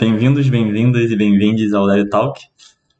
Bem-vindos, 0.00 0.48
bem-vindas 0.48 1.10
e 1.10 1.14
bem-vindes 1.14 1.74
ao 1.74 1.84
Leve 1.84 2.08
Talk. 2.08 2.40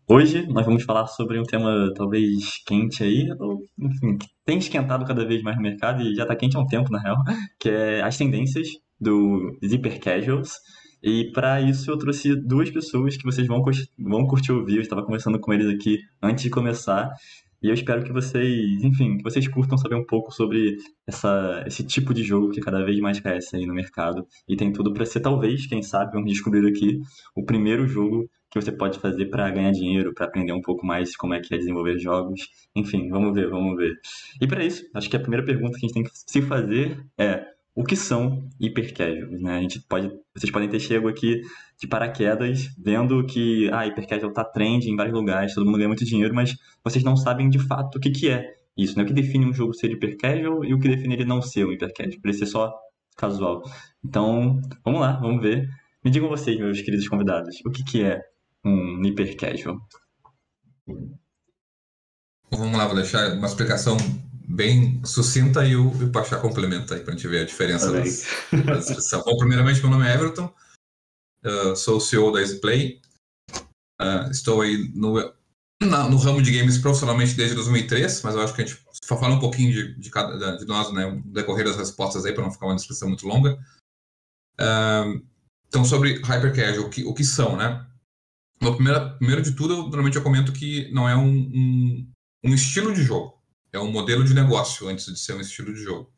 Hoje 0.07 0.47
nós 0.49 0.67
vamos 0.67 0.83
falar 0.83 1.07
sobre 1.07 1.41
um 1.41 1.45
tema 1.45 1.91
talvez 1.97 2.63
quente 2.67 3.03
aí, 3.03 3.27
ou 3.39 3.63
enfim, 3.79 4.19
que 4.19 4.27
tem 4.45 4.59
esquentado 4.59 5.07
cada 5.07 5.27
vez 5.27 5.43
mais 5.43 5.57
no 5.57 5.63
mercado 5.63 6.03
e 6.03 6.15
já 6.15 6.25
está 6.25 6.37
quente 6.37 6.59
há 6.59 6.61
um 6.61 6.67
tempo, 6.67 6.93
na 6.93 7.01
real, 7.01 7.17
que 7.59 7.71
é 7.71 8.03
as 8.03 8.19
tendências 8.19 8.69
do 9.01 9.59
Zipper 9.67 9.99
Casuals. 9.99 10.53
E 11.03 11.33
para 11.33 11.63
isso 11.63 11.91
eu 11.91 11.97
trouxe 11.97 12.37
duas 12.37 12.71
pessoas 12.71 13.17
que 13.17 13.25
vocês 13.25 13.47
vão, 13.47 13.63
vão 13.99 14.27
curtir 14.27 14.53
ouvir. 14.53 14.75
Eu 14.75 14.83
estava 14.83 15.03
conversando 15.03 15.41
com 15.41 15.55
eles 15.55 15.75
aqui 15.75 16.01
antes 16.23 16.45
de 16.45 16.51
começar. 16.51 17.11
E 17.63 17.69
eu 17.69 17.75
espero 17.75 18.03
que 18.03 18.13
vocês, 18.13 18.83
enfim, 18.83 19.19
que 19.19 19.23
vocês 19.23 19.47
curtam 19.47 19.77
saber 19.77 19.97
um 19.97 20.05
pouco 20.05 20.33
sobre 20.33 20.77
essa, 21.07 21.63
esse 21.67 21.85
tipo 21.85 22.15
de 22.15 22.23
jogo 22.23 22.51
que 22.51 22.61
cada 22.61 22.85
vez 22.85 22.99
mais 23.01 23.21
cresce 23.21 23.57
aí 23.57 23.67
no 23.67 23.75
mercado. 23.75 24.27
E 24.49 24.57
tem 24.57 24.73
tudo 24.73 24.93
para 24.93 25.05
ser, 25.05 25.21
talvez, 25.21 25.67
quem 25.67 25.83
sabe, 25.83 26.13
vamos 26.13 26.31
descobrir 26.31 26.67
aqui, 26.67 27.01
o 27.35 27.45
primeiro 27.45 27.87
jogo 27.87 28.29
que 28.51 28.61
você 28.61 28.73
pode 28.73 28.99
fazer 28.99 29.27
para 29.27 29.51
ganhar 29.51 29.71
dinheiro, 29.71 30.13
para 30.15 30.27
aprender 30.27 30.53
um 30.53 30.61
pouco 30.61 30.85
mais 30.85 31.17
como 31.17 31.35
é 31.35 31.41
que 31.41 31.55
é 31.55 31.59
desenvolver 31.59 31.99
jogos. 31.99 32.49
Enfim, 32.75 33.09
vamos 33.09 33.33
ver, 33.35 33.49
vamos 33.49 33.77
ver. 33.77 33.95
E 34.41 34.47
para 34.47 34.65
isso, 34.65 34.85
acho 34.95 35.09
que 35.09 35.17
a 35.17 35.21
primeira 35.21 35.45
pergunta 35.45 35.79
que 35.79 35.87
a 35.87 35.89
gente 35.89 35.95
tem 35.95 36.03
que 36.03 36.11
se 36.13 36.43
fazer 36.43 36.99
é 37.19 37.45
o 37.75 37.85
que 37.85 37.97
são 37.97 38.49
hipercasuals, 38.59 39.41
né? 39.41 39.59
A 39.59 39.61
gente 39.63 39.81
pode, 39.89 40.11
vocês 40.35 40.51
podem 40.51 40.69
ter 40.69 40.81
chego 40.81 41.09
aqui 41.09 41.41
de 41.81 41.87
paraquedas, 41.87 42.69
vendo 42.79 43.25
que 43.25 43.71
ah, 43.73 43.87
hipercasual 43.87 44.33
tá 44.33 44.45
trend 44.45 44.89
em 44.89 44.97
vários 44.97 45.15
lugares, 45.15 45.55
todo 45.55 45.65
mundo 45.65 45.77
ganha 45.79 45.89
muito 45.89 46.05
dinheiro, 46.05 46.35
mas 46.35 46.55
vocês 46.85 47.05
não 47.05 47.17
sabem 47.17 47.49
de 47.49 47.59
fato 47.59 47.97
o 47.97 48.01
que, 48.01 48.11
que 48.11 48.29
é 48.29 48.55
isso, 48.77 48.97
né? 48.97 49.05
O 49.05 49.07
que 49.07 49.13
define 49.13 49.47
um 49.47 49.53
jogo 49.53 49.73
ser 49.73 49.91
hipercasual 49.91 50.65
e 50.65 50.75
o 50.75 50.79
que 50.79 50.89
define 50.89 51.15
ele 51.15 51.25
não 51.25 51.41
ser 51.41 51.67
um 51.67 51.73
hipercasual, 51.73 52.21
para 52.21 52.31
ele 52.31 52.39
ser 52.39 52.47
só 52.47 52.73
casual. 53.17 53.63
Então, 54.05 54.61
vamos 54.85 55.01
lá, 55.01 55.13
vamos 55.13 55.43
ver. 55.43 55.69
Me 56.05 56.11
digam 56.11 56.29
vocês, 56.29 56.59
meus 56.59 56.81
queridos 56.81 57.09
convidados, 57.09 57.57
o 57.65 57.71
que, 57.71 57.85
que 57.85 58.03
é 58.03 58.21
um 58.65 59.03
hipercasual? 59.05 59.79
Vamos 62.51 62.77
lá, 62.77 62.87
vou 62.87 62.97
deixar 62.97 63.33
uma 63.35 63.47
explicação 63.47 63.97
bem 64.51 65.05
sucinta 65.05 65.65
e 65.65 65.77
o, 65.77 65.89
o 65.89 66.11
Pachá 66.11 66.39
complementa 66.39 66.95
aí 66.95 67.01
para 67.03 67.15
a 67.15 67.17
gente 67.17 67.29
ver 67.29 67.43
a 67.43 67.47
diferença 67.47 67.93
das, 67.93 68.27
da 68.67 68.77
descrição. 68.77 69.23
Bom, 69.25 69.37
primeiramente, 69.37 69.81
meu 69.81 69.91
nome 69.91 70.07
é 70.07 70.15
Everton, 70.15 70.53
uh, 71.45 71.77
sou 71.77 71.99
o 71.99 72.01
CEO 72.01 72.33
da 72.33 72.41
EasyPlay, 72.41 73.01
uh, 74.01 74.31
estou 74.31 74.61
aí 74.61 74.91
no, 74.95 75.19
na, 75.81 76.09
no 76.09 76.17
ramo 76.17 76.43
de 76.43 76.57
games 76.57 76.79
profissionalmente 76.79 77.35
desde 77.35 77.55
2003, 77.55 78.23
mas 78.23 78.35
eu 78.35 78.43
acho 78.43 78.55
que 78.55 78.63
a 78.63 78.67
gente 78.67 78.83
fala 79.05 79.35
um 79.35 79.41
pouquinho 79.41 79.73
de, 79.73 79.95
de, 79.95 80.11
cada, 80.11 80.57
de 80.57 80.67
nós, 80.67 80.93
né, 80.93 81.07
no 81.07 81.23
decorrer 81.33 81.65
das 81.65 81.77
respostas 81.77 82.27
aí, 82.27 82.33
para 82.33 82.43
não 82.43 82.51
ficar 82.51 82.67
uma 82.67 82.77
descrição 82.77 83.09
muito 83.09 83.27
longa. 83.27 83.59
Uh, 84.59 85.25
então, 85.69 85.85
sobre 85.85 86.21
Hyper 86.23 86.55
Casual, 86.55 86.87
o 86.87 86.91
que, 86.91 87.05
o 87.05 87.15
que 87.15 87.23
são, 87.23 87.57
né? 87.57 87.87
Bom, 88.61 88.75
primeiro, 88.75 89.17
primeiro 89.17 89.43
de 89.43 89.53
tudo, 89.53 89.75
eu, 89.75 89.83
normalmente 89.85 90.17
eu 90.17 90.23
comento 90.23 90.53
que 90.53 90.91
não 90.93 91.09
é 91.09 91.17
um, 91.17 91.29
um, 91.29 92.13
um 92.45 92.55
estilo 92.55 92.93
de 92.93 93.03
jogo 93.05 93.40
é 93.73 93.79
um 93.79 93.91
modelo 93.91 94.25
de 94.25 94.35
negócio 94.35 94.89
antes 94.89 95.07
de 95.07 95.19
ser 95.19 95.35
um 95.35 95.41
estilo 95.41 95.73
de 95.73 95.83
jogo. 95.83 96.13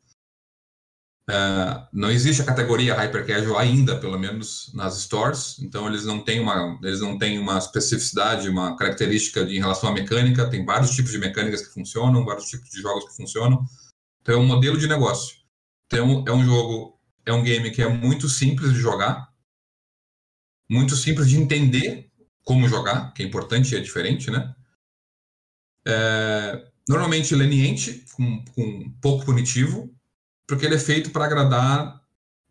Uh, 1.29 1.87
não 1.93 2.11
existe 2.11 2.41
a 2.41 2.45
categoria 2.45 2.95
hyper 2.95 3.25
casual 3.25 3.57
ainda, 3.57 3.97
pelo 3.97 4.19
menos 4.19 4.69
nas 4.73 4.97
stores. 4.97 5.57
Então 5.59 5.87
eles 5.87 6.05
não 6.05 6.23
têm 6.23 6.39
uma, 6.41 6.77
eles 6.83 6.99
não 6.99 7.17
têm 7.17 7.39
uma 7.39 7.57
especificidade, 7.57 8.49
uma 8.49 8.75
característica 8.75 9.45
de, 9.45 9.55
em 9.55 9.59
relação 9.59 9.89
à 9.89 9.93
mecânica. 9.93 10.49
Tem 10.49 10.65
vários 10.65 10.91
tipos 10.91 11.11
de 11.11 11.17
mecânicas 11.17 11.65
que 11.65 11.73
funcionam, 11.73 12.25
vários 12.25 12.47
tipos 12.47 12.69
de 12.69 12.81
jogos 12.81 13.05
que 13.05 13.15
funcionam. 13.15 13.65
Então 14.21 14.35
é 14.35 14.37
um 14.37 14.45
modelo 14.45 14.77
de 14.77 14.87
negócio. 14.87 15.37
Então 15.85 16.25
é 16.27 16.31
um 16.31 16.43
jogo, 16.43 16.99
é 17.25 17.31
um 17.31 17.43
game 17.43 17.71
que 17.71 17.81
é 17.81 17.87
muito 17.87 18.27
simples 18.27 18.73
de 18.73 18.79
jogar, 18.79 19.31
muito 20.69 20.95
simples 20.95 21.29
de 21.29 21.37
entender 21.37 22.11
como 22.43 22.67
jogar, 22.67 23.13
que 23.13 23.23
é 23.23 23.25
importante 23.25 23.73
e 23.73 23.77
é 23.77 23.79
diferente, 23.79 24.29
né? 24.29 24.53
É, 25.85 26.72
normalmente 26.87 27.35
leniente, 27.35 28.05
com, 28.13 28.43
com 28.45 28.91
pouco 29.01 29.25
punitivo, 29.25 29.93
porque 30.47 30.65
ele 30.65 30.75
é 30.75 30.79
feito 30.79 31.11
para 31.11 31.25
agradar 31.25 32.01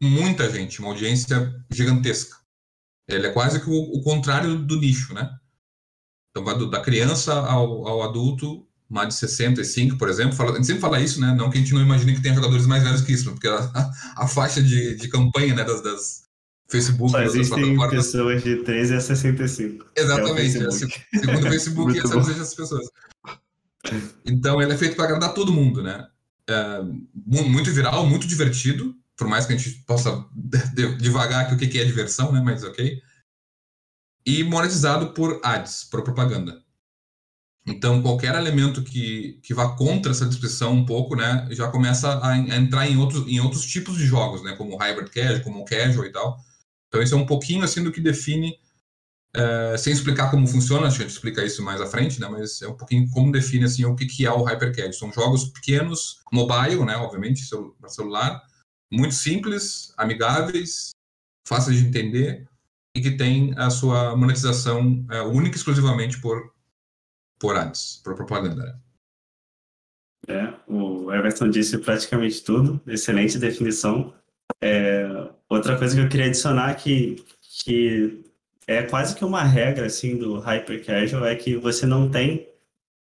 muita 0.00 0.50
gente, 0.50 0.81
uma 0.81 0.88
audiência 0.88 1.54
gigantesca. 1.70 2.37
Ele 3.09 3.26
é 3.26 3.32
quase 3.32 3.60
que 3.60 3.69
o, 3.69 3.75
o 3.75 4.03
contrário 4.03 4.59
do 4.59 4.78
nicho, 4.78 5.12
né? 5.15 5.31
Então, 6.31 6.44
vai 6.44 6.56
do, 6.56 6.70
da 6.70 6.81
criança 6.81 7.34
ao, 7.34 7.87
ao 7.87 8.03
adulto, 8.03 8.66
mais 8.88 9.09
de 9.09 9.15
65, 9.15 9.97
por 9.97 10.09
exemplo. 10.09 10.34
Fala, 10.34 10.53
a 10.53 10.54
gente 10.54 10.66
sempre 10.66 10.81
fala 10.81 11.00
isso, 11.00 11.20
né? 11.20 11.34
Não 11.34 11.50
que 11.50 11.59
a 11.59 11.60
gente 11.60 11.75
não 11.75 11.82
imagine 11.82 12.14
que 12.14 12.22
tem 12.22 12.34
jogadores 12.34 12.66
mais 12.66 12.82
velhos 12.82 13.03
que 13.03 13.12
isso, 13.12 13.31
porque 13.32 13.49
a, 13.49 13.59
a, 13.59 14.25
a 14.25 14.28
faixa 14.28 14.62
de, 14.62 14.97
de 14.97 15.09
campanha 15.09 15.54
né, 15.54 15.64
das, 15.64 15.82
das 15.82 16.22
Facebook, 16.72 17.12
Só 17.12 17.22
existem 17.22 17.76
pessoas 17.91 18.43
de 18.43 18.56
13 18.56 18.94
a 18.94 19.00
65. 19.00 19.87
Exatamente. 19.94 20.56
É 20.56 20.66
o 20.66 20.72
Facebook. 20.72 21.00
segundo 21.12 21.47
o 21.47 21.50
Facebook, 21.50 21.99
essas 22.00 22.28
essas 22.31 22.54
pessoas. 22.54 22.87
Então 24.25 24.60
ele 24.62 24.72
é 24.72 24.78
feito 24.78 24.97
para 24.97 25.04
agradar 25.04 25.34
todo 25.34 25.53
mundo, 25.53 25.82
né? 25.82 26.09
É, 26.48 26.82
muito 27.25 27.70
viral, 27.70 28.06
muito 28.06 28.26
divertido, 28.26 28.94
por 29.16 29.28
mais 29.28 29.47
que 29.47 29.53
a 29.53 29.56
gente 29.56 29.82
possa 29.84 30.25
devagar 30.98 31.44
aqui 31.44 31.54
o 31.54 31.59
que 31.59 31.78
é 31.78 31.84
diversão, 31.84 32.32
né? 32.32 32.41
Mas 32.41 32.62
ok. 32.65 33.00
E 34.25 34.44
monetizado 34.44 35.12
por 35.12 35.41
ads, 35.43 35.84
por 35.84 36.03
propaganda. 36.03 36.62
Então, 37.66 38.03
qualquer 38.03 38.34
elemento 38.34 38.82
que, 38.82 39.38
que 39.43 39.54
vá 39.54 39.76
contra 39.76 40.10
essa 40.10 40.26
descrição 40.26 40.72
um 40.72 40.84
pouco, 40.84 41.14
né, 41.14 41.47
já 41.53 41.69
começa 41.69 42.09
a, 42.09 42.32
a, 42.32 42.37
entrar 42.37 42.88
em 42.88 42.97
outros, 42.97 43.26
em 43.28 43.38
outros 43.38 43.64
tipos 43.64 43.97
de 43.97 44.04
jogos, 44.04 44.43
né, 44.43 44.56
como 44.56 44.76
hybrid 44.76 45.10
casual, 45.10 45.41
como 45.43 45.64
casual 45.64 46.04
e 46.04 46.10
tal. 46.10 46.37
Então, 46.88 47.00
isso 47.00 47.14
é 47.14 47.19
um 47.19 47.26
pouquinho 47.26 47.62
assim 47.62 47.82
do 47.82 47.93
que 47.93 48.00
define 48.00 48.59
é, 49.34 49.76
sem 49.78 49.93
explicar 49.93 50.31
como 50.31 50.47
funciona, 50.47 50.87
a 50.87 50.91
gente 50.91 51.09
explica 51.09 51.43
isso 51.43 51.62
mais 51.62 51.81
à 51.81 51.87
frente, 51.87 52.20
né? 52.20 52.28
Mas 52.28 52.60
é 52.60 52.69
um 52.69 52.76
pouquinho 52.76 53.09
como 53.10 53.32
define 53.32 53.65
assim 53.65 53.84
o 53.84 53.97
que, 53.97 54.06
que 54.06 54.26
é 54.26 54.31
o 54.31 54.43
Hypercad. 54.43 54.93
São 54.94 55.10
jogos 55.12 55.47
pequenos, 55.47 56.20
mobile, 56.31 56.84
né? 56.84 56.97
Obviamente, 56.97 57.43
para 57.81 57.88
celular, 57.88 58.43
muito 58.93 59.15
simples, 59.15 59.94
amigáveis, 59.97 60.91
fáceis 61.48 61.78
de 61.78 61.87
entender 61.87 62.47
e 62.94 63.00
que 63.00 63.12
tem 63.12 63.54
a 63.56 63.70
sua 63.70 64.15
monetização 64.15 65.04
é, 65.10 65.22
única 65.22 65.56
e 65.56 65.59
exclusivamente 65.59 66.20
por 66.20 66.53
por 67.41 67.56
ads, 67.56 68.00
por 68.04 68.14
propaganda. 68.14 68.62
Né? 68.64 68.78
É, 70.28 70.54
o 70.69 71.12
Everton 71.12 71.50
disse 71.50 71.76
praticamente 71.78 72.44
tudo, 72.44 72.81
excelente 72.87 73.37
definição. 73.37 74.14
É, 74.62 75.09
outra 75.49 75.76
coisa 75.76 75.97
que 75.97 76.03
eu 76.03 76.09
queria 76.09 76.26
adicionar 76.26 76.75
que 76.76 77.16
que 77.64 78.31
é 78.66 78.82
quase 78.82 79.14
que 79.14 79.24
uma 79.24 79.42
regra 79.42 79.86
assim 79.86 80.16
do 80.16 80.38
hyper 80.38 80.84
casual 80.84 81.26
é 81.26 81.34
que 81.36 81.56
você 81.56 81.86
não 81.86 82.10
tem 82.10 82.48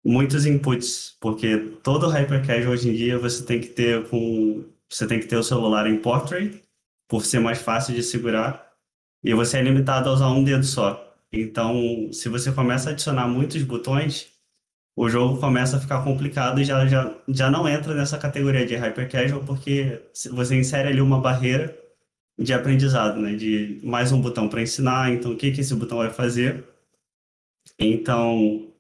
muitos 0.05 0.45
inputs, 0.45 1.17
porque 1.19 1.57
todo 1.83 2.07
hyper 2.07 2.45
casual 2.45 2.73
hoje 2.73 2.89
em 2.89 2.93
dia 2.93 3.17
você 3.19 3.43
tem 3.45 3.59
que 3.59 3.67
ter 3.67 4.07
com 4.09 4.65
você 4.89 5.05
tem 5.05 5.19
que 5.19 5.27
ter 5.27 5.35
o 5.37 5.43
celular 5.43 5.85
em 5.87 5.97
portrait 5.97 6.63
por 7.07 7.25
ser 7.25 7.39
mais 7.39 7.59
fácil 7.61 7.93
de 7.93 8.03
segurar 8.03 8.73
e 9.23 9.33
você 9.33 9.57
é 9.57 9.61
limitado 9.61 10.09
a 10.09 10.13
usar 10.13 10.29
um 10.29 10.43
dedo 10.43 10.63
só. 10.63 11.03
Então, 11.31 12.09
se 12.13 12.29
você 12.29 12.51
começa 12.51 12.89
a 12.89 12.93
adicionar 12.93 13.27
muitos 13.27 13.61
botões, 13.63 14.27
o 14.95 15.09
jogo 15.09 15.39
começa 15.39 15.77
a 15.77 15.79
ficar 15.79 16.03
complicado 16.03 16.61
e 16.61 16.65
já, 16.65 16.87
já, 16.87 17.13
já 17.27 17.51
não 17.51 17.67
entra 17.67 17.93
nessa 17.93 18.17
categoria 18.17 18.65
de 18.65 18.75
hyper 18.75 19.09
casual 19.11 19.43
porque 19.43 20.01
você 20.31 20.55
insere 20.55 20.87
ali 20.89 21.01
uma 21.01 21.19
barreira 21.19 21.77
de 22.37 22.53
aprendizado, 22.53 23.19
né? 23.19 23.35
De 23.35 23.79
mais 23.83 24.11
um 24.11 24.21
botão 24.21 24.47
para 24.47 24.61
ensinar, 24.61 25.11
então 25.11 25.31
o 25.31 25.37
que, 25.37 25.51
que 25.51 25.61
esse 25.61 25.73
botão 25.75 25.97
vai 25.97 26.11
fazer. 26.11 26.65
Então, 27.79 28.71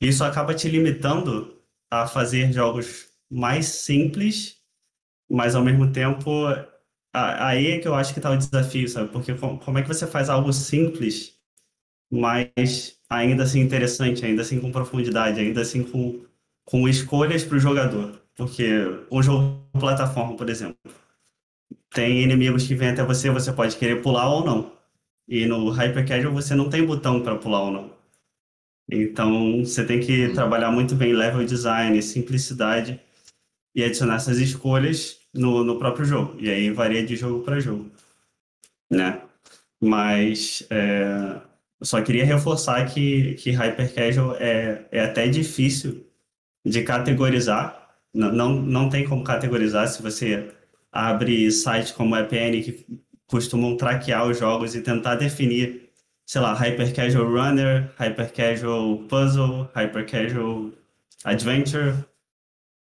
isso 0.00 0.24
acaba 0.24 0.54
te 0.54 0.68
limitando 0.68 1.60
a 1.90 2.06
fazer 2.06 2.52
jogos 2.52 3.06
mais 3.30 3.66
simples, 3.66 4.56
mas 5.30 5.54
ao 5.54 5.64
mesmo 5.64 5.90
tempo, 5.92 6.30
aí 7.12 7.72
é 7.72 7.78
que 7.78 7.88
eu 7.88 7.94
acho 7.94 8.12
que 8.12 8.18
está 8.18 8.30
o 8.30 8.36
desafio, 8.36 8.88
sabe? 8.88 9.10
Porque 9.10 9.34
como 9.34 9.78
é 9.78 9.82
que 9.82 9.88
você 9.88 10.06
faz 10.06 10.28
algo 10.28 10.52
simples, 10.52 11.34
mas 12.10 12.98
ainda 13.08 13.44
assim 13.44 13.60
interessante, 13.60 14.24
ainda 14.24 14.42
assim 14.42 14.60
com 14.60 14.72
profundidade, 14.72 15.40
ainda 15.40 15.60
assim 15.62 15.82
com, 15.82 16.24
com 16.64 16.88
escolhas 16.88 17.44
para 17.44 17.56
o 17.56 17.60
jogador? 17.60 18.20
Porque 18.36 18.66
um 19.10 19.22
jogo 19.22 19.64
plataforma, 19.78 20.36
por 20.36 20.48
exemplo, 20.50 20.76
tem 21.94 22.22
inimigos 22.22 22.66
que 22.66 22.74
vêm 22.74 22.88
até 22.90 23.04
você, 23.04 23.30
você 23.30 23.52
pode 23.52 23.76
querer 23.76 24.02
pular 24.02 24.28
ou 24.28 24.44
não. 24.44 24.72
E 25.28 25.46
no 25.46 25.70
Hyper 25.70 26.06
Casual 26.06 26.34
você 26.34 26.54
não 26.54 26.68
tem 26.68 26.84
botão 26.84 27.22
para 27.22 27.36
pular 27.36 27.62
ou 27.62 27.70
não. 27.70 27.94
Então 28.90 29.64
você 29.64 29.84
tem 29.84 30.00
que 30.00 30.26
hum. 30.26 30.34
trabalhar 30.34 30.70
muito 30.70 30.94
bem 30.94 31.12
level 31.14 31.44
design, 31.44 32.02
simplicidade 32.02 33.00
e 33.74 33.82
adicionar 33.82 34.16
essas 34.16 34.38
escolhas 34.38 35.18
no, 35.32 35.64
no 35.64 35.78
próprio 35.78 36.04
jogo. 36.04 36.36
E 36.38 36.50
aí 36.50 36.70
varia 36.70 37.04
de 37.06 37.16
jogo 37.16 37.44
para 37.44 37.60
jogo, 37.60 37.90
né? 38.90 39.22
Mas 39.80 40.66
é, 40.70 41.40
eu 41.80 41.86
só 41.86 42.02
queria 42.02 42.24
reforçar 42.24 42.84
que, 42.92 43.34
que 43.34 43.50
Hyper 43.50 43.94
Casual 43.94 44.36
é, 44.38 44.84
é 44.90 45.00
até 45.00 45.28
difícil 45.28 46.06
de 46.64 46.82
categorizar. 46.82 47.96
Não, 48.12 48.32
não, 48.32 48.52
não 48.54 48.88
tem 48.88 49.04
como 49.04 49.24
categorizar 49.24 49.88
se 49.88 50.02
você 50.02 50.50
abre 50.94 51.50
sites 51.50 51.90
como 51.90 52.14
a 52.14 52.20
EPN, 52.20 52.62
que 52.62 52.86
costumam 53.26 53.76
traquear 53.76 54.28
os 54.28 54.38
jogos 54.38 54.76
e 54.76 54.80
tentar 54.80 55.16
definir, 55.16 55.90
sei 56.24 56.40
lá, 56.40 56.54
Hyper 56.54 56.94
Casual 56.94 57.28
Runner, 57.28 57.90
Hyper 57.98 58.32
Casual 58.32 58.98
Puzzle, 59.08 59.68
Hyper 59.74 60.06
Casual 60.06 60.70
Adventure. 61.24 61.94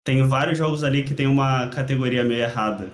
Tem 0.03 0.23
vários 0.23 0.57
jogos 0.57 0.83
ali 0.83 1.03
que 1.03 1.13
tem 1.13 1.27
uma 1.27 1.67
categoria 1.67 2.23
meio 2.23 2.41
errada. 2.41 2.85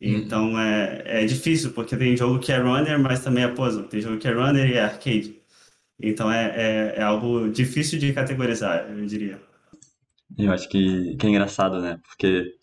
Uhum. 0.00 0.16
Então 0.16 0.60
é, 0.60 1.02
é 1.22 1.24
difícil, 1.26 1.72
porque 1.72 1.96
tem 1.96 2.16
jogo 2.16 2.38
que 2.38 2.52
é 2.52 2.58
runner, 2.58 2.98
mas 3.00 3.24
também 3.24 3.42
é 3.44 3.48
puzzle. 3.48 3.84
Tem 3.84 4.00
jogo 4.00 4.18
que 4.18 4.28
é 4.28 4.32
runner 4.32 4.68
e 4.68 4.74
é 4.74 4.84
arcade. 4.84 5.42
Então 6.00 6.30
é, 6.30 6.52
é, 6.56 6.94
é 6.98 7.02
algo 7.02 7.48
difícil 7.50 7.98
de 7.98 8.12
categorizar, 8.12 8.88
eu 8.88 9.04
diria. 9.06 9.40
Eu 10.38 10.52
acho 10.52 10.68
que, 10.68 11.16
que 11.16 11.26
é 11.26 11.30
engraçado, 11.30 11.80
né? 11.80 11.98
Porque 12.08 12.54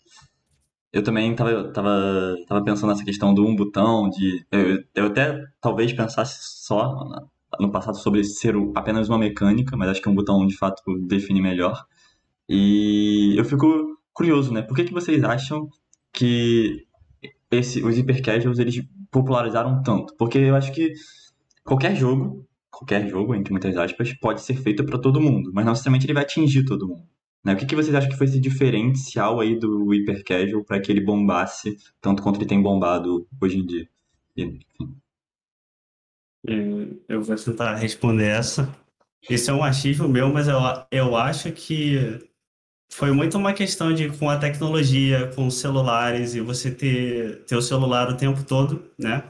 eu 0.92 1.02
também 1.02 1.34
tava, 1.34 1.72
tava, 1.72 2.36
tava 2.46 2.64
pensando 2.64 2.90
nessa 2.90 3.04
questão 3.04 3.32
do 3.32 3.46
um 3.46 3.54
botão, 3.54 4.08
de. 4.10 4.44
Eu, 4.50 4.82
eu 4.94 5.06
até 5.06 5.44
talvez 5.60 5.92
pensasse 5.92 6.38
só 6.64 7.06
no 7.58 7.70
passado 7.70 7.96
sobre 7.96 8.24
ser 8.24 8.54
apenas 8.74 9.08
uma 9.08 9.18
mecânica, 9.18 9.76
mas 9.76 9.90
acho 9.90 10.02
que 10.02 10.08
um 10.08 10.14
botão 10.14 10.46
de 10.46 10.56
fato 10.56 10.82
define 11.06 11.40
melhor. 11.40 11.84
E 12.48 13.34
eu 13.36 13.44
fico 13.44 13.98
curioso, 14.12 14.52
né? 14.52 14.62
Por 14.62 14.76
que, 14.76 14.84
que 14.84 14.92
vocês 14.92 15.22
acham 15.22 15.68
que 16.12 16.84
esse, 17.50 17.82
os 17.82 17.96
hypercasuals 17.96 18.58
eles 18.58 18.82
popularizaram 19.10 19.82
tanto? 19.82 20.14
Porque 20.16 20.38
eu 20.38 20.56
acho 20.56 20.72
que 20.72 20.92
qualquer 21.64 21.94
jogo, 21.94 22.46
qualquer 22.70 23.08
jogo, 23.08 23.34
entre 23.34 23.52
muitas 23.52 23.76
aspas, 23.76 24.12
pode 24.14 24.42
ser 24.42 24.54
feito 24.56 24.84
para 24.84 24.98
todo 24.98 25.20
mundo, 25.20 25.50
mas 25.54 25.64
não 25.64 25.72
necessariamente 25.72 26.06
ele 26.06 26.14
vai 26.14 26.24
atingir 26.24 26.64
todo 26.64 26.88
mundo. 26.88 27.06
Né? 27.44 27.54
O 27.54 27.56
que, 27.56 27.66
que 27.66 27.74
vocês 27.74 27.94
acham 27.94 28.10
que 28.10 28.16
foi 28.16 28.26
esse 28.26 28.38
diferencial 28.38 29.40
aí 29.40 29.58
do 29.58 29.88
Hyper 29.88 30.22
Casual 30.24 30.64
para 30.64 30.80
que 30.80 30.92
ele 30.92 31.00
bombasse 31.00 31.76
tanto 32.00 32.22
quanto 32.22 32.38
ele 32.38 32.46
tem 32.46 32.62
bombado 32.62 33.26
hoje 33.40 33.58
em 33.58 33.66
dia? 33.66 33.88
Enfim. 34.36 34.60
Eu 37.08 37.22
vou 37.22 37.36
tentar 37.36 37.74
responder 37.76 38.26
essa. 38.26 38.74
Isso 39.28 39.50
é 39.50 39.54
um 39.54 39.62
achismo 39.62 40.08
meu, 40.08 40.32
mas 40.32 40.48
eu, 40.48 40.58
eu 40.90 41.16
acho 41.16 41.52
que 41.52 42.18
foi 42.90 43.12
muito 43.12 43.36
uma 43.36 43.52
questão 43.52 43.92
de 43.92 44.08
com 44.10 44.28
a 44.28 44.38
tecnologia, 44.38 45.28
com 45.34 45.46
os 45.46 45.54
celulares 45.60 46.34
e 46.34 46.40
você 46.40 46.70
ter, 46.70 47.44
ter 47.44 47.56
o 47.56 47.62
celular 47.62 48.08
o 48.10 48.16
tempo 48.16 48.42
todo, 48.42 48.90
né? 48.98 49.22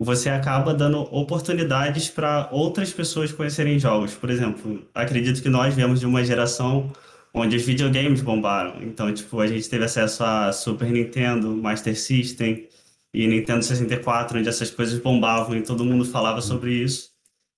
Você 0.00 0.28
acaba 0.30 0.72
dando 0.72 1.00
oportunidades 1.12 2.08
para 2.08 2.48
outras 2.52 2.92
pessoas 2.92 3.32
conhecerem 3.32 3.80
jogos. 3.80 4.14
Por 4.14 4.30
exemplo, 4.30 4.86
acredito 4.94 5.42
que 5.42 5.48
nós 5.48 5.74
viemos 5.74 5.98
de 5.98 6.06
uma 6.06 6.22
geração 6.22 6.92
onde 7.32 7.56
os 7.56 7.64
videogames 7.64 8.20
bombaram. 8.20 8.82
Então, 8.82 9.12
tipo, 9.12 9.40
a 9.40 9.46
gente 9.46 9.68
teve 9.68 9.84
acesso 9.84 10.24
a 10.24 10.52
Super 10.52 10.90
Nintendo, 10.90 11.54
Master 11.56 11.98
System 11.98 12.68
e 13.12 13.26
Nintendo 13.26 13.64
64, 13.64 14.38
onde 14.38 14.48
essas 14.48 14.70
coisas 14.70 14.98
bombavam 15.00 15.56
e 15.56 15.62
todo 15.62 15.84
mundo 15.84 16.04
falava 16.04 16.40
sobre 16.40 16.72
isso. 16.74 17.10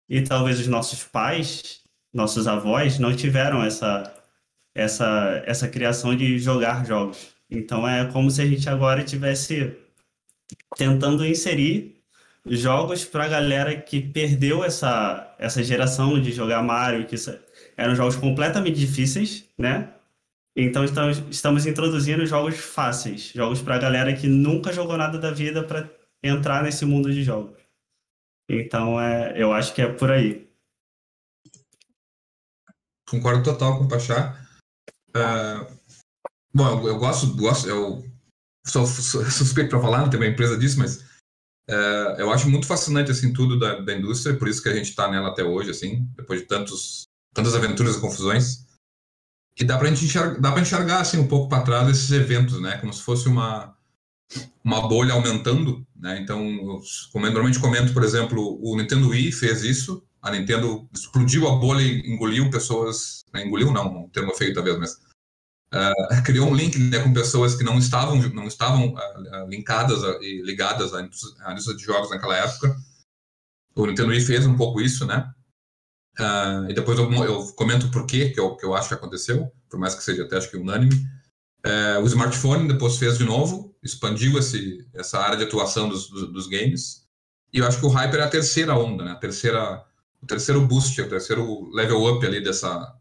E 0.09 0.23
talvez 0.23 0.59
os 0.61 0.67
nossos 0.67 1.05
pais, 1.05 1.81
nossos 2.13 2.47
avós, 2.47 2.99
não 2.99 3.15
tiveram 3.15 3.63
essa, 3.63 4.13
essa, 4.75 5.43
essa 5.47 5.69
criação 5.69 6.17
de 6.17 6.39
jogar 6.39 6.85
jogos. 6.85 7.29
Então, 7.51 7.87
é 7.89 8.07
como 8.07 8.31
se 8.31 8.43
a 8.43 8.47
gente 8.47 8.69
agora 8.69 9.05
tivesse 9.05 9.77
tentando 10.77 11.27
inserir 11.27 12.01
jogos 12.47 13.05
para 13.05 13.25
a 13.25 13.29
galera 13.29 13.77
que 13.77 14.01
perdeu 14.01 14.65
essa, 14.65 15.35
essa 15.39 15.63
geração 15.63 16.21
de 16.21 16.33
jogar 16.33 16.63
Mario, 16.63 17.07
que 17.07 17.17
eram 17.81 17.97
jogos 17.97 18.17
completamente 18.17 18.79
difíceis, 18.79 19.49
né? 19.57 19.95
Então 20.55 20.85
estamos, 20.85 21.19
estamos 21.31 21.65
introduzindo 21.65 22.27
jogos 22.27 22.57
fáceis, 22.57 23.33
jogos 23.35 23.63
para 23.63 23.77
a 23.77 23.79
galera 23.79 24.15
que 24.15 24.27
nunca 24.27 24.73
jogou 24.73 24.99
nada 24.99 25.19
da 25.19 25.31
vida 25.31 25.65
para 25.65 25.91
entrar 26.23 26.63
nesse 26.63 26.85
mundo 26.85 27.11
de 27.11 27.25
jogos. 27.25 27.59
Então 28.49 29.01
é, 29.01 29.33
eu 29.41 29.53
acho 29.53 29.75
que 29.75 29.81
é 29.81 29.91
por 29.91 30.11
aí. 30.11 30.47
Concordo 33.09 33.43
total 33.43 33.79
com 33.79 33.85
o 33.85 33.89
Pachá. 33.89 34.39
Uh, 35.17 35.79
bom, 36.53 36.69
eu, 36.69 36.89
eu, 36.89 36.99
gosto, 36.99 37.35
gosto, 37.35 37.67
eu 37.67 38.05
sou, 38.67 38.87
sou 38.87 39.25
suspeito 39.25 39.71
para 39.71 39.81
falar, 39.81 40.03
não 40.03 40.11
tenho 40.11 40.23
uma 40.23 40.29
empresa 40.29 40.59
disso, 40.59 40.79
mas 40.79 40.99
uh, 41.71 42.19
eu 42.19 42.31
acho 42.31 42.49
muito 42.51 42.67
fascinante 42.67 43.11
assim 43.11 43.33
tudo 43.33 43.59
da, 43.59 43.81
da 43.81 43.95
indústria, 43.95 44.37
por 44.37 44.49
isso 44.49 44.63
que 44.63 44.69
a 44.69 44.75
gente 44.75 44.91
está 44.91 45.11
nela 45.11 45.31
até 45.31 45.43
hoje, 45.43 45.71
assim, 45.71 46.07
depois 46.15 46.41
de 46.41 46.47
tantos 46.47 47.10
tantas 47.35 47.55
aventuras 47.55 47.97
e 47.97 48.01
confusões. 48.01 48.67
E 49.59 49.65
dá 49.65 49.77
pra 49.79 49.89
gente 49.89 50.05
enxergar, 50.05 50.41
dá 50.41 50.53
pra 50.53 50.63
enxergar 50.63 51.01
assim 51.01 51.19
um 51.19 51.29
pouco 51.29 51.49
para 51.49 51.63
trás 51.63 51.89
esses 51.89 52.11
eventos, 52.11 52.61
né? 52.61 52.79
Como 52.79 52.93
se 52.93 53.03
fosse 53.03 53.29
uma 53.29 53.77
uma 54.65 54.87
bolha 54.87 55.15
aumentando, 55.15 55.85
né? 55.97 56.21
Então, 56.21 56.39
como 57.13 57.27
eu 57.27 57.33
normalmente 57.33 57.59
comento, 57.59 57.93
por 57.93 58.05
exemplo, 58.05 58.59
o 58.63 58.77
Nintendo 58.77 59.09
Wii 59.09 59.33
fez 59.33 59.65
isso, 59.65 60.05
a 60.23 60.31
Nintendo 60.31 60.89
explodiu 60.93 61.49
a 61.49 61.57
bolha 61.57 61.83
e 61.83 62.13
engoliu 62.13 62.51
pessoas, 62.51 63.25
né? 63.33 63.45
engoliu 63.45 63.73
não, 63.73 64.05
um 64.05 64.09
termo 64.09 64.35
feio 64.35 64.55
talvez, 64.55 64.79
mas 64.79 64.93
uh, 65.75 66.23
criou 66.25 66.49
um 66.49 66.55
link 66.55 66.79
né, 66.79 67.01
com 67.01 67.13
pessoas 67.13 67.55
que 67.55 67.65
não 67.65 67.79
estavam 67.79 68.17
não 68.31 68.47
estavam 68.47 68.95
uh, 68.95 69.49
linkadas 69.49 70.03
e 70.21 70.43
ligadas 70.43 70.95
à 70.95 71.03
indústria 71.03 71.77
de 71.77 71.85
jogos 71.85 72.11
naquela 72.11 72.37
época. 72.37 72.77
O 73.75 73.87
Nintendo 73.87 74.11
Wii 74.11 74.21
fez 74.21 74.47
um 74.47 74.57
pouco 74.57 74.81
isso, 74.81 75.07
né? 75.07 75.33
Uh, 76.21 76.71
e 76.71 76.75
depois 76.75 76.99
eu, 76.99 77.11
eu 77.25 77.47
comento 77.55 77.87
o 77.87 77.91
porquê 77.91 78.29
que 78.29 78.39
eu, 78.39 78.55
que 78.55 78.65
eu 78.65 78.75
acho 78.75 78.89
que 78.89 78.95
aconteceu, 78.95 79.51
por 79.71 79.81
mais 79.81 79.95
que 79.95 80.05
seja 80.05 80.25
até 80.25 80.37
acho 80.37 80.51
que 80.51 80.57
unânime. 80.59 80.95
Uh, 81.65 82.03
o 82.03 82.07
smartphone 82.07 82.69
depois 82.69 82.99
fez 82.99 83.17
de 83.17 83.25
novo, 83.25 83.75
expandiu 83.83 84.39
esse, 84.39 84.87
essa 84.95 85.19
área 85.19 85.37
de 85.37 85.45
atuação 85.45 85.89
dos, 85.89 86.11
dos, 86.11 86.33
dos, 86.33 86.47
games. 86.47 87.07
E 87.53 87.59
eu 87.59 87.67
acho 87.67 87.81
que 87.81 87.87
o 87.87 87.89
Hyper 87.89 88.21
é 88.21 88.25
a 88.25 88.29
terceira 88.29 88.77
onda, 88.77 89.05
né? 89.05 89.13
a 89.13 89.17
terceira, 89.17 89.83
o 90.23 90.27
terceiro 90.27 90.67
boost, 90.67 91.01
o 91.01 91.09
terceiro 91.09 91.71
level 91.71 92.05
up 92.05 92.25
ali 92.27 92.43
dessa, 92.43 92.95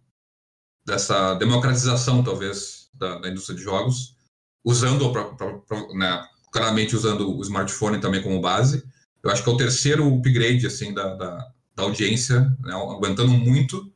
dessa 0.85 1.35
democratização, 1.35 2.23
talvez, 2.23 2.89
da, 2.93 3.19
da 3.19 3.29
indústria 3.29 3.57
de 3.57 3.63
jogos, 3.63 4.15
usando, 4.63 5.11
pra, 5.11 5.25
pra, 5.25 5.57
pra, 5.59 5.93
né, 5.93 6.25
claramente 6.51 6.95
usando 6.95 7.37
o 7.37 7.41
smartphone 7.41 7.99
também 7.99 8.21
como 8.21 8.41
base. 8.41 8.83
Eu 9.21 9.29
acho 9.29 9.43
que 9.43 9.49
é 9.49 9.53
o 9.53 9.57
terceiro 9.57 10.07
upgrade 10.07 10.65
assim, 10.65 10.93
da, 10.93 11.15
da 11.15 11.51
da 11.79 11.85
audiência, 11.85 12.41
né, 12.59 12.73
aguentando 12.73 13.31
muito. 13.31 13.91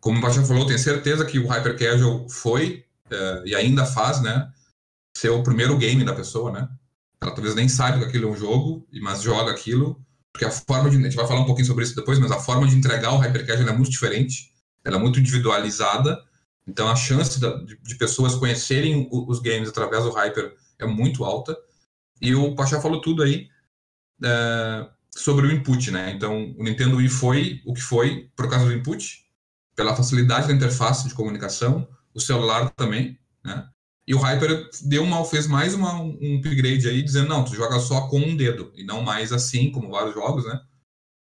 Como 0.00 0.18
o 0.18 0.22
Pacha 0.22 0.42
falou, 0.44 0.66
tenho 0.66 0.78
certeza 0.78 1.24
que 1.24 1.38
o 1.38 1.46
Hyper 1.46 1.76
Casual 1.76 2.28
foi 2.28 2.84
é, 3.10 3.42
e 3.44 3.54
ainda 3.54 3.84
faz, 3.84 4.22
né? 4.22 4.50
Ser 5.16 5.30
o 5.30 5.42
primeiro 5.42 5.76
game 5.76 6.04
da 6.04 6.14
pessoa, 6.14 6.52
né? 6.52 6.68
Ela 7.20 7.32
talvez 7.32 7.54
nem 7.54 7.68
saiba 7.68 7.98
que 7.98 8.04
aquilo 8.04 8.28
é 8.28 8.30
um 8.30 8.36
jogo, 8.36 8.86
mas 9.00 9.22
joga 9.22 9.50
aquilo, 9.50 10.00
porque 10.32 10.44
a 10.44 10.50
forma 10.50 10.88
de. 10.88 10.96
A 10.96 11.00
gente 11.00 11.16
vai 11.16 11.26
falar 11.26 11.40
um 11.40 11.46
pouquinho 11.46 11.66
sobre 11.66 11.82
isso 11.82 11.96
depois, 11.96 12.18
mas 12.18 12.30
a 12.30 12.38
forma 12.38 12.66
de 12.68 12.76
entregar 12.76 13.12
o 13.12 13.18
Hyper 13.18 13.46
Casual 13.46 13.68
é 13.68 13.72
muito 13.72 13.90
diferente, 13.90 14.52
ela 14.84 14.96
é 14.96 15.00
muito 15.00 15.18
individualizada, 15.18 16.22
então 16.66 16.88
a 16.88 16.94
chance 16.94 17.40
de, 17.40 17.76
de 17.82 17.94
pessoas 17.96 18.34
conhecerem 18.34 19.08
os 19.10 19.40
games 19.40 19.68
através 19.68 20.04
do 20.04 20.10
Hyper 20.10 20.54
é 20.78 20.86
muito 20.86 21.24
alta. 21.24 21.56
E 22.20 22.34
o 22.34 22.54
Pachá 22.54 22.80
falou 22.80 23.00
tudo 23.00 23.22
aí. 23.22 23.48
É, 24.22 24.88
sobre 25.16 25.46
o 25.46 25.52
input, 25.52 25.90
né? 25.90 26.12
Então, 26.12 26.54
o 26.58 26.62
Nintendo 26.62 26.96
Wii 26.96 27.08
foi 27.08 27.62
o 27.64 27.72
que 27.72 27.80
foi 27.80 28.30
por 28.36 28.48
causa 28.48 28.66
do 28.66 28.72
input, 28.72 29.24
pela 29.74 29.96
facilidade 29.96 30.46
da 30.46 30.54
interface 30.54 31.08
de 31.08 31.14
comunicação, 31.14 31.88
o 32.14 32.20
celular 32.20 32.70
também, 32.70 33.18
né? 33.44 33.68
E 34.06 34.14
o 34.14 34.18
Hyper 34.18 34.70
deu 34.84 35.02
uma, 35.02 35.24
fez 35.24 35.48
mais 35.48 35.74
uma, 35.74 36.00
um 36.00 36.36
upgrade 36.38 36.88
aí, 36.88 37.02
dizendo, 37.02 37.28
não, 37.28 37.44
tu 37.44 37.54
joga 37.54 37.80
só 37.80 38.08
com 38.08 38.20
um 38.20 38.36
dedo, 38.36 38.72
e 38.76 38.84
não 38.84 39.02
mais 39.02 39.32
assim, 39.32 39.72
como 39.72 39.90
vários 39.90 40.14
jogos, 40.14 40.46
né? 40.46 40.60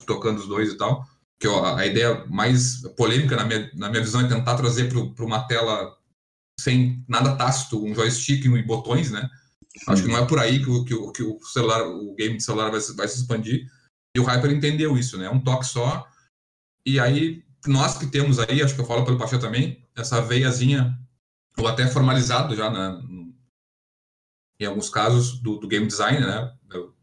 Tocando 0.04 0.38
os 0.38 0.48
dois 0.48 0.72
e 0.72 0.76
tal. 0.76 1.06
Que 1.40 1.48
ó, 1.48 1.76
a 1.76 1.86
ideia 1.86 2.26
mais 2.26 2.82
polêmica, 2.96 3.36
na 3.36 3.44
minha, 3.44 3.70
na 3.74 3.88
minha 3.88 4.02
visão, 4.02 4.20
é 4.20 4.28
tentar 4.28 4.56
trazer 4.56 4.92
para 4.92 5.24
uma 5.24 5.46
tela 5.46 5.96
sem 6.60 7.04
nada 7.08 7.36
tácito, 7.36 7.82
um 7.82 7.94
joystick 7.94 8.44
e 8.44 8.62
botões, 8.62 9.10
né? 9.10 9.28
Acho 9.86 10.02
que 10.02 10.08
não 10.08 10.18
é 10.18 10.26
por 10.26 10.38
aí 10.38 10.62
que 10.62 10.70
o, 10.70 10.84
que 10.84 10.94
o, 10.94 11.12
que 11.12 11.22
o 11.22 11.38
celular, 11.44 11.86
o 11.86 12.14
game 12.14 12.36
de 12.36 12.42
celular 12.42 12.70
vai, 12.70 12.80
vai 12.80 13.08
se 13.08 13.20
expandir. 13.20 13.66
E 14.14 14.20
o 14.20 14.24
Hyper 14.24 14.50
entendeu 14.50 14.96
isso, 14.96 15.18
né? 15.18 15.26
É 15.26 15.30
um 15.30 15.40
toque 15.40 15.66
só. 15.66 16.06
E 16.84 16.98
aí, 16.98 17.44
nós 17.66 17.98
que 17.98 18.06
temos 18.06 18.38
aí, 18.38 18.62
acho 18.62 18.74
que 18.74 18.80
eu 18.80 18.86
falo 18.86 19.04
pelo 19.04 19.18
Pachê 19.18 19.38
também, 19.38 19.86
essa 19.96 20.20
veiazinha, 20.20 20.98
ou 21.56 21.66
até 21.66 21.86
formalizado 21.86 22.56
já 22.56 22.70
na, 22.70 23.00
em 24.60 24.66
alguns 24.66 24.90
casos 24.90 25.38
do, 25.40 25.58
do 25.58 25.68
game 25.68 25.86
design, 25.86 26.20
né? 26.20 26.52
Eu, 26.70 26.94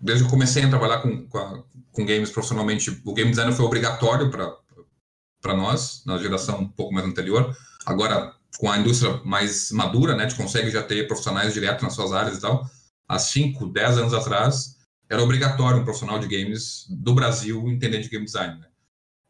desde 0.00 0.24
que 0.24 0.30
comecei 0.30 0.64
a 0.64 0.68
trabalhar 0.68 1.00
com, 1.00 1.26
com, 1.28 1.38
a, 1.38 1.62
com 1.92 2.06
games 2.06 2.30
profissionalmente, 2.30 3.00
o 3.04 3.14
game 3.14 3.30
design 3.30 3.52
foi 3.52 3.64
obrigatório 3.64 4.30
para 4.30 5.54
nós, 5.54 6.02
na 6.04 6.18
geração 6.18 6.60
um 6.60 6.68
pouco 6.68 6.92
mais 6.92 7.06
anterior. 7.06 7.56
Agora, 7.86 8.34
com 8.56 8.70
a 8.70 8.78
indústria 8.78 9.20
mais 9.24 9.70
madura, 9.70 10.16
né, 10.16 10.24
gente 10.24 10.36
consegue 10.36 10.70
já 10.70 10.82
ter 10.82 11.06
profissionais 11.06 11.52
direto 11.52 11.82
nas 11.82 11.94
suas 11.94 12.12
áreas 12.12 12.38
e 12.38 12.40
tal. 12.40 12.68
Há 13.06 13.18
5, 13.18 13.66
10 13.66 13.98
anos 13.98 14.14
atrás, 14.14 14.76
era 15.08 15.22
obrigatório 15.22 15.80
um 15.80 15.84
profissional 15.84 16.18
de 16.18 16.26
games 16.26 16.86
do 16.88 17.14
Brasil 17.14 17.68
entender 17.68 18.00
de 18.00 18.08
game 18.08 18.24
design. 18.24 18.58
Né? 18.58 18.66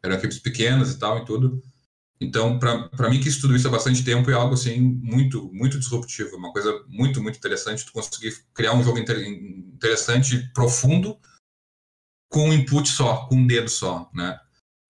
Eram 0.03 0.15
equipes 0.15 0.39
pequenas 0.39 0.91
e 0.91 0.99
tal 0.99 1.19
e 1.19 1.25
tudo. 1.25 1.61
Então, 2.21 2.59
para 2.59 3.09
mim 3.09 3.21
que 3.21 3.29
estudo 3.29 3.55
isso 3.55 3.67
há 3.67 3.71
bastante 3.71 4.03
tempo 4.03 4.29
é 4.29 4.33
algo 4.33 4.53
assim 4.53 4.77
muito 5.01 5.49
muito 5.53 5.79
disruptivo, 5.79 6.35
uma 6.35 6.51
coisa 6.51 6.83
muito 6.89 7.23
muito 7.23 7.37
interessante 7.37 7.85
tu 7.85 7.93
conseguir 7.93 8.35
criar 8.53 8.73
um 8.73 8.83
jogo 8.83 8.99
em, 8.99 9.03
interessante, 9.73 10.51
profundo, 10.53 11.17
com 12.29 12.49
um 12.49 12.53
input 12.53 12.89
só, 12.89 13.25
com 13.27 13.35
um 13.35 13.47
dedo 13.47 13.69
só, 13.69 14.09
né? 14.13 14.37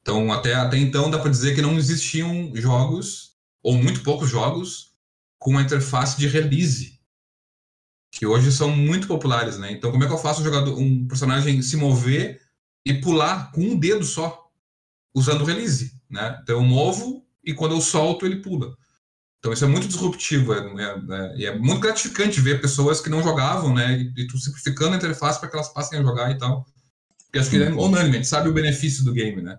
Então, 0.02 0.32
até, 0.32 0.56
até 0.56 0.78
então, 0.78 1.12
dá 1.12 1.20
para 1.20 1.30
dizer 1.30 1.54
que 1.54 1.62
não 1.62 1.78
existiam 1.78 2.52
jogos, 2.56 3.29
ou 3.64 3.76
muito 3.76 4.04
poucos 4.04 4.30
jogos, 4.30 4.94
com 5.38 5.52
uma 5.52 5.62
interface 5.62 6.18
de 6.18 6.28
release, 6.28 7.00
que 8.12 8.26
hoje 8.26 8.52
são 8.52 8.76
muito 8.76 9.08
populares, 9.08 9.58
né? 9.58 9.72
Então, 9.72 9.92
como 9.92 10.04
é 10.04 10.08
que 10.08 10.14
eu 10.14 10.18
faço 10.18 10.42
um, 10.42 10.44
jogador, 10.44 10.78
um 10.78 11.08
personagem 11.08 11.62
se 11.62 11.78
mover 11.78 12.42
e 12.86 12.94
pular 12.94 13.52
com 13.52 13.62
um 13.62 13.78
dedo 13.78 14.04
só, 14.04 14.50
usando 15.14 15.42
o 15.42 15.46
release, 15.46 15.94
né? 16.10 16.40
Então, 16.42 16.58
eu 16.58 16.64
movo 16.64 17.26
e 17.44 17.54
quando 17.54 17.76
eu 17.76 17.82
solto, 17.82 18.26
ele 18.26 18.42
pula. 18.42 18.76
Então, 19.40 19.54
isso 19.54 19.64
é 19.64 19.68
muito 19.68 19.88
disruptivo, 19.88 20.54
é, 20.54 20.60
é, 20.60 21.44
é, 21.44 21.46
é 21.46 21.58
muito 21.58 21.80
gratificante 21.80 22.42
ver 22.42 22.60
pessoas 22.60 23.00
que 23.00 23.10
não 23.10 23.24
jogavam, 23.24 23.74
né? 23.74 23.98
E, 23.98 24.24
e 24.24 24.28
tu 24.28 24.38
simplificando 24.38 24.94
a 24.94 24.98
interface 24.98 25.40
para 25.40 25.50
que 25.50 25.56
elas 25.56 25.72
passem 25.72 26.00
a 26.00 26.04
jogar 26.04 26.32
e 26.32 26.38
tal. 26.38 26.66
Porque 27.26 27.40
acho 27.40 27.50
que 27.50 27.62
é 27.62 27.70
unânime, 27.70 28.16
a 28.16 28.18
gente 28.18 28.28
sabe 28.28 28.50
o 28.50 28.54
benefício 28.54 29.06
do 29.06 29.14
game, 29.14 29.42
né? 29.42 29.58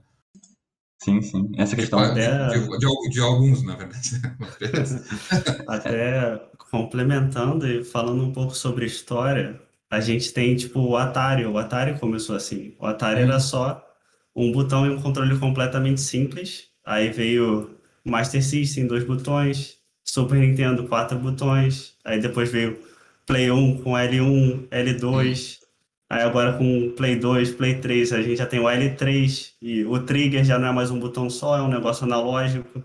Sim, 1.03 1.23
sim. 1.23 1.51
Essa 1.57 1.75
questão 1.75 1.99
de, 2.15 2.21
até... 2.21 2.59
de, 2.59 2.79
de, 2.79 3.09
de 3.11 3.21
alguns, 3.21 3.63
na 3.63 3.75
verdade. 3.75 4.21
até 5.67 6.41
complementando 6.71 7.67
e 7.67 7.83
falando 7.83 8.23
um 8.23 8.33
pouco 8.33 8.55
sobre 8.55 8.85
história, 8.85 9.61
a 9.91 10.01
gente 10.01 10.33
tem 10.33 10.55
tipo 10.55 10.81
o 10.81 10.97
Atari. 10.97 11.47
O 11.47 11.59
Atari 11.59 11.99
começou 11.99 12.37
assim. 12.37 12.75
O 12.79 12.87
Atari 12.87 13.23
era 13.23 13.41
só 13.41 13.85
um 14.37 14.53
botão 14.53 14.87
e 14.87 14.91
um 14.91 15.01
controle 15.01 15.39
completamente 15.39 16.01
simples. 16.01 16.69
Aí 16.85 17.11
veio 17.11 17.77
Master 18.05 18.45
System, 18.45 18.87
dois 18.87 19.05
botões. 19.05 19.79
Super 20.05 20.39
Nintendo, 20.39 20.87
quatro 20.87 21.19
botões. 21.19 21.95
Aí 22.05 22.21
depois 22.21 22.51
veio 22.51 22.79
Play 23.27 23.51
1 23.51 23.83
com 23.83 23.93
L1, 23.93 24.69
L2. 24.69 25.60
Aí 26.11 26.23
agora 26.23 26.55
com 26.55 26.91
Play 26.97 27.15
2, 27.15 27.53
Play 27.53 27.79
3, 27.79 28.13
a 28.13 28.21
gente 28.21 28.37
já 28.37 28.47
tem 28.47 28.59
o 28.59 28.65
L3 28.65 29.53
e 29.63 29.85
o 29.85 29.97
trigger 30.01 30.45
já 30.45 30.59
não 30.59 30.67
é 30.67 30.73
mais 30.73 30.91
um 30.91 30.99
botão 30.99 31.31
só, 31.31 31.57
é 31.57 31.63
um 31.63 31.69
negócio 31.69 32.05
analógico. 32.05 32.83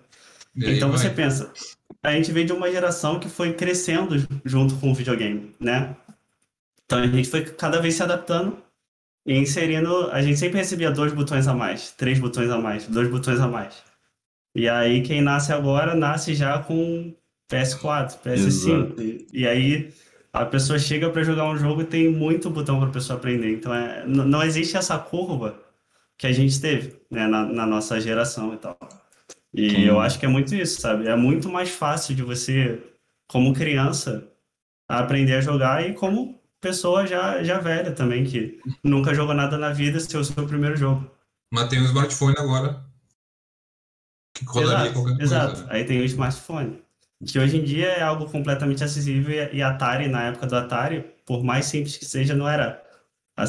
então 0.55 0.91
você 0.91 1.09
pensa, 1.09 1.51
a 2.03 2.11
gente 2.11 2.31
veio 2.31 2.45
de 2.45 2.53
uma 2.53 2.71
geração 2.71 3.19
que 3.19 3.27
foi 3.27 3.53
crescendo 3.53 4.15
junto 4.45 4.75
com 4.75 4.91
o 4.91 4.93
videogame, 4.93 5.51
né? 5.59 5.95
Então 6.85 6.99
a 6.99 7.07
gente 7.07 7.27
foi 7.27 7.43
cada 7.43 7.81
vez 7.81 7.95
se 7.95 8.03
adaptando 8.03 8.59
e 9.25 9.35
inserindo. 9.35 10.11
A 10.11 10.21
gente 10.21 10.37
sempre 10.37 10.59
recebia 10.59 10.91
dois 10.91 11.11
botões 11.11 11.47
a 11.47 11.53
mais, 11.55 11.89
três 11.89 12.19
botões 12.19 12.51
a 12.51 12.59
mais, 12.59 12.85
dois 12.87 13.09
botões 13.09 13.39
a 13.39 13.47
mais. 13.47 13.73
E 14.53 14.69
aí 14.69 15.01
quem 15.01 15.19
nasce 15.21 15.51
agora 15.51 15.95
nasce 15.95 16.35
já 16.35 16.59
com 16.59 17.11
PS4, 17.51 18.19
PS5. 18.23 18.99
E, 18.99 19.27
e 19.33 19.47
aí 19.47 19.91
a 20.35 20.45
pessoa 20.45 20.77
chega 20.77 21.09
para 21.09 21.23
jogar 21.23 21.49
um 21.49 21.57
jogo 21.57 21.81
e 21.81 21.85
tem 21.85 22.11
muito 22.11 22.49
botão 22.49 22.77
para 22.77 22.89
a 22.89 22.91
pessoa 22.91 23.17
aprender. 23.17 23.53
Então, 23.53 23.73
é, 23.73 24.05
não 24.05 24.43
existe 24.43 24.75
essa 24.75 24.99
curva 24.99 25.57
que 26.17 26.27
a 26.27 26.31
gente 26.33 26.59
teve 26.59 26.99
né, 27.09 27.25
na, 27.25 27.45
na 27.45 27.65
nossa 27.65 28.01
geração 28.01 28.53
e 28.53 28.57
tal. 28.57 28.77
E 29.53 29.69
Sim. 29.69 29.81
eu 29.83 29.97
acho 30.01 30.19
que 30.19 30.25
é 30.25 30.29
muito 30.29 30.53
isso, 30.53 30.81
sabe? 30.81 31.07
É 31.07 31.15
muito 31.15 31.47
mais 31.47 31.69
fácil 31.69 32.13
de 32.13 32.21
você, 32.21 32.83
como 33.29 33.53
criança, 33.53 34.27
aprender 34.89 35.35
a 35.35 35.41
jogar 35.41 35.89
e 35.89 35.93
como 35.93 36.37
pessoa 36.59 37.07
já, 37.07 37.41
já 37.41 37.57
velha 37.59 37.93
também, 37.93 38.25
que 38.25 38.59
nunca 38.83 39.13
jogou 39.13 39.33
nada 39.33 39.57
na 39.57 39.71
vida, 39.71 40.01
ser 40.01 40.17
o 40.17 40.25
seu 40.25 40.45
primeiro 40.45 40.75
jogo. 40.75 41.09
Mas 41.53 41.69
tem 41.69 41.79
um 41.79 41.85
smartphone 41.85 42.35
agora. 42.37 42.83
Que 44.33 44.43
exato, 44.43 44.93
coisa. 44.93 45.23
Exato, 45.23 45.61
né? 45.61 45.67
aí 45.69 45.85
tem 45.85 46.01
o 46.01 46.03
smartphone 46.03 46.84
que 47.25 47.39
hoje 47.39 47.57
em 47.57 47.63
dia 47.63 47.87
é 47.87 48.01
algo 48.03 48.29
completamente 48.29 48.83
acessível 48.83 49.49
e 49.51 49.61
Atari, 49.61 50.07
na 50.07 50.25
época 50.25 50.47
do 50.47 50.55
Atari, 50.55 51.05
por 51.25 51.43
mais 51.43 51.65
simples 51.65 51.97
que 51.97 52.05
seja, 52.05 52.35
não 52.35 52.47
era, 52.47 52.81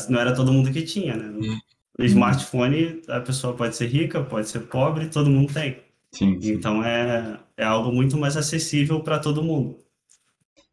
não 0.09 0.19
era 0.19 0.35
todo 0.35 0.53
mundo 0.53 0.73
que 0.73 0.83
tinha, 0.83 1.15
né? 1.15 1.29
Hum. 1.29 1.59
O 1.99 2.05
smartphone, 2.05 3.01
a 3.09 3.21
pessoa 3.21 3.55
pode 3.55 3.75
ser 3.75 3.87
rica, 3.87 4.23
pode 4.23 4.49
ser 4.49 4.61
pobre, 4.61 5.09
todo 5.09 5.31
mundo 5.31 5.53
tem. 5.53 5.79
Sim, 6.13 6.41
sim. 6.41 6.53
Então 6.53 6.85
é, 6.85 7.39
é 7.57 7.65
algo 7.65 7.91
muito 7.93 8.17
mais 8.17 8.37
acessível 8.37 9.01
para 9.01 9.19
todo 9.19 9.43
mundo. 9.43 9.79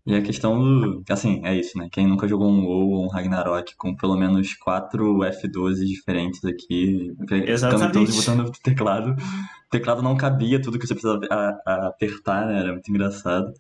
E 0.06 0.14
a 0.14 0.22
questão 0.22 0.60
do. 0.60 1.04
Assim, 1.10 1.42
é 1.46 1.56
isso, 1.56 1.78
né? 1.78 1.88
Quem 1.90 2.06
nunca 2.06 2.28
jogou 2.28 2.50
um 2.50 2.66
WoW 2.66 2.90
ou 2.92 3.06
um 3.06 3.08
Ragnarok 3.08 3.74
com 3.78 3.96
pelo 3.96 4.18
menos 4.18 4.54
quatro 4.56 5.20
F12 5.20 5.86
diferentes 5.86 6.44
aqui, 6.44 7.16
Exatamente. 7.48 7.94
todos 7.94 8.16
botando 8.16 8.50
o 8.50 8.52
teclado. 8.52 9.16
Teclado 9.74 10.02
não 10.04 10.16
cabia 10.16 10.62
tudo 10.62 10.78
que 10.78 10.86
você 10.86 10.94
precisava 10.94 11.26
apertar, 11.66 12.46
né? 12.46 12.60
Era 12.60 12.72
muito 12.72 12.90
engraçado. 12.90 13.52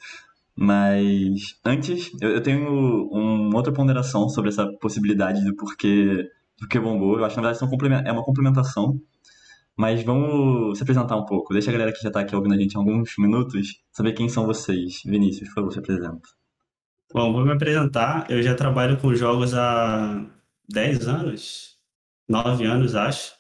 Mas 0.55 1.60
antes, 1.65 2.12
eu 2.22 2.41
tenho 2.41 3.10
uma 3.10 3.58
outra 3.58 3.74
ponderação 3.74 4.29
sobre 4.29 4.50
essa 4.50 4.67
possibilidade 4.79 5.43
do 5.43 5.55
porquê 5.55 6.29
do 6.60 6.67
que 6.67 6.79
bombou. 6.79 7.17
Eu 7.17 7.25
acho 7.25 7.36
que 7.36 7.41
na 7.41 7.48
verdade 7.50 8.08
é 8.08 8.12
uma 8.12 8.24
complementação. 8.24 9.00
Mas 9.75 10.03
vamos 10.03 10.77
se 10.77 10.84
apresentar 10.84 11.17
um 11.17 11.25
pouco. 11.25 11.51
Deixa 11.51 11.72
a 11.72 11.74
galera 11.74 11.91
que 11.91 12.00
já 12.01 12.10
está 12.10 12.20
aqui 12.20 12.36
ouvindo 12.36 12.53
a 12.53 12.58
gente 12.58 12.77
há 12.77 12.79
alguns 12.79 13.15
minutos 13.17 13.82
saber 13.91 14.13
quem 14.13 14.29
são 14.29 14.46
vocês. 14.46 15.01
Vinícius, 15.03 15.50
por 15.50 15.55
favor, 15.55 15.74
se 15.74 15.79
apresenta. 15.79 16.29
Bom, 17.12 17.34
vou 17.34 17.43
me 17.43 17.53
apresentar. 17.53 18.29
Eu 18.29 18.43
já 18.43 18.53
trabalho 18.53 18.98
com 18.98 19.15
jogos 19.15 19.55
há 19.55 20.24
10 20.70 21.08
anos, 21.08 21.79
9 22.29 22.65
anos, 22.65 22.96
acho. 22.96 23.34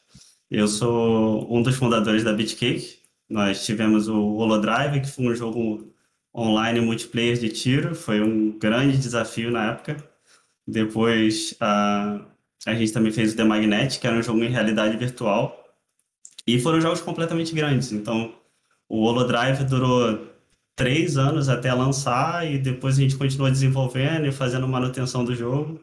Eu 0.53 0.67
sou 0.67 1.51
um 1.51 1.63
dos 1.63 1.75
fundadores 1.77 2.23
da 2.23 2.31
Bitcake. 2.31 2.99
Nós 3.27 3.65
tivemos 3.65 4.07
o 4.07 4.35
Holodrive, 4.35 5.01
que 5.01 5.09
foi 5.09 5.25
um 5.25 5.35
jogo 5.35 5.91
online 6.33 6.79
multiplayer 6.79 7.39
de 7.39 7.49
tiro. 7.49 7.95
Foi 7.95 8.21
um 8.21 8.59
grande 8.59 8.99
desafio 8.99 9.49
na 9.49 9.71
época. 9.71 9.97
Depois, 10.67 11.55
a, 11.59 12.23
a 12.67 12.75
gente 12.75 12.93
também 12.93 13.11
fez 13.11 13.33
o 13.33 13.35
The 13.35 13.43
Magnet, 13.43 13.99
que 13.99 14.05
era 14.05 14.15
um 14.15 14.21
jogo 14.21 14.43
em 14.43 14.49
realidade 14.51 14.95
virtual 14.95 15.59
e 16.45 16.59
foram 16.59 16.79
jogos 16.79 17.01
completamente 17.01 17.51
grandes. 17.55 17.91
Então, 17.91 18.35
o 18.87 19.01
Holodrive 19.05 19.63
durou 19.63 20.19
três 20.75 21.17
anos 21.17 21.49
até 21.49 21.73
lançar 21.73 22.47
e 22.47 22.59
depois 22.59 22.99
a 22.99 23.01
gente 23.01 23.17
continuou 23.17 23.49
desenvolvendo 23.49 24.27
e 24.27 24.31
fazendo 24.31 24.67
manutenção 24.67 25.25
do 25.25 25.33
jogo. 25.33 25.81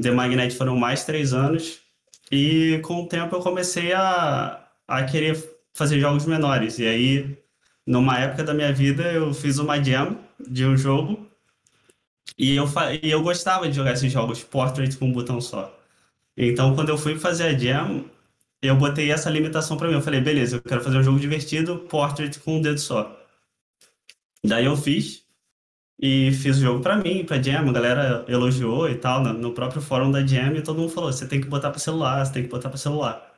The 0.00 0.12
Magnet 0.12 0.54
foram 0.56 0.76
mais 0.76 1.04
três 1.04 1.34
anos 1.34 1.82
e 2.30 2.80
com 2.82 3.02
o 3.02 3.08
tempo 3.08 3.36
eu 3.36 3.40
comecei 3.40 3.92
a, 3.92 4.66
a 4.86 5.04
querer 5.04 5.36
fazer 5.74 6.00
jogos 6.00 6.26
menores. 6.26 6.78
E 6.78 6.86
aí, 6.86 7.38
numa 7.86 8.18
época 8.18 8.44
da 8.44 8.54
minha 8.54 8.72
vida, 8.72 9.12
eu 9.12 9.32
fiz 9.34 9.58
uma 9.58 9.82
jam 9.82 10.18
de 10.40 10.64
um 10.66 10.76
jogo 10.76 11.28
e 12.38 12.56
eu, 12.56 12.66
e 13.02 13.10
eu 13.10 13.22
gostava 13.22 13.68
de 13.68 13.76
jogar 13.76 13.92
esses 13.92 14.12
jogos 14.12 14.42
portrait 14.42 14.96
com 14.96 15.06
um 15.06 15.12
botão 15.12 15.40
só. 15.40 15.76
Então, 16.36 16.74
quando 16.74 16.88
eu 16.90 16.98
fui 16.98 17.18
fazer 17.18 17.44
a 17.44 17.58
jam, 17.58 18.04
eu 18.62 18.76
botei 18.76 19.10
essa 19.10 19.30
limitação 19.30 19.76
para 19.76 19.88
mim. 19.88 19.94
Eu 19.94 20.02
falei, 20.02 20.20
beleza, 20.20 20.56
eu 20.56 20.62
quero 20.62 20.82
fazer 20.82 20.98
um 20.98 21.02
jogo 21.02 21.20
divertido, 21.20 21.78
portrait 21.88 22.38
com 22.40 22.58
um 22.58 22.62
dedo 22.62 22.78
só. 22.78 23.16
Daí 24.44 24.66
eu 24.66 24.76
fiz 24.76 25.23
e 25.98 26.32
fiz 26.32 26.58
o 26.58 26.60
jogo 26.60 26.82
para 26.82 26.96
mim, 26.96 27.24
para 27.24 27.40
Jam, 27.42 27.68
a 27.68 27.72
galera 27.72 28.24
elogiou 28.28 28.88
e 28.88 28.96
tal, 28.96 29.22
no 29.22 29.52
próprio 29.52 29.80
fórum 29.82 30.10
da 30.10 30.26
Jam, 30.26 30.54
e 30.56 30.62
todo 30.62 30.78
mundo 30.80 30.90
falou, 30.92 31.12
você 31.12 31.26
tem 31.26 31.40
que 31.40 31.48
botar 31.48 31.70
para 31.70 31.78
celular, 31.78 32.24
você 32.24 32.32
tem 32.32 32.42
que 32.42 32.48
botar 32.48 32.68
para 32.68 32.78
celular. 32.78 33.32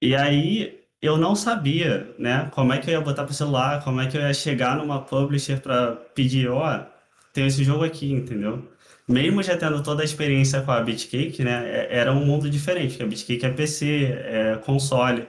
E 0.00 0.14
aí 0.14 0.80
eu 1.00 1.16
não 1.16 1.34
sabia, 1.34 2.14
né, 2.18 2.48
como 2.52 2.72
é 2.72 2.78
que 2.78 2.88
eu 2.90 2.94
ia 2.94 3.00
botar 3.00 3.24
para 3.24 3.32
celular, 3.34 3.82
como 3.84 4.00
é 4.00 4.08
que 4.08 4.16
eu 4.16 4.20
ia 4.20 4.34
chegar 4.34 4.76
numa 4.76 5.00
publisher 5.02 5.60
para 5.60 5.92
pedir, 6.14 6.48
ó, 6.48 6.76
oh, 6.76 6.86
tem 7.32 7.46
esse 7.46 7.64
jogo 7.64 7.84
aqui, 7.84 8.12
entendeu? 8.12 8.68
mesmo 9.08 9.42
já 9.42 9.56
tendo 9.56 9.82
toda 9.82 10.02
a 10.02 10.04
experiência 10.04 10.62
com 10.62 10.70
a 10.72 10.80
Bitcake, 10.80 11.42
né, 11.44 11.68
é, 11.68 11.98
era 11.98 12.12
um 12.12 12.24
mundo 12.24 12.48
diferente, 12.50 12.90
porque 12.90 13.02
a 13.04 13.06
Bitcake 13.06 13.46
é 13.46 13.50
PC, 13.50 14.04
é 14.24 14.56
console. 14.64 15.26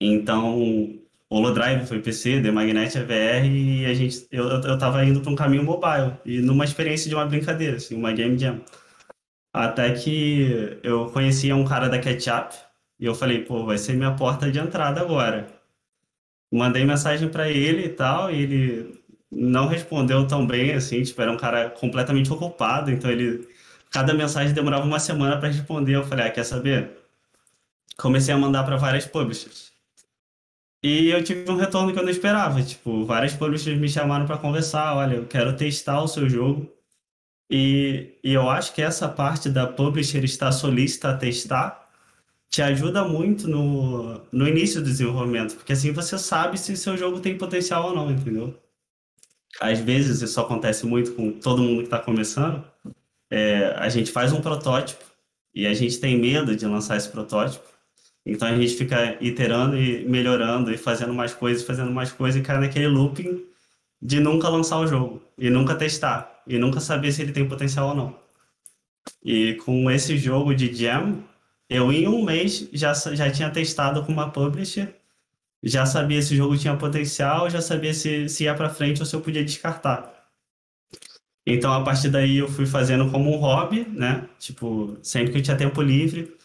Então, 0.00 0.98
Holodrive 1.30 1.86
foi 1.86 2.00
PC, 2.00 2.42
The 2.42 2.50
Magnet 2.50 2.98
é 2.98 3.04
VR 3.04 3.46
e 3.46 3.86
a 3.86 3.94
gente, 3.94 4.26
eu, 4.32 4.48
eu 4.48 4.78
tava 4.78 5.04
indo 5.04 5.20
para 5.20 5.30
um 5.30 5.36
caminho 5.36 5.62
mobile 5.62 6.14
e 6.24 6.40
numa 6.40 6.64
experiência 6.64 7.08
de 7.08 7.14
uma 7.14 7.24
brincadeira, 7.26 7.76
assim, 7.76 7.94
uma 7.94 8.12
game 8.12 8.36
jam. 8.36 8.60
Até 9.52 9.92
que 9.94 10.78
eu 10.82 11.06
conhecia 11.10 11.54
um 11.56 11.64
cara 11.64 11.88
da 11.88 11.98
Ketchup 12.00 12.56
e 12.98 13.06
eu 13.06 13.14
falei, 13.14 13.44
pô, 13.44 13.64
vai 13.64 13.78
ser 13.78 13.94
minha 13.94 14.14
porta 14.14 14.50
de 14.50 14.58
entrada 14.58 15.00
agora. 15.00 15.46
Mandei 16.52 16.84
mensagem 16.84 17.28
para 17.28 17.48
ele 17.48 17.86
e 17.86 17.88
tal, 17.90 18.30
e 18.30 18.42
ele 18.42 19.00
não 19.30 19.68
respondeu 19.68 20.26
tão 20.26 20.46
bem, 20.46 20.72
assim, 20.74 21.02
tipo, 21.02 21.20
era 21.22 21.30
um 21.32 21.36
cara 21.36 21.70
completamente 21.70 22.32
ocupado, 22.32 22.90
então 22.90 23.10
ele, 23.10 23.48
cada 23.90 24.12
mensagem 24.14 24.54
demorava 24.54 24.84
uma 24.84 24.98
semana 24.98 25.38
para 25.38 25.48
responder, 25.48 25.94
eu 25.96 26.04
falei, 26.04 26.26
ah, 26.26 26.30
quer 26.30 26.44
saber? 26.44 26.90
Comecei 27.96 28.34
a 28.34 28.38
mandar 28.38 28.64
para 28.64 28.76
várias 28.76 29.06
publishers. 29.06 29.69
E 30.82 31.08
eu 31.10 31.22
tive 31.22 31.50
um 31.50 31.56
retorno 31.56 31.92
que 31.92 31.98
eu 31.98 32.02
não 32.02 32.10
esperava, 32.10 32.62
tipo, 32.62 33.04
várias 33.04 33.34
publishers 33.34 33.78
me 33.78 33.88
chamaram 33.88 34.26
para 34.26 34.38
conversar, 34.38 34.96
olha, 34.96 35.16
eu 35.16 35.26
quero 35.26 35.54
testar 35.56 36.02
o 36.02 36.08
seu 36.08 36.28
jogo, 36.28 36.70
e, 37.50 38.18
e 38.24 38.32
eu 38.32 38.48
acho 38.48 38.74
que 38.74 38.80
essa 38.82 39.08
parte 39.08 39.50
da 39.50 39.66
publisher 39.66 40.24
estar 40.24 40.52
solícita 40.52 41.10
a 41.10 41.16
testar 41.16 41.88
te 42.48 42.62
ajuda 42.62 43.04
muito 43.04 43.48
no, 43.48 44.22
no 44.32 44.48
início 44.48 44.80
do 44.80 44.86
desenvolvimento, 44.86 45.56
porque 45.56 45.72
assim 45.72 45.92
você 45.92 46.18
sabe 46.18 46.58
se 46.58 46.76
seu 46.76 46.96
jogo 46.96 47.20
tem 47.20 47.36
potencial 47.38 47.88
ou 47.88 47.94
não, 47.94 48.10
entendeu? 48.10 48.58
às 49.58 49.78
vezes 49.80 50.22
isso 50.22 50.40
acontece 50.40 50.86
muito 50.86 51.12
com 51.12 51.32
todo 51.32 51.62
mundo 51.62 51.78
que 51.78 51.84
está 51.84 51.98
começando, 51.98 52.64
é, 53.30 53.74
a 53.76 53.88
gente 53.88 54.12
faz 54.12 54.32
um 54.32 54.40
protótipo 54.40 55.04
e 55.54 55.66
a 55.66 55.74
gente 55.74 55.98
tem 55.98 56.18
medo 56.18 56.54
de 56.54 56.66
lançar 56.66 56.96
esse 56.96 57.08
protótipo. 57.08 57.64
Então 58.24 58.48
a 58.48 58.56
gente 58.56 58.74
fica 58.76 59.16
iterando 59.20 59.76
e 59.76 60.04
melhorando 60.08 60.72
e 60.72 60.76
fazendo 60.76 61.14
mais 61.14 61.34
coisas, 61.34 61.64
fazendo 61.64 61.90
mais 61.90 62.12
coisas 62.12 62.40
e 62.40 62.44
cai 62.44 62.58
naquele 62.58 62.86
looping 62.88 63.44
de 64.00 64.20
nunca 64.20 64.48
lançar 64.48 64.78
o 64.78 64.86
jogo 64.86 65.22
e 65.38 65.50
nunca 65.50 65.74
testar 65.74 66.42
e 66.46 66.58
nunca 66.58 66.80
saber 66.80 67.12
se 67.12 67.22
ele 67.22 67.32
tem 67.32 67.48
potencial 67.48 67.88
ou 67.90 67.94
não. 67.94 68.20
E 69.24 69.54
com 69.64 69.90
esse 69.90 70.16
jogo 70.18 70.54
de 70.54 70.72
Jam, 70.74 71.22
eu 71.68 71.92
em 71.92 72.08
um 72.08 72.24
mês 72.24 72.68
já, 72.72 72.92
já 72.92 73.30
tinha 73.30 73.50
testado 73.50 74.04
com 74.04 74.12
uma 74.12 74.30
publisher, 74.30 74.94
já 75.62 75.86
sabia 75.86 76.22
se 76.22 76.34
o 76.34 76.36
jogo 76.36 76.56
tinha 76.56 76.76
potencial, 76.76 77.48
já 77.50 77.60
sabia 77.60 77.94
se, 77.94 78.28
se 78.28 78.44
ia 78.44 78.54
para 78.54 78.70
frente 78.70 79.00
ou 79.00 79.06
se 79.06 79.14
eu 79.14 79.20
podia 79.20 79.44
descartar. 79.44 80.20
Então, 81.46 81.72
a 81.72 81.82
partir 81.82 82.08
daí, 82.10 82.36
eu 82.38 82.48
fui 82.48 82.66
fazendo 82.66 83.10
como 83.10 83.30
um 83.30 83.36
hobby, 83.38 83.84
né? 83.88 84.28
Tipo, 84.38 84.98
sempre 85.02 85.32
que 85.32 85.38
eu 85.38 85.42
tinha 85.42 85.56
tempo 85.56 85.80
livre, 85.82 86.36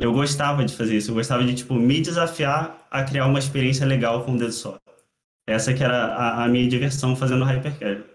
eu 0.00 0.12
gostava 0.12 0.64
de 0.64 0.74
fazer 0.74 0.96
isso. 0.96 1.10
Eu 1.10 1.14
gostava 1.14 1.44
de, 1.44 1.54
tipo, 1.54 1.74
me 1.74 2.00
desafiar 2.00 2.86
a 2.90 3.04
criar 3.04 3.26
uma 3.26 3.38
experiência 3.38 3.86
legal 3.86 4.24
com 4.24 4.32
o 4.32 4.38
dedo 4.38 4.52
só. 4.52 4.80
Essa 5.46 5.74
que 5.74 5.84
era 5.84 6.06
a, 6.06 6.44
a 6.44 6.48
minha 6.48 6.68
diversão 6.68 7.14
fazendo 7.14 7.44
Hypercasual. 7.44 8.08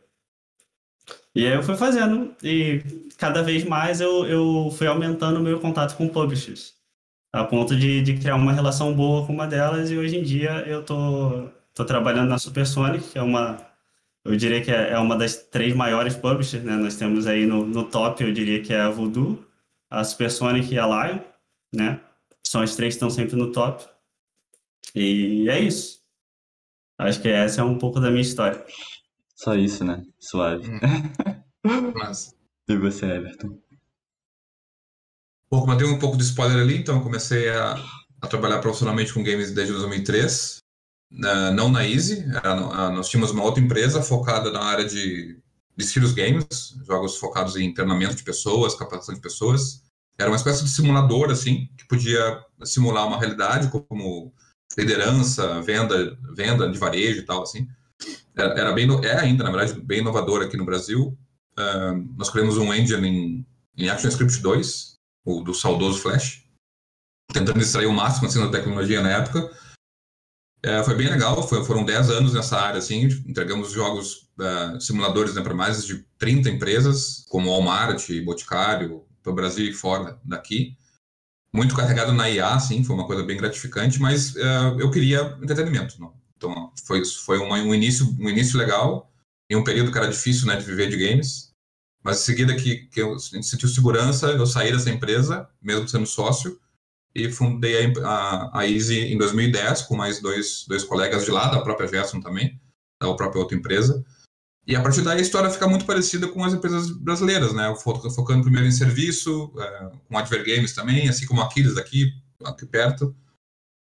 E 1.35 1.45
aí 1.45 1.53
eu 1.53 1.61
fui 1.63 1.75
fazendo, 1.75 2.33
e 2.41 2.81
cada 3.17 3.43
vez 3.43 3.63
mais 3.65 3.99
eu, 4.01 4.25
eu 4.25 4.71
fui 4.71 4.87
aumentando 4.87 5.39
o 5.39 5.43
meu 5.43 5.59
contato 5.59 5.95
com 5.97 6.07
publishers, 6.07 6.73
a 7.33 7.43
ponto 7.43 7.75
de, 7.75 8.01
de 8.01 8.17
criar 8.17 8.35
uma 8.35 8.53
relação 8.53 8.93
boa 8.93 9.27
com 9.27 9.33
uma 9.33 9.45
delas, 9.45 9.91
e 9.91 9.97
hoje 9.97 10.17
em 10.17 10.23
dia 10.23 10.63
eu 10.65 10.81
tô, 10.81 11.49
tô 11.73 11.83
trabalhando 11.83 12.29
na 12.29 12.39
Supersonic, 12.39 13.09
que 13.09 13.19
é 13.19 13.21
uma 13.21 13.57
eu 14.25 14.35
diria 14.35 14.61
que 14.61 14.71
é, 14.71 14.91
é 14.91 14.97
uma 14.97 15.15
das 15.15 15.35
três 15.35 15.75
maiores 15.75 16.15
publishers, 16.15 16.63
né? 16.63 16.75
Nós 16.75 16.95
temos 16.95 17.27
aí 17.27 17.45
no, 17.45 17.65
no 17.65 17.83
top, 17.83 18.23
eu 18.23 18.33
diria 18.33 18.61
que 18.61 18.73
é 18.73 18.81
a 18.81 18.89
Voodoo, 18.89 19.45
a 19.89 20.03
Supersonic 20.03 20.73
e 20.73 20.79
a 20.79 20.87
Lion, 20.87 21.19
né? 21.75 22.01
São 22.43 22.61
as 22.61 22.75
três 22.75 22.93
que 22.93 22.97
estão 22.97 23.09
sempre 23.09 23.35
no 23.35 23.51
top. 23.51 23.85
E 24.93 25.47
é 25.49 25.59
isso. 25.59 26.01
Acho 26.97 27.21
que 27.21 27.27
essa 27.27 27.61
é 27.61 27.63
um 27.63 27.77
pouco 27.77 27.99
da 27.99 28.09
minha 28.09 28.21
história. 28.21 28.63
Só 29.35 29.55
isso, 29.55 29.83
né? 29.83 30.03
Suave. 30.19 30.69
Hum. 30.69 30.79
Mas... 31.95 32.33
E 32.67 32.77
você, 32.77 33.05
Everton? 33.05 33.59
Bom, 35.51 35.59
como 35.59 35.73
eu 35.73 35.77
dei 35.77 35.87
um 35.87 35.99
pouco 35.99 36.17
de 36.17 36.23
spoiler 36.23 36.57
ali, 36.57 36.77
então 36.77 36.95
eu 36.97 37.03
comecei 37.03 37.49
a, 37.49 37.75
a 38.21 38.27
trabalhar 38.27 38.59
profissionalmente 38.59 39.13
com 39.13 39.23
games 39.23 39.51
desde 39.51 39.73
2003 39.73 40.65
não 41.53 41.69
na 41.69 41.87
Easy, 41.87 42.25
era, 42.35 42.55
nós 42.89 43.09
tínhamos 43.09 43.31
uma 43.31 43.43
outra 43.43 43.63
empresa 43.63 44.01
focada 44.01 44.51
na 44.51 44.61
área 44.61 44.85
de, 44.85 45.39
de 45.75 45.83
serious 45.85 46.13
games, 46.13 46.75
jogos 46.85 47.17
focados 47.17 47.55
em 47.55 47.73
treinamento 47.73 48.15
de 48.15 48.23
pessoas, 48.23 48.75
capacitação 48.75 49.15
de 49.15 49.21
pessoas. 49.21 49.83
Era 50.17 50.29
uma 50.29 50.35
espécie 50.35 50.63
de 50.63 50.69
simulador, 50.69 51.29
assim, 51.29 51.69
que 51.77 51.87
podia 51.87 52.43
simular 52.63 53.07
uma 53.07 53.19
realidade 53.19 53.69
como 53.69 54.33
liderança, 54.77 55.61
venda, 55.61 56.17
venda 56.35 56.69
de 56.69 56.77
varejo 56.77 57.19
e 57.19 57.25
tal, 57.25 57.43
assim. 57.43 57.67
Era, 58.35 58.59
era 58.59 58.71
bem, 58.73 58.87
é 59.03 59.19
ainda, 59.19 59.43
na 59.43 59.51
verdade, 59.51 59.79
bem 59.81 59.99
inovador 59.99 60.41
aqui 60.41 60.57
no 60.57 60.65
Brasil. 60.65 61.17
Uh, 61.57 62.13
nós 62.17 62.29
criamos 62.29 62.57
um 62.57 62.73
engine 62.73 63.07
em, 63.07 63.47
em 63.77 63.89
ActionScript 63.89 64.41
2, 64.41 64.95
o 65.25 65.41
do 65.41 65.53
saudoso 65.53 65.99
Flash, 65.99 66.43
tentando 67.31 67.61
extrair 67.61 67.87
o 67.87 67.93
máximo 67.93 68.27
assim, 68.27 68.39
da 68.39 68.49
tecnologia 68.49 69.01
na 69.01 69.09
época 69.09 69.49
é, 70.65 70.83
foi 70.83 70.95
bem 70.95 71.07
legal, 71.07 71.47
foi, 71.47 71.63
foram 71.63 71.85
10 71.85 72.09
anos 72.09 72.33
nessa 72.33 72.57
área, 72.57 72.79
assim, 72.79 73.03
entregamos 73.27 73.71
jogos, 73.71 74.27
uh, 74.39 74.81
simuladores 74.81 75.35
né, 75.35 75.41
para 75.43 75.53
mais 75.53 75.85
de 75.85 76.03
30 76.17 76.49
empresas, 76.49 77.23
como 77.29 77.51
Walmart, 77.51 78.09
Boticário, 78.23 79.05
para 79.25 79.31
o 79.31 79.35
Brasil 79.35 79.65
e 79.65 79.73
fora 79.73 80.19
daqui. 80.23 80.77
Muito 81.51 81.75
carregado 81.75 82.13
na 82.13 82.29
IA, 82.29 82.53
assim, 82.53 82.83
foi 82.83 82.95
uma 82.95 83.07
coisa 83.07 83.23
bem 83.23 83.37
gratificante, 83.37 83.99
mas 83.99 84.35
uh, 84.35 84.79
eu 84.79 84.91
queria 84.91 85.37
entretenimento. 85.41 85.99
Não? 85.99 86.13
Então, 86.37 86.71
foi, 86.85 87.03
foi 87.05 87.39
uma, 87.39 87.57
um, 87.57 87.73
início, 87.73 88.05
um 88.19 88.29
início 88.29 88.57
legal, 88.57 89.11
em 89.49 89.55
um 89.55 89.63
período 89.63 89.91
que 89.91 89.97
era 89.97 90.07
difícil 90.07 90.47
né, 90.47 90.55
de 90.57 90.65
viver 90.65 90.89
de 90.89 90.97
games, 90.97 91.51
mas 92.03 92.21
em 92.21 92.25
seguida 92.25 92.55
que, 92.55 92.87
que 92.87 93.01
eu 93.01 93.17
senti 93.17 93.67
segurança, 93.67 94.27
eu 94.27 94.45
saí 94.45 94.71
dessa 94.71 94.91
empresa, 94.91 95.49
mesmo 95.61 95.87
sendo 95.87 96.05
sócio, 96.05 96.59
e 97.15 97.31
fundei 97.31 97.93
a, 98.03 98.09
a, 98.09 98.59
a 98.59 98.69
Easy 98.69 98.99
em 98.99 99.17
2010 99.17 99.83
com 99.83 99.95
mais 99.95 100.21
dois, 100.21 100.65
dois 100.67 100.83
colegas 100.83 101.23
de 101.25 101.31
lá, 101.31 101.47
da 101.47 101.61
própria 101.61 101.87
Gerson 101.87 102.19
também, 102.19 102.59
da 103.01 103.11
própria 103.15 103.39
outra 103.39 103.57
empresa. 103.57 104.05
E 104.67 104.75
a 104.75 104.81
partir 104.81 105.03
daí 105.03 105.19
a 105.19 105.21
história 105.21 105.49
fica 105.49 105.67
muito 105.67 105.85
parecida 105.85 106.27
com 106.27 106.43
as 106.43 106.53
empresas 106.53 106.89
brasileiras, 106.89 107.53
né? 107.53 107.73
Focando 107.75 108.41
primeiro 108.41 108.67
em 108.67 108.71
serviço, 108.71 109.53
é, 109.59 109.91
com 110.07 110.17
Adver 110.17 110.43
Games 110.43 110.73
também, 110.73 111.07
assim 111.07 111.27
como 111.27 111.41
Aquiles 111.41 111.77
aqui, 111.77 112.11
aqui 112.43 112.65
perto. 112.65 113.15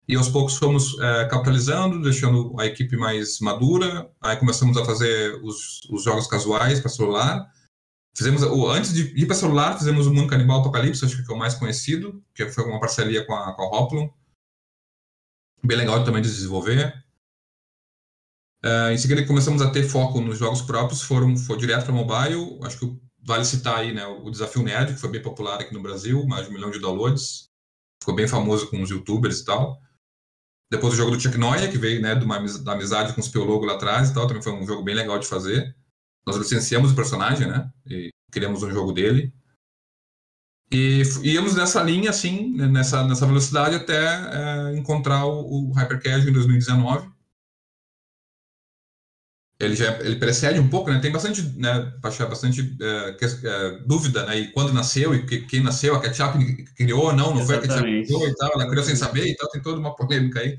E 0.08 0.16
aos 0.16 0.28
poucos 0.30 0.58
fomos 0.58 1.00
é, 1.00 1.26
capitalizando, 1.26 2.02
deixando 2.02 2.54
a 2.60 2.66
equipe 2.66 2.98
mais 2.98 3.40
madura. 3.40 4.10
Aí 4.22 4.36
começamos 4.36 4.78
a 4.78 4.84
fazer 4.84 5.40
os, 5.42 5.82
os 5.90 6.04
jogos 6.04 6.28
casuais 6.28 6.82
para 6.82 6.90
celular. 6.90 7.50
Fizemos, 8.16 8.42
o, 8.42 8.70
antes 8.70 8.94
de 8.94 9.04
ir 9.16 9.26
para 9.26 9.36
celular, 9.36 9.78
fizemos 9.78 10.08
o 10.08 10.14
Mundo 10.14 10.30
Canibal 10.30 10.60
Apocalipse, 10.60 11.06
acho 11.06 11.24
que 11.24 11.32
é 11.32 11.36
o 11.36 11.38
mais 11.38 11.54
conhecido, 11.54 12.22
que 12.34 12.50
foi 12.50 12.66
uma 12.66 12.80
parceria 12.80 13.26
com 13.26 13.34
a, 13.34 13.54
com 13.54 13.62
a 13.62 13.68
Hoplon. 13.68 14.10
Bem 15.64 15.78
legal 15.78 16.04
também 16.04 16.22
de 16.22 16.30
desenvolver. 16.30 16.94
Uh, 18.65 18.91
em 18.91 18.98
seguida, 18.98 19.26
começamos 19.26 19.62
a 19.62 19.70
ter 19.70 19.84
foco 19.84 20.20
nos 20.20 20.38
jogos 20.38 20.62
próprios, 20.62 21.02
foram, 21.02 21.38
foi 21.38 21.58
direto 21.58 21.86
para 21.86 21.93
mobile. 21.93 22.60
Acho 22.63 22.80
que 22.80 23.00
vale 23.24 23.46
citar 23.46 23.80
aí 23.80 23.93
né, 23.93 24.06
o 24.06 24.30
Desafio 24.30 24.63
Nerd, 24.63 24.93
que 24.93 25.00
foi 25.00 25.12
bem 25.12 25.22
popular 25.22 25.62
aqui 25.62 25.74
no 25.74 25.82
Brasil, 25.82 26.26
mais 26.26 26.46
de 26.46 26.52
um 26.52 26.54
milhão 26.54 26.72
de 26.72 26.80
downloads. 26.80 27.50
Ficou 28.02 28.15
bem 28.15 28.28
famoso 28.28 28.70
com 28.70 28.82
os 28.82 28.89
youtubers 28.89 29.39
e 29.39 29.46
tal. 29.46 29.80
Depois 30.72 30.93
o 30.93 30.98
jogo 30.98 31.12
do 31.12 31.20
Chuck 31.20 31.38
Noia, 31.38 31.70
que 31.70 31.78
veio 31.78 32.02
né, 32.02 32.15
de 32.15 32.26
uma, 32.26 32.39
da 32.39 32.74
amizade 32.74 33.13
com 33.13 33.22
os 33.22 33.28
Piologo 33.28 33.65
lá 33.65 33.74
atrás 33.74 34.10
e 34.10 34.13
tal, 34.13 34.28
também 34.28 34.43
foi 34.43 34.52
um 34.52 34.65
jogo 34.65 34.84
bem 34.84 34.96
legal 34.96 35.17
de 35.17 35.28
fazer. 35.28 35.76
Nós 36.26 36.36
licenciamos 36.36 36.91
o 36.91 36.96
personagem, 36.96 37.48
né? 37.48 37.70
E 37.86 38.10
criamos 38.32 38.63
um 38.63 38.70
jogo 38.70 38.91
dele. 38.91 39.34
E 40.70 41.04
íamos 41.24 41.56
nessa 41.56 41.82
linha, 41.82 42.10
assim, 42.10 42.54
nessa, 42.54 43.08
nessa 43.08 43.26
velocidade, 43.26 43.76
até 43.76 44.04
é, 44.06 44.78
encontrar 44.78 45.26
o, 45.26 45.70
o 45.70 45.72
Hypercasual 45.72 46.28
em 46.28 46.34
2019. 46.34 47.10
Ele 49.60 49.76
já 49.76 50.00
ele 50.02 50.17
precede 50.17 50.60
um 50.60 50.70
pouco, 50.70 50.91
né? 50.91 51.00
Tem 51.00 51.12
bastante, 51.12 51.41
né, 51.58 51.91
bastante 52.02 52.78
é, 52.80 53.13
que, 53.13 53.26
é, 53.26 53.80
dúvida, 53.86 54.26
né? 54.26 54.38
E 54.38 54.52
quando 54.52 54.72
nasceu 54.72 55.15
e 55.15 55.26
que, 55.26 55.41
quem 55.41 55.63
nasceu, 55.63 55.96
a 55.96 56.00
Ketchup 56.00 56.63
criou 56.76 57.06
ou 57.06 57.13
não, 57.13 57.34
não 57.34 57.41
Exatamente. 57.41 57.48
foi 57.48 57.56
a 57.56 57.80
Ketchup 57.80 58.06
criou 58.06 58.28
e 58.28 58.36
tal, 58.36 58.52
ela 58.54 58.70
criou 58.70 58.86
sem 58.86 58.96
saber 58.96 59.26
e 59.26 59.36
tal, 59.36 59.50
tem 59.50 59.62
toda 59.62 59.80
uma 59.80 59.96
polêmica 59.96 60.39
aí. 60.39 60.58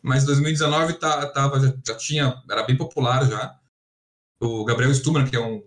Mas 0.00 0.24
2019 0.24 0.94
tá, 0.94 1.26
tava, 1.26 1.58
já, 1.58 1.74
já 1.84 1.94
tinha, 1.96 2.42
era 2.48 2.62
bem 2.62 2.76
popular 2.76 3.28
já 3.28 3.58
o 4.40 4.64
Gabriel 4.64 4.94
Stumer, 4.94 5.28
que 5.28 5.36
é 5.36 5.40
um 5.40 5.62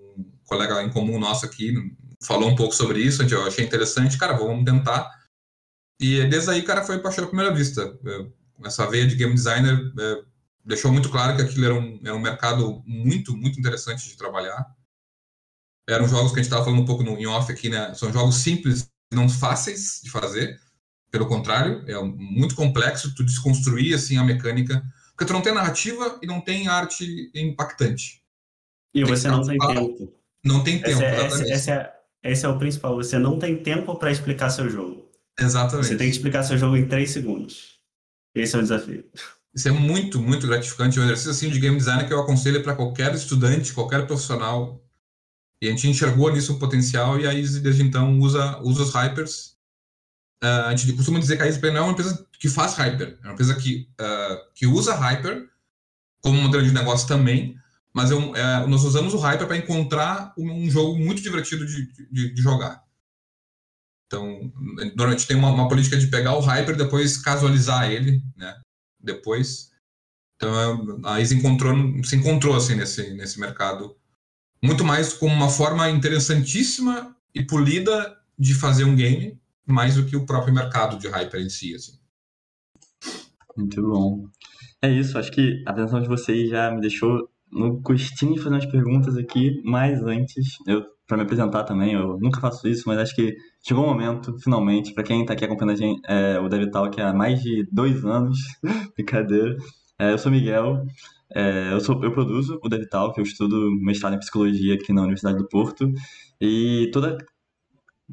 colega 0.45 0.81
em 0.83 0.89
comum 0.89 1.19
nosso 1.19 1.45
aqui, 1.45 1.73
falou 2.21 2.49
um 2.49 2.55
pouco 2.55 2.73
sobre 2.73 2.99
isso, 2.99 3.23
eu 3.23 3.45
achei 3.45 3.65
interessante, 3.65 4.17
cara, 4.17 4.33
vamos 4.33 4.65
tentar. 4.65 5.09
E 5.99 6.25
desde 6.27 6.49
aí, 6.49 6.61
cara, 6.63 6.83
foi 6.83 6.99
paixão 6.99 7.25
à 7.25 7.27
primeira 7.27 7.53
vista. 7.53 7.97
É, 8.05 8.67
essa 8.67 8.87
veia 8.87 9.07
de 9.07 9.15
game 9.15 9.33
designer 9.33 9.77
é, 9.99 10.23
deixou 10.63 10.91
muito 10.91 11.09
claro 11.09 11.35
que 11.35 11.41
aquilo 11.41 11.65
era 11.65 11.75
um, 11.75 11.99
era 12.03 12.15
um 12.15 12.21
mercado 12.21 12.83
muito, 12.85 13.35
muito 13.35 13.59
interessante 13.59 14.07
de 14.07 14.17
trabalhar. 14.17 14.65
Eram 15.89 16.07
jogos 16.07 16.31
que 16.31 16.39
a 16.39 16.43
gente 16.43 16.49
estava 16.51 16.63
falando 16.63 16.81
um 16.81 16.85
pouco 16.85 17.03
no, 17.03 17.17
em 17.17 17.25
off 17.25 17.51
aqui, 17.51 17.69
né? 17.69 17.93
São 17.93 18.11
jogos 18.13 18.37
simples, 18.37 18.89
não 19.11 19.27
fáceis 19.27 19.99
de 20.03 20.09
fazer. 20.09 20.59
Pelo 21.09 21.27
contrário, 21.27 21.83
é 21.87 22.01
muito 22.01 22.55
complexo 22.55 23.13
tu 23.15 23.23
desconstruir 23.23 23.93
assim 23.93 24.17
a 24.17 24.23
mecânica, 24.23 24.81
porque 25.09 25.25
tu 25.25 25.33
não 25.33 25.41
tem 25.41 25.53
narrativa 25.53 26.19
e 26.21 26.27
não 26.27 26.39
tem 26.39 26.67
arte 26.67 27.29
impactante. 27.35 28.23
E 28.93 29.03
você 29.03 29.27
não 29.27 29.45
tem 29.45 29.57
tempo. 29.57 30.13
Não 30.43 30.63
tem 30.63 30.81
tempo, 30.81 31.01
é, 31.01 31.27
esse, 31.27 31.51
esse, 31.51 31.71
é, 31.71 31.93
esse 32.23 32.45
é 32.45 32.49
o 32.49 32.57
principal. 32.57 32.95
Você 32.95 33.19
não 33.19 33.37
tem 33.37 33.61
tempo 33.61 33.95
para 33.95 34.11
explicar 34.11 34.49
seu 34.49 34.69
jogo. 34.69 35.09
Exatamente. 35.39 35.87
Você 35.87 35.97
tem 35.97 36.09
que 36.09 36.15
explicar 36.15 36.43
seu 36.43 36.57
jogo 36.57 36.75
em 36.75 36.87
três 36.87 37.11
segundos. 37.11 37.79
Esse 38.33 38.55
é 38.55 38.59
o 38.59 38.61
desafio. 38.61 39.05
Isso 39.53 39.67
é 39.67 39.71
muito, 39.71 40.21
muito 40.21 40.47
gratificante. 40.47 40.97
É 40.97 41.01
um 41.01 41.05
exercício 41.05 41.31
assim, 41.31 41.49
de 41.49 41.59
game 41.59 41.77
design 41.77 42.05
que 42.05 42.13
eu 42.13 42.19
aconselho 42.19 42.63
para 42.63 42.75
qualquer 42.75 43.13
estudante, 43.13 43.73
qualquer 43.73 44.07
profissional. 44.07 44.81
E 45.61 45.67
a 45.67 45.71
gente 45.71 45.87
enxergou 45.87 46.31
nisso 46.31 46.53
um 46.53 46.59
potencial 46.59 47.19
e 47.19 47.27
aí, 47.27 47.41
desde 47.59 47.83
então, 47.83 48.19
usa, 48.19 48.59
usa 48.61 48.83
os 48.83 48.93
hypers. 48.93 49.57
Uh, 50.43 50.65
a 50.67 50.75
gente 50.75 50.93
costuma 50.93 51.19
dizer 51.19 51.37
que 51.37 51.43
a 51.43 51.45
EasyPlay 51.45 51.71
não 51.71 51.81
é 51.81 51.83
uma 51.83 51.91
empresa 51.91 52.27
que 52.39 52.49
faz 52.49 52.73
hyper, 52.73 53.19
é 53.21 53.27
uma 53.27 53.33
empresa 53.33 53.53
que, 53.53 53.87
uh, 54.01 54.51
que 54.55 54.65
usa 54.65 54.95
hyper 54.95 55.47
como 56.21 56.41
modelo 56.41 56.63
de 56.63 56.73
negócio 56.73 57.07
também, 57.07 57.59
mas 57.93 58.11
eu, 58.11 58.35
é, 58.35 58.65
nós 58.67 58.83
usamos 58.83 59.13
o 59.13 59.17
Hyper 59.17 59.47
para 59.47 59.57
encontrar 59.57 60.33
um, 60.37 60.49
um, 60.49 60.69
jogo 60.69 60.97
muito 60.97 61.21
divertido 61.21 61.65
de, 61.65 61.91
de, 62.09 62.33
de, 62.33 62.41
jogar. 62.41 62.81
Então, 64.07 64.51
normalmente 64.95 65.27
tem 65.27 65.35
uma, 65.35 65.49
uma, 65.49 65.67
política 65.67 65.97
de 65.97 66.07
pegar 66.07 66.35
o 66.35 66.39
Hyper 66.39 66.75
e 66.75 66.77
depois 66.77 67.17
casualizar 67.17 67.91
ele, 67.91 68.21
né? 68.35 68.55
Depois. 69.03 69.71
Então, 70.35 71.05
a 71.05 71.19
Isa 71.21 71.35
encontrou, 71.35 71.75
se 72.03 72.15
encontrou 72.15 72.55
assim 72.55 72.75
nesse, 72.75 73.13
nesse 73.13 73.39
mercado 73.39 73.95
muito 74.63 74.83
mais 74.83 75.13
como 75.13 75.33
uma 75.33 75.49
forma 75.49 75.89
interessantíssima 75.89 77.15
e 77.33 77.43
polida 77.43 78.17
de 78.37 78.53
fazer 78.53 78.83
um 78.83 78.95
game 78.95 79.39
mais 79.65 79.95
do 79.95 80.05
que 80.05 80.15
o 80.15 80.25
próprio 80.25 80.53
mercado 80.53 80.97
de 80.97 81.07
Hyper 81.07 81.41
em 81.41 81.49
si. 81.49 81.73
Assim. 81.73 81.93
Muito 83.57 83.81
bom. 83.81 84.27
É 84.81 84.89
isso, 84.91 85.17
acho 85.17 85.31
que 85.31 85.63
a 85.67 85.71
atenção 85.71 86.01
de 86.01 86.07
vocês 86.07 86.49
já 86.49 86.71
me 86.71 86.81
deixou 86.81 87.29
no 87.51 87.79
gostinho 87.81 88.35
de 88.35 88.39
fazer 88.39 88.55
umas 88.55 88.65
perguntas 88.65 89.17
aqui, 89.17 89.61
mas 89.63 90.01
antes, 90.03 90.57
eu 90.67 90.85
para 91.11 91.17
me 91.17 91.23
apresentar 91.23 91.65
também, 91.65 91.91
eu 91.91 92.17
nunca 92.21 92.39
faço 92.39 92.65
isso, 92.69 92.83
mas 92.87 92.97
acho 92.97 93.13
que 93.13 93.35
chegou 93.61 93.83
o 93.83 93.87
momento, 93.87 94.33
finalmente, 94.39 94.93
para 94.93 95.03
quem 95.03 95.19
está 95.19 95.33
aqui 95.33 95.43
acompanhando 95.43 95.73
a 95.73 95.75
gente, 95.75 96.01
é, 96.07 96.39
o 96.39 96.47
DevTalk 96.47 97.01
há 97.01 97.13
mais 97.13 97.41
de 97.41 97.67
dois 97.69 98.05
anos, 98.05 98.37
brincadeira, 98.95 99.57
é, 99.99 100.13
eu 100.13 100.17
sou 100.17 100.31
Miguel, 100.31 100.85
é, 101.35 101.73
eu, 101.73 101.81
sou, 101.81 102.01
eu 102.01 102.13
produzo 102.13 102.57
o 102.63 102.69
DevTalk, 102.69 103.17
eu 103.17 103.25
estudo 103.25 103.69
mestrado 103.81 104.13
em 104.13 104.19
Psicologia 104.19 104.75
aqui 104.75 104.93
na 104.93 105.01
Universidade 105.01 105.37
do 105.37 105.49
Porto, 105.49 105.91
e 106.39 106.89
toda 106.93 107.17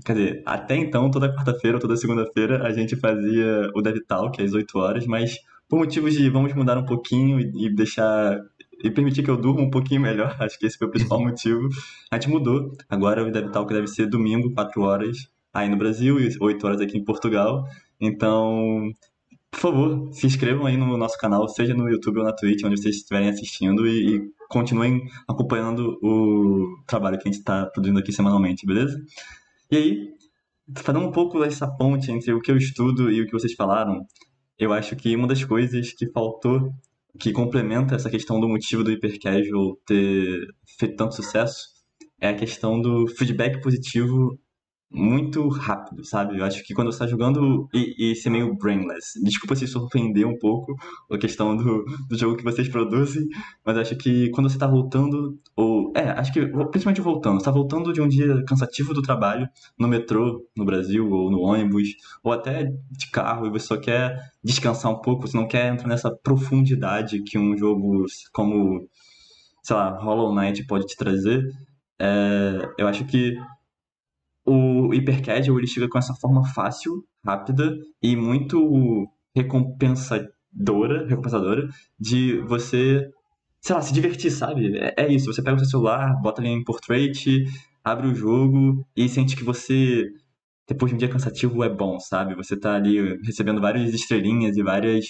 Quer 0.05 0.15
dizer, 0.15 0.43
até 0.47 0.77
então, 0.77 1.11
toda 1.11 1.33
quarta-feira 1.33 1.77
ou 1.77 1.81
toda 1.81 1.97
segunda-feira, 1.97 2.65
a 2.67 2.73
gente 2.73 2.97
fazia 2.97 3.71
o 3.77 3.83
DevTalk 3.83 4.43
às 4.43 4.53
8 4.53 4.79
horas, 4.79 5.07
mas 5.07 5.37
por 5.69 5.79
motivos 5.79 6.15
de 6.15 6.29
vamos 6.31 6.53
mudar 6.55 6.79
um 6.79 6.85
pouquinho 6.85 7.39
e 7.41 7.73
deixar 7.73 8.41
e 8.83 8.91
permitir 8.91 9.23
que 9.23 9.31
eu 9.31 9.37
durma 9.37 9.63
um 9.63 9.71
pouquinho 9.71 10.01
melhor, 10.01 10.37
acho 10.41 10.59
que 10.59 10.67
esse 10.67 10.79
foi 10.79 10.89
o 10.89 10.91
principal 10.91 11.21
motivo. 11.21 11.69
A 12.11 12.17
gente 12.17 12.29
mudou. 12.29 12.73
Agora 12.89 13.27
o 13.27 13.31
Deve 13.31 13.51
Talk 13.51 13.73
deve 13.73 13.87
ser 13.87 14.07
domingo, 14.07 14.53
4 14.53 14.83
horas 14.83 15.17
aí 15.53 15.69
no 15.69 15.77
Brasil 15.77 16.21
e 16.21 16.37
8 16.41 16.67
horas 16.67 16.81
aqui 16.81 16.97
em 16.97 17.05
Portugal. 17.05 17.65
Então, 18.01 18.93
por 19.51 19.61
favor, 19.61 20.13
se 20.13 20.27
inscrevam 20.27 20.67
aí 20.67 20.77
no 20.77 20.97
nosso 20.97 21.19
canal, 21.19 21.49
seja 21.49 21.75
no 21.75 21.89
YouTube 21.89 22.19
ou 22.19 22.25
na 22.25 22.33
Twitch, 22.33 22.63
onde 22.65 22.81
vocês 22.81 22.97
estiverem 22.97 23.29
assistindo 23.29 23.87
e, 23.87 24.17
e 24.17 24.23
continuem 24.49 25.03
acompanhando 25.27 25.99
o 26.03 26.83
trabalho 26.87 27.19
que 27.19 27.29
a 27.29 27.33
gente 27.33 27.41
está 27.41 27.67
produzindo 27.67 27.99
aqui 27.99 28.13
semanalmente, 28.13 28.67
beleza? 28.67 29.01
E 29.71 29.77
aí, 29.77 30.09
fazendo 30.77 31.07
um 31.07 31.11
pouco 31.11 31.43
essa 31.43 31.67
ponte 31.67 32.11
entre 32.11 32.33
o 32.33 32.41
que 32.41 32.51
eu 32.51 32.57
estudo 32.57 33.11
e 33.11 33.23
o 33.23 33.27
que 33.27 33.33
vocês 33.33 33.55
falaram, 33.55 34.07
eu 34.59 34.73
acho 34.73 34.95
que 34.97 35.15
uma 35.15 35.27
das 35.27 35.45
coisas 35.45 35.93
que 35.93 36.11
faltou, 36.11 36.73
que 37.19 37.33
complementa 37.33 37.95
essa 37.95 38.11
questão 38.11 38.41
do 38.41 38.49
motivo 38.49 38.85
do 38.85 38.91
hypercasual 38.91 39.77
ter 39.87 40.47
feito 40.79 40.97
tanto 40.97 41.15
sucesso, 41.15 41.69
é 42.21 42.29
a 42.29 42.35
questão 42.35 42.81
do 42.81 43.07
feedback 43.09 43.61
positivo 43.61 44.39
muito 44.91 45.47
rápido, 45.49 46.05
sabe? 46.05 46.39
Eu 46.39 46.45
acho 46.45 46.65
que 46.65 46.73
quando 46.73 46.91
você 46.91 47.01
tá 47.01 47.07
jogando 47.07 47.69
e, 47.75 48.13
e 48.13 48.17
ser 48.17 48.31
meio 48.31 48.57
brainless, 48.57 49.23
desculpa 49.23 49.55
se 49.55 49.77
ofender 49.77 50.27
um 50.27 50.39
pouco 50.39 50.75
a 51.11 51.19
questão 51.19 51.55
do, 51.55 51.85
do 52.09 52.17
jogo 52.17 52.37
que 52.37 52.45
vocês 52.45 52.69
produzem, 52.69 53.27
mas 53.65 53.77
acho 53.77 53.97
que 53.97 54.31
quando 54.31 54.49
você 54.49 54.59
tá 54.59 54.67
voltando, 54.67 55.39
ou. 55.55 55.93
É, 55.95 56.11
acho 56.11 56.33
que 56.33 56.47
principalmente 56.71 57.03
voltando, 57.03 57.39
você 57.39 57.45
tá 57.45 57.51
voltando 57.51 57.93
de 57.93 58.01
um 58.01 58.09
dia 58.09 58.43
cansativo 58.47 58.95
do 58.95 59.03
trabalho, 59.03 59.47
no 59.79 59.89
metrô, 59.89 60.43
no 60.57 60.65
Brasil, 60.65 61.11
ou 61.11 61.31
no 61.31 61.41
ônibus, 61.41 61.89
ou 62.23 62.33
até 62.33 62.65
de 62.91 63.11
carro, 63.11 63.47
e 63.47 63.51
você 63.51 63.67
só 63.67 63.77
quer 63.77 64.19
descansar 64.43 64.91
um 64.91 65.01
pouco, 65.03 65.27
você 65.27 65.37
não 65.37 65.47
quer 65.47 65.71
entrar 65.71 65.89
nessa 65.89 66.11
profundidade 66.11 67.23
que 67.25 67.39
um 67.39 67.57
jogo 67.59 68.07
como, 68.33 68.89
sei 69.63 69.77
lá, 69.77 69.99
Hollow 70.01 70.35
Knight 70.35 70.67
pode 70.67 70.87
te 70.87 70.97
trazer. 70.97 71.45
É, 72.01 72.71
eu 72.79 72.87
acho 72.87 73.05
que 73.05 73.37
o 74.49 74.89
Hypercasual 74.91 75.59
ele 75.59 75.67
chega 75.67 75.89
com 75.89 75.99
essa 75.99 76.15
forma 76.15 76.45
fácil, 76.55 77.05
rápida 77.25 77.77
e 78.03 78.17
muito 78.17 79.09
recompensadora, 79.35 81.07
recompensadora 81.07 81.69
de 81.99 82.41
você, 82.43 83.09
sei 83.61 83.75
lá, 83.75 83.83
se 83.83 83.93
divertir, 83.93 84.31
sabe? 84.31 84.77
É, 84.79 84.95
é 85.05 85.13
isso, 85.13 85.33
você 85.33 85.43
pega 85.43 85.57
o 85.57 85.59
seu 85.61 85.69
celular, 85.69 86.21
bota 86.23 86.41
ali 86.41 86.51
em 86.51 86.65
portrait, 86.65 87.45
abre 87.85 88.09
o 88.09 88.15
jogo 88.15 88.85
e 88.97 89.09
sente 89.09 89.37
que 89.37 89.45
você 89.45 90.09
depois 90.69 90.91
de 90.91 90.97
um 90.97 90.99
dia 90.99 91.09
cansativo 91.09 91.65
é 91.65 91.69
bom, 91.69 91.99
sabe? 91.99 92.35
Você 92.35 92.55
tá 92.55 92.75
ali 92.75 93.17
recebendo 93.25 93.61
várias 93.61 93.95
estrelinhas 93.95 94.57
e 94.57 94.63
várias 94.63 95.07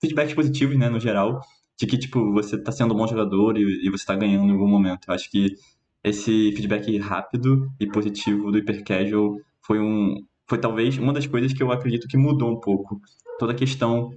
feedbacks 0.00 0.32
positivos, 0.32 0.78
né, 0.78 0.88
no 0.88 1.00
geral, 1.00 1.40
de 1.76 1.86
que, 1.86 1.98
tipo, 1.98 2.32
você 2.32 2.56
tá 2.56 2.70
sendo 2.70 2.94
um 2.94 2.96
bom 2.96 3.06
jogador 3.06 3.58
e, 3.58 3.62
e 3.84 3.90
você 3.90 4.06
tá 4.06 4.14
ganhando 4.14 4.48
em 4.48 4.52
algum 4.52 4.68
momento. 4.68 5.08
Eu 5.08 5.14
acho 5.14 5.28
que 5.28 5.56
esse 6.06 6.52
feedback 6.52 6.96
rápido 6.98 7.68
e 7.80 7.86
positivo 7.88 8.52
do 8.52 8.58
Hypercasual 8.58 9.36
foi 9.60 9.80
um 9.80 10.14
foi 10.48 10.58
talvez 10.58 10.96
uma 10.96 11.12
das 11.12 11.26
coisas 11.26 11.52
que 11.52 11.60
eu 11.60 11.72
acredito 11.72 12.06
que 12.06 12.16
mudou 12.16 12.48
um 12.52 12.60
pouco 12.60 13.00
toda 13.40 13.52
a 13.52 13.56
questão 13.56 14.10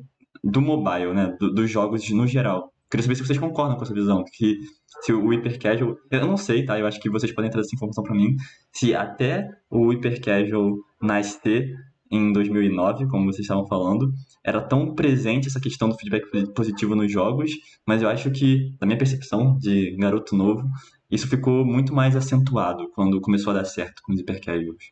do 0.43 0.61
mobile, 0.61 1.11
né, 1.11 1.35
do, 1.39 1.51
dos 1.51 1.69
jogos 1.69 2.07
no 2.11 2.27
geral. 2.27 2.71
Queria 2.91 3.03
saber 3.03 3.15
se 3.15 3.25
vocês 3.25 3.39
concordam 3.39 3.75
com 3.75 3.83
essa 3.83 3.93
visão, 3.93 4.23
que 4.31 4.59
se 5.01 5.11
o 5.11 5.29
Hypercasual, 5.29 5.95
eu 6.11 6.27
não 6.27 6.37
sei, 6.37 6.63
tá? 6.65 6.79
Eu 6.79 6.85
acho 6.85 6.99
que 6.99 7.09
vocês 7.09 7.33
podem 7.33 7.49
trazer 7.49 7.65
essa 7.65 7.75
informação 7.75 8.03
para 8.03 8.15
mim, 8.15 8.35
se 8.71 8.93
até 8.93 9.47
o 9.69 9.89
Hypercasual 9.89 10.75
na 11.01 11.21
ST 11.21 11.73
em 12.11 12.31
2009, 12.31 13.07
como 13.07 13.25
vocês 13.25 13.41
estavam 13.41 13.67
falando, 13.67 14.11
era 14.43 14.61
tão 14.61 14.95
presente 14.95 15.47
essa 15.47 15.59
questão 15.59 15.89
do 15.89 15.95
feedback 15.95 16.25
positivo 16.53 16.95
nos 16.95 17.11
jogos, 17.11 17.51
mas 17.85 18.01
eu 18.01 18.09
acho 18.09 18.31
que, 18.31 18.75
na 18.79 18.87
minha 18.87 18.97
percepção 18.97 19.57
de 19.57 19.95
garoto 19.95 20.35
novo, 20.35 20.63
isso 21.09 21.27
ficou 21.27 21.65
muito 21.65 21.93
mais 21.93 22.15
acentuado 22.15 22.89
quando 22.89 23.19
começou 23.19 23.51
a 23.51 23.57
dar 23.57 23.65
certo 23.65 24.01
com 24.03 24.13
os 24.13 24.19
hipercasuals. 24.19 24.91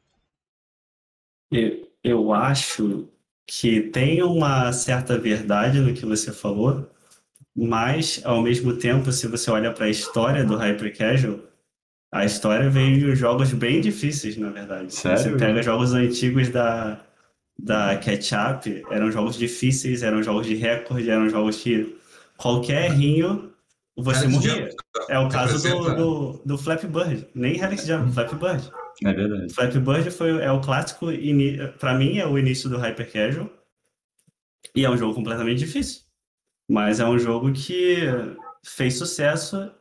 Eu, 1.51 1.87
eu 2.03 2.33
acho 2.33 3.07
que 3.45 3.81
tem 3.81 4.21
uma 4.23 4.73
certa 4.73 5.17
verdade 5.17 5.79
no 5.79 5.93
que 5.93 6.05
você 6.05 6.33
falou, 6.33 6.89
mas 7.55 8.21
ao 8.25 8.41
mesmo 8.41 8.75
tempo, 8.75 9.11
se 9.11 9.27
você 9.27 9.49
olha 9.49 9.71
para 9.71 9.85
a 9.85 9.89
história 9.89 10.43
do 10.43 10.57
hypercasual, 10.57 11.39
a 12.11 12.25
história 12.25 12.69
veio 12.69 12.99
de 12.99 13.15
jogos 13.15 13.53
bem 13.53 13.81
difíceis, 13.81 14.37
na 14.37 14.49
verdade. 14.49 14.93
Sério? 14.93 15.17
Você 15.17 15.37
pega 15.37 15.61
jogos 15.61 15.93
antigos 15.93 16.49
da, 16.49 17.05
da 17.57 17.97
Ketchup, 17.97 18.83
eram 18.89 19.11
jogos 19.11 19.37
difíceis, 19.37 20.03
eram 20.03 20.23
jogos 20.23 20.47
de 20.47 20.55
recorde, 20.55 21.09
eram 21.09 21.29
jogos 21.29 21.57
que 21.61 21.97
qualquer 22.37 22.91
errinho 22.91 23.51
você 23.97 24.27
morria. 24.27 24.69
É 25.09 25.17
o 25.17 25.27
caso 25.27 25.61
do, 25.67 25.95
do, 25.95 26.41
do 26.45 26.57
Flappy 26.57 26.87
Bird. 26.87 27.27
Nem 27.33 27.59
Helix 27.59 27.85
Jump, 27.85 28.11
Flappy 28.11 28.35
Bird. 28.35 28.69
É 29.03 29.13
verdade. 29.13 29.53
Flappy 29.53 29.79
Bird 29.79 30.11
foi, 30.11 30.41
é 30.41 30.51
o 30.51 30.61
clássico, 30.61 31.07
para 31.79 31.95
mim 31.95 32.17
é 32.17 32.27
o 32.27 32.37
início 32.37 32.69
do 32.69 32.77
Hyper 32.77 33.11
Casual. 33.11 33.49
E 34.75 34.85
é 34.85 34.89
um 34.89 34.97
jogo 34.97 35.15
completamente 35.15 35.59
difícil. 35.59 36.01
Mas 36.69 36.99
é 36.99 37.05
um 37.05 37.17
jogo 37.17 37.51
que 37.51 37.97
fez 38.63 38.97
sucesso. 38.97 39.71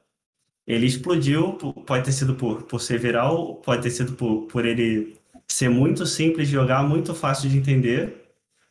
Ele 0.66 0.86
explodiu, 0.86 1.52
pode 1.86 2.04
ter 2.04 2.12
sido 2.12 2.34
por, 2.34 2.62
por 2.62 2.80
ser 2.80 2.98
viral, 2.98 3.56
pode 3.56 3.82
ter 3.82 3.90
sido 3.90 4.12
por, 4.12 4.46
por 4.46 4.64
ele 4.64 5.16
ser 5.46 5.68
muito 5.68 6.06
simples 6.06 6.48
de 6.48 6.54
jogar, 6.54 6.82
muito 6.82 7.14
fácil 7.14 7.48
de 7.48 7.58
entender 7.58 8.26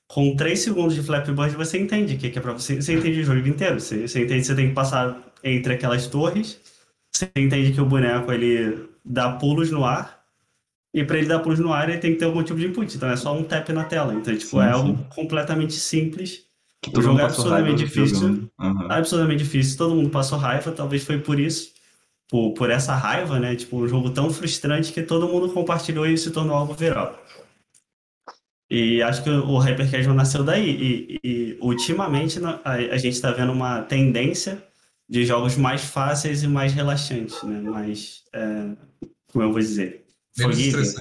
com 0.08 0.36
3 0.36 0.60
segundos 0.60 0.94
de 0.94 1.02
Flappy 1.02 1.32
Bird 1.32 1.56
você 1.56 1.80
entende 1.80 2.16
o 2.16 2.18
que, 2.18 2.28
é 2.28 2.42
pra 2.42 2.54
você. 2.54 2.82
Você 2.82 2.94
entende 2.94 3.22
o 3.22 3.24
jogo 3.24 3.48
inteiro. 3.48 3.80
Você, 3.80 4.08
você 4.08 4.24
entende 4.24 4.42
que 4.42 4.48
você 4.48 4.56
tem 4.56 4.70
que 4.70 4.76
passar 4.76 5.34
entre 5.46 5.76
aquelas 5.76 6.08
torres. 6.08 6.60
Você 7.14 7.30
entende 7.36 7.72
que 7.72 7.80
o 7.80 7.86
boneco 7.86 8.32
ele 8.32 8.90
dá 9.06 9.32
pulos 9.34 9.70
no 9.70 9.86
ar. 9.86 10.26
E 10.94 11.04
para 11.04 11.18
ele 11.18 11.28
dar 11.28 11.40
pulos 11.40 11.60
no 11.60 11.72
ar, 11.72 11.90
ele 11.90 12.00
tem 12.00 12.14
que 12.14 12.20
ter 12.20 12.26
algum 12.26 12.44
tipo 12.44 12.60
de 12.60 12.66
input. 12.68 12.96
Então 12.96 13.10
é 13.10 13.16
só 13.16 13.38
um 13.38 13.44
tap 13.44 13.70
na 13.70 13.84
tela. 13.84 14.14
Então, 14.14 14.36
tipo, 14.36 14.58
sim, 14.58 14.60
é 14.60 14.72
algo 14.72 14.98
completamente 15.14 15.74
simples. 15.74 16.46
o 16.92 17.02
jogo 17.02 17.20
é 17.20 17.24
absurdamente 17.24 17.86
difícil. 17.86 18.50
Uhum. 18.60 18.92
Absurdamente 18.92 19.44
difícil. 19.44 19.78
Todo 19.78 19.96
mundo 19.96 20.10
passou 20.10 20.38
raiva. 20.38 20.72
Talvez 20.72 21.04
foi 21.04 21.20
por 21.20 21.40
isso. 21.40 21.74
Por, 22.28 22.54
por 22.54 22.72
essa 22.72 22.96
raiva, 22.96 23.40
né? 23.40 23.56
Tipo, 23.56 23.78
um 23.78 23.88
jogo 23.88 24.10
tão 24.10 24.32
frustrante 24.32 24.92
que 24.92 25.04
todo 25.04 25.28
mundo 25.28 25.50
compartilhou 25.50 26.08
e 26.08 26.18
se 26.18 26.32
tornou 26.32 26.56
algo 26.56 26.74
viral. 26.74 27.22
E 28.70 29.02
acho 29.04 29.24
que 29.24 29.30
o 29.30 29.58
Hypercasual 29.60 30.16
nasceu 30.16 30.44
daí. 30.44 30.70
E, 30.70 31.20
e 31.24 31.58
ultimamente 31.62 32.40
a, 32.44 32.72
a 32.72 32.98
gente 32.98 33.14
está 33.14 33.32
vendo 33.32 33.52
uma 33.52 33.82
tendência 33.84 34.64
de 35.08 35.26
jogos 35.26 35.56
mais 35.56 35.82
fáceis 35.82 36.44
e 36.44 36.48
mais 36.48 36.74
relaxantes, 36.74 37.42
né? 37.44 37.62
Mais, 37.62 38.24
é, 38.34 38.76
como 39.32 39.44
eu 39.44 39.52
vou 39.52 39.60
dizer, 39.60 40.06
forgiving. 40.38 40.94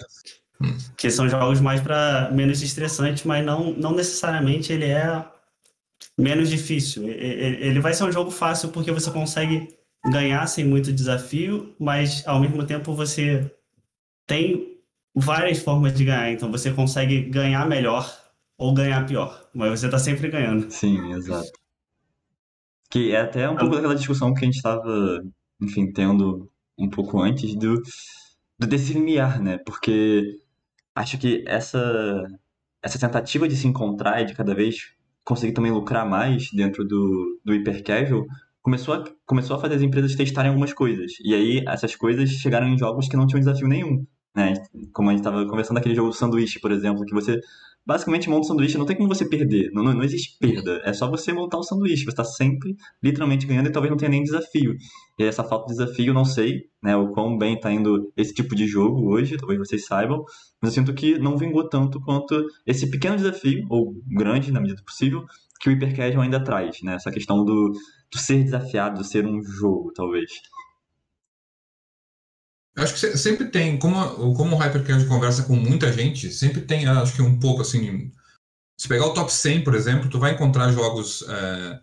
Que 0.97 1.11
são 1.11 1.29
jogos 1.29 1.61
mais 1.61 1.81
para 1.81 2.31
menos 2.33 2.63
estressantes, 2.63 3.25
mas 3.25 3.45
não, 3.45 3.73
não 3.73 3.95
necessariamente 3.95 4.73
ele 4.73 4.87
é 4.87 5.25
menos 6.17 6.49
difícil. 6.49 7.09
Ele 7.09 7.81
vai 7.81 7.93
ser 7.93 8.05
um 8.05 8.13
jogo 8.13 8.31
fácil 8.31 8.71
porque 8.71 8.93
você 8.93 9.11
consegue 9.11 9.77
ganhar 10.07 10.47
sem 10.47 10.65
muito 10.65 10.93
desafio, 10.93 11.75
mas 11.79 12.27
ao 12.27 12.41
mesmo 12.41 12.65
tempo 12.65 12.95
você 12.95 13.51
tem 14.27 14.79
várias 15.15 15.59
formas 15.59 15.95
de 15.95 16.05
ganhar. 16.05 16.31
Então 16.31 16.51
você 16.51 16.71
consegue 16.73 17.23
ganhar 17.23 17.67
melhor 17.67 18.11
ou 18.57 18.73
ganhar 18.73 19.07
pior, 19.07 19.49
mas 19.53 19.81
você 19.81 19.87
está 19.87 19.99
sempre 19.99 20.29
ganhando. 20.29 20.71
Sim, 20.71 21.13
exato. 21.13 21.51
Que 22.95 23.11
é 23.11 23.23
até 23.23 23.51
um 23.51 23.57
pouco 23.57 23.75
daquela 23.75 23.97
discussão 23.97 24.33
que 24.33 24.45
a 24.45 24.45
gente 24.45 24.55
estava, 24.55 25.21
enfim, 25.61 25.93
tendo 25.93 26.49
um 26.79 26.89
pouco 26.89 27.21
antes 27.21 27.53
do, 27.57 27.83
do 28.57 28.69
desse 28.69 28.93
limiar, 28.93 29.43
né? 29.43 29.59
Porque 29.67 30.39
acho 30.95 31.19
que 31.19 31.43
essa, 31.45 32.23
essa 32.81 32.97
tentativa 32.97 33.49
de 33.49 33.57
se 33.57 33.67
encontrar 33.67 34.23
e 34.23 34.27
de 34.27 34.35
cada 34.35 34.55
vez 34.55 34.93
conseguir 35.25 35.55
também 35.55 35.73
lucrar 35.73 36.09
mais 36.09 36.51
dentro 36.53 36.85
do, 36.85 37.41
do 37.45 37.53
hipercasual 37.53 38.25
começou 38.63 38.95
a, 38.95 39.05
começou 39.27 39.57
a 39.57 39.61
fazer 39.61 39.75
as 39.75 39.83
empresas 39.83 40.15
testarem 40.15 40.51
algumas 40.51 40.73
coisas. 40.73 41.15
E 41.25 41.35
aí 41.35 41.65
essas 41.67 41.97
coisas 41.97 42.31
chegaram 42.31 42.69
em 42.69 42.79
jogos 42.79 43.09
que 43.09 43.17
não 43.17 43.27
tinham 43.27 43.41
desafio 43.41 43.67
nenhum. 43.67 44.07
né? 44.37 44.55
Como 44.93 45.09
a 45.11 45.13
gente 45.13 45.21
estava 45.21 45.45
conversando 45.49 45.79
naquele 45.79 45.97
jogo 45.97 46.13
sanduíche, 46.13 46.61
por 46.61 46.71
exemplo, 46.71 47.05
que 47.05 47.13
você 47.13 47.41
basicamente 47.87 48.29
monta 48.29 48.41
um 48.41 48.49
sanduíche, 48.49 48.79
não 48.79 48.87
tem 48.87 48.97
como 48.97 49.09
você 49.09 49.29
perder, 49.29 49.71
não, 49.73 49.83
não, 49.83 49.93
não 49.93 50.03
existe 50.03 50.37
perda, 50.39 50.81
é 50.85 50.93
só 50.93 51.09
você 51.09 51.33
montar 51.33 51.59
um 51.59 51.63
sanduíche, 51.63 52.05
você 52.05 52.11
está 52.11 52.25
sempre 52.25 52.75
literalmente 53.03 53.47
ganhando 53.47 53.69
e 53.69 53.73
talvez 53.73 53.91
não 53.91 53.99
tenha 53.99 54.11
nem 54.11 54.23
desafio. 54.23 54.77
E 55.19 55.25
essa 55.25 55.45
falta 55.45 55.67
de 55.67 55.79
desafio, 55.79 56.15
não 56.15 56.25
sei, 56.25 56.63
né, 56.83 56.97
o 56.97 57.13
quão 57.13 57.37
bem 57.37 57.55
está 57.55 57.71
indo 57.71 58.13
esse 58.17 58.33
tipo 58.33 58.55
de 58.55 58.67
jogo 58.67 59.13
hoje, 59.13 59.37
talvez 59.37 59.59
vocês 59.59 59.85
saibam, 59.87 60.25
mas 60.61 60.71
eu 60.77 60.83
sinto 60.83 60.95
que 60.95 61.19
não 61.19 61.37
vingou 61.37 61.69
tanto 61.69 62.01
quanto 62.01 62.47
esse 62.67 62.91
pequeno 62.91 63.17
desafio, 63.17 63.65
ou 63.69 63.95
grande 64.07 64.51
na 64.51 64.61
medida 64.61 64.81
do 64.81 64.85
possível, 64.85 65.25
que 65.61 65.71
o 65.71 65.73
Hyper 65.73 66.21
ainda 66.21 66.43
traz, 66.43 66.83
né, 66.83 66.95
essa 66.95 67.11
questão 67.11 67.45
do, 67.45 67.73
do 68.13 68.19
ser 68.19 68.43
desafiado, 68.43 68.99
do 68.99 69.05
ser 69.05 69.27
um 69.27 69.43
jogo, 69.43 69.93
talvez. 69.95 70.31
Eu 72.77 72.83
acho 72.83 72.95
que 72.95 73.17
sempre 73.17 73.47
tem, 73.47 73.79
como, 73.79 74.35
como 74.35 74.57
o 74.57 74.59
Hypercard 74.59 75.07
conversa 75.07 75.45
com 75.45 75.55
muita 75.55 75.93
gente, 75.93 76.33
sempre 76.33 76.61
tem, 76.61 76.87
acho 76.87 77.15
que 77.15 77.23
um 77.23 77.39
pouco 77.39 77.63
assim. 77.63 78.11
Se 78.79 78.89
pegar 78.89 79.07
o 79.07 79.15
top 79.15 79.33
100, 79.33 79.63
por 79.63 79.75
exemplo, 79.75 80.11
tu 80.11 80.19
vai 80.19 80.33
encontrar 80.33 80.73
jogos 80.73 81.25
é, 81.29 81.81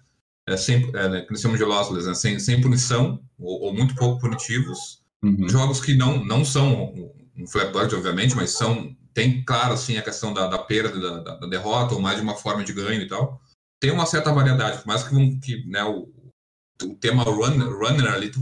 é, 0.50 0.58
sem, 0.58 0.92
é, 0.94 1.08
né, 1.08 1.22
que 1.22 1.32
nós 1.32 1.40
chamamos 1.40 1.60
de 1.60 1.66
lossless, 1.66 2.06
né, 2.06 2.14
sem, 2.14 2.38
sem 2.40 2.60
punição, 2.60 3.22
ou, 3.40 3.62
ou, 3.62 3.74
muito 3.74 3.96
pouco 3.96 4.20
punitivos. 4.20 5.02
Uhum. 5.24 5.48
Jogos 5.48 5.80
que 5.80 5.96
não, 5.96 6.26
não 6.26 6.44
são 6.44 6.94
um 7.38 7.48
flapbird, 7.48 7.96
obviamente, 7.96 8.36
mas 8.36 8.52
são. 8.52 8.94
Tem, 9.14 9.44
claro, 9.44 9.74
assim, 9.74 9.98
a 9.98 10.02
questão 10.02 10.34
da, 10.34 10.48
da 10.48 10.58
perda, 10.58 11.00
da, 11.00 11.36
da, 11.36 11.48
derrota, 11.48 11.96
ou 11.96 12.02
mais 12.02 12.18
de 12.18 12.24
uma 12.24 12.36
forma 12.36 12.64
de 12.64 12.74
ganho 12.74 13.02
e 13.02 13.08
tal. 13.08 13.42
Tem 13.80 13.92
uma 13.92 14.06
certa 14.06 14.32
variedade, 14.32 14.80
por 14.80 14.88
mais 14.88 15.04
que, 15.04 15.40
que 15.40 15.66
né, 15.68 15.84
o, 15.84 16.10
o 16.84 16.96
tema 16.96 17.24
runner, 17.24 17.70
runner 17.70 18.12
ali, 18.12 18.30
tu 18.30 18.40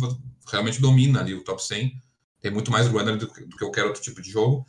realmente 0.51 0.81
domina 0.81 1.19
ali 1.21 1.33
o 1.33 1.43
top 1.43 1.63
100 1.63 1.91
tem 2.41 2.51
muito 2.51 2.71
mais 2.71 2.87
runner 2.87 3.17
do, 3.17 3.27
do 3.27 3.33
que 3.33 3.57
qualquer 3.57 3.85
outro 3.85 4.01
tipo 4.01 4.21
de 4.21 4.31
jogo. 4.31 4.65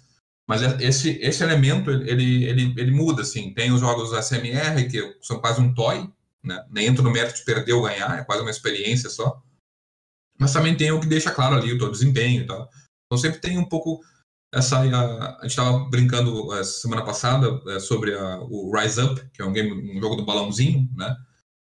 Mas 0.51 0.63
é, 0.63 0.77
esse, 0.81 1.11
esse 1.23 1.45
elemento, 1.45 1.91
ele, 1.91 2.45
ele, 2.45 2.75
ele 2.77 2.91
muda, 2.91 3.23
assim. 3.23 3.55
Tem 3.55 3.71
os 3.71 3.81
jogos 3.81 4.11
SMR, 4.11 4.89
que 4.91 5.17
são 5.23 5.41
quase 5.41 5.61
um 5.61 5.73
toy, 5.73 6.13
né? 6.43 6.67
Nem 6.71 6.87
entra 6.87 7.05
no 7.05 7.13
mérito 7.13 7.37
de 7.37 7.45
perder 7.45 7.73
ou 7.73 7.83
ganhar, 7.83 8.19
é 8.19 8.25
quase 8.25 8.43
uma 8.43 8.51
experiência 8.51 9.09
só. 9.09 9.41
Mas 10.39 10.53
também 10.53 10.77
tem 10.77 10.91
o 10.91 11.01
que 11.01 11.07
deixa 11.07 11.31
claro 11.31 11.55
ali 11.55 11.73
o 11.73 11.79
teu 11.79 11.89
desempenho 11.91 12.43
e 12.43 12.47
tal. 12.47 12.69
Então 13.07 13.17
sempre 13.17 13.41
tem 13.41 13.59
um 13.59 13.69
pouco 13.69 14.01
essa... 14.53 14.79
A, 14.79 15.39
a 15.39 15.43
gente 15.43 15.51
estava 15.51 15.79
brincando 15.89 16.51
a 16.51 16.65
semana 16.65 17.05
passada 17.05 17.63
é, 17.69 17.79
sobre 17.79 18.15
a, 18.15 18.41
o 18.41 18.75
Rise 18.75 19.01
Up, 19.03 19.23
que 19.33 19.43
é 19.43 19.45
um, 19.45 19.53
game, 19.53 19.97
um 19.97 20.01
jogo 20.01 20.17
do 20.17 20.25
balãozinho, 20.25 20.89
né? 20.97 21.17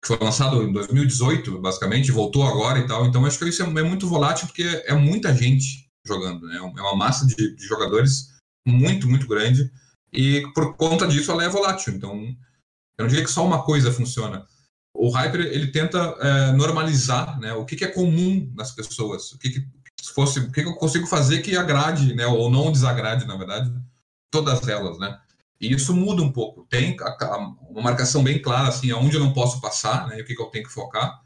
Que 0.00 0.06
foi 0.06 0.18
lançado 0.20 0.62
em 0.62 0.72
2018, 0.72 1.61
basicamente, 1.61 2.12
voltou 2.12 2.46
agora 2.46 2.78
e 2.78 2.87
tal. 2.87 3.06
Então 3.06 3.26
acho 3.26 3.40
que 3.40 3.48
isso 3.48 3.62
é, 3.62 3.66
é 3.66 3.82
muito 3.82 4.06
volátil 4.06 4.46
porque 4.46 4.62
é 4.62 4.94
muita 4.94 5.34
gente 5.34 5.88
jogando. 6.06 6.46
Né? 6.46 6.56
É 6.56 6.61
uma 6.61 6.96
massa 6.96 7.26
de, 7.26 7.54
de, 7.54 7.66
jogadores 7.66 8.34
muito, 8.66 9.08
muito 9.08 9.26
grande 9.26 9.70
e 10.12 10.42
por 10.54 10.76
conta 10.76 11.06
disso 11.06 11.30
ela 11.30 11.44
é 11.44 11.48
volátil. 11.48 11.94
Então, 11.94 12.14
eu 12.98 13.04
não 13.04 13.08
diria 13.08 13.24
que 13.24 13.30
só 13.30 13.46
uma 13.46 13.62
coisa 13.62 13.92
funciona. 13.92 14.46
O 14.94 15.11
Hyper 15.11 15.40
ele 15.40 15.68
tenta 15.68 15.98
é, 15.98 16.52
normalizar 16.52 17.38
né, 17.38 17.52
o 17.52 17.64
que, 17.64 17.76
que, 17.76 17.84
é 17.84 17.88
comum 17.88 18.50
nas 18.54 18.72
pessoas, 18.72 19.32
o 19.32 19.38
que, 19.38 19.50
que 19.50 19.68
fosse, 20.14 20.40
o 20.40 20.50
que, 20.50 20.62
que 20.62 20.68
eu 20.68 20.74
consigo 20.74 21.06
fazer 21.06 21.40
que 21.40 21.56
agrade, 21.56 22.14
né, 22.14 22.26
ou 22.26 22.50
não 22.50 22.72
desagrade, 22.72 23.26
na 23.26 23.37
verdade, 23.37 23.72
todas 24.30 24.66
elas, 24.66 24.98
né? 24.98 25.20
E 25.61 25.72
isso 25.72 25.94
muda 25.94 26.22
um 26.22 26.32
pouco. 26.32 26.64
Tem 26.70 26.96
a, 27.00 27.24
a, 27.24 27.38
uma 27.68 27.82
marcação 27.82 28.22
bem 28.22 28.40
clara, 28.40 28.68
assim, 28.68 28.90
aonde 28.90 29.16
eu 29.16 29.20
não 29.20 29.32
posso 29.32 29.61
passar, 29.61 30.06
né, 30.08 30.20
o 30.20 30.24
que, 30.24 30.34
que 30.34 30.42
eu 30.42 30.46
tenho 30.46 30.64
que 30.64 30.72
focar. 30.72 31.20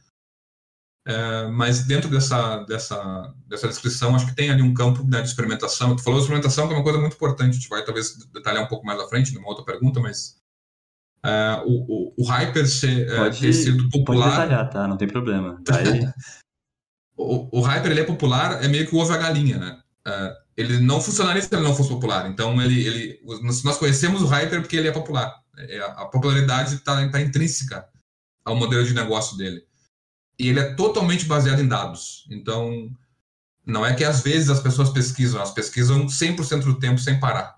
É, 1.04 1.48
mas 1.48 1.84
dentro 1.84 2.08
dessa, 2.08 2.58
dessa, 2.64 3.34
dessa 3.46 3.66
descrição, 3.66 4.14
acho 4.14 4.26
que 4.26 4.36
tem 4.36 4.50
ali 4.50 4.62
um 4.62 4.72
campo 4.72 5.02
né, 5.04 5.20
de 5.20 5.28
experimentação. 5.28 5.96
Tu 5.96 6.02
falou 6.02 6.20
de 6.20 6.24
experimentação, 6.24 6.68
que 6.68 6.74
é 6.74 6.76
uma 6.76 6.84
coisa 6.84 6.98
muito 6.98 7.14
importante. 7.14 7.50
A 7.50 7.54
gente 7.54 7.68
vai 7.68 7.84
talvez 7.84 8.16
detalhar 8.32 8.62
um 8.62 8.68
pouco 8.68 8.86
mais 8.86 9.00
à 9.00 9.08
frente, 9.08 9.34
numa 9.34 9.48
outra 9.48 9.64
pergunta, 9.64 10.00
mas 10.00 10.36
é, 11.24 11.62
o, 11.64 12.12
o, 12.12 12.14
o, 12.18 12.24
Hyper 12.24 12.68
ser, 12.68 13.08
é, 13.08 13.16
pode, 13.16 13.40
ter 13.40 13.52
sido 13.52 13.88
popular. 13.90 14.24
Pode 14.24 14.42
detalhar, 14.42 14.70
tá? 14.70 14.86
Não 14.86 14.96
tem 14.96 15.08
problema. 15.08 15.60
O, 17.14 17.60
o 17.60 17.60
Hyper 17.60 17.92
ele 17.92 18.00
é 18.00 18.04
popular, 18.04 18.64
é 18.64 18.68
meio 18.68 18.86
que 18.88 18.96
o 18.96 18.98
ovo 18.98 19.12
a 19.12 19.18
galinha, 19.18 19.58
né? 19.58 19.80
É, 20.04 20.36
ele 20.56 20.80
não 20.80 20.98
funcionaria 20.98 21.42
se 21.42 21.54
ele 21.54 21.62
não 21.62 21.74
fosse 21.74 21.90
popular. 21.90 22.28
Então, 22.28 22.60
ele, 22.60 22.84
ele, 22.84 23.20
nós 23.42 23.76
conhecemos 23.76 24.22
o 24.22 24.26
Hyper 24.26 24.62
porque 24.62 24.76
ele 24.76 24.88
é 24.88 24.92
popular. 24.92 25.32
É, 25.56 25.78
a 25.78 26.06
popularidade 26.06 26.76
está 26.76 27.06
tá 27.10 27.20
intrínseca 27.20 27.86
ao 28.44 28.56
modelo 28.56 28.82
de 28.84 28.94
negócio 28.94 29.36
dele 29.36 29.62
e 30.42 30.48
ele 30.48 30.58
é 30.58 30.74
totalmente 30.74 31.24
baseado 31.24 31.60
em 31.60 31.68
dados. 31.68 32.26
Então, 32.28 32.90
não 33.64 33.86
é 33.86 33.94
que 33.94 34.02
às 34.02 34.22
vezes 34.22 34.50
as 34.50 34.58
pessoas 34.58 34.90
pesquisam, 34.90 35.38
elas 35.38 35.52
pesquisam 35.52 36.06
100% 36.06 36.64
do 36.64 36.80
tempo 36.80 36.98
sem 36.98 37.20
parar. 37.20 37.56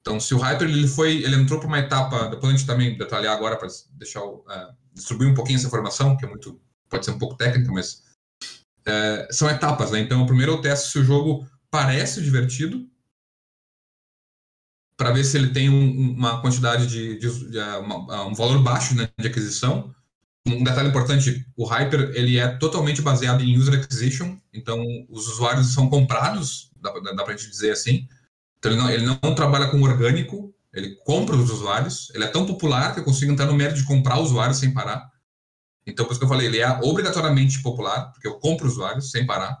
Então, 0.00 0.20
se 0.20 0.32
o 0.32 0.38
Hyper 0.38 0.68
ele 0.68 0.86
foi, 0.86 1.16
ele 1.16 1.34
entrou 1.34 1.58
para 1.58 1.66
uma 1.66 1.80
etapa, 1.80 2.28
depois 2.28 2.54
a 2.54 2.56
gente 2.56 2.66
também 2.66 2.96
detalhar 2.96 3.36
agora 3.36 3.56
para 3.56 3.66
deixar 3.94 4.24
uh, 4.24 4.44
distribuir 4.94 5.28
um 5.28 5.34
pouquinho 5.34 5.58
essa 5.58 5.66
informação, 5.66 6.16
que 6.16 6.24
é 6.24 6.28
muito 6.28 6.60
pode 6.88 7.04
ser 7.04 7.10
um 7.10 7.18
pouco 7.18 7.36
técnica, 7.36 7.72
mas 7.72 8.04
uh, 8.86 9.32
são 9.32 9.50
etapas, 9.50 9.90
né? 9.90 9.98
Então, 9.98 10.22
o 10.22 10.26
primeiro 10.26 10.52
eu 10.52 10.60
testo 10.60 10.90
se 10.90 10.98
o 11.00 11.04
jogo 11.04 11.44
parece 11.72 12.22
divertido, 12.22 12.88
para 14.96 15.10
ver 15.10 15.24
se 15.24 15.36
ele 15.36 15.52
tem 15.52 15.68
um, 15.68 16.12
uma 16.12 16.40
quantidade 16.40 16.86
de, 16.86 17.18
de, 17.18 17.50
de 17.50 17.58
uma, 17.58 18.26
um 18.26 18.34
valor 18.34 18.62
baixo 18.62 18.94
né, 18.94 19.08
de 19.18 19.26
aquisição 19.26 19.92
um 20.46 20.64
detalhe 20.64 20.88
importante, 20.88 21.46
o 21.56 21.64
Hyper 21.64 22.12
ele 22.14 22.38
é 22.38 22.48
totalmente 22.48 23.02
baseado 23.02 23.42
em 23.42 23.56
user 23.58 23.74
acquisition, 23.74 24.38
então 24.52 24.82
os 25.08 25.28
usuários 25.28 25.74
são 25.74 25.88
comprados, 25.88 26.70
dá, 26.76 26.90
dá 27.14 27.24
pra 27.24 27.36
gente 27.36 27.50
dizer 27.50 27.72
assim. 27.72 28.08
Então 28.58 28.72
ele 28.72 28.80
não, 28.80 28.90
ele 28.90 29.04
não 29.04 29.34
trabalha 29.34 29.68
com 29.68 29.82
orgânico, 29.82 30.54
ele 30.72 30.96
compra 31.04 31.36
os 31.36 31.50
usuários, 31.50 32.10
ele 32.14 32.24
é 32.24 32.28
tão 32.28 32.46
popular 32.46 32.94
que 32.94 33.00
eu 33.00 33.04
consigo 33.04 33.32
entrar 33.32 33.46
no 33.46 33.54
mérito 33.54 33.80
de 33.80 33.86
comprar 33.86 34.18
usuários 34.18 34.58
sem 34.58 34.72
parar. 34.72 35.10
Então, 35.86 36.04
por 36.04 36.12
isso 36.12 36.20
que 36.20 36.24
eu 36.24 36.28
falei, 36.28 36.46
ele 36.46 36.60
é 36.60 36.68
obrigatoriamente 36.82 37.62
popular, 37.62 38.12
porque 38.12 38.28
eu 38.28 38.38
compro 38.38 38.66
usuários 38.66 39.10
sem 39.10 39.26
parar. 39.26 39.58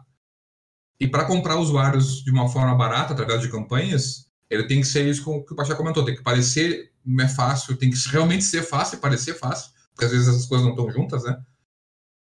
E 1.00 1.08
para 1.08 1.24
comprar 1.24 1.56
usuários 1.56 2.22
de 2.22 2.30
uma 2.30 2.48
forma 2.48 2.74
barata, 2.74 3.14
através 3.14 3.40
de 3.40 3.48
campanhas, 3.48 4.26
ele 4.48 4.64
tem 4.64 4.80
que 4.80 4.86
ser 4.86 5.06
isso 5.08 5.24
que 5.44 5.52
o 5.52 5.56
Pachá 5.56 5.74
comentou, 5.74 6.04
tem 6.04 6.14
que 6.14 6.22
parecer 6.22 6.90
é 7.18 7.28
fácil, 7.28 7.76
tem 7.76 7.90
que 7.90 7.96
realmente 8.08 8.44
ser 8.44 8.62
fácil 8.62 8.98
parecer 8.98 9.34
fácil 9.34 9.70
porque 10.00 10.06
às 10.06 10.12
vezes 10.12 10.28
essas 10.28 10.46
coisas 10.46 10.64
não 10.64 10.72
estão 10.72 10.90
juntas, 10.90 11.24
né? 11.24 11.38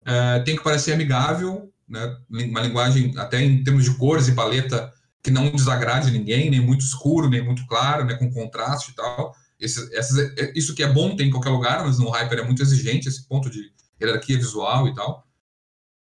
É, 0.05 0.41
tem 0.41 0.57
que 0.57 0.65
parecer 0.65 0.93
amigável, 0.93 1.73
né? 1.89 2.17
Uma 2.29 2.63
linguagem, 2.63 3.17
até 3.17 3.41
em 3.41 3.63
termos 3.63 3.85
de 3.85 3.95
cores 3.97 4.27
e 4.27 4.35
paleta, 4.35 4.93
que 5.23 5.31
não 5.31 5.53
desagrade 5.53 6.11
ninguém, 6.11 6.51
nem 6.51 6.61
muito 6.61 6.85
escuro, 6.85 7.29
nem 7.29 7.45
muito 7.45 7.65
claro, 7.67 8.05
né? 8.05 8.15
Com 8.15 8.33
contraste 8.33 8.91
e 8.91 8.95
tal. 8.95 9.33
Esse, 9.61 9.95
essas, 9.95 10.19
é, 10.37 10.53
isso 10.57 10.75
que 10.75 10.83
é 10.83 10.93
bom 10.93 11.15
tem 11.15 11.29
em 11.29 11.31
qualquer 11.31 11.51
lugar, 11.51 11.85
mas 11.85 11.99
no 11.99 12.11
Hyper 12.11 12.41
é 12.41 12.45
muito 12.45 12.61
exigente 12.61 13.09
esse 13.09 13.29
ponto 13.29 13.49
de 13.49 13.73
hierarquia 14.03 14.37
visual 14.37 14.89
e 14.89 14.95
tal. 14.95 15.25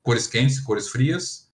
Cores 0.03 0.27
quentes, 0.27 0.59
cores 0.59 0.89
frias. 0.89 1.49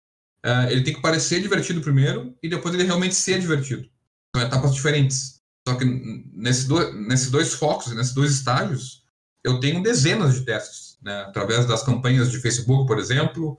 É, 0.44 0.70
ele 0.70 0.82
tem 0.82 0.92
que 0.92 1.00
parecer 1.00 1.40
divertido 1.40 1.80
primeiro 1.80 2.36
e 2.42 2.48
depois 2.48 2.74
ele 2.74 2.84
realmente 2.84 3.14
ser 3.14 3.40
divertido. 3.40 3.88
São 4.36 4.44
etapas 4.44 4.74
diferentes. 4.74 5.40
Só 5.66 5.76
que 5.76 5.86
nesse 5.86 6.68
do, 6.68 6.92
nesses 6.92 7.30
dois 7.30 7.54
focos, 7.54 7.94
nesses 7.94 8.12
dois 8.12 8.32
estágios, 8.32 9.03
eu 9.44 9.60
tenho 9.60 9.82
dezenas 9.82 10.34
de 10.34 10.40
testes, 10.40 10.96
né, 11.02 11.22
através 11.28 11.66
das 11.66 11.82
campanhas 11.82 12.30
de 12.30 12.40
Facebook, 12.40 12.86
por 12.86 12.98
exemplo, 12.98 13.58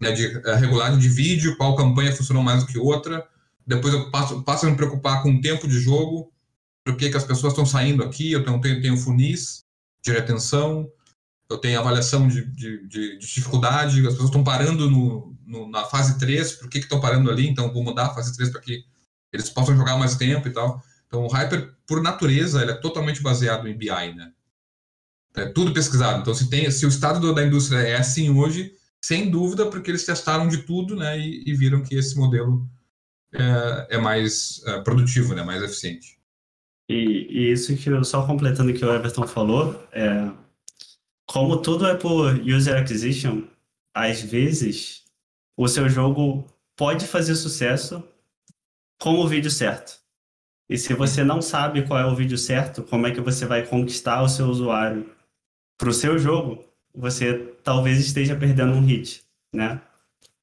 né, 0.00 0.10
de 0.10 0.26
uh, 0.38 0.54
regulagem 0.56 0.98
de 0.98 1.08
vídeo, 1.08 1.56
qual 1.56 1.76
campanha 1.76 2.16
funcionou 2.16 2.42
mais 2.42 2.64
do 2.64 2.66
que 2.66 2.78
outra. 2.78 3.26
Depois 3.66 3.92
eu 3.92 4.10
passo, 4.10 4.42
passo 4.42 4.66
a 4.66 4.70
me 4.70 4.76
preocupar 4.76 5.22
com 5.22 5.30
o 5.30 5.40
tempo 5.40 5.68
de 5.68 5.78
jogo, 5.78 6.32
por 6.84 6.96
que, 6.96 7.10
que 7.10 7.16
as 7.16 7.24
pessoas 7.24 7.52
estão 7.52 7.66
saindo 7.66 8.02
aqui, 8.02 8.32
eu 8.32 8.42
tenho, 8.42 8.60
tenho, 8.60 8.80
tenho 8.80 8.96
funis 8.96 9.64
de 10.02 10.12
retenção, 10.12 10.88
eu 11.50 11.58
tenho 11.58 11.78
avaliação 11.78 12.26
de, 12.28 12.44
de, 12.44 12.86
de, 12.86 13.18
de 13.18 13.26
dificuldade, 13.26 14.00
as 14.00 14.12
pessoas 14.12 14.28
estão 14.28 14.44
parando 14.44 14.88
no, 14.88 15.36
no, 15.44 15.68
na 15.68 15.84
fase 15.84 16.18
3, 16.18 16.52
por 16.52 16.70
que 16.70 16.78
estão 16.78 17.00
parando 17.00 17.30
ali, 17.30 17.48
então 17.48 17.72
vou 17.72 17.82
mudar 17.82 18.06
a 18.06 18.14
fase 18.14 18.34
3 18.36 18.50
para 18.50 18.60
que 18.60 18.84
eles 19.32 19.50
possam 19.50 19.76
jogar 19.76 19.98
mais 19.98 20.16
tempo 20.16 20.48
e 20.48 20.52
tal. 20.52 20.82
Então 21.06 21.24
o 21.24 21.28
Hyper, 21.28 21.74
por 21.86 22.02
natureza, 22.02 22.62
ele 22.62 22.70
é 22.70 22.74
totalmente 22.74 23.22
baseado 23.22 23.68
em 23.68 23.76
BI, 23.76 24.14
né? 24.14 24.32
É 25.36 25.44
tudo 25.46 25.72
pesquisado. 25.72 26.20
Então, 26.20 26.34
se, 26.34 26.48
tem, 26.48 26.70
se 26.70 26.86
o 26.86 26.88
estado 26.88 27.34
da 27.34 27.44
indústria 27.44 27.78
é 27.78 27.96
assim 27.96 28.30
hoje, 28.30 28.74
sem 29.04 29.30
dúvida, 29.30 29.66
porque 29.66 29.90
eles 29.90 30.04
testaram 30.04 30.48
de 30.48 30.62
tudo 30.62 30.96
né, 30.96 31.18
e, 31.18 31.44
e 31.46 31.54
viram 31.54 31.82
que 31.82 31.94
esse 31.94 32.16
modelo 32.16 32.66
é, 33.32 33.96
é 33.96 33.98
mais 33.98 34.62
é, 34.66 34.80
produtivo, 34.80 35.34
né, 35.34 35.42
mais 35.42 35.62
eficiente. 35.62 36.18
E, 36.88 37.26
e, 37.28 37.52
isso 37.52 37.76
que 37.76 37.90
eu, 37.90 38.02
só 38.02 38.26
completando 38.26 38.70
o 38.70 38.74
que 38.74 38.84
o 38.84 38.92
Everton 38.92 39.26
falou, 39.26 39.86
é, 39.92 40.30
como 41.26 41.60
tudo 41.60 41.86
é 41.86 41.94
por 41.94 42.34
user 42.40 42.80
acquisition, 42.80 43.42
às 43.94 44.22
vezes 44.22 45.04
o 45.56 45.68
seu 45.68 45.88
jogo 45.88 46.46
pode 46.76 47.06
fazer 47.06 47.34
sucesso 47.34 48.02
com 48.98 49.16
o 49.16 49.28
vídeo 49.28 49.50
certo. 49.50 50.00
E 50.68 50.78
se 50.78 50.94
você 50.94 51.22
não 51.22 51.40
sabe 51.42 51.86
qual 51.86 52.00
é 52.00 52.06
o 52.06 52.14
vídeo 52.14 52.38
certo, 52.38 52.82
como 52.82 53.06
é 53.06 53.12
que 53.12 53.20
você 53.20 53.46
vai 53.46 53.64
conquistar 53.66 54.22
o 54.22 54.28
seu 54.28 54.46
usuário 54.46 55.15
para 55.78 55.90
o 55.90 55.94
seu 55.94 56.18
jogo, 56.18 56.64
você 56.94 57.34
talvez 57.62 57.98
esteja 57.98 58.36
perdendo 58.36 58.72
um 58.72 58.80
hit, 58.80 59.24
né? 59.52 59.80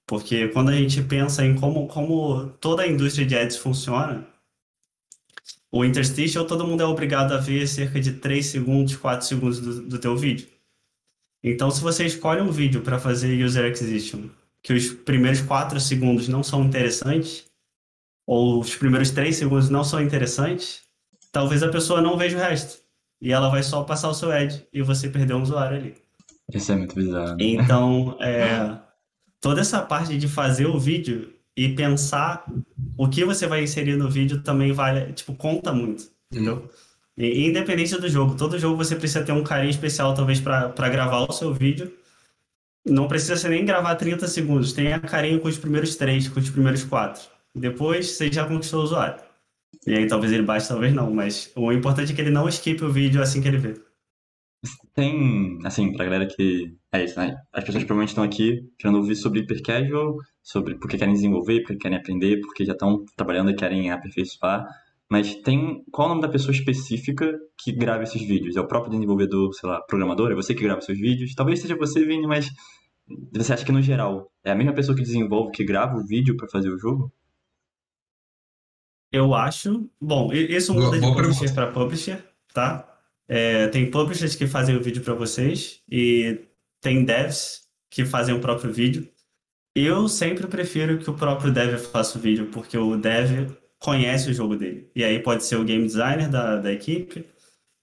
Porque 0.06 0.50
quando 0.50 0.70
a 0.70 0.76
gente 0.76 1.02
pensa 1.02 1.46
em 1.46 1.56
como, 1.56 1.88
como 1.88 2.50
toda 2.60 2.84
a 2.84 2.88
indústria 2.88 3.26
de 3.26 3.36
ads 3.36 3.58
funciona, 3.58 4.28
o 5.72 5.84
interstitial 5.84 6.46
todo 6.46 6.68
mundo 6.68 6.84
é 6.84 6.86
obrigado 6.86 7.32
a 7.34 7.38
ver 7.38 7.68
cerca 7.68 8.00
de 8.00 8.14
3 8.14 8.46
segundos, 8.46 8.96
4 8.96 9.26
segundos 9.26 9.60
do, 9.60 9.82
do 9.82 9.98
teu 9.98 10.16
vídeo. 10.16 10.48
Então, 11.44 11.72
se 11.72 11.82
você 11.82 12.06
escolhe 12.06 12.42
um 12.42 12.52
vídeo 12.52 12.82
para 12.82 13.00
fazer 13.00 13.44
user 13.44 13.66
acquisition, 13.66 14.30
que 14.62 14.72
os 14.72 14.92
primeiros 14.92 15.42
4 15.42 15.80
segundos 15.80 16.28
não 16.28 16.44
são 16.44 16.64
interessantes, 16.64 17.50
ou 18.26 18.60
os 18.60 18.76
primeiros 18.76 19.10
3 19.10 19.36
segundos 19.36 19.70
não 19.70 19.84
são 19.84 20.02
interessantes, 20.02 20.84
talvez 21.32 21.64
a 21.64 21.70
pessoa 21.70 22.02
não 22.02 22.18
veja 22.18 22.38
o 22.38 22.40
resto. 22.40 22.83
E 23.24 23.32
ela 23.32 23.50
vai 23.50 23.64
só 23.64 23.82
passar 23.84 24.10
o 24.10 24.14
seu 24.14 24.34
ad 24.34 24.68
e 24.74 24.82
você 24.82 25.08
perdeu 25.08 25.38
um 25.38 25.44
usuário 25.44 25.78
ali. 25.78 25.96
Isso 26.54 26.74
é 26.74 26.76
muito 26.76 26.94
bizarro. 26.94 27.38
Então, 27.40 28.18
é, 28.22 28.78
toda 29.40 29.62
essa 29.62 29.82
parte 29.82 30.18
de 30.18 30.28
fazer 30.28 30.66
o 30.66 30.78
vídeo 30.78 31.32
e 31.56 31.70
pensar 31.70 32.46
o 32.98 33.08
que 33.08 33.24
você 33.24 33.48
vai 33.48 33.64
inserir 33.64 33.96
no 33.96 34.10
vídeo 34.10 34.44
também 34.44 34.74
vale, 34.74 35.14
tipo, 35.14 35.34
conta 35.36 35.72
muito, 35.72 36.04
entendeu? 36.30 36.70
E, 37.18 37.48
independente 37.48 37.98
do 37.98 38.10
jogo, 38.10 38.36
todo 38.36 38.60
jogo 38.60 38.76
você 38.76 38.94
precisa 38.94 39.24
ter 39.24 39.32
um 39.32 39.44
carinho 39.44 39.70
especial, 39.70 40.14
talvez, 40.14 40.42
para 40.42 40.90
gravar 40.90 41.22
o 41.22 41.32
seu 41.32 41.54
vídeo. 41.54 41.94
Não 42.86 43.08
precisa 43.08 43.38
ser 43.38 43.48
nem 43.48 43.64
gravar 43.64 43.96
30 43.96 44.28
segundos, 44.28 44.74
tenha 44.74 45.00
carinho 45.00 45.40
com 45.40 45.48
os 45.48 45.58
primeiros 45.58 45.96
três, 45.96 46.28
com 46.28 46.42
os 46.42 46.50
primeiros 46.50 46.84
quatro. 46.84 47.22
Depois 47.56 48.12
você 48.12 48.30
já 48.30 48.46
conquistou 48.46 48.82
o 48.82 48.84
usuário. 48.84 49.24
E 49.86 49.94
aí 49.96 50.08
talvez 50.08 50.32
ele 50.32 50.44
baixe, 50.44 50.68
talvez 50.68 50.94
não, 50.94 51.14
mas 51.14 51.52
o 51.56 51.72
importante 51.72 52.12
é 52.12 52.16
que 52.16 52.22
ele 52.22 52.30
não 52.30 52.48
skip 52.48 52.84
o 52.84 52.92
vídeo 52.92 53.22
assim 53.22 53.42
que 53.42 53.48
ele 53.48 53.58
vê. 53.58 53.74
Tem, 54.94 55.60
assim, 55.66 55.92
pra 55.92 56.06
galera 56.06 56.26
que. 56.26 56.74
É 56.92 57.04
isso, 57.04 57.20
né? 57.20 57.36
As 57.52 57.64
pessoas 57.64 57.84
provavelmente 57.84 58.10
estão 58.10 58.24
aqui 58.24 58.62
querendo 58.78 58.98
ouvir 58.98 59.16
sobre 59.16 59.42
hypercasual, 59.42 60.16
sobre 60.42 60.76
porque 60.76 60.98
querem 60.98 61.14
desenvolver, 61.14 61.62
porque 61.62 61.78
querem 61.78 61.98
aprender, 61.98 62.40
porque 62.40 62.64
já 62.64 62.74
estão 62.74 63.04
trabalhando 63.16 63.52
e 63.52 63.56
querem 63.56 63.92
aperfeiçoar. 63.92 64.66
Mas 65.10 65.36
tem. 65.36 65.84
Qual 65.92 66.08
é 66.08 66.12
o 66.12 66.16
nome 66.16 66.22
da 66.22 66.32
pessoa 66.32 66.54
específica 66.54 67.38
que 67.58 67.72
grava 67.74 68.04
esses 68.04 68.22
vídeos? 68.26 68.56
É 68.56 68.62
o 68.62 68.68
próprio 68.68 68.92
desenvolvedor, 68.92 69.54
sei 69.54 69.70
lá, 69.70 69.82
programador? 69.82 70.32
É 70.32 70.36
você 70.36 70.56
que 70.56 70.64
grava 70.64 70.82
seus 70.82 71.00
vídeos? 71.00 71.36
Talvez 71.36 71.60
seja 71.60 71.76
você, 71.76 72.06
Vini, 72.06 72.26
mas 72.26 72.50
você 73.34 73.54
acha 73.54 73.66
que 73.66 73.72
no 73.72 73.82
geral 73.82 74.32
é 74.44 74.52
a 74.52 74.56
mesma 74.56 74.74
pessoa 74.74 74.96
que 74.96 75.04
desenvolve, 75.04 75.52
que 75.52 75.66
grava 75.66 75.98
o 75.98 76.06
vídeo 76.06 76.38
para 76.38 76.48
fazer 76.48 76.70
o 76.70 76.80
jogo? 76.80 77.12
Eu 79.14 79.36
acho. 79.36 79.88
Bom, 80.02 80.34
isso 80.34 80.74
muda 80.74 81.00
de 81.00 81.06
publisher 81.06 81.54
para 81.54 81.68
publisher, 81.68 82.26
tá? 82.52 82.90
É, 83.28 83.68
tem 83.68 83.90
publishers 83.90 84.36
que 84.36 84.48
fazem 84.48 84.76
o 84.76 84.82
vídeo 84.82 85.04
para 85.04 85.14
vocês 85.14 85.82
e 85.90 86.40
tem 86.82 87.06
devs 87.06 87.62
que 87.92 88.04
fazem 88.04 88.34
o 88.34 88.40
próprio 88.40 88.74
vídeo. 88.74 89.08
Eu 89.76 90.08
sempre 90.08 90.48
prefiro 90.48 90.98
que 90.98 91.10
o 91.10 91.14
próprio 91.14 91.54
dev 91.54 91.80
faça 91.80 92.18
o 92.18 92.22
vídeo, 92.22 92.48
porque 92.52 92.76
o 92.76 92.98
dev 92.98 93.52
conhece 93.80 94.32
o 94.32 94.34
jogo 94.34 94.56
dele. 94.56 94.90
E 94.96 95.04
aí 95.04 95.20
pode 95.20 95.46
ser 95.46 95.58
o 95.58 95.64
game 95.64 95.86
designer 95.86 96.28
da, 96.28 96.58
da 96.58 96.72
equipe, 96.72 97.26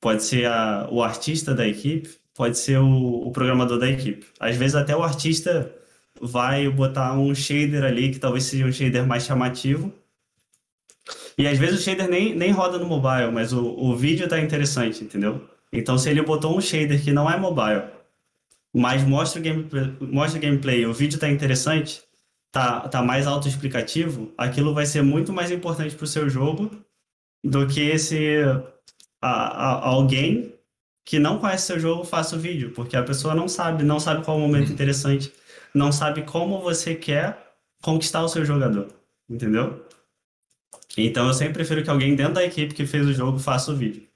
pode 0.00 0.24
ser 0.24 0.46
a, 0.46 0.88
o 0.90 1.02
artista 1.02 1.54
da 1.54 1.66
equipe, 1.66 2.10
pode 2.34 2.58
ser 2.58 2.78
o, 2.78 3.28
o 3.28 3.30
programador 3.30 3.78
da 3.78 3.88
equipe. 3.88 4.26
Às 4.40 4.56
vezes 4.56 4.74
até 4.74 4.96
o 4.96 5.02
artista 5.02 5.72
vai 6.20 6.68
botar 6.68 7.12
um 7.18 7.34
shader 7.34 7.84
ali, 7.84 8.10
que 8.10 8.18
talvez 8.18 8.44
seja 8.44 8.66
um 8.66 8.72
shader 8.72 9.06
mais 9.06 9.24
chamativo, 9.24 9.92
e 11.40 11.46
às 11.46 11.58
vezes 11.58 11.80
o 11.80 11.82
shader 11.82 12.08
nem, 12.08 12.34
nem 12.34 12.50
roda 12.50 12.78
no 12.78 12.86
mobile, 12.86 13.32
mas 13.32 13.52
o, 13.52 13.64
o 13.64 13.96
vídeo 13.96 14.28
tá 14.28 14.38
interessante, 14.38 15.02
entendeu? 15.02 15.48
Então 15.72 15.96
se 15.96 16.10
ele 16.10 16.22
botou 16.22 16.56
um 16.56 16.60
shader 16.60 17.02
que 17.02 17.12
não 17.12 17.30
é 17.30 17.38
mobile, 17.38 17.84
mas 18.74 19.02
mostra 19.02 19.40
o 19.40 19.42
gameplay, 19.42 19.96
mostra 20.00 20.38
o 20.38 20.42
gameplay, 20.42 20.84
o 20.84 20.92
vídeo 20.92 21.18
tá 21.18 21.28
interessante, 21.28 22.02
tá, 22.52 22.80
tá 22.88 23.02
mais 23.02 23.26
autoexplicativo, 23.26 24.32
aquilo 24.36 24.74
vai 24.74 24.84
ser 24.84 25.02
muito 25.02 25.32
mais 25.32 25.50
importante 25.50 25.94
pro 25.94 26.06
seu 26.06 26.28
jogo 26.28 26.70
do 27.42 27.66
que 27.66 27.80
esse 27.80 28.44
a, 29.20 29.30
a, 29.30 29.88
alguém 29.88 30.54
que 31.04 31.18
não 31.18 31.38
conhece 31.38 31.66
seu 31.66 31.80
jogo 31.80 32.04
faça 32.04 32.36
o 32.36 32.38
vídeo, 32.38 32.72
porque 32.72 32.96
a 32.96 33.02
pessoa 33.02 33.34
não 33.34 33.48
sabe, 33.48 33.82
não 33.82 33.98
sabe 33.98 34.24
qual 34.24 34.36
é 34.36 34.40
o 34.40 34.42
momento 34.42 34.68
uhum. 34.68 34.74
interessante, 34.74 35.32
não 35.74 35.90
sabe 35.90 36.22
como 36.22 36.60
você 36.60 36.94
quer 36.94 37.54
conquistar 37.82 38.22
o 38.22 38.28
seu 38.28 38.44
jogador, 38.44 38.88
entendeu? 39.28 39.84
Então 40.96 41.28
eu 41.28 41.34
sempre 41.34 41.54
prefiro 41.54 41.82
que 41.82 41.90
alguém 41.90 42.14
dentro 42.14 42.34
da 42.34 42.44
equipe 42.44 42.74
que 42.74 42.86
fez 42.86 43.06
o 43.06 43.12
jogo 43.12 43.38
faça 43.38 43.72
o 43.72 43.76
vídeo. 43.76 44.08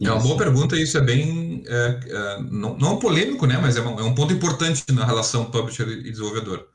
É 0.00 0.10
uma 0.10 0.20
boa 0.20 0.36
pergunta 0.36 0.76
isso 0.76 0.98
é 0.98 1.00
bem. 1.00 1.62
É, 1.66 2.00
é, 2.06 2.42
não, 2.42 2.76
não 2.76 2.98
polêmico, 2.98 3.46
né? 3.46 3.58
Mas 3.58 3.76
é 3.76 3.82
um, 3.82 4.00
é 4.00 4.02
um, 4.02 4.14
ponto 4.14 4.32
importante 4.32 4.84
na 4.92 5.04
relação 5.04 5.50
publisher 5.50 5.86
e 5.86 6.10
desenvolvedor. 6.10 6.68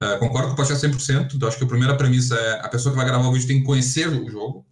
É, 0.00 0.18
concordo 0.18 0.48
com 0.48 0.54
o 0.54 0.56
Pachá 0.56 0.74
100%. 0.74 1.34
Então 1.34 1.48
acho 1.48 1.56
que 1.56 1.64
a 1.64 1.68
primeira 1.68 1.96
premissa 1.96 2.36
é 2.36 2.60
a 2.60 2.68
pessoa 2.68 2.92
que 2.92 2.98
vai 2.98 3.06
gravar 3.06 3.26
o 3.26 3.32
vídeo 3.32 3.48
tem 3.48 3.60
que 3.60 3.66
conhecer 3.66 4.08
o 4.08 4.28
jogo. 4.30 4.66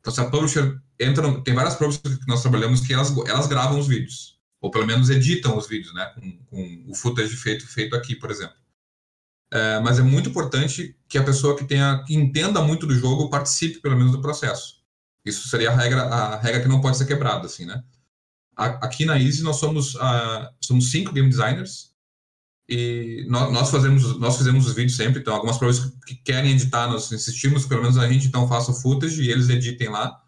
Então, 0.00 0.12
se 0.12 0.20
a 0.20 0.30
publisher 0.30 0.78
entra. 1.00 1.40
Tem 1.42 1.54
várias 1.54 1.74
publishers 1.74 2.18
que 2.18 2.28
nós 2.28 2.42
trabalhamos 2.42 2.80
que 2.80 2.92
elas, 2.92 3.14
elas 3.26 3.46
gravam 3.46 3.78
os 3.78 3.88
vídeos. 3.88 4.38
Ou 4.60 4.70
pelo 4.70 4.86
menos 4.86 5.10
editam 5.10 5.56
os 5.56 5.66
vídeos, 5.66 5.92
né? 5.94 6.06
Com, 6.14 6.38
com 6.46 6.84
o 6.88 6.94
footage 6.94 7.36
feito, 7.36 7.66
feito 7.66 7.96
aqui, 7.96 8.14
por 8.14 8.30
exemplo. 8.30 8.56
É, 9.54 9.78
mas 9.78 10.00
é 10.00 10.02
muito 10.02 10.30
importante 10.30 10.96
que 11.08 11.16
a 11.16 11.22
pessoa 11.22 11.56
que 11.56 11.64
tenha 11.64 12.02
que 12.04 12.12
entenda 12.12 12.60
muito 12.60 12.88
do 12.88 12.94
jogo 12.94 13.30
participe 13.30 13.80
pelo 13.80 13.96
menos 13.96 14.10
do 14.10 14.20
processo. 14.20 14.82
Isso 15.24 15.48
seria 15.48 15.70
a 15.70 15.76
regra, 15.76 16.02
a 16.02 16.40
regra 16.40 16.60
que 16.60 16.68
não 16.68 16.80
pode 16.80 16.96
ser 16.96 17.06
quebrada, 17.06 17.46
assim, 17.46 17.64
né? 17.64 17.80
Aqui 18.56 19.04
na 19.04 19.16
Easy 19.16 19.44
nós 19.44 19.56
somos 19.56 19.94
uh, 19.94 20.48
somos 20.60 20.90
cinco 20.90 21.12
game 21.12 21.28
designers 21.28 21.92
e 22.68 23.24
nós, 23.28 23.52
nós, 23.52 23.70
fazemos 23.70 24.18
nós 24.18 24.36
fizemos 24.36 24.66
os 24.66 24.74
vídeos 24.74 24.96
sempre. 24.96 25.20
Então 25.20 25.32
algumas 25.32 25.56
pessoas 25.56 25.92
que 26.04 26.16
querem 26.16 26.50
editar 26.50 26.88
nós 26.88 27.12
insistimos 27.12 27.64
pelo 27.64 27.82
menos 27.82 27.96
a 27.96 28.08
gente 28.08 28.26
então 28.26 28.48
faça 28.48 28.72
o 28.72 28.74
footage 28.74 29.22
e 29.22 29.30
eles 29.30 29.48
editem 29.48 29.88
lá. 29.88 30.20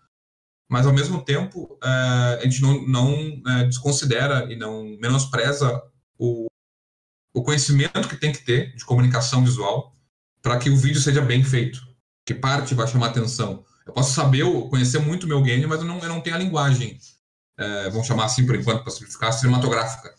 Mas 0.70 0.86
ao 0.86 0.92
mesmo 0.92 1.20
tempo 1.24 1.78
uh, 1.82 2.38
a 2.38 2.44
gente 2.44 2.62
não, 2.62 2.86
não 2.86 3.12
uh, 3.12 3.66
desconsidera 3.66 4.52
e 4.52 4.56
não 4.56 4.96
menospreza 5.00 5.82
o 6.16 6.46
o 7.36 7.42
conhecimento 7.42 8.08
que 8.08 8.16
tem 8.16 8.32
que 8.32 8.42
ter 8.42 8.74
de 8.74 8.82
comunicação 8.82 9.44
visual 9.44 9.94
para 10.40 10.58
que 10.58 10.70
o 10.70 10.76
vídeo 10.76 10.98
seja 10.98 11.20
bem 11.20 11.44
feito, 11.44 11.78
que 12.24 12.32
parte 12.32 12.74
vai 12.74 12.88
chamar 12.88 13.08
atenção. 13.08 13.62
Eu 13.86 13.92
posso 13.92 14.14
saber, 14.14 14.42
conhecer 14.70 15.00
muito 15.00 15.26
meu 15.26 15.42
game, 15.42 15.66
mas 15.66 15.80
eu 15.80 15.86
não, 15.86 15.98
eu 15.98 16.08
não 16.08 16.22
tenho 16.22 16.34
a 16.34 16.38
linguagem, 16.38 16.98
é, 17.58 17.90
vamos 17.90 18.06
chamar 18.06 18.24
assim 18.24 18.46
por 18.46 18.56
enquanto, 18.56 18.82
para 18.82 18.90
simplificar, 18.90 19.34
cinematográfica, 19.34 20.14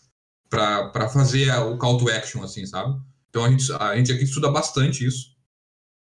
para 0.48 1.08
fazer 1.08 1.52
o 1.56 1.76
call 1.76 1.98
to 1.98 2.08
action, 2.08 2.40
assim, 2.44 2.64
sabe? 2.64 2.96
Então 3.30 3.44
a 3.44 3.50
gente, 3.50 3.72
a 3.72 3.96
gente 3.96 4.12
aqui 4.12 4.22
estuda 4.22 4.48
bastante 4.48 5.04
isso. 5.04 5.36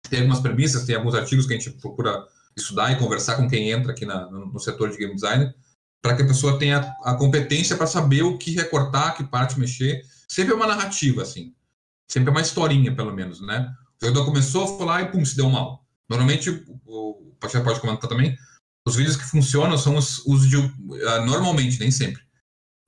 Tem 0.10 0.22
algumas 0.22 0.40
premissas, 0.40 0.84
tem 0.84 0.96
alguns 0.96 1.14
artigos 1.14 1.46
que 1.46 1.54
a 1.54 1.58
gente 1.60 1.70
procura 1.78 2.26
estudar 2.58 2.92
e 2.92 2.98
conversar 2.98 3.36
com 3.36 3.48
quem 3.48 3.70
entra 3.70 3.92
aqui 3.92 4.04
na, 4.04 4.32
no, 4.32 4.48
no 4.48 4.60
setor 4.60 4.90
de 4.90 4.98
game 4.98 5.14
design, 5.14 5.54
para 6.02 6.16
que 6.16 6.24
a 6.24 6.28
pessoa 6.28 6.58
tenha 6.58 6.80
a 7.04 7.14
competência 7.14 7.78
para 7.78 7.86
saber 7.86 8.24
o 8.24 8.36
que 8.36 8.56
recortar, 8.56 9.16
que 9.16 9.24
parte 9.24 9.60
mexer, 9.60 10.02
sempre 10.34 10.54
é 10.54 10.56
uma 10.56 10.68
narrativa, 10.68 11.22
assim. 11.22 11.54
Sempre 12.08 12.30
é 12.30 12.32
uma 12.32 12.42
historinha, 12.42 12.96
pelo 12.96 13.14
menos, 13.14 13.40
né? 13.42 13.72
O 14.02 14.06
jogador 14.06 14.26
começou, 14.26 14.78
foi 14.78 14.86
lá 14.86 15.02
e 15.02 15.12
pum, 15.12 15.24
se 15.24 15.36
deu 15.36 15.50
mal. 15.50 15.86
Normalmente, 16.10 16.50
o 16.86 17.36
Pachá 17.40 17.62
pode 17.62 17.80
comentar 17.80 18.10
também, 18.10 18.36
os 18.86 18.96
vídeos 18.96 19.16
que 19.16 19.24
funcionam 19.24 19.78
são 19.78 19.96
os, 19.96 20.26
os 20.26 20.50
de. 20.50 20.58
Uh, 20.58 21.26
normalmente, 21.26 21.80
nem 21.80 21.92
sempre. 21.92 22.22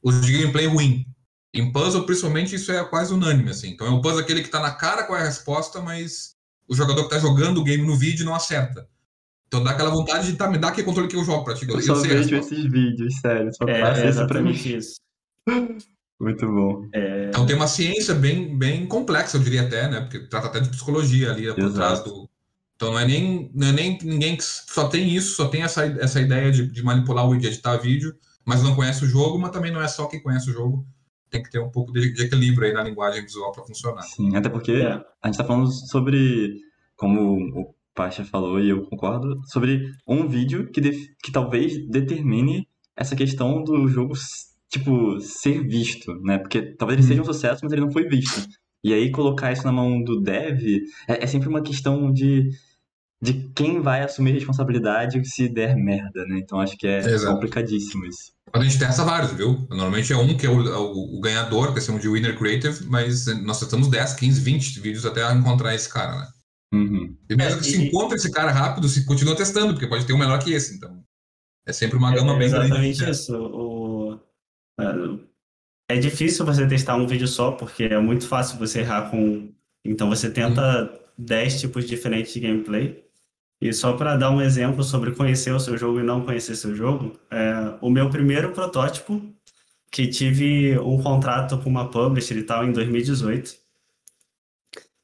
Os 0.04 0.22
de 0.22 0.32
gameplay 0.32 0.66
ruim. 0.68 1.06
Em 1.54 1.72
puzzle, 1.72 2.06
principalmente, 2.06 2.56
isso 2.56 2.72
é 2.72 2.84
quase 2.84 3.14
unânime, 3.14 3.52
assim. 3.52 3.70
Então 3.70 3.88
é 3.88 3.90
o 3.90 4.02
puzzle 4.02 4.20
aquele 4.20 4.44
que 4.44 4.50
tá 4.50 4.60
na 4.60 4.72
cara 4.72 5.04
qual 5.04 5.18
é 5.18 5.22
a 5.22 5.26
resposta, 5.26 5.82
mas 5.82 6.36
o 6.68 6.76
jogador 6.76 7.04
que 7.04 7.12
tá 7.12 7.20
jogando 7.20 7.60
o 7.60 7.64
game 7.64 7.86
no 7.86 7.96
vídeo 7.96 8.26
não 8.26 8.36
acerta. 8.36 8.88
Então 9.48 9.64
dá 9.64 9.72
aquela 9.72 9.90
vontade 9.90 10.28
de 10.28 10.38
tá, 10.38 10.50
me 10.50 10.58
dar 10.58 10.70
aquele 10.70 10.86
controle 10.86 11.08
que 11.08 11.16
eu 11.16 11.24
jogo 11.24 11.46
pra 11.46 11.54
ti. 11.54 11.66
Eu, 11.68 11.76
eu 11.76 11.82
só 11.82 11.96
vejo 11.96 12.36
esses 12.36 12.64
vídeos, 12.70 13.16
sério. 13.22 13.52
Só 13.54 13.64
é, 13.70 13.82
passa 13.82 14.02
é 14.02 14.10
isso 14.10 14.28
pra 14.28 14.42
mim. 14.42 14.52
Isso. 14.52 14.96
Muito 16.20 16.48
bom. 16.48 16.88
É... 16.94 17.28
Então 17.30 17.46
tem 17.46 17.56
uma 17.56 17.68
ciência 17.68 18.14
bem, 18.14 18.58
bem 18.58 18.86
complexa, 18.86 19.38
eu 19.38 19.42
diria 19.42 19.64
até, 19.64 19.90
né? 19.90 20.02
Porque 20.02 20.20
trata 20.20 20.48
até 20.48 20.60
de 20.60 20.70
psicologia 20.70 21.32
ali 21.32 21.54
por 21.54 21.60
Exato. 21.60 21.74
trás 21.74 22.04
do. 22.04 22.30
Então 22.76 22.92
não 22.92 23.00
é 23.00 23.06
nem, 23.06 23.52
não 23.54 23.68
é 23.68 23.72
nem 23.72 23.98
ninguém 24.02 24.36
que 24.36 24.44
só 24.44 24.88
tem 24.88 25.10
isso, 25.14 25.36
só 25.36 25.48
tem 25.48 25.64
essa, 25.64 25.86
essa 25.86 26.20
ideia 26.20 26.52
de, 26.52 26.68
de 26.70 26.84
manipular 26.84 27.28
o 27.28 27.38
de 27.38 27.48
editar 27.48 27.78
vídeo, 27.78 28.14
mas 28.46 28.64
não 28.64 28.76
conhece 28.76 29.04
o 29.06 29.08
jogo, 29.08 29.40
mas 29.40 29.52
também 29.52 29.72
não 29.72 29.82
é 29.82 29.88
só 29.88 30.08
quem 30.08 30.22
conhece 30.22 30.50
o 30.50 30.54
jogo. 30.54 30.86
Tem 31.30 31.42
que 31.42 31.50
ter 31.50 31.60
um 31.60 31.70
pouco 31.70 31.92
de, 31.92 32.14
de 32.14 32.24
equilíbrio 32.24 32.68
aí 32.68 32.74
na 32.74 32.84
linguagem 32.84 33.24
visual 33.24 33.52
para 33.52 33.64
funcionar. 33.64 34.04
Sim, 34.04 34.36
até 34.36 34.50
porque 34.50 34.72
é. 34.74 34.94
a 34.94 35.28
gente 35.28 35.36
está 35.36 35.44
falando 35.44 35.68
sobre, 35.72 36.62
como 36.96 37.62
o 37.62 37.74
Pacha 37.94 38.24
falou 38.26 38.60
e 38.60 38.70
eu 38.70 38.86
concordo, 38.86 39.42
sobre 39.48 39.92
um 40.06 40.28
vídeo 40.28 40.70
que, 40.72 40.82
de, 40.82 41.16
que 41.24 41.32
talvez 41.32 41.88
determine 41.90 42.68
essa 42.96 43.16
questão 43.16 43.64
do 43.64 43.88
jogo 43.88 44.14
tipo, 44.70 45.20
ser 45.22 45.68
visto, 45.68 46.14
né? 46.22 46.38
Porque 46.38 46.62
talvez 46.78 47.00
ele 47.00 47.08
seja 47.08 47.22
um 47.22 47.26
sucesso, 47.26 47.62
mas 47.64 47.72
ele 47.72 47.82
não 47.82 47.92
foi 47.92 48.08
visto. 48.08 48.48
E 48.84 48.94
aí 48.94 49.12
colocar 49.12 49.52
isso 49.52 49.64
na 49.64 49.72
mão 49.72 50.04
do 50.04 50.22
dev 50.22 50.62
é, 51.08 51.24
é 51.24 51.28
sempre 51.28 51.48
uma 51.50 51.62
questão 51.62 52.12
de, 52.12 52.50
de 53.22 53.50
quem 53.56 53.82
vai 53.82 54.02
assumir 54.02 54.32
responsabilidade 54.34 55.24
se 55.28 55.50
der 55.50 55.76
merda, 55.76 56.26
né? 56.28 56.40
Então 56.40 56.60
acho 56.60 56.78
que 56.78 56.88
é 56.88 57.00
Exato. 57.00 57.34
complicadíssimo 57.34 58.06
isso. 58.06 58.34
A 58.54 58.60
gente 58.64 58.78
testa 58.80 59.04
vários, 59.04 59.32
viu? 59.34 59.66
Normalmente 59.70 60.14
é 60.14 60.18
um 60.18 60.38
que 60.38 60.46
é 60.46 60.50
o, 60.50 60.60
o, 60.62 61.18
o 61.18 61.20
ganhador, 61.20 61.74
que 61.74 61.80
é 61.80 61.98
de 61.98 62.08
winner 62.10 62.38
creative, 62.38 62.86
mas 62.86 63.26
nós 63.44 63.60
testamos 63.60 63.88
10, 63.90 64.14
15, 64.14 64.42
20 64.42 64.80
vídeos 64.80 65.06
até 65.06 65.30
encontrar 65.34 65.74
esse 65.76 65.90
cara, 65.90 66.16
né? 66.20 66.28
Uhum. 66.74 67.16
E 67.30 67.36
mesmo 67.36 67.60
É, 67.60 67.64
que 67.64 67.70
e- 67.70 67.72
se 67.72 67.88
encontre 67.88 68.16
esse 68.18 68.32
cara 68.32 68.52
rápido, 68.52 68.88
se 68.88 69.06
continua 69.06 69.36
testando, 69.36 69.74
porque 69.74 69.88
pode 69.88 70.06
ter 70.06 70.14
um 70.14 70.18
melhor 70.18 70.40
que 70.42 70.54
esse, 70.54 70.76
então. 70.76 71.04
É 71.68 71.74
sempre 71.74 71.98
uma 71.98 72.14
gama 72.14 72.34
É 72.34 72.38
bem 72.38 72.50
grande. 72.50 72.66
exatamente 72.68 73.10
isso. 73.10 73.36
O, 73.36 73.85
é, 74.80 75.96
é 75.96 76.00
difícil 76.00 76.46
você 76.46 76.68
testar 76.68 76.96
um 76.96 77.08
vídeo 77.08 77.28
só, 77.28 77.52
porque 77.52 77.84
é 77.86 78.00
muito 78.00 78.28
fácil 78.28 78.58
você 78.58 78.80
errar 78.82 79.10
com. 79.12 79.50
Então 79.84 80.10
você 80.10 80.30
tenta 80.32 80.92
10 81.18 81.62
tipos 81.62 81.86
diferentes 81.88 82.34
de 82.34 82.40
gameplay. 82.42 83.04
E 83.62 83.74
só 83.74 83.94
para 83.94 84.18
dar 84.18 84.32
um 84.32 84.42
exemplo 84.42 84.84
sobre 84.84 85.14
conhecer 85.16 85.52
o 85.54 85.60
seu 85.60 85.78
jogo 85.78 86.00
e 86.00 86.04
não 86.04 86.24
conhecer 86.26 86.56
seu 86.56 86.76
jogo, 86.76 87.20
é, 87.32 87.78
o 87.82 87.90
meu 87.90 88.10
primeiro 88.10 88.52
protótipo, 88.54 89.22
que 89.92 90.08
tive 90.08 90.78
um 90.80 91.02
contrato 91.02 91.58
com 91.60 91.70
uma 91.70 91.90
publisher 91.92 92.38
e 92.38 92.44
tal 92.44 92.66
em 92.66 92.72
2018, 92.74 93.56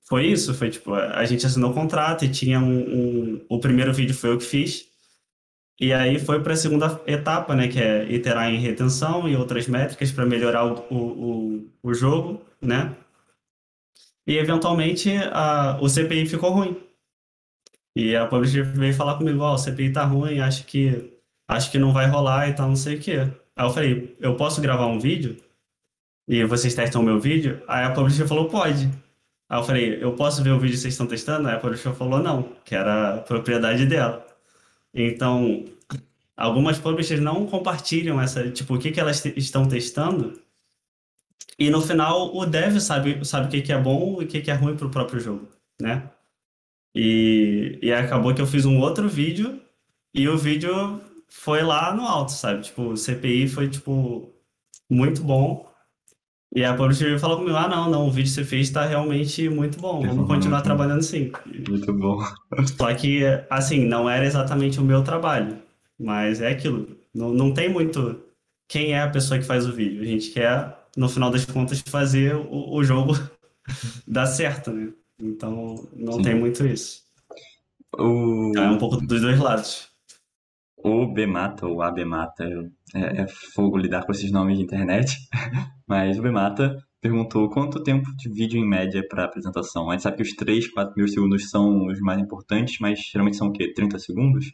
foi 0.08 0.28
isso, 0.28 0.54
foi 0.54 0.70
tipo, 0.70 0.94
a 0.94 1.24
gente 1.26 1.46
assinou 1.46 1.72
o 1.72 1.74
contrato 1.74 2.26
e 2.26 2.30
tinha 2.32 2.60
um, 2.60 3.36
um- 3.36 3.46
o 3.50 3.60
primeiro 3.60 3.94
vídeo 3.94 4.14
foi 4.14 4.32
eu 4.32 4.38
que 4.38 4.44
fiz, 4.44 4.88
e 5.82 5.92
aí 5.92 6.20
foi 6.20 6.44
para 6.44 6.54
a 6.54 6.56
segunda 6.56 7.02
etapa, 7.08 7.56
né, 7.56 7.68
que 7.68 7.80
é 7.82 8.06
iterar 8.12 8.54
em 8.54 8.60
retenção 8.60 9.28
e 9.28 9.36
outras 9.36 9.68
métricas 9.68 10.12
para 10.12 10.28
melhorar 10.28 10.64
o, 10.64 10.76
o, 10.92 11.68
o, 11.82 11.94
jogo, 11.96 12.40
né? 12.62 12.96
E 14.28 14.38
eventualmente 14.38 15.12
a, 15.34 15.80
o 15.82 15.90
CPI 15.90 16.28
ficou 16.28 16.52
ruim. 16.52 16.78
E 17.96 18.16
a 18.16 18.28
publisher 18.28 18.64
veio 18.64 18.94
falar 18.94 19.18
comigo, 19.18 19.42
ó, 19.42 19.56
o 19.56 19.58
CPI 19.58 19.92
tá 19.92 20.06
ruim, 20.06 20.40
acho 20.40 20.66
que 20.68 21.12
acho 21.48 21.72
que 21.72 21.80
não 21.80 21.92
vai 21.92 22.06
rolar 22.06 22.48
e 22.48 22.54
tal, 22.54 22.70
não 22.70 22.76
sei 22.76 22.98
o 22.98 23.00
quê. 23.00 23.18
Aí 23.56 23.66
eu 23.66 23.72
falei, 23.72 24.16
eu 24.20 24.36
posso 24.36 24.62
gravar 24.62 24.86
um 24.86 25.00
vídeo? 25.00 25.36
E 26.28 26.44
vocês 26.46 26.76
testam 26.76 27.02
o 27.02 27.04
meu 27.04 27.20
vídeo? 27.20 27.62
Aí 27.68 27.84
a 27.86 27.92
publisher 27.92 28.28
falou, 28.28 28.48
pode. 28.48 28.86
Aí 29.50 29.60
eu 29.60 29.64
falei, 29.64 30.04
eu 30.04 30.16
posso 30.16 30.44
ver 30.44 30.52
o 30.52 30.60
vídeo 30.60 30.76
que 30.76 30.82
vocês 30.82 30.94
estão 30.94 31.08
testando? 31.08 31.48
Aí 31.48 31.56
a 31.56 31.60
publisher 31.60 31.94
falou, 31.94 32.20
não, 32.20 32.44
que 32.64 32.76
era 32.76 33.18
propriedade 33.28 33.88
dela. 33.88 34.31
Então, 34.94 35.66
algumas 36.36 36.80
publishers 36.80 37.22
não 37.22 37.46
compartilham 37.46 38.20
essa, 38.22 38.50
tipo, 38.52 38.76
o 38.76 38.80
que 38.80 38.92
que 38.92 39.00
elas 39.00 39.26
estão 39.26 39.68
testando. 39.68 40.42
E 41.58 41.70
no 41.70 41.82
final, 41.82 42.36
o 42.36 42.46
dev 42.46 42.80
sabe, 42.80 43.24
sabe 43.26 43.48
o 43.48 43.50
que 43.50 43.62
que 43.62 43.72
é 43.72 43.80
bom 43.80 44.22
e 44.22 44.26
o 44.26 44.28
que 44.28 44.42
que 44.42 44.52
é 44.52 44.54
ruim 44.54 44.76
pro 44.76 44.90
próprio 44.90 45.20
jogo, 45.20 45.48
né? 45.80 46.10
E, 46.96 47.80
e 47.82 47.92
acabou 47.94 48.34
que 48.34 48.42
eu 48.42 48.48
fiz 48.48 48.66
um 48.66 48.80
outro 48.80 49.08
vídeo 49.08 49.62
e 50.14 50.28
o 50.28 50.38
vídeo 50.38 51.02
foi 51.30 51.62
lá 51.64 51.94
no 51.96 52.06
alto, 52.06 52.32
sabe? 52.32 52.64
Tipo, 52.64 52.90
o 52.90 52.98
CPI 52.98 53.48
foi, 53.48 53.70
tipo, 53.70 54.34
muito 54.90 55.24
bom. 55.24 55.71
E 56.54 56.66
a 56.66 56.76
publisher 56.76 57.18
falar 57.18 57.38
comigo, 57.38 57.56
ah, 57.56 57.70
não, 57.70 57.90
não, 57.90 58.08
o 58.08 58.12
vídeo 58.12 58.30
que 58.30 58.36
você 58.36 58.44
fez 58.44 58.70
tá 58.70 58.86
realmente 58.86 59.48
muito 59.48 59.80
bom, 59.80 60.06
vamos 60.06 60.28
continuar 60.28 60.62
trabalhando 60.62 61.00
assim. 61.00 61.32
Muito 61.70 61.94
bom. 61.94 62.20
Só 62.78 62.94
que, 62.94 63.22
assim, 63.50 63.86
não 63.86 64.10
era 64.10 64.26
exatamente 64.26 64.78
o 64.78 64.84
meu 64.84 65.02
trabalho, 65.02 65.58
mas 65.98 66.42
é 66.42 66.50
aquilo. 66.50 66.88
Não, 67.16 67.34
não 67.34 67.54
tem 67.54 67.70
muito 67.70 68.20
quem 68.68 68.94
é 68.94 69.02
a 69.02 69.10
pessoa 69.10 69.40
que 69.40 69.46
faz 69.46 69.66
o 69.66 69.72
vídeo. 69.72 70.02
A 70.02 70.06
gente 70.06 70.32
quer, 70.32 70.78
no 70.98 71.08
final 71.08 71.32
das 71.32 71.46
contas, 71.46 71.80
fazer 71.80 72.36
o, 72.36 72.74
o 72.74 72.84
jogo 72.84 73.14
dar 74.06 74.26
certo, 74.26 74.72
né? 74.72 74.90
Então, 75.22 75.88
não 75.96 76.14
Sim. 76.14 76.22
tem 76.22 76.36
muito 76.36 76.66
isso. 76.66 77.02
O, 77.98 78.52
É 78.58 78.70
um 78.70 78.78
pouco 78.78 78.98
dos 78.98 79.22
dois 79.22 79.40
lados. 79.40 79.91
O 80.84 81.12
Bemata, 81.12 81.68
ou 81.68 81.82
a 81.82 81.92
Bemata, 81.92 82.44
é, 82.94 83.22
é 83.24 83.28
fogo 83.28 83.78
lidar 83.78 84.06
com 84.06 84.12
esses 84.12 84.32
nomes 84.32 84.58
de 84.58 84.64
internet, 84.64 85.16
mas 85.88 86.18
o 86.18 86.22
Bemata 86.22 86.78
perguntou 87.00 87.50
quanto 87.50 87.82
tempo 87.84 88.16
de 88.16 88.30
vídeo 88.32 88.60
em 88.60 88.68
média 88.68 89.04
para 89.08 89.26
apresentação. 89.26 89.90
A 89.90 89.94
gente 89.94 90.04
sabe 90.04 90.18
que 90.18 90.24
os 90.24 90.34
3, 90.36 90.68
4 90.72 90.94
mil 90.96 91.08
segundos 91.08 91.50
são 91.50 91.88
os 91.88 92.00
mais 92.00 92.20
importantes, 92.20 92.78
mas 92.80 93.00
geralmente 93.00 93.38
são 93.38 93.48
o 93.48 93.52
quê? 93.52 93.74
30 93.74 93.98
segundos? 93.98 94.54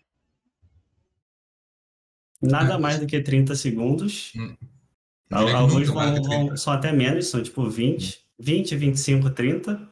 Nada 2.42 2.78
mais 2.78 3.00
do 3.00 3.08
que 3.08 3.20
30 3.20 3.56
segundos. 3.56 4.32
Que 4.32 5.34
Alguns 5.34 5.88
vão, 5.90 6.14
do 6.14 6.22
que 6.22 6.28
30. 6.30 6.46
vão- 6.48 6.58
são 6.58 6.72
até 6.74 6.92
menos, 6.94 7.28
são 7.28 7.42
tipo 7.42 7.68
20, 7.70 8.20
20, 8.40 8.76
25, 8.76 9.30
30. 9.32 9.90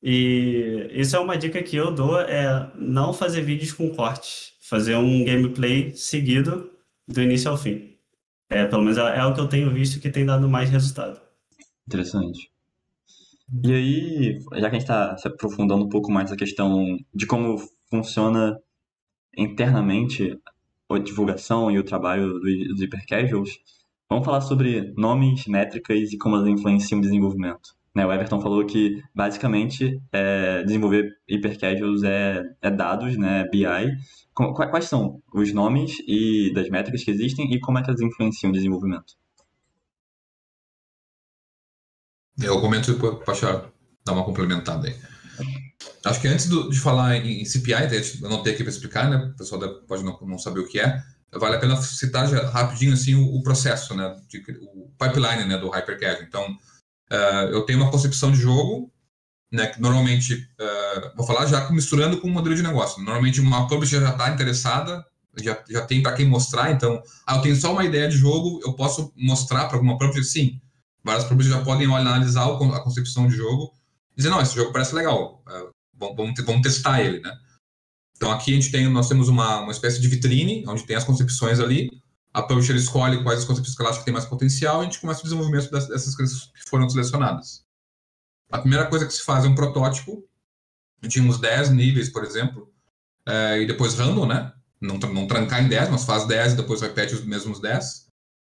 E 0.00 0.88
isso 0.92 1.16
é 1.16 1.18
uma 1.18 1.36
dica 1.36 1.60
que 1.62 1.74
eu 1.74 1.92
dou, 1.92 2.20
é 2.20 2.70
não 2.76 3.12
fazer 3.12 3.40
vídeos 3.42 3.72
com 3.72 3.90
cortes. 3.90 4.52
Fazer 4.68 4.96
um 4.96 5.24
gameplay 5.24 5.94
seguido 5.94 6.70
do 7.06 7.22
início 7.22 7.50
ao 7.50 7.56
fim. 7.56 7.96
É, 8.50 8.66
pelo 8.66 8.82
menos 8.82 8.98
é, 8.98 9.18
é 9.18 9.24
o 9.24 9.34
que 9.34 9.40
eu 9.40 9.48
tenho 9.48 9.72
visto 9.72 10.00
que 10.00 10.10
tem 10.10 10.26
dado 10.26 10.48
mais 10.48 10.68
resultado. 10.68 11.20
Interessante. 11.86 12.50
E 13.64 13.72
aí, 13.72 14.38
já 14.60 14.68
que 14.68 14.76
a 14.76 14.78
gente 14.78 14.82
está 14.82 15.16
se 15.16 15.26
aprofundando 15.26 15.84
um 15.84 15.88
pouco 15.88 16.12
mais 16.12 16.30
na 16.30 16.36
questão 16.36 16.98
de 17.14 17.26
como 17.26 17.56
funciona 17.90 18.60
internamente 19.36 20.38
a 20.90 20.98
divulgação 20.98 21.70
e 21.70 21.78
o 21.78 21.84
trabalho 21.84 22.38
dos 22.38 22.80
hypercasuals, 22.80 23.58
vamos 24.08 24.24
falar 24.24 24.42
sobre 24.42 24.92
nomes, 24.98 25.46
métricas 25.46 26.12
e 26.12 26.18
como 26.18 26.36
elas 26.36 26.48
influenciam 26.48 26.98
o 26.98 27.02
desenvolvimento. 27.02 27.77
Né, 27.94 28.06
o 28.06 28.12
Everton 28.12 28.40
falou 28.40 28.64
que, 28.66 29.02
basicamente, 29.14 30.00
é, 30.12 30.62
desenvolver 30.62 31.10
hypercasuals 31.28 32.02
é, 32.04 32.42
é 32.62 32.70
dados, 32.70 33.16
né, 33.16 33.44
BI. 33.50 33.90
Qu- 34.34 34.52
Quais 34.54 34.84
são 34.84 35.20
os 35.34 35.52
nomes 35.52 35.96
e 36.06 36.52
das 36.54 36.68
métricas 36.70 37.02
que 37.04 37.10
existem 37.10 37.52
e 37.52 37.60
como 37.60 37.78
é 37.78 37.82
que 37.82 37.90
elas 37.90 38.00
influenciam 38.00 38.50
o 38.50 38.52
desenvolvimento? 38.54 39.14
Eu 42.40 42.60
comento 42.60 42.92
depois 42.92 43.22
para 43.24 43.70
dar 44.04 44.12
uma 44.12 44.24
complementada 44.24 44.88
aí. 44.88 44.96
Acho 46.04 46.20
que 46.20 46.28
antes 46.28 46.46
do- 46.48 46.68
de 46.70 46.78
falar 46.80 47.16
em, 47.16 47.40
em 47.42 47.44
CPI, 47.44 47.88
eu 48.20 48.26
anotei 48.26 48.52
aqui 48.54 48.62
para 48.62 48.72
explicar, 48.72 49.08
né? 49.10 49.16
O 49.16 49.36
pessoal 49.36 49.60
pode 49.86 50.02
não, 50.04 50.18
não 50.22 50.38
saber 50.38 50.60
o 50.60 50.66
que 50.68 50.80
é. 50.80 51.02
Vale 51.32 51.56
a 51.56 51.58
pena 51.58 51.76
citar 51.76 52.26
já 52.28 52.48
rapidinho 52.48 52.94
assim 52.94 53.14
o, 53.14 53.36
o 53.36 53.42
processo, 53.42 53.94
né? 53.94 54.16
de- 54.28 54.38
o 54.74 54.90
pipeline, 54.98 55.44
né? 55.44 55.56
Do 55.58 55.68
hypercasual. 55.70 56.22
Então, 56.22 56.56
eh, 57.10 57.48
eu 57.52 57.62
tenho 57.62 57.80
uma 57.80 57.90
concepção 57.90 58.30
de 58.30 58.38
jogo, 58.38 58.92
né? 59.52 59.66
Que 59.66 59.80
normalmente, 59.80 60.48
eh, 60.58 61.12
vou 61.16 61.26
falar 61.26 61.46
já 61.46 61.70
misturando 61.70 62.20
com 62.20 62.28
o 62.28 62.30
modelo 62.30 62.54
de 62.54 62.62
negócio. 62.62 63.02
Normalmente 63.02 63.40
uma 63.40 63.66
publisher 63.66 64.00
já 64.00 64.10
está 64.10 64.30
interessada, 64.30 65.04
já, 65.36 65.62
já 65.68 65.86
tem 65.86 66.02
para 66.02 66.12
quem 66.12 66.26
mostrar. 66.26 66.70
Então, 66.70 67.02
ah, 67.26 67.36
eu 67.36 67.42
tenho 67.42 67.56
só 67.56 67.72
uma 67.72 67.84
ideia 67.84 68.08
de 68.08 68.16
jogo, 68.16 68.60
eu 68.64 68.74
posso 68.74 69.12
mostrar 69.16 69.66
para 69.66 69.76
alguma 69.76 69.98
publisher? 69.98 70.24
Sim. 70.24 70.60
Várias 71.02 71.24
publishers 71.24 71.56
já 71.56 71.64
podem 71.64 71.86
olhar, 71.86 72.00
analisar 72.00 72.44
a 72.44 72.80
concepção 72.80 73.28
de 73.28 73.36
jogo 73.36 73.72
e 74.12 74.16
dizer, 74.16 74.30
não, 74.30 74.40
esse 74.40 74.54
jogo 74.54 74.72
parece 74.72 74.94
legal, 74.94 75.42
eh, 75.48 75.68
vamos, 75.94 76.34
vamos 76.44 76.62
testar 76.62 77.00
ele, 77.00 77.20
né? 77.20 77.32
Então 78.16 78.32
aqui 78.32 78.50
a 78.50 78.54
gente 78.54 78.70
tem, 78.72 78.88
nós 78.88 79.08
temos 79.08 79.28
uma, 79.28 79.60
uma 79.60 79.72
espécie 79.72 80.00
de 80.00 80.08
vitrine, 80.08 80.64
onde 80.66 80.84
tem 80.84 80.96
as 80.96 81.04
concepções 81.04 81.60
ali, 81.60 81.88
a 82.32 82.42
publisher 82.42 82.76
escolhe 82.76 83.22
quais 83.22 83.40
as 83.40 83.44
concepções 83.44 83.76
que 83.76 83.82
ela 83.82 83.90
acha 83.90 83.98
que 84.00 84.04
tem 84.04 84.12
mais 84.14 84.26
potencial 84.26 84.78
e 84.78 84.80
a 84.82 84.84
gente 84.84 85.00
começa 85.00 85.20
o 85.20 85.24
desenvolvimento 85.24 85.70
dessas 85.70 86.14
coisas 86.14 86.44
que 86.44 86.68
foram 86.68 86.88
selecionadas. 86.88 87.64
A 88.50 88.58
primeira 88.58 88.86
coisa 88.86 89.06
que 89.06 89.12
se 89.12 89.22
faz 89.22 89.44
é 89.44 89.48
um 89.48 89.54
protótipo, 89.54 90.24
tinha 91.08 91.24
uns 91.24 91.38
10 91.38 91.70
níveis, 91.70 92.08
por 92.08 92.24
exemplo, 92.24 92.72
eh, 93.26 93.62
e 93.62 93.66
depois 93.66 93.94
random, 93.94 94.26
né? 94.26 94.52
Não, 94.80 94.96
não 94.96 95.26
trancar 95.26 95.62
em 95.62 95.68
10, 95.68 95.90
mas 95.90 96.04
faz 96.04 96.26
10 96.26 96.52
e 96.52 96.56
depois 96.56 96.80
repete 96.80 97.14
os 97.14 97.24
mesmos 97.24 97.60
10. 97.60 98.08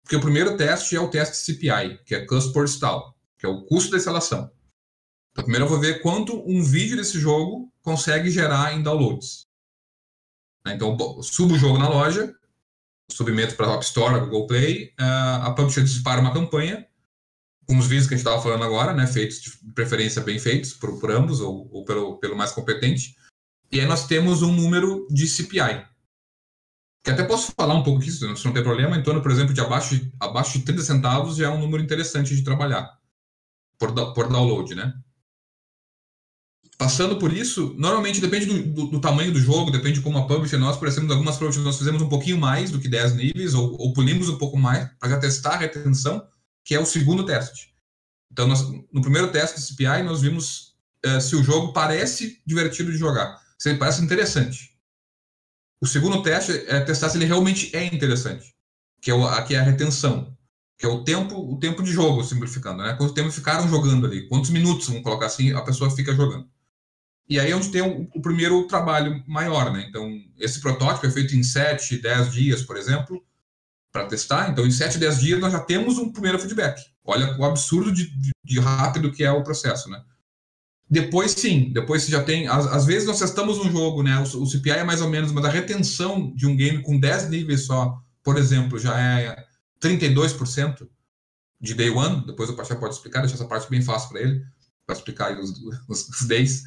Porque 0.03 0.15
o 0.15 0.21
primeiro 0.21 0.57
teste 0.57 0.95
é 0.95 0.99
o 0.99 1.09
teste 1.09 1.37
CPI, 1.37 2.03
que 2.05 2.15
é 2.15 2.25
Cost 2.25 2.53
per 2.53 2.65
Stall, 2.65 3.15
que 3.37 3.45
é 3.45 3.49
o 3.49 3.63
custo 3.65 3.91
da 3.91 3.97
instalação. 3.97 4.51
Então, 5.31 5.43
primeiro 5.43 5.65
eu 5.65 5.69
vou 5.69 5.79
ver 5.79 6.01
quanto 6.01 6.39
um 6.49 6.63
vídeo 6.63 6.97
desse 6.97 7.19
jogo 7.19 7.71
consegue 7.81 8.29
gerar 8.29 8.73
em 8.73 8.83
downloads. 8.83 9.47
Né, 10.65 10.73
Então, 10.73 11.21
subo 11.21 11.53
o 11.53 11.57
jogo 11.57 11.77
na 11.77 11.87
loja, 11.87 12.35
submeto 13.11 13.55
para 13.55 13.67
a 13.67 13.73
App 13.75 13.85
Store, 13.85 14.19
Google 14.19 14.47
Play, 14.47 14.93
a 14.97 15.51
publisher 15.51 15.83
dispara 15.83 16.21
uma 16.21 16.33
campanha 16.33 16.85
com 17.69 17.77
os 17.77 17.85
vídeos 17.85 18.07
que 18.07 18.15
a 18.15 18.17
gente 18.17 18.25
estava 18.25 18.41
falando 18.41 18.63
agora, 18.63 18.93
né, 18.93 19.05
feitos 19.05 19.39
de 19.41 19.51
preferência 19.75 20.23
bem 20.23 20.39
feitos 20.39 20.73
por, 20.73 20.99
por 20.99 21.11
ambos 21.11 21.39
ou, 21.39 21.69
ou 21.71 21.85
pelo, 21.85 22.17
pelo 22.17 22.35
mais 22.35 22.51
competente. 22.51 23.15
E 23.71 23.79
aí 23.79 23.85
nós 23.85 24.07
temos 24.07 24.41
um 24.41 24.51
número 24.51 25.05
de 25.11 25.27
CPI. 25.27 25.85
Que 27.03 27.11
até 27.11 27.23
posso 27.23 27.51
falar 27.55 27.75
um 27.75 27.83
pouco 27.83 27.99
disso, 27.99 28.35
se 28.35 28.45
não 28.45 28.53
tem 28.53 28.63
problema. 28.63 28.97
Em 28.97 29.03
torno, 29.03 29.21
por 29.21 29.29
exemplo, 29.29 29.53
de 29.53 29.61
abaixo 29.61 29.95
de, 29.95 30.11
abaixo 30.19 30.57
de 30.57 30.65
30 30.65 30.81
centavos 30.81 31.35
já 31.35 31.45
é 31.45 31.49
um 31.49 31.59
número 31.59 31.83
interessante 31.83 32.35
de 32.35 32.43
trabalhar 32.43 32.99
por, 33.77 33.93
por 34.15 34.27
download, 34.27 34.73
né? 34.73 34.91
Passando 36.79 37.19
por 37.19 37.33
isso, 37.33 37.75
normalmente 37.77 38.21
depende 38.21 38.45
do, 38.45 38.63
do- 38.63 38.87
do 38.91 39.01
tamanho 39.01 39.33
do 39.33 39.39
jogo, 39.39 39.69
depende 39.69 39.95
de 39.95 40.01
como 40.01 40.17
a 40.17 40.25
publisher, 40.25 40.57
nós, 40.57 40.77
por 40.77 40.87
exemplo, 40.87 41.11
algumas 41.11 41.35
publishers 41.37 41.65
nós 41.65 41.77
fizemos 41.77 42.01
um 42.01 42.07
pouquinho 42.07 42.37
mais 42.39 42.71
do 42.71 42.79
que 42.79 42.87
10 42.87 43.13
níveis, 43.15 43.53
ou, 43.53 43.75
ou 43.79 43.93
pulimos 43.93 44.29
um 44.29 44.37
pouco 44.37 44.57
mais, 44.57 44.89
para 44.99 45.19
testar 45.19 45.55
a 45.55 45.57
retenção, 45.57 46.25
que 46.63 46.73
é 46.73 46.79
o 46.79 46.85
segundo 46.85 47.25
teste. 47.25 47.73
Então, 48.31 48.47
nós, 48.47 48.61
no 48.93 49.01
primeiro 49.01 49.31
teste 49.31 49.57
de 49.59 49.65
CPI, 49.65 50.03
nós 50.03 50.21
vimos 50.21 50.75
eh, 51.03 51.19
se 51.21 51.35
o 51.35 51.43
jogo 51.43 51.73
parece 51.73 52.41
divertido 52.45 52.91
de 52.91 52.97
jogar. 52.97 53.39
se 53.59 53.69
ele 53.69 53.79
parece 53.79 54.03
interessante. 54.03 54.71
O 55.81 55.87
segundo 55.87 56.21
teste 56.21 56.51
é 56.67 56.79
testar 56.81 57.09
se 57.09 57.17
ele 57.17 57.25
realmente 57.25 57.75
é 57.75 57.85
interessante, 57.85 58.53
que 59.01 59.09
é, 59.11 59.13
o, 59.13 59.45
que 59.45 59.55
é 59.55 59.59
a 59.59 59.63
retenção, 59.63 60.37
que 60.77 60.85
é 60.85 60.89
o 60.89 61.03
tempo, 61.03 61.35
o 61.37 61.59
tempo 61.59 61.81
de 61.83 61.91
jogo, 61.91 62.23
simplificando, 62.23 62.83
né? 62.83 62.93
Quanto 62.95 63.13
tempo 63.13 63.31
ficaram 63.31 63.67
jogando 63.67 64.05
ali, 64.05 64.27
quantos 64.27 64.49
minutos, 64.49 64.87
vamos 64.87 65.03
colocar 65.03 65.27
assim, 65.27 65.53
a 65.53 65.61
pessoa 65.61 65.89
fica 65.91 66.13
jogando. 66.13 66.49
E 67.29 67.39
aí 67.39 67.51
é 67.51 67.55
onde 67.55 67.69
tem 67.69 67.81
o, 67.81 68.21
primeiro 68.21 68.65
trabalho 68.67 69.23
maior, 69.27 69.71
né? 69.71 69.85
Então, 69.87 70.11
esse 70.39 70.59
protótipo 70.59 71.05
é 71.05 71.11
feito 71.11 71.35
em 71.35 71.43
7, 71.43 72.01
10 72.01 72.31
dias, 72.31 72.63
por 72.63 72.75
exemplo, 72.75 73.23
para 73.91 74.07
testar. 74.07 74.49
Então, 74.49 74.65
em 74.65 74.71
7, 74.71 74.97
10 74.97 75.19
dias, 75.19 75.39
nós 75.39 75.53
já 75.53 75.59
temos 75.59 75.99
um 75.99 76.11
primeiro 76.11 76.39
feedback. 76.39 76.81
Olha 77.03 77.37
o 77.37 77.45
absurdo 77.45 77.91
de, 77.91 78.11
de, 78.43 78.59
rápido 78.59 79.11
que 79.11 79.23
é 79.23 79.31
o 79.31 79.43
processo, 79.43 79.89
né? 79.89 80.01
Depois, 80.89 81.31
sim, 81.31 81.71
depois 81.71 82.01
você 82.01 82.11
já 82.11 82.23
tem. 82.23 82.47
Às, 82.47 82.65
às 82.65 82.85
vezes 82.87 83.07
nós 83.07 83.19
testamos 83.19 83.59
um 83.59 83.71
jogo, 83.71 84.01
né? 84.01 84.17
O, 84.17 84.41
o, 84.41 84.47
CPI 84.47 84.71
é 84.71 84.83
mais 84.83 85.01
ou 85.01 85.07
menos, 85.07 85.31
mas 85.31 85.45
a 85.45 85.49
retenção 85.49 86.33
de 86.35 86.47
um 86.47 86.55
game 86.55 86.81
com 86.81 86.99
10 86.99 87.29
níveis 87.29 87.67
só, 87.67 87.95
por 88.23 88.39
exemplo, 88.39 88.79
já 88.79 88.99
é 88.99 89.45
32% 89.79 90.87
de 91.61 91.75
day 91.75 91.91
one. 91.91 92.25
Depois 92.25 92.49
o 92.49 92.55
Pachá 92.55 92.75
pode 92.75 92.95
explicar, 92.95 93.19
deixa 93.19 93.35
essa 93.35 93.45
parte 93.45 93.69
bem 93.69 93.83
fácil 93.83 94.09
para 94.09 94.21
ele, 94.21 94.43
para 94.83 94.95
explicar 94.95 95.37
os, 95.37 95.53
os, 95.87 96.09
os 96.09 96.27
days. 96.27 96.63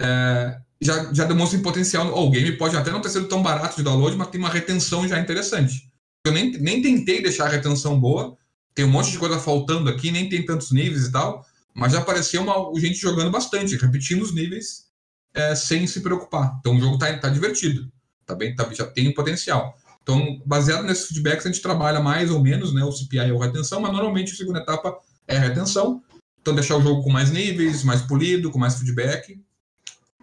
É, 0.00 0.58
já, 0.80 1.12
já 1.12 1.24
demonstra 1.24 1.58
em 1.58 1.62
potencial. 1.62 2.12
Oh, 2.14 2.26
o 2.26 2.30
game 2.30 2.52
pode 2.52 2.76
até 2.76 2.90
não 2.90 3.00
ter 3.00 3.10
sido 3.10 3.28
tão 3.28 3.42
barato 3.42 3.76
de 3.76 3.82
download, 3.82 4.16
mas 4.16 4.28
tem 4.28 4.40
uma 4.40 4.50
retenção 4.50 5.06
já 5.06 5.18
interessante. 5.18 5.90
Eu 6.26 6.32
nem, 6.32 6.52
nem 6.52 6.80
tentei 6.82 7.22
deixar 7.22 7.46
a 7.46 7.48
retenção 7.48 7.98
boa, 7.98 8.36
tem 8.74 8.84
um 8.84 8.90
monte 8.90 9.10
de 9.10 9.18
coisa 9.18 9.38
faltando 9.38 9.90
aqui, 9.90 10.10
nem 10.10 10.28
tem 10.28 10.44
tantos 10.44 10.70
níveis 10.70 11.06
e 11.06 11.12
tal 11.12 11.44
mas 11.74 11.92
já 11.92 11.98
apareceu 11.98 12.42
uma, 12.42 12.80
gente 12.80 12.98
jogando 12.98 13.30
bastante, 13.30 13.76
repetindo 13.76 14.22
os 14.22 14.34
níveis 14.34 14.86
é, 15.34 15.54
sem 15.54 15.86
se 15.86 16.00
preocupar. 16.00 16.56
Então 16.60 16.76
o 16.76 16.80
jogo 16.80 16.94
está 16.94 17.16
tá 17.18 17.28
divertido, 17.28 17.90
tá 18.26 18.34
bem, 18.34 18.54
tá, 18.54 18.68
já 18.72 18.86
tem 18.86 19.12
potencial. 19.12 19.76
Então, 20.02 20.40
baseado 20.44 20.84
nesses 20.84 21.06
feedbacks, 21.06 21.46
a 21.46 21.48
gente 21.48 21.62
trabalha 21.62 22.00
mais 22.00 22.30
ou 22.30 22.42
menos, 22.42 22.74
né? 22.74 22.82
O 22.82 22.90
CPI 22.90 23.18
é 23.18 23.30
a 23.30 23.38
retenção, 23.38 23.80
mas 23.80 23.92
normalmente 23.92 24.32
a 24.32 24.36
segunda 24.36 24.58
etapa 24.58 24.98
é 25.28 25.36
a 25.36 25.40
retenção. 25.40 26.02
Então, 26.40 26.54
deixar 26.54 26.76
o 26.76 26.82
jogo 26.82 27.04
com 27.04 27.10
mais 27.10 27.30
níveis, 27.30 27.84
mais 27.84 28.02
polido, 28.02 28.50
com 28.50 28.58
mais 28.58 28.74
feedback. 28.74 29.40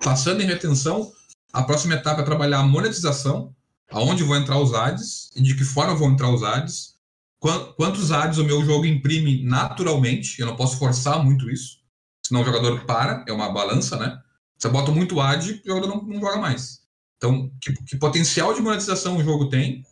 Passando 0.02 0.42
em 0.42 0.46
retenção, 0.46 1.12
a 1.52 1.64
próxima 1.64 1.96
etapa 1.96 2.22
é 2.22 2.26
trabalhar 2.26 2.60
a 2.60 2.64
monetização, 2.64 3.56
aonde 3.92 4.24
vão 4.24 4.38
entrar 4.38 4.60
os 4.60 4.74
ads 4.74 5.30
e 5.36 5.42
de 5.42 5.56
que 5.56 5.64
forma 5.64 5.96
vão 5.96 6.12
entrar 6.12 6.30
os 6.30 6.44
ads 6.44 7.00
quantos 7.40 8.12
ads 8.12 8.38
o 8.38 8.44
meu 8.44 8.64
jogo 8.64 8.86
imprime 8.86 9.44
naturalmente. 9.44 10.40
Eu 10.40 10.48
não 10.48 10.56
posso 10.56 10.78
forçar 10.78 11.24
muito 11.24 11.50
isso, 11.50 11.80
senão 12.26 12.42
o 12.42 12.46
jogador 12.46 12.86
para, 12.86 13.24
é 13.28 13.32
uma 13.32 13.52
balança, 13.52 13.98
né? 13.98 14.20
Você 14.58 14.68
bota 14.68 14.92
muito 14.92 15.22
ad, 15.22 15.62
o 15.64 15.68
jogador 15.68 15.88
não, 15.88 16.04
não 16.04 16.20
joga 16.20 16.38
mais. 16.38 16.80
Então, 17.18 17.50
que, 17.62 17.74
que, 17.86 17.98
potencial 17.98 18.54
de 18.54 18.62
monetização 18.62 19.18
o 19.18 19.24
jogo 19.24 19.50
tem? 19.50 19.86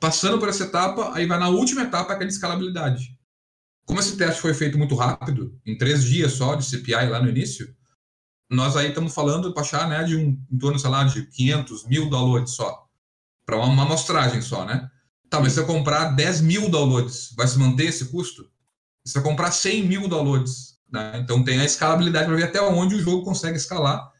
Passando 0.00 0.38
por 0.38 0.48
essa 0.48 0.64
etapa, 0.64 1.12
aí 1.14 1.26
vai 1.26 1.38
na 1.38 1.48
última 1.48 1.82
etapa, 1.82 2.16
que 2.16 2.24
é 2.24 2.26
de 2.26 2.32
escalabilidade. 2.32 3.16
Como 3.84 4.00
esse 4.00 4.16
teste 4.16 4.40
foi 4.40 4.54
feito 4.54 4.76
muito 4.76 4.96
rápido, 4.96 5.56
em 5.64 5.78
três 5.78 6.04
dias 6.04 6.32
só 6.32 6.56
de 6.56 6.64
CPI 6.64 7.08
lá 7.08 7.20
no 7.20 7.28
início, 7.28 7.74
nós 8.52 8.76
aí 8.76 8.88
estamos 8.88 9.14
falando, 9.14 9.52
achar, 9.56 9.88
né, 9.88 10.04
de 10.04 10.16
um, 10.16 10.38
em 10.50 10.58
torno, 10.58 10.78
sei 10.78 10.90
lá, 10.90 11.04
de 11.04 11.26
500 11.26 11.86
mil 11.86 12.10
downloads 12.10 12.54
só. 12.54 12.86
Para 13.44 13.56
uma, 13.56 13.66
uma 13.66 13.82
amostragem 13.84 14.40
só, 14.40 14.64
né? 14.64 14.90
Tá, 15.28 15.40
mas 15.40 15.54
se 15.54 15.60
eu 15.60 15.66
comprar 15.66 16.10
10 16.10 16.42
mil 16.42 16.68
downloads, 16.68 17.32
vai 17.36 17.46
se 17.48 17.58
manter 17.58 17.86
esse 17.86 18.06
custo? 18.06 18.48
Se 19.04 19.18
eu 19.18 19.22
comprar 19.22 19.50
100 19.50 19.84
mil 19.84 20.08
downloads, 20.08 20.78
né? 20.90 21.18
então 21.18 21.42
tem 21.42 21.58
a 21.58 21.64
escalabilidade 21.64 22.26
para 22.26 22.36
ver 22.36 22.44
até 22.44 22.60
onde 22.60 22.94
o 22.94 23.00
jogo 23.00 23.24
consegue 23.24 23.56
escalar. 23.56 24.12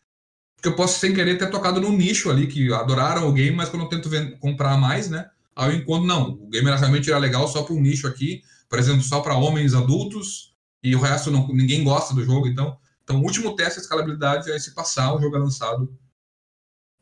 Porque 0.57 0.69
eu 0.69 0.77
posso, 0.77 0.99
sem 0.99 1.13
querer, 1.13 1.37
ter 1.37 1.51
tocado 1.51 1.81
num 1.81 1.95
nicho 1.95 2.31
ali 2.31 2.47
que 2.47 2.73
adoraram 2.73 3.29
o 3.29 3.33
game, 3.33 3.55
mas 3.55 3.69
quando 3.69 3.83
eu 3.83 3.89
tento 3.89 4.09
comprar 4.39 4.79
mais, 4.79 5.11
né? 5.11 5.29
Aí 5.55 5.71
eu 5.71 5.77
encontro, 5.77 6.07
não, 6.07 6.31
o 6.31 6.49
game 6.49 6.71
realmente 6.71 7.11
era 7.11 7.19
legal 7.19 7.47
só 7.47 7.63
para 7.63 7.75
um 7.75 7.81
nicho 7.81 8.07
aqui, 8.07 8.43
por 8.69 8.79
exemplo, 8.79 9.03
só 9.03 9.21
para 9.21 9.37
homens 9.37 9.75
adultos, 9.75 10.55
e 10.83 10.97
o 10.97 11.01
resto 11.01 11.31
não, 11.31 11.47
ninguém 11.49 11.85
gosta 11.85 12.15
do 12.15 12.25
jogo. 12.25 12.47
Então, 12.49 12.79
então, 13.03 13.21
o 13.21 13.23
último 13.23 13.55
teste 13.57 13.77
de 13.77 13.83
escalabilidade 13.83 14.51
é 14.51 14.59
se 14.59 14.75
passar, 14.75 15.15
o 15.15 15.21
jogo 15.21 15.37
é 15.37 15.39
lançado 15.39 15.93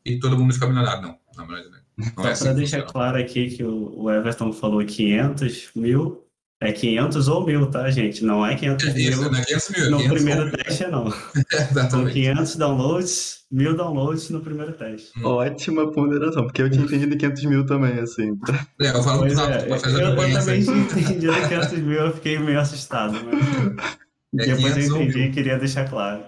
e 0.05 0.19
todo 0.19 0.37
mundo 0.37 0.53
fica 0.53 0.67
milionário. 0.67 1.01
Não, 1.03 1.17
na 1.35 1.45
verdade, 1.45 1.69
né? 1.69 2.11
Só 2.15 2.27
é 2.27 2.31
assim 2.31 2.43
para 2.45 2.53
deixar 2.53 2.83
claro 2.83 3.17
aqui 3.17 3.49
que 3.49 3.63
o 3.63 4.09
Everton 4.09 4.51
falou 4.51 4.83
500 4.83 5.71
mil, 5.75 6.25
é 6.59 6.71
500 6.71 7.27
ou 7.27 7.45
mil, 7.45 7.69
tá, 7.71 7.89
gente? 7.89 8.23
Não 8.23 8.45
é 8.45 8.55
500 8.55 8.87
é 8.87 8.99
isso, 8.99 9.21
mil. 9.21 9.31
Não 9.31 9.39
é 9.39 9.45
500 9.45 9.69
mil, 9.69 9.91
no 9.91 10.09
primeiro 10.09 10.45
mil. 10.45 10.51
teste, 10.51 10.87
não. 10.87 11.11
São 11.89 12.05
500 12.05 12.55
downloads, 12.55 13.45
mil 13.51 13.75
downloads 13.75 14.29
no 14.29 14.41
primeiro 14.41 14.73
teste. 14.73 15.11
Hum. 15.19 15.25
Ótima 15.25 15.91
ponderação, 15.91 16.43
porque 16.43 16.61
eu 16.61 16.69
tinha 16.69 16.85
entendido 16.85 17.17
500 17.17 17.45
mil 17.45 17.65
também, 17.65 17.99
assim. 17.99 18.37
É, 18.79 18.89
eu 18.89 19.03
falo 19.03 19.19
pois 19.19 19.37
é, 19.37 19.67
eu, 19.69 19.99
eu 19.99 20.15
também 20.15 20.63
tinha 20.63 20.77
entendido 20.77 21.33
500 21.49 21.79
mil, 21.79 21.99
eu 21.99 22.13
fiquei 22.13 22.39
meio 22.39 22.59
assustado. 22.59 23.13
Mas... 23.13 23.97
É 24.39 24.45
depois 24.45 24.77
eu 24.77 25.01
entendi 25.01 25.19
e 25.23 25.31
queria 25.31 25.57
deixar 25.57 25.89
claro. 25.89 26.23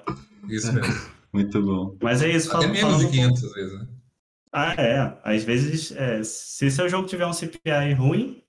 Isso 0.49 0.71
mesmo. 0.73 0.93
Muito 1.31 1.61
bom. 1.61 1.97
Mas 2.01 2.21
é 2.21 2.29
isso. 2.29 2.55
Até 2.55 2.67
menos 2.67 2.99
de 2.99 3.07
500 3.07 3.43
às 3.43 3.53
vezes, 3.53 3.73
né? 3.79 3.87
Ah, 4.51 4.73
é. 4.77 5.17
Às 5.23 5.43
vezes, 5.43 5.91
é, 5.93 6.23
se 6.23 6.69
seu 6.69 6.87
jogo 6.87 7.07
tiver 7.07 7.25
um 7.25 7.33
CPI 7.33 7.93
ruim, 7.97 8.43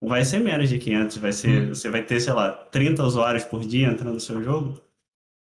vai 0.00 0.24
ser 0.24 0.38
menos 0.38 0.68
de 0.68 0.78
500. 0.78 1.16
Vai 1.16 1.32
ser, 1.32 1.62
hum. 1.62 1.68
Você 1.70 1.90
vai 1.90 2.02
ter, 2.04 2.20
sei 2.20 2.32
lá, 2.32 2.52
30 2.52 3.02
usuários 3.02 3.44
por 3.44 3.64
dia 3.64 3.88
entrando 3.88 4.14
no 4.14 4.20
seu 4.20 4.42
jogo. 4.42 4.80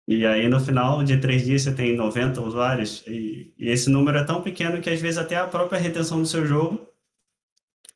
E 0.09 0.27
aí, 0.27 0.49
no 0.49 0.59
final 0.59 1.05
de 1.05 1.19
três 1.19 1.45
dias, 1.45 1.63
você 1.63 1.73
tem 1.73 1.95
90 1.95 2.41
usuários. 2.41 3.05
E, 3.07 3.55
e 3.57 3.69
esse 3.69 3.89
número 3.89 4.19
é 4.19 4.25
tão 4.25 4.43
pequeno 4.43 4.81
que, 4.81 4.91
às 4.91 5.01
vezes, 5.01 5.19
até 5.19 5.37
a 5.37 5.47
própria 5.47 5.79
retenção 5.79 6.21
do 6.21 6.27
seu 6.27 6.45
jogo 6.45 6.89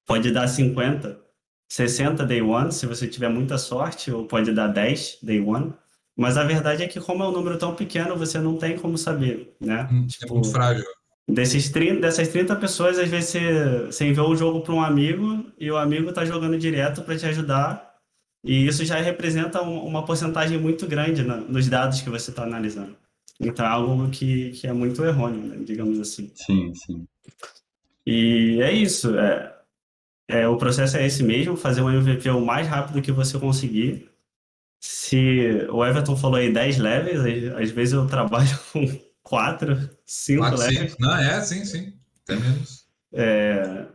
pode 0.06 0.30
dar 0.30 0.46
50, 0.46 1.20
60 1.68 2.24
day 2.24 2.42
one, 2.42 2.70
se 2.72 2.86
você 2.86 3.06
tiver 3.06 3.28
muita 3.28 3.58
sorte, 3.58 4.10
ou 4.10 4.26
pode 4.26 4.52
dar 4.52 4.68
10 4.68 5.18
day 5.22 5.40
one. 5.40 5.72
Mas 6.16 6.36
a 6.36 6.44
verdade 6.44 6.82
é 6.82 6.88
que, 6.88 7.00
como 7.00 7.24
é 7.24 7.28
um 7.28 7.32
número 7.32 7.58
tão 7.58 7.74
pequeno, 7.74 8.16
você 8.16 8.38
não 8.38 8.56
tem 8.56 8.78
como 8.78 8.96
saber, 8.96 9.56
né? 9.60 9.88
Hum, 9.90 10.04
é 10.04 10.06
tipo, 10.06 10.26
é 10.26 10.32
muito 10.32 10.50
frágil. 10.50 10.84
Desses 11.26 11.70
30, 11.70 12.00
dessas 12.00 12.28
30 12.28 12.54
pessoas, 12.56 12.98
às 12.98 13.08
vezes 13.08 13.30
você, 13.30 13.86
você 13.86 14.06
enviou 14.06 14.30
o 14.30 14.36
jogo 14.36 14.60
para 14.60 14.74
um 14.74 14.82
amigo 14.82 15.44
e 15.58 15.70
o 15.70 15.76
amigo 15.76 16.10
está 16.10 16.24
jogando 16.24 16.58
direto 16.58 17.02
para 17.02 17.16
te 17.16 17.26
ajudar. 17.26 17.94
E 18.44 18.66
isso 18.66 18.84
já 18.84 19.00
representa 19.00 19.62
um, 19.62 19.84
uma 19.84 20.04
porcentagem 20.04 20.58
muito 20.58 20.86
grande 20.86 21.24
na, 21.24 21.38
nos 21.38 21.66
dados 21.66 22.02
que 22.02 22.10
você 22.10 22.30
está 22.30 22.42
analisando. 22.42 22.94
Então 23.40 23.64
é 23.64 23.68
algo 23.68 24.08
que, 24.10 24.50
que 24.50 24.66
é 24.66 24.72
muito 24.72 25.02
errôneo, 25.04 25.42
né, 25.42 25.56
digamos 25.64 25.98
assim. 25.98 26.30
Sim, 26.34 26.72
sim. 26.74 27.06
E 28.06 28.60
é 28.60 28.70
isso. 28.72 29.18
É, 29.18 29.53
é, 30.28 30.48
o 30.48 30.56
processo 30.56 30.96
é 30.96 31.06
esse 31.06 31.22
mesmo, 31.22 31.56
fazer 31.56 31.82
um 31.82 31.90
MVP 31.90 32.28
o 32.30 32.40
mais 32.40 32.66
rápido 32.66 33.02
que 33.02 33.12
você 33.12 33.38
conseguir. 33.38 34.10
Se 34.80 35.66
o 35.70 35.84
Everton 35.84 36.16
falou 36.16 36.36
aí 36.36 36.52
10 36.52 36.78
levels, 36.78 37.54
às 37.56 37.70
vezes 37.70 37.94
eu 37.94 38.06
trabalho 38.06 38.48
com 38.72 38.86
quatro, 39.22 39.90
cinco 40.04 40.40
quatro, 40.40 40.58
levels. 40.58 40.90
Cinco. 40.92 41.02
Não, 41.02 41.16
é, 41.16 41.40
sim, 41.40 41.64
sim. 41.64 41.92
Até 42.22 42.36
menos. 42.36 42.84
É... 43.12 43.86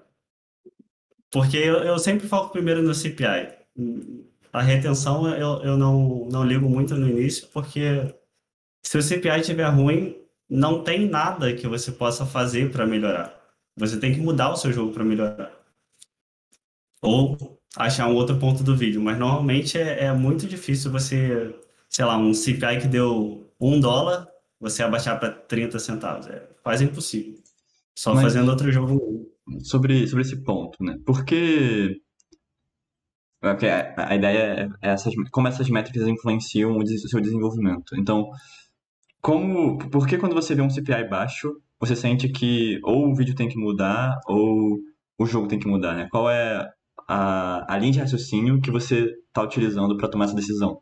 Porque 1.32 1.58
eu, 1.58 1.78
eu 1.84 2.00
sempre 2.00 2.28
foco 2.28 2.52
primeiro 2.52 2.82
no 2.82 2.94
CPI. 2.94 3.54
A 4.52 4.62
retenção 4.62 5.28
eu, 5.30 5.62
eu 5.64 5.78
não, 5.78 6.28
não 6.32 6.44
ligo 6.44 6.68
muito 6.68 6.96
no 6.96 7.08
início, 7.08 7.48
porque 7.54 8.14
se 8.84 8.98
o 8.98 9.04
CPI 9.04 9.42
estiver 9.42 9.68
ruim, 9.68 10.16
não 10.50 10.84
tem 10.84 11.08
nada 11.08 11.54
que 11.54 11.68
você 11.68 11.92
possa 11.92 12.26
fazer 12.26 12.72
para 12.72 12.88
melhorar. 12.88 13.40
Você 13.78 14.00
tem 14.00 14.14
que 14.14 14.20
mudar 14.20 14.52
o 14.52 14.58
seu 14.58 14.74
jogo 14.74 14.92
para 14.92 15.04
melhorar. 15.04 15.59
Ou 17.02 17.38
achar 17.76 18.08
um 18.08 18.16
outro 18.16 18.38
ponto 18.38 18.64
do 18.64 18.76
vídeo. 18.76 19.02
Mas 19.02 19.18
normalmente 19.18 19.78
é, 19.78 20.06
é 20.06 20.14
muito 20.14 20.48
difícil 20.48 20.92
você, 20.92 21.56
sei 21.90 22.06
lá, 22.06 22.18
um 22.18 22.34
CPI 22.34 22.82
que 22.82 22.88
deu 22.88 23.50
um 23.60 23.80
dólar, 23.80 24.28
você 24.60 24.84
abaixar 24.84 25.20
para 25.20 25.32
30 25.32 25.80
centavos. 25.80 26.28
É 26.28 26.48
quase 26.64 26.84
impossível. 26.84 27.36
Só 27.96 28.14
Mas, 28.14 28.24
fazendo 28.24 28.50
outro 28.50 28.72
jogo. 28.72 29.30
Sobre, 29.64 30.08
sobre 30.08 30.22
esse 30.24 30.44
ponto, 30.44 30.84
né? 30.84 30.96
Porque 31.06 32.00
porque 33.42 33.68
a, 33.68 34.10
a 34.10 34.16
ideia 34.16 34.70
é 34.82 34.90
essas, 34.90 35.14
como 35.32 35.48
essas 35.48 35.70
métricas 35.70 36.08
influenciam 36.08 36.74
o, 36.74 36.84
o 36.84 36.88
seu 36.88 37.22
desenvolvimento. 37.22 37.96
Então, 37.98 38.30
como, 39.22 39.78
por 39.90 40.08
que 40.08 40.18
quando 40.18 40.36
você 40.36 40.54
vê 40.56 40.62
um 40.62 40.70
CPI 40.70 41.08
baixo, 41.10 41.62
você 41.80 41.96
sente 41.96 42.30
que 42.30 42.80
ou 42.84 43.10
o 43.10 43.16
vídeo 43.16 43.36
tem 43.36 43.48
que 43.48 43.58
mudar 43.58 44.20
ou 44.28 44.80
o 45.18 45.26
jogo 45.26 45.48
tem 45.48 45.60
que 45.60 45.68
mudar, 45.68 45.96
né? 45.96 46.08
Qual 46.12 46.30
é 46.30 46.70
a, 47.10 47.74
a 47.74 47.78
linha 47.80 47.94
de 47.94 48.00
raciocínio 48.00 48.62
que 48.62 48.70
você 48.70 49.18
está 49.28 49.42
utilizando 49.42 49.98
para 49.98 50.08
tomar 50.08 50.26
essa 50.26 50.36
decisão? 50.36 50.80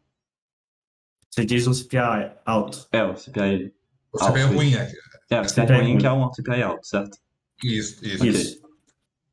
Você 1.30 1.46
diz 1.46 1.66
um 1.68 1.74
CPI 1.74 2.34
alto. 2.46 2.86
É, 2.92 3.02
o 3.02 3.16
CPI 3.16 3.74
O 4.12 4.20
CPI 4.20 4.42
alto, 4.42 4.54
ruim, 4.54 4.76
é. 4.76 4.92
É, 5.30 5.40
o 5.40 5.48
CPI, 5.48 5.82
ruim, 5.82 5.98
que 5.98 6.06
é 6.06 6.12
um 6.12 6.34
CPI 6.34 6.62
alto, 6.64 6.86
certo? 6.86 7.18
Isso, 7.64 8.06
isso. 8.06 8.18
Okay. 8.18 8.30
isso. 8.30 8.62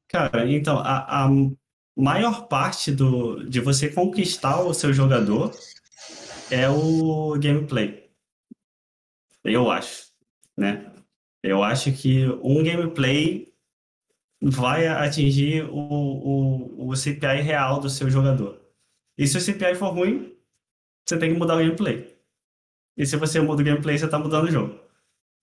Cara, 0.07 0.49
então, 0.49 0.79
a, 0.79 1.25
a 1.25 1.29
maior 1.97 2.47
parte 2.47 2.93
do, 2.93 3.43
de 3.43 3.59
você 3.59 3.89
conquistar 3.89 4.61
o 4.61 4.73
seu 4.73 4.93
jogador 4.93 5.53
é 6.53 6.69
o 6.69 7.37
gameplay. 7.41 8.09
Eu 9.43 9.69
acho, 9.69 10.13
né? 10.57 10.93
Eu 11.43 11.65
acho 11.65 11.91
que 11.93 12.25
um 12.41 12.63
gameplay 12.63 13.53
vai 14.45 14.87
atingir 14.87 15.65
o, 15.65 15.77
o, 15.77 16.89
o 16.89 16.97
CPI 16.97 17.41
real 17.43 17.81
do 17.81 17.89
seu 17.89 18.11
jogador. 18.11 18.61
E 19.17 19.27
se 19.27 19.39
o 19.39 19.41
CPI 19.41 19.75
for 19.75 19.91
ruim, 19.91 20.35
você 21.07 21.19
tem 21.19 21.33
que 21.33 21.39
mudar 21.39 21.55
o 21.55 21.59
gameplay. 21.59 22.15
E 22.97 23.07
se 23.07 23.17
você 23.17 23.41
muda 23.41 23.63
o 23.63 23.65
gameplay, 23.65 23.99
você 23.99 24.05
está 24.05 24.19
mudando 24.19 24.45
o 24.49 24.51
jogo. 24.51 24.79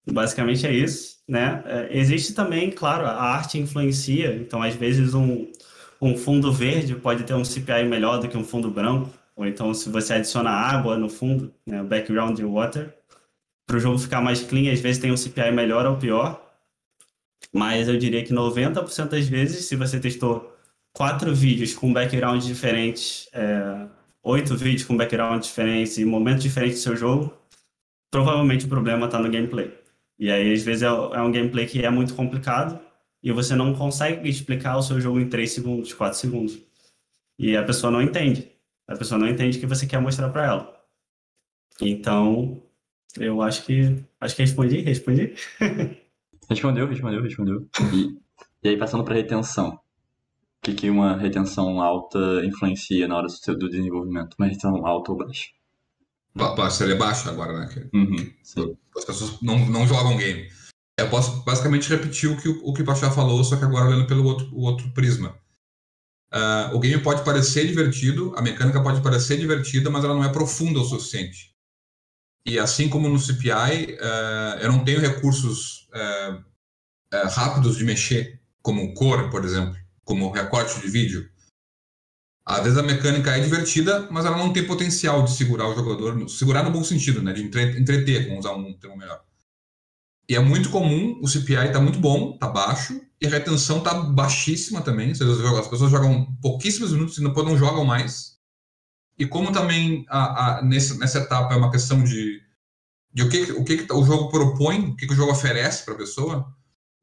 Basicamente 0.10 0.66
é 0.66 0.74
isso, 0.74 1.20
né? 1.28 1.62
É, 1.66 1.98
existe 1.98 2.34
também, 2.34 2.72
claro, 2.72 3.06
a 3.06 3.22
arte 3.22 3.60
influencia. 3.60 4.36
Então, 4.36 4.62
às 4.62 4.76
vezes, 4.76 5.14
um, 5.14 5.52
um 6.02 6.18
fundo 6.18 6.52
verde 6.52 6.96
pode 6.96 7.24
ter 7.24 7.34
um 7.34 7.46
CPI 7.46 7.86
melhor 7.86 8.20
do 8.20 8.28
que 8.28 8.38
um 8.38 8.44
fundo 8.44 8.70
branco. 8.72 9.10
Ou 9.36 9.46
então, 9.46 9.74
se 9.74 9.90
você 9.90 10.16
adiciona 10.16 10.50
água 10.50 10.98
no 10.98 11.10
fundo, 11.10 11.54
né, 11.66 11.84
background 11.84 12.40
water, 12.42 12.94
para 13.66 13.78
o 13.78 13.80
jogo 13.80 13.98
ficar 13.98 14.22
mais 14.22 14.42
clean, 14.42 14.72
às 14.72 14.80
vezes 14.80 15.02
tem 15.02 15.12
um 15.12 15.18
CPI 15.18 15.52
melhor 15.52 15.86
ou 15.86 15.98
pior. 15.98 16.51
Mas 17.54 17.88
eu 17.88 17.98
diria 17.98 18.24
que 18.24 18.34
90% 18.34 19.10
das 19.10 19.28
vezes, 19.28 19.66
se 19.66 19.76
você 19.76 20.00
testou 20.00 20.56
quatro 20.94 21.34
vídeos 21.34 21.74
com 21.74 21.92
backgrounds 21.92 22.46
diferentes, 22.46 23.30
é, 23.34 23.88
oito 24.24 24.56
vídeos 24.56 24.84
com 24.84 24.96
backgrounds 24.96 25.48
diferentes 25.48 25.98
e 25.98 26.06
momentos 26.06 26.44
diferentes 26.44 26.80
do 26.80 26.84
seu 26.84 26.96
jogo, 26.96 27.34
provavelmente 28.12 28.66
o 28.66 28.70
problema 28.70 29.06
está 29.06 29.20
no 29.20 29.32
gameplay. 29.32 29.74
E 30.20 30.30
aí, 30.32 30.54
às 30.54 30.64
vezes, 30.64 30.84
é, 30.84 30.88
é 30.88 31.22
um 31.22 31.32
gameplay 31.32 31.66
que 31.66 31.84
é 31.84 31.90
muito 31.90 32.14
complicado 32.14 32.80
e 33.24 33.32
você 33.32 33.56
não 33.56 33.74
consegue 33.74 34.30
explicar 34.30 34.78
o 34.78 34.84
seu 34.84 35.00
jogo 35.00 35.20
em 35.20 35.30
3 35.30 35.52
segundos, 35.52 35.94
4 35.94 36.18
segundos. 36.18 36.60
E 37.40 37.56
a 37.58 37.64
pessoa 37.64 37.92
não 37.92 38.02
entende. 38.02 38.52
A 38.88 38.96
pessoa 38.96 39.20
não 39.20 39.28
entende 39.28 39.58
o 39.58 39.62
que 39.62 39.68
você 39.68 39.88
quer 39.88 40.00
mostrar 40.00 40.30
para 40.30 40.46
ela. 40.46 40.86
Então, 41.82 42.62
eu 43.18 43.42
acho 43.42 43.66
que 43.66 44.04
acho 44.20 44.36
que 44.36 44.42
respondi, 44.44 44.82
respondi. 44.82 45.34
respondeu, 46.52 46.88
respondeu, 46.88 47.22
respondeu. 47.22 47.70
E, 47.94 48.18
e 48.64 48.70
aí 48.70 48.78
passando 48.78 49.04
para 49.04 49.16
retenção. 49.16 49.70
O 49.70 49.80
que, 50.64 50.74
que 50.74 50.90
uma 50.90 51.18
retenção 51.18 51.82
alta 51.82 52.20
influencia 52.46 53.08
na 53.08 53.18
hora 53.18 53.28
do, 53.28 53.32
seu, 53.32 53.58
do 53.58 53.70
desenvolvimento? 53.70 54.36
Uma 54.38 54.48
retenção 54.48 54.86
alta 54.86 55.12
ou 55.12 55.18
baixa? 55.18 55.48
Baixa, 56.36 56.84
ele 56.84 56.94
é 56.94 56.98
baixa 56.98 57.30
agora, 57.30 57.60
né? 57.60 57.90
Uhum, 57.94 58.32
As 58.96 59.04
pessoas 59.04 59.42
não, 59.42 59.58
não 59.68 59.88
jogam 59.88 60.18
game. 60.18 60.48
Eu 60.98 61.10
posso 61.10 61.44
basicamente 61.44 61.90
repetir 61.90 62.30
o 62.30 62.38
que 62.38 62.48
o, 62.48 62.74
que 62.74 62.84
o 62.84 62.86
Pachá 62.86 63.10
falou, 63.10 63.44
só 63.44 63.58
que 63.58 63.66
agora 63.66 63.88
olhando 63.88 64.08
pelo 64.08 64.24
outro, 64.24 64.48
o 64.54 64.62
outro 64.62 64.94
prisma. 64.94 65.36
Uh, 66.34 66.76
o 66.76 66.80
game 66.80 67.02
pode 67.02 67.26
parecer 67.26 67.68
divertido, 67.68 68.34
a 68.38 68.42
mecânica 68.42 68.82
pode 68.82 69.02
parecer 69.02 69.38
divertida, 69.38 69.90
mas 69.90 70.04
ela 70.04 70.14
não 70.14 70.24
é 70.24 70.32
profunda 70.32 70.80
o 70.80 70.86
suficiente. 70.86 71.51
E 72.46 72.58
assim 72.58 72.90
como 72.90 73.08
no 73.08 73.20
CPI, 73.20 73.52
uh, 73.52 73.98
ah, 74.02 74.58
eu 74.62 74.72
não 74.72 74.84
tenho 74.84 75.00
recursos 75.00 75.88
uh, 75.90 76.44
rápidos 77.30 77.78
de 77.78 77.84
mexer, 77.84 78.42
como 78.62 78.94
cor, 78.94 79.30
por 79.30 79.46
exemplo, 79.46 79.76
como 80.04 80.32
recorte 80.32 80.80
de 80.82 80.88
vídeo. 80.88 81.30
Às 82.46 82.64
vezes 82.64 82.78
a 82.78 82.84
mecânica 82.84 83.38
é 83.38 83.40
divertida, 83.40 84.08
mas 84.12 84.26
ela 84.26 84.38
não 84.38 84.52
tem 84.52 84.66
potencial 84.66 85.24
de 85.24 85.32
segurar 85.32 85.68
o 85.68 85.76
jogador, 85.76 86.28
segurar 86.30 86.64
no 86.64 86.72
bom 86.72 86.84
sentido, 86.84 87.22
né, 87.22 87.32
de 87.32 87.44
entreter, 87.44 88.28
vamos 88.28 88.46
usar 88.46 88.56
um 88.56 88.74
termo 88.74 88.98
melhor. 88.98 89.24
E 90.28 90.36
é 90.36 90.40
muito 90.40 90.70
comum, 90.70 91.20
o 91.22 91.28
CPI 91.28 91.68
está 91.68 91.80
muito 91.80 92.00
bom, 92.00 92.34
está 92.34 92.48
baixo, 92.48 93.00
e 93.22 93.28
a 93.28 93.30
retenção 93.30 93.80
está 93.80 93.94
baixíssima 93.94 94.82
também. 94.82 95.12
As 95.12 95.68
pessoas 95.68 95.92
jogam 95.92 96.36
pouquíssimos 96.42 96.92
minutos 96.92 97.18
e 97.18 97.24
depois 97.24 97.46
não 97.46 97.58
jogam 97.58 97.86
mais. 97.86 98.31
E 99.18 99.26
como 99.26 99.52
também 99.52 100.06
a, 100.10 100.60
a, 100.60 100.62
nessa, 100.64 101.20
etapa 101.20 101.54
é 101.54 101.58
uma 101.58 101.72
questão 101.72 102.04
de, 102.04 102.42
de 103.14 103.24
o, 103.24 103.30
que, 103.30 103.52
o 103.52 103.64
que, 103.64 103.88
o 103.92 104.04
jogo 104.04 104.30
propõe, 104.30 104.90
o 104.90 104.96
que, 104.96 105.06
que 105.06 105.14
o 105.14 105.16
jogo 105.16 105.32
oferece 105.32 105.86
para 105.86 105.94
a 105.94 105.98
pessoa, 105.98 106.54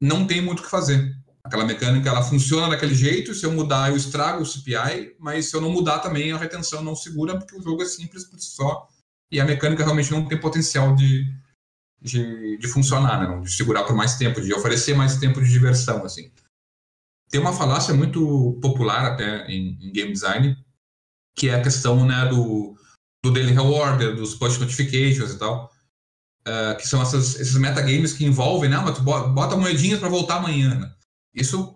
não 0.01 0.25
tem 0.27 0.41
muito 0.41 0.59
o 0.59 0.63
que 0.63 0.69
fazer. 0.69 1.15
Aquela 1.43 1.65
mecânica 1.65 2.09
ela 2.09 2.21
funciona 2.21 2.69
daquele 2.69 2.93
jeito, 2.93 3.33
se 3.33 3.45
eu 3.45 3.51
mudar 3.51 3.89
eu 3.89 3.95
estrago 3.95 4.41
o 4.41 4.45
CPI, 4.45 5.15
mas 5.17 5.45
se 5.45 5.55
eu 5.55 5.61
não 5.61 5.71
mudar 5.71 5.99
também 5.99 6.31
a 6.31 6.37
retenção 6.37 6.83
não 6.83 6.95
segura, 6.95 7.37
porque 7.37 7.55
o 7.55 7.61
jogo 7.61 7.81
é 7.81 7.85
simples 7.85 8.25
por 8.25 8.39
si 8.39 8.51
só 8.51 8.87
e 9.31 9.39
a 9.39 9.45
mecânica 9.45 9.83
realmente 9.83 10.11
não 10.11 10.27
tem 10.27 10.39
potencial 10.39 10.95
de, 10.95 11.25
de, 12.01 12.57
de 12.57 12.67
funcionar, 12.67 13.19
né? 13.19 13.41
de 13.41 13.51
segurar 13.51 13.83
por 13.83 13.95
mais 13.95 14.15
tempo, 14.15 14.41
de 14.41 14.53
oferecer 14.53 14.95
mais 14.95 15.17
tempo 15.17 15.41
de 15.41 15.49
diversão. 15.49 16.03
assim. 16.03 16.31
Tem 17.29 17.39
uma 17.39 17.53
falácia 17.53 17.93
muito 17.93 18.57
popular 18.61 19.05
até 19.05 19.45
em, 19.47 19.77
em 19.81 19.91
game 19.91 20.11
design, 20.11 20.57
que 21.39 21.47
é 21.47 21.55
a 21.55 21.63
questão 21.63 22.05
né, 22.05 22.25
do, 22.25 22.75
do 23.23 23.31
daily 23.31 23.53
rewarder, 23.53 24.13
dos 24.13 24.35
push 24.35 24.57
notifications 24.57 25.31
e 25.31 25.39
tal, 25.39 25.71
uh, 26.45 26.77
que 26.77 26.85
são 26.85 27.01
essas, 27.01 27.39
esses 27.39 27.55
metagames 27.55 28.11
que 28.11 28.25
envolvem, 28.25 28.69
né, 28.69 28.77
mas 28.77 28.97
tu 28.97 29.01
bota 29.01 29.55
moedinhas 29.55 30.01
para 30.01 30.09
voltar 30.09 30.35
amanhã. 30.35 30.75
Né? 30.75 30.91
Isso, 31.33 31.73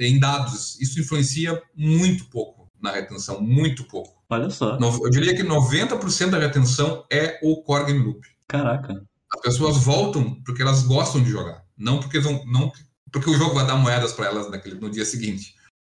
em 0.00 0.18
dados, 0.18 0.80
isso 0.80 1.00
influencia 1.00 1.62
muito 1.76 2.24
pouco 2.24 2.68
na 2.82 2.90
retenção, 2.90 3.40
muito 3.40 3.84
pouco. 3.84 4.20
Olha 4.28 4.50
só. 4.50 4.76
Eu 4.76 5.10
diria 5.10 5.36
que 5.36 5.44
90% 5.44 6.30
da 6.30 6.38
retenção 6.38 7.06
é 7.10 7.38
o 7.44 7.62
core 7.62 7.86
game 7.86 8.04
loop. 8.04 8.26
Caraca. 8.48 9.06
As 9.32 9.40
pessoas 9.40 9.76
voltam 9.78 10.42
porque 10.44 10.62
elas 10.62 10.82
gostam 10.82 11.22
de 11.22 11.30
jogar, 11.30 11.62
não 11.78 12.00
porque 12.00 12.18
vão, 12.18 12.44
não 12.46 12.72
porque 13.12 13.30
o 13.30 13.38
jogo 13.38 13.54
vai 13.54 13.66
dar 13.66 13.76
moedas 13.76 14.12
para 14.12 14.26
elas 14.26 14.50
naquele, 14.50 14.80
no 14.80 14.90
dia 14.90 15.04
seguinte, 15.04 15.54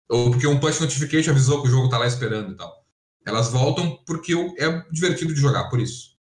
ou 0.08 0.30
porque 0.30 0.46
um 0.46 0.58
push 0.58 0.80
notification 0.80 1.32
avisou 1.32 1.62
que 1.62 1.68
o 1.68 1.70
jogo 1.70 1.86
está 1.86 1.98
lá 1.98 2.06
esperando 2.06 2.52
e 2.52 2.56
tal. 2.56 2.86
Elas 3.26 3.50
voltam 3.50 3.96
porque 4.06 4.32
é 4.58 4.84
divertido 4.90 5.34
de 5.34 5.40
jogar, 5.40 5.68
por 5.68 5.80
isso. 5.80 6.16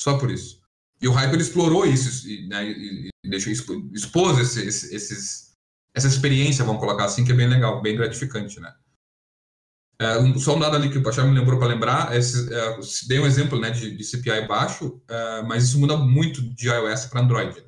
Só 0.00 0.16
por 0.16 0.30
isso. 0.30 0.60
E 1.00 1.06
o 1.06 1.12
Hyper 1.12 1.38
explorou 1.38 1.86
isso, 1.86 2.26
né, 2.48 2.68
e, 2.70 3.10
deixou, 3.24 3.52
expôs 3.52 4.38
esse, 4.38 4.66
esse, 4.66 4.94
esses, 4.94 5.52
essa 5.94 6.08
experiência, 6.08 6.64
vamos 6.64 6.80
colocar 6.80 7.04
assim, 7.04 7.24
que 7.24 7.30
é 7.30 7.34
bem 7.34 7.48
legal, 7.48 7.80
bem 7.80 7.96
gratificante, 7.96 8.58
né? 8.58 8.74
É, 10.00 10.16
um, 10.18 10.38
só 10.38 10.56
um 10.56 10.60
dado 10.60 10.76
ali 10.76 10.90
que 10.90 10.98
o 10.98 11.02
Pachá 11.02 11.24
me 11.24 11.36
lembrou 11.36 11.58
para 11.58 11.68
lembrar, 11.68 12.16
esse, 12.16 12.52
é, 12.52 12.78
dei 13.08 13.18
um 13.18 13.26
exemplo 13.26 13.58
né, 13.58 13.70
de, 13.70 13.96
de 13.96 14.04
CPI 14.04 14.46
baixo, 14.46 15.00
é, 15.08 15.42
mas 15.42 15.64
isso 15.64 15.78
muda 15.78 15.96
muito 15.96 16.40
de 16.54 16.68
iOS 16.68 17.06
para 17.06 17.20
Android. 17.20 17.64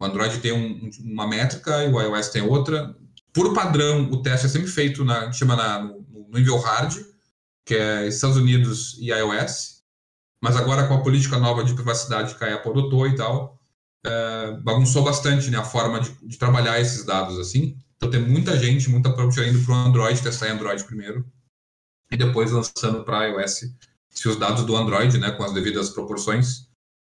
O 0.00 0.04
Android 0.04 0.40
tem 0.40 0.52
um, 0.52 0.90
uma 1.00 1.26
métrica 1.26 1.84
e 1.84 1.92
o 1.92 2.00
iOS 2.00 2.28
tem 2.28 2.42
outra. 2.42 2.96
Por 3.36 3.52
padrão, 3.52 4.10
o 4.10 4.22
teste 4.22 4.46
é 4.46 4.48
sempre 4.48 4.66
feito 4.66 5.04
na, 5.04 5.30
chama 5.30 5.54
na, 5.54 5.82
no, 5.82 6.26
nível 6.32 6.56
hard, 6.56 6.96
que 7.66 7.74
é 7.74 8.08
Estados 8.08 8.38
Unidos 8.38 8.96
e 8.98 9.10
iOS. 9.10 9.82
Mas 10.40 10.56
agora, 10.56 10.88
com 10.88 10.94
a 10.94 11.02
política 11.02 11.38
nova 11.38 11.62
de 11.62 11.74
privacidade 11.74 12.34
que 12.34 12.42
a 12.42 12.54
Apple 12.54 12.70
adotou 12.70 13.06
e 13.06 13.14
tal, 13.14 13.60
é, 14.06 14.52
bagunçou 14.62 15.04
bastante 15.04 15.50
né, 15.50 15.58
a 15.58 15.64
forma 15.64 16.00
de, 16.00 16.12
de 16.26 16.38
trabalhar 16.38 16.80
esses 16.80 17.04
dados 17.04 17.38
assim. 17.38 17.76
Então 17.98 18.08
tem 18.08 18.22
muita 18.22 18.58
gente, 18.58 18.88
muita 18.88 19.12
produção 19.12 19.44
indo 19.44 19.62
para 19.66 19.74
o 19.74 19.76
Android, 19.76 20.22
testar 20.22 20.50
Android 20.50 20.82
primeiro, 20.84 21.30
e 22.10 22.16
depois 22.16 22.52
lançando 22.52 23.04
para 23.04 23.26
iOS. 23.26 23.70
Se 24.08 24.28
os 24.28 24.36
dados 24.36 24.64
do 24.64 24.74
Android, 24.74 25.18
né, 25.18 25.30
com 25.32 25.44
as 25.44 25.52
devidas 25.52 25.90
proporções, 25.90 26.70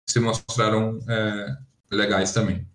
se 0.08 0.18
mostraram 0.18 0.98
é, 1.06 1.56
legais 1.90 2.32
também. 2.32 2.66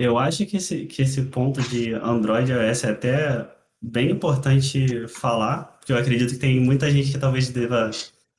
Eu 0.00 0.16
acho 0.16 0.46
que 0.46 0.56
esse, 0.56 0.86
que 0.86 1.02
esse 1.02 1.24
ponto 1.24 1.60
de 1.60 1.92
Android 1.92 2.50
e 2.50 2.54
iOS 2.54 2.84
é 2.84 2.90
até 2.90 3.46
bem 3.82 4.10
importante 4.10 5.06
falar, 5.08 5.76
porque 5.78 5.92
eu 5.92 5.98
acredito 5.98 6.32
que 6.32 6.38
tem 6.38 6.58
muita 6.58 6.90
gente 6.90 7.12
que 7.12 7.18
talvez 7.18 7.50
deva 7.50 7.90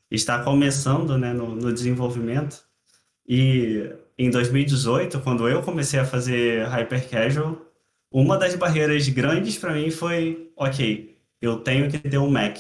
estar 0.10 0.44
começando 0.44 1.20
né, 1.20 1.32
no, 1.34 1.54
no 1.54 1.72
desenvolvimento. 1.72 2.64
E 3.30 3.94
em 4.18 4.32
2018, 4.32 5.20
quando 5.20 5.48
eu 5.48 5.62
comecei 5.62 6.00
a 6.00 6.06
fazer 6.06 6.66
Hyper 6.68 7.08
Casual, 7.08 7.62
uma 8.12 8.40
das 8.40 8.56
barreiras 8.56 9.08
grandes 9.10 9.56
para 9.56 9.76
mim 9.76 9.92
foi, 9.92 10.52
ok, 10.58 11.16
eu 11.40 11.60
tenho 11.60 11.92
que 11.92 12.00
ter 12.00 12.18
um 12.18 12.32
Mac, 12.32 12.58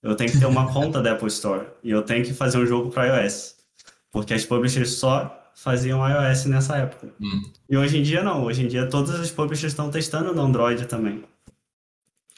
eu 0.00 0.14
tenho 0.14 0.30
que 0.30 0.38
ter 0.38 0.46
uma 0.46 0.70
conta 0.72 1.02
da 1.02 1.14
Apple 1.14 1.26
Store 1.26 1.66
e 1.82 1.90
eu 1.90 2.02
tenho 2.02 2.24
que 2.24 2.32
fazer 2.32 2.58
um 2.58 2.66
jogo 2.66 2.90
para 2.90 3.24
iOS, 3.24 3.56
porque 4.12 4.34
as 4.34 4.46
publishers 4.46 4.90
só 4.90 5.45
faziam 5.56 6.06
iOS 6.08 6.44
nessa 6.44 6.76
época. 6.76 7.08
Hum. 7.20 7.42
E 7.68 7.76
hoje 7.76 7.98
em 7.98 8.02
dia 8.02 8.22
não, 8.22 8.44
hoje 8.44 8.62
em 8.62 8.68
dia 8.68 8.86
todas 8.86 9.18
as 9.18 9.30
publishers 9.30 9.72
estão 9.72 9.90
testando 9.90 10.32
no 10.32 10.42
Android 10.42 10.86
também. 10.86 11.24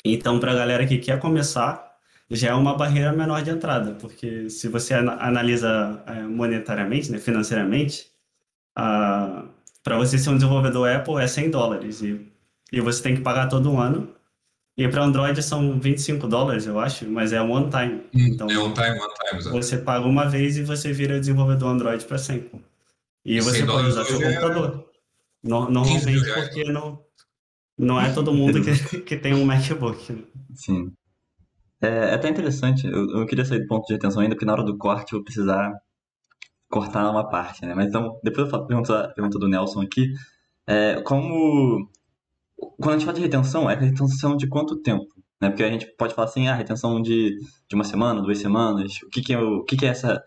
Então, 0.05 0.41
para 0.41 0.53
a 0.53 0.55
galera 0.55 0.87
que 0.87 0.97
quer 0.97 1.19
começar, 1.19 1.99
já 2.31 2.51
é 2.51 2.55
uma 2.55 2.75
barreira 2.75 3.13
menor 3.13 3.43
de 3.43 3.51
entrada, 3.51 3.93
porque 4.01 4.49
se 4.49 4.69
você 4.69 4.95
analisa 4.95 6.03
é, 6.07 6.23
monetariamente, 6.23 7.11
né, 7.11 7.19
financeiramente, 7.19 8.07
para 8.75 9.97
você 9.99 10.17
ser 10.17 10.31
um 10.31 10.37
desenvolvedor 10.37 10.89
Apple 10.89 11.17
é 11.17 11.27
100 11.27 11.51
dólares 11.51 12.01
e 12.01 12.27
e 12.73 12.81
você 12.81 13.03
tem 13.03 13.15
que 13.15 13.23
pagar 13.23 13.49
todo 13.49 13.71
um 13.71 13.81
ano. 13.81 14.09
E 14.77 14.87
para 14.87 15.03
Android 15.03 15.43
são 15.43 15.79
25 15.81 16.29
dólares, 16.29 16.67
eu 16.67 16.79
acho, 16.79 17.09
mas 17.09 17.33
é 17.33 17.41
one 17.41 17.69
time. 17.69 18.01
Hum, 18.15 18.33
então, 18.33 18.49
é 18.49 18.57
one 18.57 18.73
time, 18.73 18.91
one 18.91 18.99
time. 18.99 19.39
Exatamente. 19.39 19.51
Você 19.51 19.79
paga 19.79 20.07
uma 20.07 20.29
vez 20.29 20.57
e 20.57 20.63
você 20.63 20.93
vira 20.93 21.19
desenvolvedor 21.19 21.71
Android 21.71 22.05
para 22.05 22.17
sempre. 22.17 22.61
E 23.29 23.41
você 23.43 23.65
pode 23.67 23.89
usar 23.89 24.05
seu 24.07 24.21
computador. 24.21 24.87
É... 25.45 25.49
Normalmente 25.49 26.35
porque 26.35 26.65
não, 26.65 26.99
não 27.77 28.01
é 28.01 28.11
todo 28.11 28.33
mundo 28.33 28.63
que, 28.63 28.73
que 29.05 29.17
tem 29.19 29.35
um 29.35 29.45
MacBook. 29.45 30.27
Sim. 30.55 30.91
É, 31.81 31.89
é, 31.89 32.15
até 32.15 32.29
interessante, 32.29 32.87
eu, 32.87 33.21
eu 33.21 33.27
queria 33.27 33.45
sair 33.45 33.61
do 33.61 33.67
ponto 33.67 33.87
de 33.87 33.95
atenção 33.95 34.23
ainda, 34.23 34.35
porque 34.35 34.47
na 34.47 34.53
hora 34.53 34.65
do 34.65 34.79
corte 34.79 35.13
eu 35.13 35.19
vou 35.19 35.25
precisar 35.25 35.73
cortar 36.71 37.09
uma 37.11 37.29
parte, 37.29 37.65
né? 37.67 37.75
Mas 37.75 37.89
então, 37.89 38.19
depois 38.25 38.51
eu 38.51 38.67
pergunto 38.67 38.93
a 38.95 39.09
pergunta 39.09 39.39
do 39.39 39.49
Nelson 39.49 39.83
aqui, 39.83 40.13
É, 40.67 41.01
como. 41.03 41.89
Quando 42.57 42.91
a 42.91 42.99
gente 42.99 43.05
fala 43.05 43.17
de 43.17 43.23
retenção, 43.23 43.71
é 43.71 43.75
retenção 43.75 44.37
de 44.37 44.49
quanto 44.49 44.81
tempo? 44.83 45.07
Né? 45.41 45.51
Porque 45.51 45.63
a 45.63 45.71
gente 45.71 45.87
pode 45.97 46.15
falar 46.15 46.29
assim, 46.29 46.49
ah, 46.49 46.55
retenção 46.55 47.01
de, 47.01 47.37
de 47.69 47.75
uma 47.75 47.85
semana, 47.85 48.23
duas 48.23 48.39
semanas. 48.39 49.01
O 49.03 49.09
que, 49.11 49.23
que, 49.23 49.33
é, 49.33 49.39
o 49.39 49.65
que, 49.65 49.77
que 49.77 49.87
é 49.87 49.91
essa. 49.91 50.23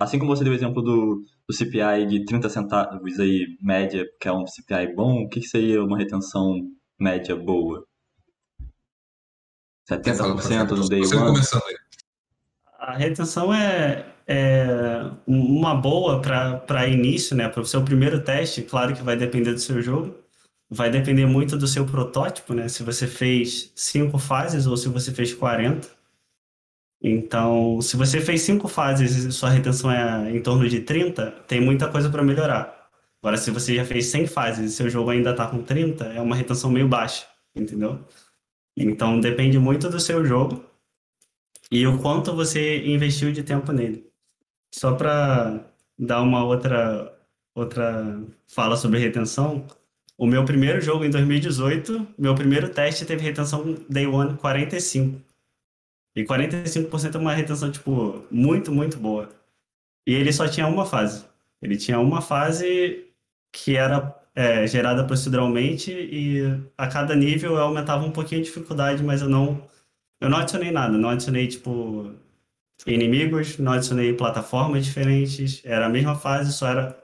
Assim 0.00 0.18
como 0.18 0.34
você 0.34 0.42
deu 0.42 0.52
o 0.52 0.56
exemplo 0.56 0.82
do, 0.82 1.22
do 1.48 1.54
CPI 1.54 2.06
de 2.06 2.24
30 2.24 2.48
centavos 2.48 3.20
aí, 3.20 3.46
média, 3.60 4.04
que 4.20 4.28
é 4.28 4.32
um 4.32 4.46
CPI 4.46 4.94
bom, 4.94 5.22
o 5.22 5.28
que, 5.28 5.40
que 5.40 5.46
seria 5.46 5.82
uma 5.82 5.96
retenção 5.96 6.60
média 6.98 7.36
boa? 7.36 7.86
70% 9.88 10.70
no 10.72 10.88
day 10.88 11.02
one? 11.02 11.40
A 12.78 12.96
retenção 12.96 13.54
é, 13.54 14.06
é 14.26 15.10
uma 15.26 15.74
boa 15.74 16.20
para 16.20 16.88
início, 16.88 17.36
né? 17.36 17.48
Para 17.48 17.62
o 17.62 17.66
seu 17.66 17.82
primeiro 17.82 18.22
teste, 18.22 18.62
claro 18.62 18.94
que 18.94 19.02
vai 19.02 19.16
depender 19.16 19.52
do 19.52 19.60
seu 19.60 19.80
jogo. 19.80 20.14
Vai 20.68 20.90
depender 20.90 21.26
muito 21.26 21.56
do 21.56 21.68
seu 21.68 21.86
protótipo, 21.86 22.52
né? 22.52 22.68
Se 22.68 22.82
você 22.82 23.06
fez 23.06 23.72
cinco 23.76 24.18
fases 24.18 24.66
ou 24.66 24.76
se 24.76 24.88
você 24.88 25.12
fez 25.12 25.32
40. 25.32 25.95
Então, 27.02 27.80
se 27.80 27.96
você 27.96 28.20
fez 28.20 28.42
cinco 28.42 28.68
fases 28.68 29.16
e 29.16 29.32
sua 29.32 29.50
retenção 29.50 29.90
é 29.90 30.30
em 30.34 30.42
torno 30.42 30.68
de 30.68 30.80
30, 30.80 31.30
tem 31.46 31.60
muita 31.60 31.88
coisa 31.88 32.10
para 32.10 32.22
melhorar. 32.22 32.88
Agora, 33.22 33.36
se 33.36 33.50
você 33.50 33.74
já 33.74 33.84
fez 33.84 34.06
100 34.06 34.26
fases 34.26 34.72
e 34.72 34.76
seu 34.76 34.88
jogo 34.88 35.10
ainda 35.10 35.30
está 35.30 35.46
com 35.46 35.62
30, 35.62 36.04
é 36.06 36.20
uma 36.20 36.36
retenção 36.36 36.70
meio 36.70 36.88
baixa, 36.88 37.26
entendeu? 37.54 38.00
Então, 38.76 39.20
depende 39.20 39.58
muito 39.58 39.88
do 39.88 40.00
seu 40.00 40.24
jogo 40.24 40.64
e 41.70 41.86
o 41.86 41.98
quanto 42.00 42.34
você 42.34 42.86
investiu 42.86 43.32
de 43.32 43.42
tempo 43.42 43.72
nele. 43.72 44.06
Só 44.74 44.94
para 44.94 45.64
dar 45.98 46.22
uma 46.22 46.44
outra, 46.44 47.12
outra 47.54 48.20
fala 48.46 48.76
sobre 48.76 48.98
retenção, 48.98 49.66
o 50.18 50.26
meu 50.26 50.44
primeiro 50.44 50.80
jogo 50.80 51.04
em 51.04 51.10
2018, 51.10 52.06
meu 52.18 52.34
primeiro 52.34 52.68
teste 52.70 53.04
teve 53.04 53.22
retenção 53.22 53.76
Day 53.88 54.06
One 54.06 54.36
45. 54.36 55.25
E 56.16 56.24
45% 56.24 57.14
é 57.14 57.18
uma 57.18 57.34
retenção, 57.34 57.70
tipo, 57.70 58.24
muito, 58.30 58.72
muito 58.72 58.98
boa. 58.98 59.28
E 60.06 60.14
ele 60.14 60.32
só 60.32 60.48
tinha 60.48 60.66
uma 60.66 60.86
fase. 60.86 61.26
Ele 61.60 61.76
tinha 61.76 62.00
uma 62.00 62.22
fase 62.22 63.06
que 63.52 63.76
era 63.76 64.14
é, 64.34 64.66
gerada 64.66 65.04
proceduralmente 65.04 65.90
e 65.92 66.42
a 66.76 66.86
cada 66.88 67.14
nível 67.14 67.52
eu 67.52 67.62
aumentava 67.62 68.04
um 68.04 68.10
pouquinho 68.12 68.40
a 68.40 68.44
dificuldade, 68.44 69.02
mas 69.02 69.22
eu 69.22 69.28
não, 69.28 69.62
eu 70.20 70.28
não 70.30 70.38
adicionei 70.38 70.70
nada. 70.70 70.96
Não 70.98 71.10
adicionei, 71.10 71.46
tipo, 71.48 72.14
inimigos, 72.86 73.58
não 73.58 73.72
adicionei 73.72 74.14
plataformas 74.14 74.84
diferentes. 74.86 75.62
Era 75.64 75.86
a 75.86 75.90
mesma 75.90 76.14
fase, 76.14 76.52
só 76.52 76.68
era 76.68 76.98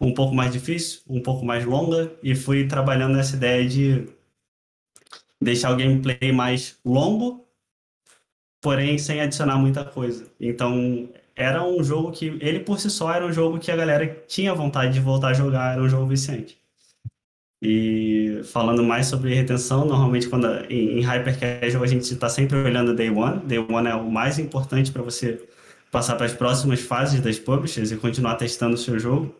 um 0.00 0.12
pouco 0.14 0.34
mais 0.34 0.52
difícil, 0.52 1.02
um 1.08 1.20
pouco 1.20 1.44
mais 1.44 1.64
longa, 1.64 2.12
e 2.22 2.34
fui 2.34 2.66
trabalhando 2.66 3.14
nessa 3.14 3.36
ideia 3.36 3.66
de 3.68 4.06
deixar 5.40 5.72
o 5.72 5.76
gameplay 5.76 6.32
mais 6.32 6.78
longo, 6.84 7.43
porém 8.64 8.96
sem 8.96 9.20
adicionar 9.20 9.58
muita 9.58 9.84
coisa. 9.84 10.24
Então, 10.40 11.10
era 11.36 11.62
um 11.62 11.84
jogo 11.84 12.10
que, 12.10 12.38
ele 12.40 12.60
por 12.60 12.80
si 12.80 12.88
só, 12.88 13.12
era 13.12 13.26
um 13.26 13.30
jogo 13.30 13.58
que 13.58 13.70
a 13.70 13.76
galera 13.76 14.24
tinha 14.26 14.54
vontade 14.54 14.94
de 14.94 15.00
voltar 15.00 15.28
a 15.28 15.32
jogar, 15.34 15.74
era 15.74 15.82
um 15.82 15.88
jogo 15.88 16.06
viciante. 16.06 16.56
E 17.62 18.40
falando 18.44 18.82
mais 18.82 19.06
sobre 19.06 19.34
retenção, 19.34 19.84
normalmente 19.84 20.28
quando 20.30 20.46
em, 20.70 20.98
em 20.98 21.00
Hyper 21.02 21.60
Casual 21.60 21.84
a 21.84 21.86
gente 21.86 22.10
está 22.10 22.30
sempre 22.30 22.56
olhando 22.56 22.94
Day 22.94 23.10
One. 23.10 23.44
Day 23.44 23.58
One 23.58 23.86
é 23.86 23.94
o 23.94 24.10
mais 24.10 24.38
importante 24.38 24.90
para 24.90 25.02
você 25.02 25.46
passar 25.90 26.16
para 26.16 26.24
as 26.24 26.32
próximas 26.32 26.80
fases 26.80 27.20
das 27.20 27.38
publishers 27.38 27.92
e 27.92 27.96
continuar 27.96 28.36
testando 28.36 28.76
o 28.76 28.78
seu 28.78 28.98
jogo. 28.98 29.34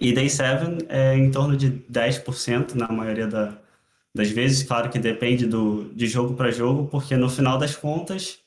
E 0.00 0.14
Day 0.14 0.30
7 0.30 0.86
é 0.88 1.14
em 1.14 1.30
torno 1.30 1.58
de 1.58 1.70
10% 1.92 2.74
na 2.74 2.88
maioria 2.88 3.26
da, 3.26 3.58
das 4.14 4.30
vezes. 4.30 4.62
Claro 4.62 4.90
que 4.90 4.98
depende 4.98 5.46
do, 5.46 5.92
de 5.92 6.06
jogo 6.06 6.34
para 6.34 6.50
jogo, 6.50 6.86
porque 6.88 7.16
no 7.16 7.28
final 7.28 7.58
das 7.58 7.74
contas 7.74 8.38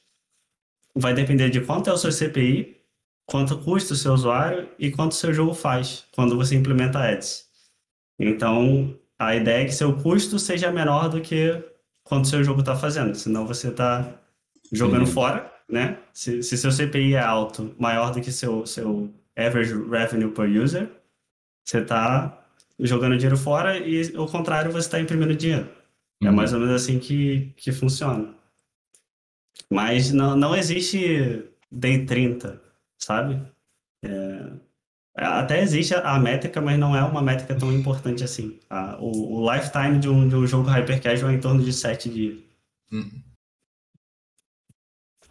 vai 0.95 1.13
depender 1.13 1.49
de 1.49 1.61
quanto 1.61 1.89
é 1.89 1.93
o 1.93 1.97
seu 1.97 2.11
CPI, 2.11 2.78
quanto 3.26 3.59
custa 3.59 3.93
o 3.93 3.97
seu 3.97 4.13
usuário 4.13 4.70
e 4.80 4.89
quanto 4.89 5.11
o 5.11 5.15
seu 5.15 5.34
jogo 5.34 5.53
faz 5.53 6.05
quando 6.13 6.36
você 6.36 6.55
implementa 6.55 6.99
ads. 6.99 7.45
Então, 8.18 8.97
a 9.20 9.36
ideia 9.36 9.63
é 9.63 9.65
que 9.65 9.76
seu 9.76 9.95
custo 9.97 10.39
seja 10.39 10.72
menor 10.72 11.09
do 11.09 11.22
que 11.22 11.63
quanto 12.03 12.26
o 12.26 12.28
seu 12.28 12.43
jogo 12.43 12.61
está 12.61 12.76
fazendo, 12.76 13.13
senão 13.15 13.45
você 13.45 13.68
está 13.68 14.20
jogando 14.72 15.05
Sim. 15.05 15.11
fora, 15.11 15.53
né? 15.70 15.99
Se, 16.13 16.41
se 16.41 16.57
seu 16.57 16.72
CPI 16.72 17.15
é 17.15 17.20
alto, 17.20 17.76
maior 17.78 18.11
do 18.11 18.22
que 18.22 18.32
seu, 18.32 18.65
seu 18.65 19.13
average 19.36 19.74
revenue 19.89 20.32
per 20.32 20.49
user, 20.49 20.89
você 21.63 21.80
está 21.80 22.46
jogando 22.80 23.17
dinheiro 23.17 23.38
fora 23.38 23.78
e, 23.78 24.15
ao 24.15 24.28
contrário, 24.28 24.71
você 24.71 24.88
está 24.88 24.99
imprimindo 24.99 25.36
dinheiro. 25.36 25.69
É 26.21 26.25
uhum. 26.25 26.32
É 26.32 26.36
mais 26.36 26.53
ou 26.53 26.59
menos 26.59 26.75
assim 26.75 26.99
que, 26.99 27.53
que 27.57 27.71
funciona. 27.71 28.34
Mas 29.69 30.11
não, 30.11 30.36
não 30.36 30.55
existe 30.55 31.43
day 31.71 32.05
30, 32.05 32.61
sabe? 32.97 33.41
É, 34.03 34.51
até 35.15 35.61
existe 35.61 35.95
a 35.95 36.19
métrica, 36.19 36.61
mas 36.61 36.78
não 36.78 36.95
é 36.95 37.03
uma 37.03 37.21
métrica 37.21 37.55
tão 37.55 37.73
importante 37.73 38.23
assim. 38.23 38.59
o, 38.99 39.41
o, 39.41 39.53
lifetime 39.53 39.99
de 39.99 40.07
um, 40.07 40.28
de 40.28 40.36
um 40.36 40.45
jogo 40.45 40.69
hyper 40.69 41.01
casual 41.01 41.32
é 41.32 41.36
em 41.36 41.39
torno 41.39 41.63
de 41.63 41.73
7 41.73 42.09
dias. 42.09 42.38
Uhum. 42.91 43.26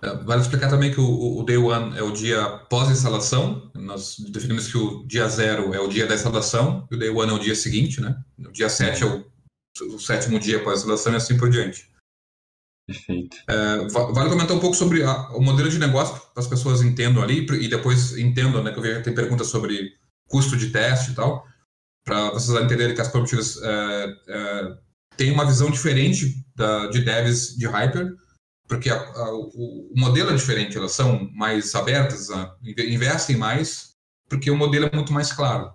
É, 0.02 0.14
vale 0.24 0.42
explicar 0.42 0.68
também 0.68 0.92
que 0.92 1.00
o, 1.00 1.38
o 1.38 1.42
Day 1.42 1.56
One 1.56 1.96
é 1.96 2.02
o 2.02 2.12
dia 2.12 2.46
pós-instalação. 2.70 3.70
Nós 3.74 4.16
definimos 4.30 4.68
que 4.68 4.76
o 4.76 5.04
dia 5.06 5.28
zero 5.28 5.74
é 5.74 5.80
o 5.80 5.88
dia 5.88 6.06
da 6.06 6.14
instalação 6.14 6.86
e 6.90 6.94
o 6.94 6.98
Day 6.98 7.10
One 7.10 7.30
é 7.30 7.34
o 7.34 7.38
dia 7.38 7.54
seguinte, 7.54 8.00
né? 8.00 8.16
O 8.38 8.52
dia 8.52 8.68
7 8.68 9.02
é 9.02 9.06
o, 9.06 9.24
o 9.94 9.98
sétimo 9.98 10.38
dia 10.38 10.62
pós-instalação 10.62 11.14
e 11.14 11.16
assim 11.16 11.36
por 11.36 11.48
diante. 11.48 11.90
Perfeito. 12.86 13.36
É, 13.48 13.88
vale 13.88 14.30
comentar 14.30 14.56
um 14.56 14.60
pouco 14.60 14.76
sobre 14.76 15.02
a, 15.02 15.30
o 15.30 15.40
modelo 15.40 15.68
de 15.68 15.78
negócio 15.78 16.14
para 16.32 16.42
as 16.42 16.46
pessoas 16.46 16.82
entendam 16.82 17.22
ali 17.22 17.44
e 17.44 17.68
depois 17.68 18.16
entendam, 18.16 18.62
né? 18.62 18.72
Que 18.72 18.78
eu 18.78 18.82
vejo 18.82 18.98
que 18.98 19.04
tem 19.04 19.14
perguntas 19.14 19.48
sobre 19.48 19.94
custo 20.28 20.56
de 20.56 20.70
teste 20.70 21.12
e 21.12 21.14
tal, 21.14 21.46
para 22.04 22.30
vocês 22.30 22.56
entenderem 22.60 22.94
que 22.94 23.00
as 23.00 23.08
publishers 23.08 23.60
é, 23.62 24.16
é, 24.28 24.78
têm 25.16 25.32
uma 25.32 25.44
visão 25.44 25.70
diferente 25.70 26.44
da, 26.54 26.88
de 26.88 27.00
devs 27.00 27.56
de 27.56 27.66
Hyper 27.66 28.14
porque 28.68 28.90
a, 28.90 28.96
a, 28.96 29.34
o, 29.34 29.92
o, 29.92 30.00
modelo 30.00 30.30
é 30.30 30.34
diferente, 30.34 30.76
elas 30.76 30.92
são 30.92 31.30
mais 31.32 31.74
abertas, 31.74 32.30
a, 32.30 32.56
investem 32.64 33.36
mais, 33.36 33.94
porque 34.28 34.50
o 34.50 34.56
modelo 34.56 34.86
é 34.86 34.94
muito 34.94 35.12
mais 35.12 35.32
claro. 35.32 35.72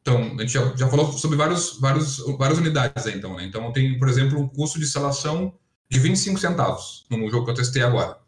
Então, 0.00 0.22
a 0.22 0.40
gente 0.42 0.52
já, 0.52 0.76
já 0.76 0.88
falou 0.88 1.12
sobre 1.12 1.36
vários, 1.36 1.78
vários, 1.80 2.18
várias 2.38 2.58
unidades 2.58 3.06
aí, 3.06 3.16
então, 3.16 3.36
né? 3.36 3.44
Então, 3.44 3.72
tem, 3.72 3.98
por 3.98 4.08
exemplo, 4.08 4.38
um 4.38 4.48
custo 4.48 4.78
de 4.78 4.84
instalação 4.84 5.54
de 5.90 5.98
25 5.98 6.38
centavos 6.38 7.06
no 7.10 7.30
jogo 7.30 7.44
que 7.44 7.50
eu 7.50 7.54
testei 7.54 7.82
agora. 7.82 8.18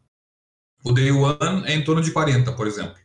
O 0.85 0.93
Day 0.93 1.11
One 1.11 1.65
é 1.67 1.75
em 1.75 1.85
torno 1.85 2.03
de 2.03 2.11
40, 2.11 2.53
por 2.53 2.67
exemplo. 2.67 2.97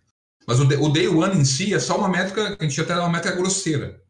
Mas 0.48 0.60
o, 0.60 0.64
o 0.64 0.90
Day 0.90 1.08
One 1.08 1.40
em 1.40 1.46
si 1.46 1.74
é 1.74 1.80
só 1.80 1.98
uma 1.98 2.08
métrica, 2.08 2.56
a 2.60 2.64
gente 2.64 2.80
até 2.80 2.96
uma 2.98 3.10
métrica 3.10 3.36
grosseira. 3.36 4.02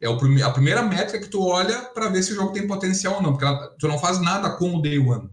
É 0.00 0.08
a 0.08 0.50
primeira 0.50 0.82
métrica 0.82 1.20
que 1.20 1.30
tu 1.30 1.46
olha 1.46 1.80
para 1.90 2.08
ver 2.08 2.22
se 2.22 2.32
o 2.32 2.34
jogo 2.34 2.52
tem 2.52 2.66
potencial 2.66 3.14
ou 3.14 3.22
não, 3.22 3.32
porque 3.32 3.44
ela, 3.44 3.68
tu 3.78 3.86
não 3.86 3.98
faz 3.98 4.20
nada 4.20 4.50
com 4.56 4.74
o 4.74 4.82
Day 4.82 4.98
One. 4.98 5.30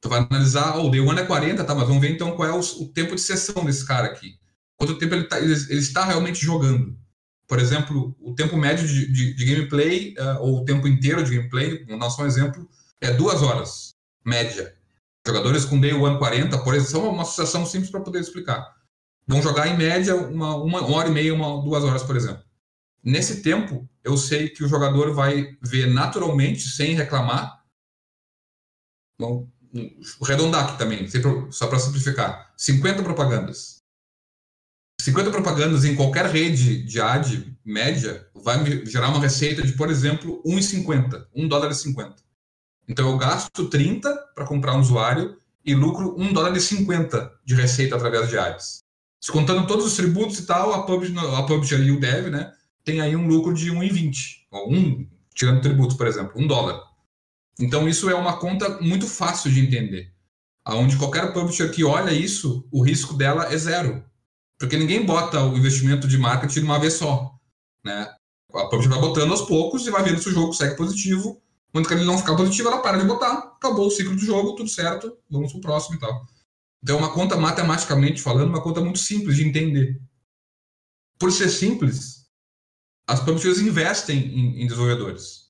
Tu 0.00 0.08
vai 0.08 0.20
analisar, 0.20 0.76
oh, 0.76 0.86
o 0.86 0.90
day 0.90 1.00
one 1.00 1.18
é 1.18 1.24
40, 1.24 1.64
tá, 1.64 1.74
mas 1.74 1.86
vamos 1.86 2.00
ver 2.00 2.10
então 2.10 2.36
qual 2.36 2.48
é 2.48 2.52
o, 2.52 2.60
o 2.60 2.88
tempo 2.92 3.14
de 3.14 3.20
sessão 3.20 3.64
desse 3.64 3.86
cara 3.86 4.06
aqui. 4.06 4.38
Quanto 4.76 4.98
tempo 4.98 5.14
ele, 5.14 5.24
tá, 5.24 5.38
ele, 5.38 5.52
ele, 5.52 5.80
está 5.80 6.04
realmente 6.04 6.44
jogando. 6.44 6.96
Por 7.48 7.58
exemplo, 7.58 8.14
o 8.20 8.34
tempo 8.34 8.56
médio 8.56 8.86
de, 8.86 9.10
de, 9.10 9.34
de 9.34 9.44
gameplay, 9.44 10.14
uh, 10.18 10.42
ou 10.42 10.58
o 10.58 10.64
tempo 10.64 10.86
inteiro 10.86 11.24
de 11.24 11.36
gameplay, 11.36 11.84
vamos 11.84 12.00
dar 12.00 12.10
só 12.10 12.22
um 12.22 12.26
exemplo, 12.26 12.68
é 13.00 13.12
duas 13.12 13.42
horas, 13.42 13.94
média. 14.24 14.74
Jogadores 15.26 15.64
com 15.64 15.80
day 15.80 15.92
one 15.92 16.18
40, 16.18 16.58
por 16.58 16.74
exemplo, 16.74 16.90
são 16.90 17.10
uma 17.10 17.22
associação 17.22 17.64
simples 17.64 17.90
para 17.90 18.00
poder 18.00 18.20
explicar. 18.20 18.74
Vão 19.26 19.42
jogar 19.42 19.66
em 19.66 19.76
média 19.76 20.14
uma, 20.14 20.56
uma, 20.56 20.80
uma 20.82 20.96
hora 20.96 21.08
e 21.08 21.12
meia, 21.12 21.34
uma, 21.34 21.62
duas 21.62 21.82
horas, 21.82 22.02
por 22.02 22.16
exemplo. 22.16 22.42
Nesse 23.02 23.42
tempo, 23.42 23.88
eu 24.04 24.16
sei 24.16 24.48
que 24.50 24.62
o 24.62 24.68
jogador 24.68 25.12
vai 25.14 25.56
ver 25.62 25.86
naturalmente, 25.86 26.68
sem 26.68 26.94
reclamar, 26.94 27.56
Bom, 29.18 29.48
arredondar 30.22 30.64
aqui 30.64 30.78
também, 30.78 31.06
só 31.50 31.66
para 31.66 31.78
simplificar, 31.78 32.52
50 32.56 33.02
propagandas. 33.02 33.76
50 35.00 35.30
propagandas 35.30 35.84
em 35.84 35.94
qualquer 35.94 36.26
rede 36.26 36.82
de 36.82 37.00
ad 37.00 37.56
média 37.64 38.28
vai 38.34 38.62
me 38.62 38.84
gerar 38.86 39.08
uma 39.08 39.20
receita 39.20 39.62
de, 39.62 39.72
por 39.72 39.90
exemplo, 39.90 40.42
1,50, 40.44 41.26
1 41.34 41.48
dólar 41.48 41.70
e 41.70 41.74
50. 41.74 42.16
Então 42.88 43.10
eu 43.10 43.18
gasto 43.18 43.68
30 43.68 44.14
para 44.34 44.46
comprar 44.46 44.74
um 44.74 44.80
usuário 44.80 45.36
e 45.64 45.74
lucro 45.74 46.14
1 46.18 46.32
dólar 46.32 46.56
e 46.56 46.60
50 46.60 47.32
de 47.44 47.54
receita 47.54 47.96
através 47.96 48.28
de 48.28 48.38
ads. 48.38 48.80
Descontando 49.20 49.66
todos 49.66 49.86
os 49.86 49.96
tributos 49.96 50.38
e 50.38 50.46
tal, 50.46 50.72
a 50.72 50.84
publisher, 50.84 51.18
a 51.18 51.42
publisher 51.42 51.80
e 51.80 51.90
o 51.90 52.00
dev, 52.00 52.28
né, 52.28 52.52
tem 52.84 53.00
aí 53.00 53.16
um 53.16 53.26
lucro 53.26 53.52
de 53.52 53.72
1,20, 53.72 54.16
ou 54.52 54.72
1, 54.72 55.08
tirando 55.34 55.60
tributos, 55.60 55.96
por 55.96 56.06
exemplo, 56.06 56.32
1 56.36 56.46
dólar. 56.46 56.80
Então 57.58 57.88
isso 57.88 58.10
é 58.10 58.14
uma 58.14 58.38
conta 58.38 58.80
muito 58.80 59.06
fácil 59.06 59.50
de 59.50 59.60
entender, 59.60 60.12
aonde 60.64 60.96
qualquer 60.96 61.32
publisher 61.32 61.70
que 61.70 61.84
olha 61.84 62.12
isso, 62.12 62.68
o 62.70 62.82
risco 62.82 63.14
dela 63.14 63.52
é 63.52 63.56
zero, 63.56 64.04
porque 64.58 64.76
ninguém 64.76 65.04
bota 65.04 65.42
o 65.42 65.56
investimento 65.56 66.06
de 66.06 66.18
marketing 66.18 66.60
de 66.60 66.66
uma 66.66 66.78
vez 66.78 66.94
só, 66.94 67.34
né? 67.84 68.12
A 68.54 68.66
publisher 68.66 68.88
vai 68.88 69.00
botando 69.00 69.30
aos 69.30 69.42
poucos 69.42 69.86
e 69.86 69.90
vai 69.90 70.02
vendo 70.02 70.20
se 70.20 70.28
o 70.28 70.32
jogo 70.32 70.52
segue 70.52 70.76
positivo. 70.76 71.42
Quando 71.72 71.90
ele 71.92 72.04
não 72.04 72.16
ficar 72.16 72.36
positivo, 72.36 72.68
ela 72.68 72.80
para 72.80 72.96
de 72.96 73.04
botar. 73.04 73.32
Acabou 73.32 73.86
o 73.86 73.90
ciclo 73.90 74.14
do 74.14 74.24
jogo, 74.24 74.54
tudo 74.54 74.68
certo, 74.68 75.16
vamos 75.28 75.52
pro 75.52 75.60
próximo 75.60 75.96
e 75.96 75.98
tal. 75.98 76.26
Então 76.82 76.96
é 76.96 76.98
uma 76.98 77.12
conta 77.12 77.36
matematicamente 77.36 78.22
falando, 78.22 78.48
uma 78.48 78.62
conta 78.62 78.80
muito 78.80 78.98
simples 78.98 79.36
de 79.36 79.46
entender. 79.46 80.00
Por 81.18 81.32
ser 81.32 81.50
simples, 81.50 82.26
as 83.06 83.20
publishers 83.20 83.58
investem 83.58 84.18
em, 84.18 84.62
em 84.62 84.66
desenvolvedores. 84.66 85.45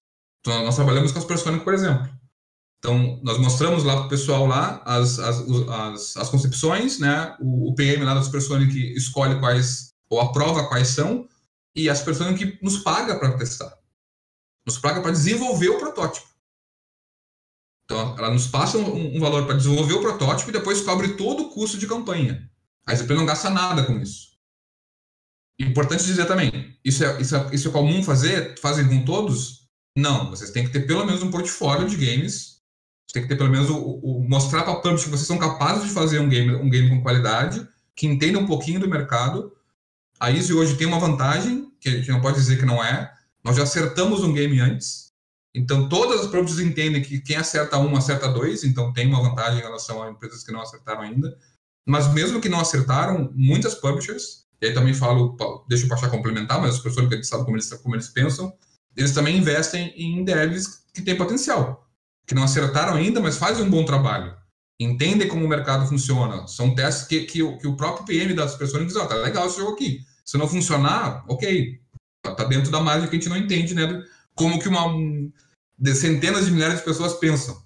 Então 0.46 0.64
nós 0.64 0.76
trabalhamos 0.76 1.10
com 1.10 1.18
as 1.18 1.24
Personic, 1.24 1.64
por 1.64 1.74
exemplo. 1.74 2.08
Então, 2.78 3.18
nós 3.24 3.36
mostramos 3.38 3.82
lá 3.82 3.96
para 3.96 4.06
o 4.06 4.08
pessoal 4.08 4.46
lá 4.46 4.80
as, 4.84 5.18
as, 5.18 5.40
as, 5.40 6.16
as, 6.18 6.28
concepções, 6.28 7.00
né? 7.00 7.36
O, 7.40 7.70
o 7.70 7.74
PM 7.74 8.04
lá 8.04 8.14
da 8.14 8.22
Supersonic 8.22 8.78
escolhe 8.94 9.40
quais, 9.40 9.94
ou 10.08 10.20
aprova 10.20 10.68
quais 10.68 10.88
são, 10.88 11.26
e 11.74 11.90
a 11.90 11.94
Supersonic 11.96 12.60
nos 12.62 12.78
paga 12.78 13.18
para 13.18 13.36
testar. 13.36 13.76
Nos 14.64 14.78
paga 14.78 15.00
para 15.00 15.10
desenvolver 15.10 15.70
o 15.70 15.78
protótipo. 15.80 16.28
Então, 17.84 18.16
ela 18.16 18.30
nos 18.30 18.46
passa 18.46 18.78
um, 18.78 19.16
um 19.16 19.20
valor 19.20 19.46
para 19.46 19.56
desenvolver 19.56 19.94
o 19.94 20.00
protótipo 20.00 20.50
e 20.50 20.52
depois 20.52 20.80
cobre 20.82 21.14
todo 21.16 21.44
o 21.44 21.50
custo 21.50 21.78
de 21.78 21.88
campanha. 21.88 22.48
A 22.86 22.94
SAP 22.94 23.10
não 23.10 23.26
gasta 23.26 23.50
nada 23.50 23.84
com 23.84 23.98
isso. 23.98 24.36
Importante 25.58 26.04
dizer 26.04 26.26
também, 26.26 26.78
isso 26.84 27.02
é, 27.04 27.20
isso 27.20 27.34
é, 27.34 27.54
isso 27.54 27.68
é 27.68 27.72
comum 27.72 28.02
fazer? 28.04 28.56
Fazem 28.60 28.86
com 28.86 29.04
todos? 29.04 29.65
Não, 29.96 30.30
vocês 30.30 30.50
têm 30.50 30.64
que 30.64 30.70
ter 30.70 30.86
pelo 30.86 31.06
menos 31.06 31.22
um 31.22 31.30
portfólio 31.30 31.88
de 31.88 31.96
games 31.96 32.56
você 33.06 33.14
tem 33.14 33.22
que 33.22 33.28
ter 33.28 33.36
pelo 33.36 33.50
menos 33.50 33.70
o, 33.70 33.76
o 33.76 34.28
mostrar 34.28 34.62
para 34.62 34.72
a 34.72 34.76
publisher 34.76 35.04
que 35.04 35.10
vocês 35.10 35.26
são 35.26 35.38
capazes 35.38 35.84
de 35.84 35.90
fazer 35.90 36.18
um 36.18 36.28
game, 36.28 36.54
um 36.56 36.68
game 36.68 36.88
com 36.88 37.02
qualidade, 37.02 37.66
que 37.94 38.06
entenda 38.06 38.38
um 38.38 38.46
pouquinho 38.46 38.80
do 38.80 38.88
mercado. 38.88 39.52
A 40.18 40.30
Easy 40.32 40.52
hoje 40.52 40.76
tem 40.76 40.86
uma 40.86 40.98
vantagem, 40.98 41.70
que 41.80 41.88
a 41.88 41.92
gente 41.92 42.10
não 42.10 42.20
pode 42.20 42.36
dizer 42.36 42.58
que 42.58 42.66
não 42.66 42.82
é. 42.82 43.12
Nós 43.44 43.56
já 43.56 43.62
acertamos 43.62 44.24
um 44.24 44.32
game 44.32 44.58
antes. 44.60 45.12
Então, 45.54 45.88
todas 45.88 46.20
as 46.20 46.26
publishers 46.26 46.58
entendem 46.58 47.00
que 47.00 47.20
quem 47.20 47.36
acerta 47.36 47.78
um, 47.78 47.96
acerta 47.96 48.28
dois. 48.28 48.64
Então, 48.64 48.92
tem 48.92 49.06
uma 49.06 49.22
vantagem 49.22 49.60
em 49.60 49.62
relação 49.62 50.02
a 50.02 50.10
empresas 50.10 50.42
que 50.42 50.52
não 50.52 50.60
acertaram 50.60 51.02
ainda. 51.02 51.38
Mas, 51.86 52.12
mesmo 52.12 52.40
que 52.40 52.48
não 52.48 52.60
acertaram, 52.60 53.30
muitas 53.34 53.76
publishers, 53.76 54.46
e 54.60 54.66
aí 54.66 54.74
também 54.74 54.92
falo, 54.92 55.36
deixa 55.68 55.86
o 55.86 55.88
Pachá 55.88 56.08
complementar, 56.08 56.60
mas 56.60 56.74
as 56.74 56.80
pessoas 56.80 57.06
que 57.06 57.14
a 57.14 57.16
gente 57.16 57.28
sabe 57.28 57.44
como 57.44 57.56
eles, 57.56 57.72
como 57.72 57.94
eles 57.94 58.08
pensam, 58.08 58.52
eles 58.96 59.12
também 59.12 59.36
investem 59.36 59.92
em 59.96 60.24
devs 60.24 60.84
que 60.92 61.02
têm 61.02 61.16
potencial 61.16 61.86
que 62.26 62.34
não 62.34 62.42
acertaram 62.42 62.94
ainda, 62.94 63.20
mas 63.20 63.38
fazem 63.38 63.64
um 63.64 63.70
bom 63.70 63.84
trabalho. 63.84 64.36
Entendem 64.78 65.28
como 65.28 65.44
o 65.44 65.48
mercado 65.48 65.86
funciona. 65.86 66.46
São 66.48 66.74
testes 66.74 67.06
que, 67.06 67.20
que, 67.20 67.58
que 67.58 67.66
o 67.66 67.76
próprio 67.76 68.04
PM 68.04 68.34
das 68.34 68.56
pessoas 68.56 68.84
diz, 68.84 68.96
ó, 68.96 69.04
oh, 69.04 69.06
tá 69.06 69.14
legal 69.14 69.46
esse 69.46 69.58
jogo 69.58 69.72
aqui. 69.72 70.00
Se 70.24 70.36
não 70.36 70.48
funcionar, 70.48 71.24
ok. 71.28 71.80
Tá, 72.22 72.34
tá 72.34 72.44
dentro 72.44 72.70
da 72.70 72.80
margem 72.80 73.08
que 73.08 73.16
a 73.16 73.18
gente 73.18 73.28
não 73.28 73.36
entende, 73.36 73.74
né? 73.74 74.02
Como 74.34 74.58
que 74.58 74.68
uma 74.68 74.86
de 75.78 75.94
centenas 75.94 76.46
de 76.46 76.52
milhares 76.52 76.78
de 76.78 76.84
pessoas 76.84 77.14
pensam. 77.14 77.56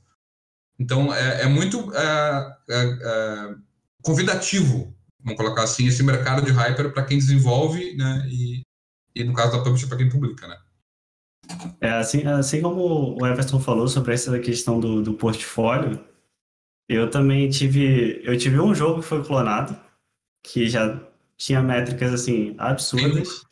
Então, 0.79 1.13
é, 1.13 1.43
é 1.43 1.47
muito 1.47 1.93
é, 1.95 2.57
é, 2.69 2.99
é 3.03 3.55
convidativo, 4.03 4.95
vamos 5.23 5.39
colocar 5.39 5.63
assim, 5.63 5.87
esse 5.87 6.03
mercado 6.03 6.43
de 6.43 6.53
hyper 6.53 6.93
para 6.93 7.05
quem 7.05 7.19
desenvolve, 7.19 7.97
né? 7.97 8.27
E, 8.31 8.63
e 9.15 9.25
no 9.25 9.33
caso 9.33 9.53
da 9.53 9.63
publisher, 9.65 9.89
para 9.89 9.99
quem 9.99 10.09
publica, 10.09 10.47
né? 10.47 10.57
É, 11.81 11.91
assim, 11.91 12.27
assim 12.27 12.61
como 12.61 13.17
o 13.21 13.27
Everton 13.27 13.61
falou 13.61 13.89
sobre 13.89 14.15
essa 14.15 14.39
questão 14.39 14.79
do, 14.79 15.03
do 15.03 15.15
portfólio, 15.15 15.99
eu 16.89 17.09
também 17.09 17.49
tive, 17.49 18.21
eu 18.25 18.37
tive 18.37 18.61
um 18.61 18.75
jogo 18.75 19.01
que 19.01 19.07
foi 19.07 19.23
clonado, 19.25 19.79
que 20.43 20.69
já 20.69 21.01
tinha 21.37 21.63
métricas 21.63 22.13
assim 22.13 22.55
absurdas, 22.59 23.45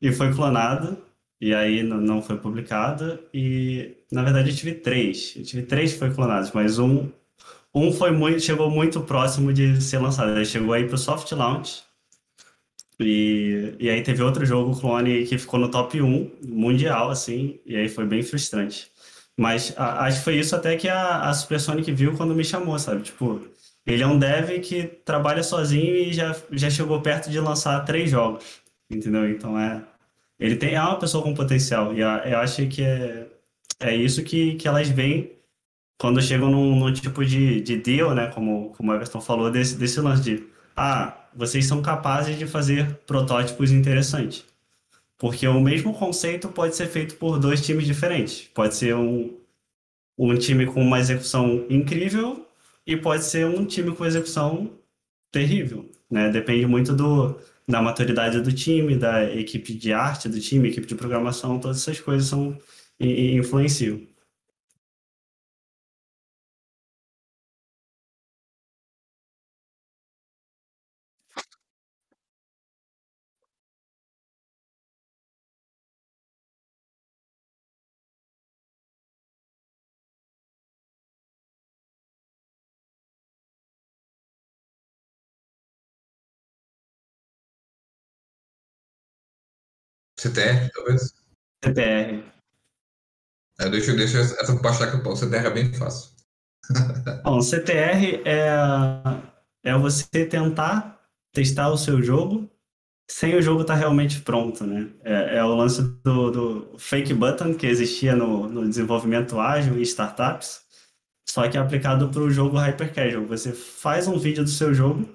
e 0.00 0.12
foi 0.12 0.32
clonado, 0.32 0.96
e 1.40 1.54
aí 1.54 1.82
não 1.82 2.22
foi 2.22 2.38
publicado, 2.38 3.18
e 3.34 3.96
na 4.10 4.22
verdade 4.22 4.50
eu 4.50 4.56
tive 4.56 4.74
três, 4.74 5.34
eu 5.36 5.42
tive 5.42 5.62
três 5.62 5.92
que 5.92 5.98
foi 5.98 6.14
clonados, 6.14 6.52
mas 6.52 6.78
um, 6.78 7.10
um 7.74 7.92
foi 7.92 8.12
muito, 8.12 8.40
chegou 8.40 8.70
muito 8.70 9.00
próximo 9.02 9.52
de 9.52 9.80
ser 9.82 9.98
lançado, 9.98 10.30
ele 10.30 10.44
chegou 10.44 10.72
aí 10.72 10.86
para 10.86 10.94
o 10.94 10.98
soft 10.98 11.30
launch, 11.32 11.82
e, 13.02 13.76
e 13.78 13.90
aí 13.90 14.02
teve 14.02 14.22
outro 14.22 14.44
jogo, 14.46 14.78
clone, 14.78 15.24
que 15.26 15.38
ficou 15.38 15.58
no 15.60 15.70
top 15.70 16.00
1 16.00 16.30
mundial, 16.46 17.10
assim, 17.10 17.60
e 17.66 17.76
aí 17.76 17.88
foi 17.88 18.06
bem 18.06 18.22
frustrante. 18.22 18.90
Mas 19.36 19.74
a, 19.76 20.06
acho 20.06 20.18
que 20.18 20.24
foi 20.24 20.36
isso 20.38 20.54
até 20.56 20.76
que 20.76 20.88
a, 20.88 21.28
a 21.28 21.34
Supersonic 21.34 21.90
viu 21.92 22.14
quando 22.16 22.34
me 22.34 22.44
chamou, 22.44 22.78
sabe? 22.78 23.02
Tipo, 23.02 23.40
ele 23.86 24.02
é 24.02 24.06
um 24.06 24.18
dev 24.18 24.60
que 24.60 24.84
trabalha 24.84 25.42
sozinho 25.42 25.94
e 25.96 26.12
já, 26.12 26.36
já 26.52 26.70
chegou 26.70 27.00
perto 27.02 27.30
de 27.30 27.40
lançar 27.40 27.84
três 27.84 28.10
jogos, 28.10 28.44
entendeu? 28.90 29.28
Então 29.30 29.58
é. 29.58 29.84
Ele 30.38 30.56
tem, 30.56 30.74
é 30.74 30.80
uma 30.82 30.98
pessoa 30.98 31.22
com 31.22 31.34
potencial, 31.34 31.94
e 31.94 32.02
a, 32.02 32.22
eu 32.26 32.38
acho 32.38 32.66
que 32.68 32.82
é, 32.82 33.28
é 33.80 33.94
isso 33.94 34.22
que, 34.24 34.56
que 34.56 34.68
elas 34.68 34.88
veem 34.88 35.32
quando 35.98 36.20
chegam 36.20 36.50
num, 36.50 36.76
num 36.78 36.92
tipo 36.92 37.24
de, 37.24 37.60
de 37.60 37.76
deal, 37.76 38.14
né? 38.14 38.26
Como, 38.28 38.70
como 38.70 38.90
o 38.90 38.94
Everton 38.94 39.20
falou, 39.20 39.50
desse, 39.50 39.76
desse 39.76 40.00
lance 40.00 40.22
de. 40.22 40.44
Ah, 40.76 41.21
vocês 41.34 41.66
são 41.66 41.82
capazes 41.82 42.38
de 42.38 42.46
fazer 42.46 42.94
protótipos 43.06 43.70
interessantes. 43.70 44.44
Porque 45.18 45.46
o 45.46 45.60
mesmo 45.60 45.94
conceito 45.94 46.48
pode 46.48 46.74
ser 46.74 46.86
feito 46.88 47.14
por 47.16 47.38
dois 47.38 47.64
times 47.64 47.86
diferentes. 47.86 48.48
Pode 48.52 48.74
ser 48.74 48.94
um, 48.96 49.36
um 50.18 50.36
time 50.36 50.66
com 50.66 50.82
uma 50.82 50.98
execução 50.98 51.64
incrível 51.70 52.46
e 52.86 52.96
pode 52.96 53.24
ser 53.24 53.46
um 53.46 53.64
time 53.64 53.94
com 53.94 54.04
execução 54.04 54.70
terrível. 55.30 55.88
Né? 56.10 56.28
Depende 56.30 56.66
muito 56.66 56.92
do, 56.94 57.38
da 57.66 57.80
maturidade 57.80 58.40
do 58.40 58.52
time, 58.52 58.96
da 58.96 59.24
equipe 59.32 59.72
de 59.74 59.92
arte 59.92 60.28
do 60.28 60.40
time, 60.40 60.68
equipe 60.68 60.86
de 60.86 60.94
programação, 60.94 61.58
todas 61.58 61.78
essas 61.78 62.00
coisas 62.00 62.28
são, 62.28 62.58
influenciam. 63.00 64.00
CTR, 90.22 90.70
talvez? 90.72 91.14
CTR. 91.64 92.24
É, 93.58 93.68
deixa, 93.68 93.92
deixa 93.94 94.18
essa 94.18 94.54
baixar 94.56 94.90
que 94.90 95.08
o 95.08 95.16
CTR 95.16 95.46
é 95.46 95.50
bem 95.50 95.72
fácil. 95.74 96.12
Bom, 97.24 97.40
CTR 97.40 98.22
é, 98.24 98.50
é 99.64 99.78
você 99.78 100.26
tentar 100.26 101.00
testar 101.32 101.70
o 101.70 101.76
seu 101.76 102.02
jogo 102.02 102.48
sem 103.10 103.34
o 103.34 103.42
jogo 103.42 103.62
estar 103.62 103.74
tá 103.74 103.80
realmente 103.80 104.20
pronto, 104.20 104.64
né? 104.64 104.88
É, 105.04 105.36
é 105.36 105.44
o 105.44 105.54
lance 105.54 105.82
do, 106.02 106.30
do, 106.30 106.78
fake 106.78 107.12
button 107.12 107.54
que 107.54 107.66
existia 107.66 108.16
no, 108.16 108.48
no 108.48 108.66
desenvolvimento 108.66 109.38
ágil 109.38 109.78
e 109.78 109.82
startups, 109.82 110.62
só 111.28 111.48
que 111.48 111.58
é 111.58 111.60
aplicado 111.60 112.08
para 112.08 112.22
o 112.22 112.30
jogo 112.30 112.56
hyper 112.56 112.94
casual. 112.94 113.26
Você 113.26 113.52
faz 113.52 114.06
um 114.06 114.18
vídeo 114.18 114.42
do 114.42 114.48
seu 114.48 114.72
jogo, 114.72 115.14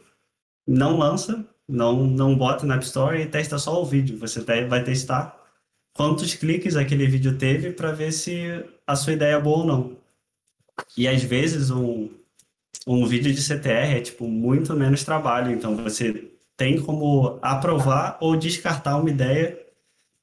não 0.67 0.97
lança, 0.97 1.43
não, 1.67 2.05
não 2.05 2.37
bota 2.37 2.65
na 2.65 2.75
App 2.75 2.85
Store 2.85 3.21
e 3.21 3.27
testa 3.27 3.57
só 3.57 3.81
o 3.81 3.85
vídeo. 3.85 4.17
Você 4.19 4.41
vai 4.41 4.83
testar 4.83 5.37
quantos 5.93 6.33
cliques 6.35 6.75
aquele 6.75 7.07
vídeo 7.07 7.37
teve 7.37 7.71
para 7.71 7.91
ver 7.91 8.11
se 8.11 8.63
a 8.85 8.95
sua 8.95 9.13
ideia 9.13 9.35
é 9.35 9.41
boa 9.41 9.59
ou 9.59 9.65
não. 9.65 9.97
E 10.95 11.07
às 11.07 11.23
vezes 11.23 11.71
um, 11.71 12.09
um 12.85 13.05
vídeo 13.05 13.33
de 13.33 13.41
CTR 13.41 13.97
é 13.97 14.01
tipo 14.01 14.27
muito 14.27 14.73
menos 14.75 15.03
trabalho, 15.03 15.51
então 15.51 15.75
você 15.75 16.31
tem 16.55 16.79
como 16.81 17.39
aprovar 17.41 18.17
ou 18.21 18.37
descartar 18.37 18.97
uma 18.97 19.09
ideia 19.09 19.59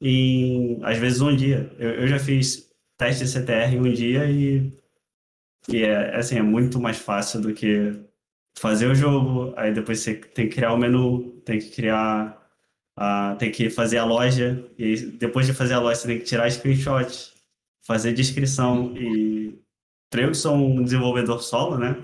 em 0.01 0.79
às 0.83 0.99
vezes 0.99 1.21
um 1.21 1.35
dia. 1.35 1.71
Eu, 1.79 1.91
eu 1.91 2.09
já 2.09 2.19
fiz 2.19 2.71
teste 2.97 3.25
de 3.25 3.31
CTR 3.31 3.75
em 3.75 3.81
um 3.81 3.93
dia 3.93 4.31
e, 4.31 4.73
e 5.69 5.83
é 5.83 6.17
assim 6.17 6.39
é 6.39 6.43
muito 6.43 6.81
mais 6.81 6.99
fácil 6.99 7.41
do 7.41 7.53
que 7.53 7.93
fazer 8.59 8.87
o 8.87 8.95
jogo, 8.95 9.53
aí 9.57 9.73
depois 9.73 10.01
você 10.01 10.15
tem 10.15 10.49
que 10.49 10.55
criar 10.57 10.73
o 10.73 10.79
menu, 10.79 11.41
tem 11.45 11.59
que 11.59 11.71
criar, 11.71 12.41
tem 13.39 13.51
que 13.51 13.69
fazer 13.71 13.99
a 13.99 14.05
loja, 14.05 14.65
e 14.79 14.97
depois 14.97 15.47
de 15.47 15.53
fazer 15.53 15.75
a 15.75 15.81
loja 15.81 15.97
você 15.97 16.09
tem 16.09 16.19
que 16.19 16.25
tirar 16.25 16.51
screenshot, 16.51 17.33
fazer 17.87 18.13
descrição, 18.13 18.97
e 18.97 19.59
eu 20.17 20.35
sou 20.35 20.55
um 20.57 20.83
desenvolvedor 20.83 21.43
solo, 21.43 21.77
né? 21.77 21.97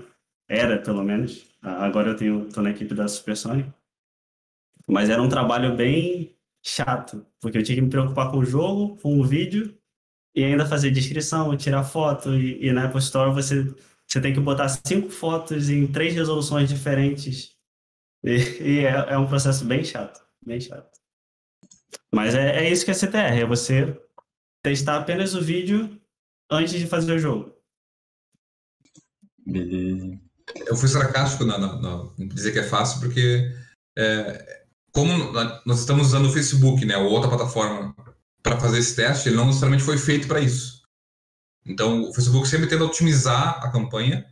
Era, 0.49 0.77
pelo 0.81 1.03
menos. 1.03 1.47
Agora 1.61 2.09
eu 2.09 2.15
tenho, 2.15 2.49
tô 2.49 2.61
na 2.61 2.71
equipe 2.71 2.93
da 2.93 3.07
Supersonic. 3.07 3.71
Mas 4.87 5.09
era 5.09 5.21
um 5.21 5.29
trabalho 5.29 5.75
bem 5.75 6.35
chato, 6.61 7.25
porque 7.39 7.57
eu 7.57 7.63
tinha 7.63 7.75
que 7.77 7.81
me 7.81 7.89
preocupar 7.89 8.29
com 8.29 8.39
o 8.39 8.45
jogo, 8.45 8.97
com 8.97 9.17
o 9.17 9.23
vídeo, 9.23 9.73
e 10.35 10.43
ainda 10.43 10.65
fazer 10.65 10.91
descrição, 10.91 11.55
tirar 11.55 11.83
foto, 11.83 12.35
e, 12.35 12.67
e 12.67 12.71
na 12.73 12.85
Apple 12.85 12.99
Store 12.99 13.33
você 13.33 13.73
você 14.11 14.19
tem 14.19 14.33
que 14.33 14.41
botar 14.41 14.67
cinco 14.67 15.09
fotos 15.09 15.69
em 15.69 15.87
três 15.87 16.13
resoluções 16.13 16.67
diferentes. 16.67 17.55
E, 18.21 18.35
e 18.61 18.79
é, 18.79 19.13
é, 19.13 19.17
um 19.17 19.25
processo 19.25 19.63
bem 19.63 19.85
chato, 19.85 20.21
bem 20.45 20.59
chato. 20.59 20.91
Mas 22.13 22.35
é, 22.35 22.65
é 22.65 22.69
isso 22.69 22.83
que 22.83 22.91
é 22.91 22.93
CTR, 22.93 23.39
é 23.39 23.45
você 23.45 23.97
testar 24.61 24.97
apenas 24.97 25.33
o 25.33 25.41
vídeo 25.41 25.97
antes 26.51 26.73
de 26.73 26.87
fazer 26.87 27.13
o 27.13 27.19
jogo. 27.19 27.55
Eu 30.67 30.75
fui 30.75 30.89
sarcástico 30.89 31.45
na, 31.45 31.57
na, 31.57 31.81
na 31.81 32.11
dizer 32.17 32.51
que 32.51 32.59
é 32.59 32.63
fácil, 32.63 32.99
porque 32.99 33.49
é, 33.97 34.65
como 34.91 35.31
nós 35.65 35.79
estamos 35.79 36.07
usando 36.07 36.25
o 36.25 36.33
Facebook, 36.33 36.85
né, 36.85 36.97
ou 36.97 37.09
outra 37.09 37.29
plataforma, 37.29 37.95
para 38.43 38.59
fazer 38.59 38.79
esse 38.79 38.93
teste, 38.93 39.29
ele 39.29 39.37
não 39.37 39.47
necessariamente 39.47 39.85
foi 39.85 39.97
feito 39.97 40.27
para 40.27 40.41
isso. 40.41 40.80
Então, 41.65 42.09
o 42.09 42.13
Facebook 42.13 42.47
sempre 42.47 42.67
tenta 42.67 42.83
otimizar 42.83 43.63
a 43.63 43.69
campanha, 43.69 44.25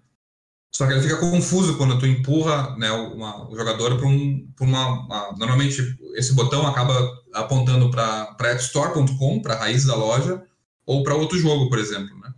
só 0.73 0.85
que 0.85 0.93
ele 0.93 1.01
fica 1.01 1.17
confuso 1.17 1.77
quando 1.77 1.99
tu 1.99 2.05
empurra 2.05 2.75
né, 2.77 2.91
uma, 2.91 3.49
o 3.49 3.55
jogador 3.55 3.97
para 3.97 4.07
um, 4.07 4.47
uma, 4.59 5.05
uma, 5.05 5.31
Normalmente, 5.37 5.81
esse 6.15 6.33
botão 6.33 6.65
acaba 6.67 6.93
apontando 7.33 7.89
para 7.89 8.35
appstore.com, 8.39 9.41
para 9.41 9.55
a 9.55 9.59
raiz 9.59 9.85
da 9.85 9.95
loja, 9.95 10.43
ou 10.85 11.03
para 11.03 11.15
outro 11.15 11.37
jogo, 11.37 11.69
por 11.69 11.79
exemplo. 11.79 12.17
Né? 12.19 12.33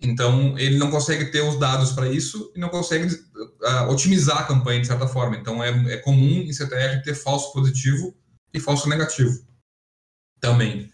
Então, 0.00 0.58
ele 0.58 0.78
não 0.78 0.90
consegue 0.90 1.26
ter 1.26 1.42
os 1.42 1.58
dados 1.58 1.92
para 1.92 2.08
isso 2.08 2.52
e 2.56 2.60
não 2.60 2.68
consegue 2.68 3.14
uh, 3.14 3.90
otimizar 3.90 4.38
a 4.38 4.44
campanha 4.44 4.80
de 4.80 4.86
certa 4.86 5.06
forma. 5.06 5.36
Então, 5.36 5.62
é, 5.62 5.70
é 5.92 5.96
comum 5.98 6.42
em 6.42 6.52
CTR 6.52 7.02
ter 7.04 7.14
falso 7.14 7.52
positivo 7.52 8.14
e 8.52 8.58
falso 8.58 8.88
negativo 8.88 9.32
também. 10.40 10.90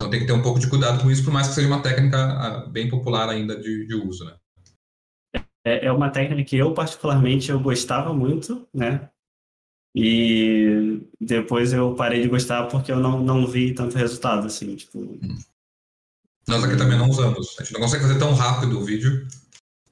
Então, 0.00 0.08
tem 0.08 0.20
que 0.20 0.26
ter 0.26 0.32
um 0.32 0.40
pouco 0.40 0.58
de 0.58 0.66
cuidado 0.66 1.02
com 1.02 1.10
isso, 1.10 1.22
por 1.22 1.30
mais 1.30 1.48
que 1.48 1.54
seja 1.54 1.68
uma 1.68 1.82
técnica 1.82 2.64
uh, 2.64 2.70
bem 2.70 2.88
popular 2.88 3.28
ainda 3.28 3.54
de, 3.60 3.86
de 3.86 3.94
uso, 3.94 4.24
né? 4.24 4.34
É, 5.62 5.88
é 5.88 5.92
uma 5.92 6.08
técnica 6.08 6.42
que 6.42 6.56
eu, 6.56 6.72
particularmente, 6.72 7.50
eu 7.50 7.60
gostava 7.60 8.14
muito, 8.14 8.66
né? 8.72 9.10
E 9.94 11.02
depois 11.20 11.74
eu 11.74 11.94
parei 11.94 12.22
de 12.22 12.28
gostar 12.28 12.64
porque 12.68 12.90
eu 12.90 12.98
não, 12.98 13.22
não 13.22 13.46
vi 13.46 13.74
tanto 13.74 13.98
resultado, 13.98 14.46
assim, 14.46 14.74
tipo... 14.74 15.00
Hum. 15.00 15.36
Nós 16.48 16.64
aqui 16.64 16.78
também 16.78 16.96
não 16.96 17.10
usamos. 17.10 17.54
A 17.58 17.62
gente 17.62 17.74
não 17.74 17.80
consegue 17.82 18.02
fazer 18.02 18.18
tão 18.18 18.32
rápido 18.32 18.80
o 18.80 18.84
vídeo. 18.84 19.28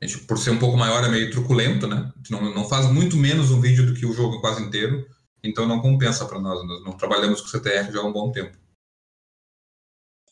A 0.00 0.06
gente, 0.06 0.24
por 0.24 0.38
ser 0.38 0.52
um 0.52 0.58
pouco 0.58 0.78
maior, 0.78 1.04
é 1.04 1.08
meio 1.08 1.30
truculento, 1.30 1.86
né? 1.86 2.10
A 2.14 2.16
gente 2.16 2.30
não, 2.30 2.54
não 2.54 2.66
faz 2.66 2.90
muito 2.90 3.14
menos 3.18 3.50
um 3.50 3.60
vídeo 3.60 3.84
do 3.84 3.92
que 3.92 4.06
o 4.06 4.14
jogo 4.14 4.40
quase 4.40 4.62
inteiro. 4.62 5.06
Então 5.44 5.68
não 5.68 5.82
compensa 5.82 6.24
para 6.24 6.40
nós. 6.40 6.66
Nós 6.66 6.82
não 6.82 6.92
trabalhamos 6.92 7.42
com 7.42 7.48
CTR 7.48 7.92
já 7.92 8.00
há 8.00 8.04
um 8.04 8.12
bom 8.12 8.32
tempo. 8.32 8.56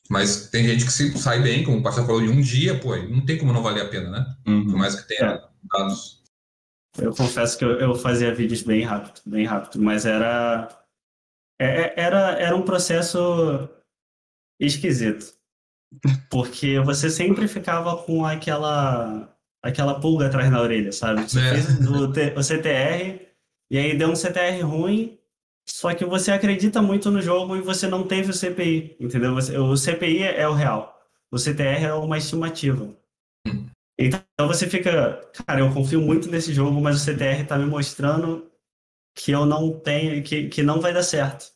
Mas 0.08 0.48
tem 0.50 0.64
gente 0.64 0.84
que 0.84 0.92
se 0.92 1.16
sai 1.18 1.42
bem, 1.42 1.64
como 1.64 1.78
o 1.78 1.82
Pastor 1.82 2.06
falou, 2.06 2.22
em 2.22 2.28
um 2.28 2.40
dia, 2.40 2.78
pô, 2.78 2.96
não 2.96 3.24
tem 3.24 3.38
como 3.38 3.52
não 3.52 3.62
valer 3.62 3.82
a 3.82 3.88
pena, 3.88 4.10
né? 4.10 4.36
Uhum. 4.46 4.64
Por 4.66 4.76
mais 4.76 4.94
que 4.94 5.08
tenha 5.08 5.32
é. 5.32 5.42
dados. 5.64 6.22
Eu 6.98 7.14
confesso 7.14 7.58
que 7.58 7.64
eu, 7.64 7.78
eu, 7.78 7.94
fazia 7.94 8.34
vídeos 8.34 8.62
bem 8.62 8.82
rápido, 8.82 9.20
bem 9.26 9.44
rápido, 9.44 9.82
mas 9.82 10.06
era, 10.06 10.68
é, 11.60 11.66
é, 11.66 11.94
era, 11.96 12.30
era 12.38 12.56
um 12.56 12.62
processo 12.62 13.68
esquisito. 14.58 15.34
Porque 16.30 16.80
você 16.80 17.10
sempre 17.10 17.46
ficava 17.46 17.96
com 18.02 18.24
aquela 18.24 19.32
aquela 19.62 20.00
pulga 20.00 20.26
atrás 20.26 20.50
da 20.50 20.60
orelha, 20.60 20.92
sabe? 20.92 21.22
Você 21.22 21.40
é. 21.40 21.50
fez 21.50 21.88
o, 21.88 22.06
o 22.06 22.42
CTR 22.42 23.26
e 23.70 23.78
aí 23.78 23.98
deu 23.98 24.08
um 24.08 24.16
CTR 24.16 24.62
ruim, 24.62 25.18
só 25.68 25.92
que 25.94 26.04
você 26.04 26.30
acredita 26.30 26.80
muito 26.80 27.10
no 27.10 27.20
jogo 27.20 27.56
e 27.56 27.60
você 27.60 27.86
não 27.86 28.06
teve 28.06 28.30
o 28.30 28.34
CPI, 28.34 28.96
entendeu? 29.00 29.34
Você, 29.34 29.56
o 29.58 29.76
CPI 29.76 30.22
é 30.22 30.48
o 30.48 30.52
real, 30.52 30.96
o 31.30 31.38
CTR 31.38 31.84
é 31.84 31.94
uma 31.94 32.18
estimativa. 32.18 32.96
Então 33.98 34.20
você 34.46 34.68
fica, 34.68 35.20
cara, 35.46 35.60
eu 35.60 35.72
confio 35.72 36.00
muito 36.00 36.30
nesse 36.30 36.52
jogo, 36.52 36.80
mas 36.80 36.96
o 36.96 37.04
CTR 37.04 37.46
tá 37.46 37.58
me 37.58 37.66
mostrando 37.66 38.50
que 39.14 39.32
eu 39.32 39.46
não 39.46 39.72
tenho, 39.72 40.22
que, 40.22 40.48
que 40.48 40.62
não 40.62 40.80
vai 40.80 40.92
dar 40.92 41.02
certo. 41.02 41.46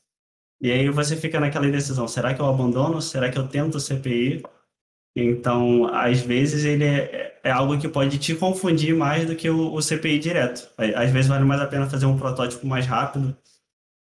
E 0.60 0.70
aí 0.70 0.88
você 0.90 1.16
fica 1.16 1.40
naquela 1.40 1.66
indecisão, 1.66 2.08
será 2.08 2.34
que 2.34 2.40
eu 2.40 2.46
abandono? 2.46 3.00
Será 3.00 3.30
que 3.30 3.38
eu 3.38 3.48
tento 3.48 3.76
o 3.76 3.80
CPI? 3.80 4.42
Então, 5.16 5.86
às 5.86 6.20
vezes, 6.20 6.64
ele 6.64 6.84
é, 6.84 7.40
é 7.42 7.50
algo 7.50 7.78
que 7.78 7.88
pode 7.88 8.18
te 8.18 8.34
confundir 8.34 8.94
mais 8.94 9.26
do 9.26 9.34
que 9.34 9.50
o, 9.50 9.72
o, 9.74 9.82
CPI 9.82 10.18
direto. 10.18 10.68
Às 10.78 11.10
vezes, 11.10 11.28
vale 11.28 11.44
mais 11.44 11.60
a 11.60 11.66
pena 11.66 11.88
fazer 11.88 12.06
um 12.06 12.16
protótipo 12.16 12.66
mais 12.66 12.86
rápido, 12.86 13.36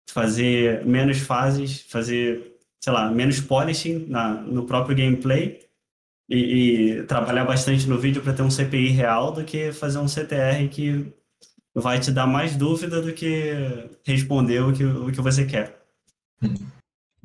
fazer 0.08 0.86
menos 0.86 1.20
fases, 1.20 1.82
fazer, 1.89 2.58
sei 2.82 2.93
lá, 2.93 3.10
menos 3.12 3.39
polishing 3.39 4.06
na, 4.08 4.41
no 4.41 4.66
próprio 4.66 4.95
gameplay 4.95 5.60
e, 6.30 6.99
e 6.99 7.03
trabalhar 7.03 7.45
bastante 7.45 7.88
no 7.88 7.99
vídeo 7.99 8.22
para 8.22 8.34
ter 8.34 8.41
um 8.41 8.51
CPI 8.51 8.89
real 8.89 9.32
do 9.32 9.43
que 9.43 9.72
fazer 9.72 9.99
um 9.99 10.08
CTR 10.08 10.68
que 10.70 11.14
vai 11.74 11.99
te 11.99 12.12
dar 12.12 12.26
mais 12.26 12.56
dúvida 12.56 13.01
do 13.01 13.14
que 13.14 13.89
responder 14.06 14.62
o 14.62 14.74
que, 14.74 14.84
o 14.84 15.12
que 15.12 15.22
você 15.22 15.45
quer. 15.45 15.86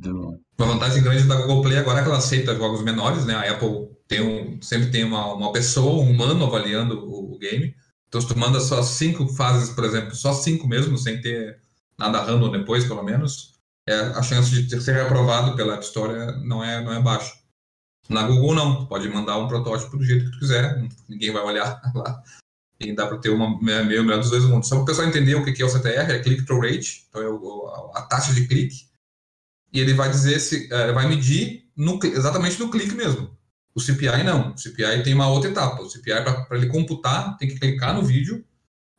Uma 0.02 0.66
vantagem 0.66 1.02
grande 1.02 1.28
da 1.28 1.36
Google 1.36 1.62
Play 1.62 1.78
agora 1.78 2.00
é 2.00 2.02
que 2.02 2.08
ela 2.08 2.18
aceita 2.18 2.56
jogos 2.56 2.82
menores, 2.82 3.24
né? 3.24 3.34
A 3.34 3.52
Apple 3.52 3.88
tem 4.08 4.20
um, 4.20 4.60
sempre 4.60 4.90
tem 4.90 5.04
uma, 5.04 5.34
uma 5.34 5.52
pessoa, 5.52 6.02
um 6.02 6.10
humano 6.10 6.44
avaliando 6.44 6.98
o, 6.98 7.34
o, 7.34 7.38
game. 7.38 7.74
Então, 8.08 8.20
se 8.20 8.26
tu 8.26 8.36
manda 8.36 8.58
só 8.60 8.82
cinco 8.82 9.28
fases, 9.28 9.70
por 9.70 9.84
exemplo, 9.84 10.14
só 10.14 10.32
cinco 10.32 10.66
mesmo, 10.66 10.98
sem 10.98 11.20
ter 11.20 11.60
nada 12.00 12.22
random 12.22 12.50
depois, 12.50 12.84
pelo 12.84 13.02
menos, 13.02 13.52
é, 13.88 13.94
a 13.94 14.22
chance 14.22 14.62
de 14.62 14.80
ser 14.80 14.98
aprovado 15.00 15.54
pela 15.54 15.74
App 15.74 15.84
Store 15.84 16.12
não 16.44 16.64
é, 16.64 16.82
não 16.82 16.92
é 16.92 17.00
baixa. 17.00 17.34
Na 18.08 18.24
Google, 18.24 18.54
não. 18.54 18.86
Pode 18.86 19.08
mandar 19.08 19.38
um 19.38 19.46
protótipo 19.46 19.96
do 19.96 20.04
jeito 20.04 20.24
que 20.24 20.32
tu 20.32 20.38
quiser, 20.40 20.82
ninguém 21.08 21.32
vai 21.32 21.42
olhar 21.42 21.80
lá. 21.94 22.22
E 22.80 22.94
dá 22.94 23.06
para 23.06 23.18
ter 23.18 23.28
uma 23.28 23.60
meio 23.60 24.02
melhor 24.02 24.18
dos 24.18 24.30
dois 24.30 24.44
mundos. 24.44 24.68
Só 24.68 24.76
para 24.76 24.82
o 24.82 24.86
pessoal 24.86 25.06
entender 25.06 25.34
o 25.34 25.44
que 25.44 25.62
é 25.62 25.64
o 25.64 25.68
CTR, 25.68 26.12
é 26.12 26.18
Click-Through 26.18 26.62
Rate, 26.62 27.06
então 27.08 27.22
é 27.22 27.98
a 27.98 28.02
taxa 28.02 28.32
de 28.32 28.48
clique 28.48 28.90
e 29.72 29.80
ele 29.80 29.94
vai 29.94 30.10
dizer 30.10 30.40
se 30.40 30.72
é, 30.72 30.92
vai 30.92 31.08
medir 31.08 31.68
no, 31.76 31.98
exatamente 32.02 32.58
no 32.58 32.70
clique 32.70 32.94
mesmo. 32.94 33.30
O 33.74 33.80
CPI 33.80 34.24
não. 34.24 34.52
O 34.52 34.58
CPI 34.58 35.02
tem 35.04 35.14
uma 35.14 35.28
outra 35.28 35.50
etapa. 35.50 35.80
O 35.80 35.88
CPI, 35.88 36.24
para 36.24 36.56
ele 36.56 36.66
computar, 36.66 37.36
tem 37.36 37.48
que 37.48 37.58
clicar 37.58 37.94
no 37.94 38.02
vídeo, 38.02 38.44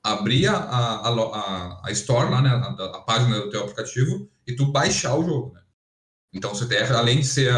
abrir 0.03 0.47
a, 0.47 0.55
a, 0.55 1.09
a, 1.09 1.81
a 1.85 1.91
store, 1.91 2.31
lá, 2.31 2.41
né, 2.41 2.49
a, 2.49 2.85
a, 2.85 3.01
página 3.01 3.39
do 3.39 3.49
teu 3.49 3.61
aplicativo, 3.61 4.29
e 4.47 4.55
tu 4.55 4.71
baixar 4.71 5.15
o 5.15 5.23
jogo. 5.23 5.53
Né? 5.53 5.61
Então, 6.33 6.51
o 6.51 6.55
CTR, 6.55 6.93
além 6.93 7.19
de 7.19 7.27
ser 7.27 7.53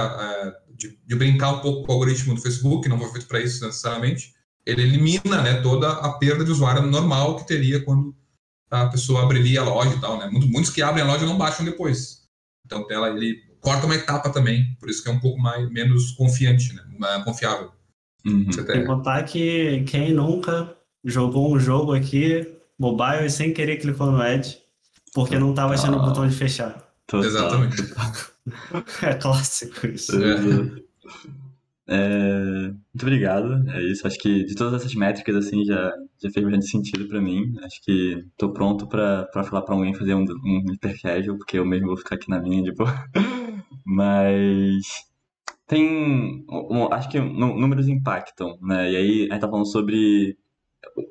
de, 0.76 1.00
de, 1.06 1.16
brincar 1.16 1.52
um 1.52 1.60
pouco 1.60 1.86
com 1.86 1.92
o 1.92 1.96
algoritmo 1.96 2.36
do 2.36 2.42
Facebook, 2.42 2.90
não 2.90 3.00
foi 3.00 3.12
feito 3.12 3.28
para 3.28 3.40
isso 3.40 3.64
necessariamente, 3.66 4.34
ele 4.66 4.82
elimina 4.82 5.42
né, 5.42 5.62
toda 5.62 5.92
a 5.92 6.14
perda 6.14 6.44
de 6.44 6.52
usuário 6.52 6.82
normal 6.84 7.38
que 7.38 7.48
teria 7.48 7.84
quando 7.84 8.16
a 8.72 8.88
pessoa 8.88 9.24
abriria 9.24 9.62
a 9.62 9.64
loja 9.64 9.96
e 9.96 10.02
tal. 10.02 10.18
Né? 10.18 10.30
Muitos 10.32 10.72
que 10.72 10.82
abrem 10.82 11.04
a 11.04 11.08
loja 11.08 11.26
não 11.26 11.38
baixam 11.38 11.66
depois. 11.66 12.24
Então 12.66 12.86
ela, 12.90 13.10
ele 13.10 13.42
corta 13.60 13.86
uma 13.86 13.96
etapa 13.96 14.30
também, 14.30 14.76
por 14.80 14.90
isso 14.90 15.04
que 15.04 15.10
é 15.10 15.12
um 15.12 15.20
pouco 15.20 15.40
mais, 15.40 15.70
menos 15.70 16.12
confiante, 16.12 16.74
né? 16.74 16.84
confiável. 17.24 17.72
Uhum. 18.26 18.50
Tem 18.50 18.86
contar 18.86 19.24
que 19.24 19.84
quem 19.84 20.14
nunca 20.14 20.76
jogou 21.04 21.54
um 21.54 21.60
jogo 21.60 21.94
aqui, 21.94 22.48
mobile, 22.78 23.26
e 23.26 23.30
sem 23.30 23.54
querer 23.54 23.78
clicou 23.78 24.12
no 24.12 24.24
Edge, 24.24 24.58
porque 25.14 25.38
não 25.38 25.52
estava 25.52 25.74
achando 25.74 25.98
o 25.98 26.02
botão 26.02 26.28
de 26.28 26.36
fechar. 26.36 26.82
Total. 27.08 27.26
Exatamente. 27.26 27.94
é 29.04 29.14
clássico 29.16 29.88
isso. 29.88 30.12
É. 30.24 30.84
É, 31.86 32.68
muito 32.68 33.02
obrigado. 33.02 33.70
É 33.70 33.82
isso. 33.84 34.08
Acho 34.08 34.18
que 34.18 34.44
de 34.46 34.56
todas 34.56 34.74
essas 34.74 34.96
métricas 34.96 35.36
assim 35.36 35.66
já, 35.66 35.92
já 36.22 36.32
fez 36.32 36.46
bastante 36.46 36.68
sentido 36.68 37.08
para 37.08 37.22
mim. 37.22 37.54
Acho 37.64 37.82
que 37.84 38.26
estou 38.32 38.54
pronto 38.54 38.88
para 38.88 39.28
falar 39.44 39.62
para 39.62 39.76
alguém 39.76 39.94
fazer 39.94 40.16
um, 40.16 40.24
um 40.24 40.72
hyper 40.72 41.02
casual, 41.02 41.38
porque 41.38 41.58
eu 41.58 41.66
mesmo 41.66 41.88
vou 41.88 41.98
ficar 41.98 42.16
aqui 42.16 42.30
na 42.30 42.40
minha 42.40 42.64
de 42.64 42.74
boa. 42.74 42.94
Mas 43.86 44.86
tem, 45.68 46.46
um, 46.50 46.92
acho 46.94 47.10
que 47.10 47.20
números 47.20 47.88
impactam, 47.88 48.58
né? 48.62 48.92
E 48.92 48.96
aí 48.96 49.28
a 49.30 49.34
gente 49.34 49.42
tá 49.42 49.50
falando 49.50 49.68
sobre 49.68 50.38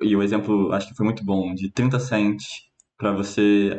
e 0.00 0.16
o 0.16 0.22
exemplo 0.22 0.72
acho 0.72 0.88
que 0.88 0.94
foi 0.94 1.04
muito 1.04 1.24
bom 1.24 1.54
de 1.54 1.70
30 1.70 1.98
cents 2.00 2.62
para 2.96 3.12
você 3.12 3.78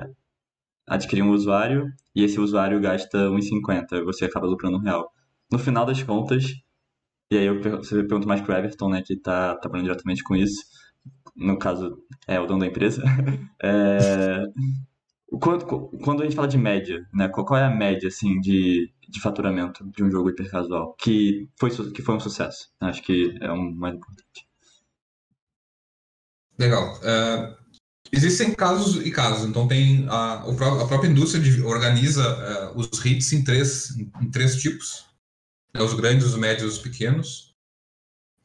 adquirir 0.87 1.21
um 1.21 1.31
usuário 1.31 1.91
e 2.15 2.23
esse 2.23 2.39
usuário 2.39 2.79
gasta 2.79 3.29
1,50, 3.29 4.03
você 4.03 4.25
acaba 4.25 4.47
lucrando 4.47 4.77
um 4.77 4.81
real. 4.81 5.11
No 5.51 5.59
final 5.59 5.85
das 5.85 6.01
contas, 6.03 6.45
e 7.31 7.37
aí 7.37 7.45
eu, 7.45 7.61
você 7.61 8.03
pergunta 8.03 8.27
mais 8.27 8.41
pro 8.41 8.53
Everton, 8.53 8.89
né, 8.89 9.01
que 9.01 9.15
tá 9.15 9.55
trabalhando 9.57 9.87
diretamente 9.87 10.23
com 10.23 10.35
isso. 10.35 10.63
No 11.35 11.57
caso, 11.57 11.97
é 12.27 12.39
o 12.39 12.45
dono 12.45 12.61
da 12.61 12.67
empresa. 12.67 13.03
É, 13.65 14.43
quando, 15.39 15.65
quando 16.03 16.21
a 16.21 16.25
gente 16.25 16.35
fala 16.35 16.49
de 16.49 16.57
média, 16.57 17.07
né, 17.13 17.29
qual, 17.29 17.57
é 17.57 17.63
a 17.63 17.69
média, 17.69 18.09
assim, 18.09 18.41
de, 18.41 18.91
de 19.07 19.21
faturamento 19.21 19.89
de 19.89 20.03
um 20.03 20.11
jogo 20.11 20.29
hipercasual 20.29 20.93
que 20.95 21.47
foi, 21.57 21.69
que 21.69 22.01
foi 22.01 22.15
um 22.15 22.19
sucesso? 22.19 22.69
Acho 22.81 23.01
que 23.01 23.37
é 23.39 23.49
um 23.51 23.73
mais 23.73 23.95
importante. 23.95 24.22
Legal. 26.57 26.99
Uh, 26.99 27.55
existem 28.11 28.53
casos 28.53 29.05
e 29.05 29.11
casos. 29.11 29.47
Então 29.47 29.67
tem 29.67 30.07
a, 30.09 30.33
a 30.35 30.87
própria 30.87 31.09
indústria 31.09 31.41
de, 31.41 31.61
organiza 31.61 32.71
uh, 32.71 32.77
os 32.77 32.87
hits 33.03 33.33
em 33.33 33.43
três, 33.43 33.97
em 33.97 34.29
três 34.31 34.55
tipos 34.55 35.13
né, 35.73 35.81
os 35.81 35.93
grandes, 35.93 36.27
os 36.27 36.35
médios, 36.35 36.73
os 36.73 36.79
pequenos. 36.79 37.53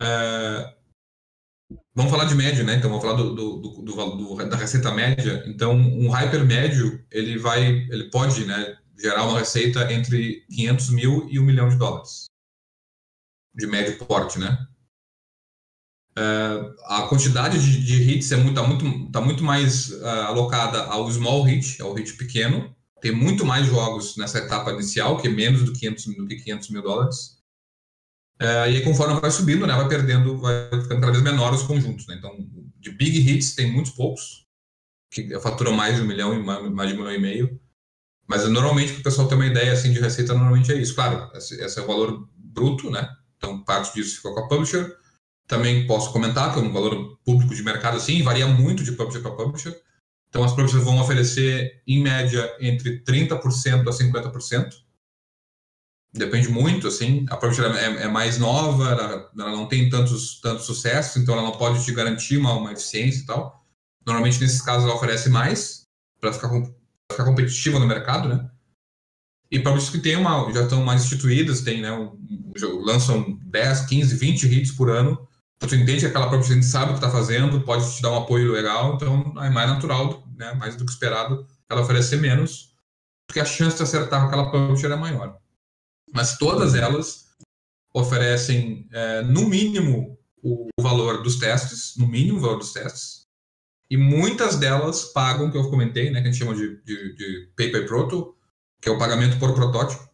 É, 0.01 0.75
vamos 1.95 2.11
falar 2.11 2.25
de 2.25 2.35
médio, 2.35 2.65
né? 2.65 2.77
Então 2.77 2.89
vamos 2.89 3.05
falar 3.05 3.17
do, 3.17 3.35
do, 3.35 3.57
do, 3.83 4.17
do, 4.17 4.49
da 4.49 4.57
receita 4.57 4.91
média. 4.91 5.45
Então 5.47 5.75
um 5.75 6.09
hyper 6.09 6.45
médio 6.45 7.05
ele 7.11 7.39
vai, 7.39 7.67
ele 7.67 8.11
pode, 8.11 8.47
né, 8.47 8.79
gerar 8.99 9.27
uma 9.27 9.39
receita 9.39 9.93
entre 9.93 10.47
500 10.49 10.91
mil 10.91 11.29
e 11.31 11.39
1 11.39 11.43
milhão 11.43 11.69
de 11.69 11.77
dólares. 11.77 12.27
De 13.55 13.67
médio 13.67 13.99
porte, 13.99 14.39
né? 14.39 14.67
Uh, 16.19 16.75
a 16.87 17.03
quantidade 17.03 17.63
de, 17.63 17.81
de 17.85 18.11
hits 18.11 18.33
é 18.33 18.37
muito, 18.37 18.55
tá 18.57 18.67
muito, 18.67 19.11
tá 19.13 19.21
muito 19.21 19.45
mais 19.45 19.91
uh, 19.91 20.05
alocada 20.27 20.83
ao 20.87 21.09
small 21.09 21.45
hit, 21.45 21.81
ao 21.81 21.93
hit 21.95 22.15
pequeno. 22.15 22.75
Tem 23.01 23.13
muito 23.13 23.47
mais 23.47 23.69
jogos 23.69 24.17
nessa 24.17 24.39
etapa 24.39 24.73
inicial, 24.73 25.19
que 25.19 25.29
é 25.29 25.31
menos 25.31 25.63
do, 25.63 25.73
500, 25.73 26.07
do 26.17 26.27
que 26.27 26.35
500 26.35 26.71
mil 26.71 26.83
dólares. 26.83 27.39
Uh, 28.43 28.67
e 28.69 28.77
aí, 28.77 28.83
conforme 28.83 29.21
vai 29.21 29.31
subindo, 29.31 29.65
né, 29.65 29.77
vai 29.77 29.87
perdendo, 29.87 30.37
vai 30.39 30.69
ficando 30.83 31.01
cada 31.01 31.13
vez 31.13 31.23
menor 31.23 31.55
os 31.55 31.63
conjuntos. 31.63 32.05
Né? 32.09 32.17
Então, 32.19 32.37
de 32.81 32.91
big 32.91 33.19
hits 33.19 33.55
tem 33.55 33.71
muitos 33.71 33.93
poucos, 33.93 34.45
que 35.13 35.39
faturam 35.39 35.73
mais 35.73 35.97
de 35.97 36.03
um 36.03 36.07
milhão, 36.07 36.43
mais 36.43 36.91
de 36.91 36.97
um 36.97 36.99
milhão 36.99 37.15
e 37.15 37.21
meio. 37.21 37.61
Mas 38.27 38.49
normalmente, 38.49 38.93
para 38.93 39.01
o 39.01 39.05
pessoal 39.05 39.29
ter 39.29 39.37
uma 39.37 39.47
ideia 39.47 39.73
assim, 39.73 39.93
de 39.93 40.01
receita, 40.01 40.35
normalmente 40.35 40.73
é 40.73 40.75
isso. 40.75 40.97
Claro, 40.97 41.31
esse, 41.37 41.55
esse 41.63 41.79
é 41.79 41.83
o 41.83 41.87
valor 41.87 42.29
bruto, 42.35 42.91
né? 42.91 43.09
Então, 43.37 43.63
parte 43.63 43.95
disso 43.95 44.17
fica 44.17 44.35
com 44.35 44.41
a 44.41 44.49
publisher 44.49 44.99
também 45.49 45.87
posso 45.87 46.13
comentar 46.13 46.53
que 46.53 46.61
é 46.61 46.63
um 46.63 46.73
valor 46.73 47.19
público 47.25 47.55
de 47.55 47.63
mercado 47.63 47.97
assim, 47.97 48.23
varia 48.23 48.47
muito 48.47 48.85
de 48.85 48.93
publisher 48.93 49.23
para 49.23 49.33
publisher. 49.33 49.75
Então 50.29 50.45
as 50.45 50.53
publishers 50.53 50.85
vão 50.85 51.01
oferecer 51.01 51.83
em 51.87 52.03
média 52.03 52.55
entre 52.61 53.03
30% 53.03 53.89
a 53.89 53.91
50%. 53.91 54.75
Depende 56.13 56.49
muito, 56.49 56.87
assim. 56.87 57.25
A 57.31 57.37
publisher 57.37 57.65
é, 57.65 58.05
é 58.05 58.09
mais 58.09 58.39
nova, 58.39 58.91
ela, 58.91 59.31
ela, 59.39 59.51
não 59.51 59.67
tem 59.67 59.89
tantos, 59.89 60.39
tantos 60.41 60.67
sucessos, 60.67 61.17
então 61.17 61.35
ela 61.35 61.45
não 61.45 61.53
pode 61.53 61.83
te 61.85 61.93
garantir 61.93 62.37
uma, 62.37 62.53
uma 62.53 62.73
eficiência 62.73 63.23
e 63.23 63.27
tal. 63.27 63.65
Normalmente, 64.07 64.41
nesses 64.41 64.61
casos, 64.61 64.85
ela 64.85 64.97
oferece 64.97 65.31
mais 65.31 65.87
para 66.21 66.33
ficar, 66.33 66.51
ficar 67.11 67.25
competitiva 67.25 67.79
no 67.79 67.87
mercado, 67.87 68.29
né? 68.29 68.51
E 69.51 69.59
publishers 69.59 69.91
que 69.91 70.01
tem 70.01 70.17
uma, 70.17 70.53
já 70.53 70.63
estão 70.63 70.85
mais 70.85 71.05
instituídas, 71.05 71.63
tem, 71.63 71.81
né, 71.81 71.91
um, 71.91 72.19
lançam 72.85 73.39
10, 73.45 73.87
15, 73.87 74.17
20 74.17 74.47
hits 74.47 74.73
por 74.73 74.91
ano, 74.91 75.28
tu 75.67 75.75
entende 75.75 76.01
que 76.01 76.07
aquela 76.07 76.29
própria 76.29 76.55
gente 76.55 76.67
sabe 76.67 76.91
o 76.91 76.95
que 76.95 77.05
está 77.05 77.11
fazendo, 77.11 77.61
pode 77.63 77.97
te 77.97 78.01
dar 78.01 78.13
um 78.13 78.19
apoio 78.19 78.53
legal, 78.53 78.95
então 78.95 79.35
é 79.43 79.51
mais 79.51 79.69
natural, 79.69 80.25
né, 80.37 80.55
mais 80.55 80.77
do 80.77 80.85
que 80.85 80.93
esperado, 80.93 81.47
ela 81.69 81.81
oferecer 81.81 82.21
menos, 82.21 82.75
porque 83.27 83.41
a 83.41 83.45
chance 83.45 83.77
de 83.77 83.83
acertar 83.83 84.21
com 84.21 84.27
aquela 84.29 84.51
publisher 84.51 84.91
é 84.91 84.97
maior. 84.97 85.39
Mas 86.13 86.39
todas 86.39 86.75
elas 86.75 87.27
oferecem, 87.93 88.89
é, 88.93 89.23
no 89.23 89.49
mínimo, 89.49 90.17
o 90.43 90.69
valor 90.81 91.23
dos 91.23 91.39
testes, 91.39 91.97
no 91.97 92.07
mínimo 92.07 92.39
o 92.39 92.41
valor 92.41 92.59
dos 92.59 92.73
testes, 92.73 93.27
e 93.91 93.97
muitas 93.97 94.57
delas 94.57 95.07
pagam, 95.07 95.51
que 95.51 95.57
eu 95.57 95.71
comentei, 95.71 96.11
né, 96.11 96.21
que 96.21 96.29
a 96.29 96.31
gente 96.31 96.39
chama 96.39 96.55
de, 96.55 96.81
de, 96.83 97.15
de 97.15 97.51
by 97.57 97.87
proto, 97.87 98.37
que 98.81 98.89
é 98.89 98.93
o 98.93 98.99
pagamento 98.99 99.39
por 99.39 99.55
protótipo. 99.55 100.09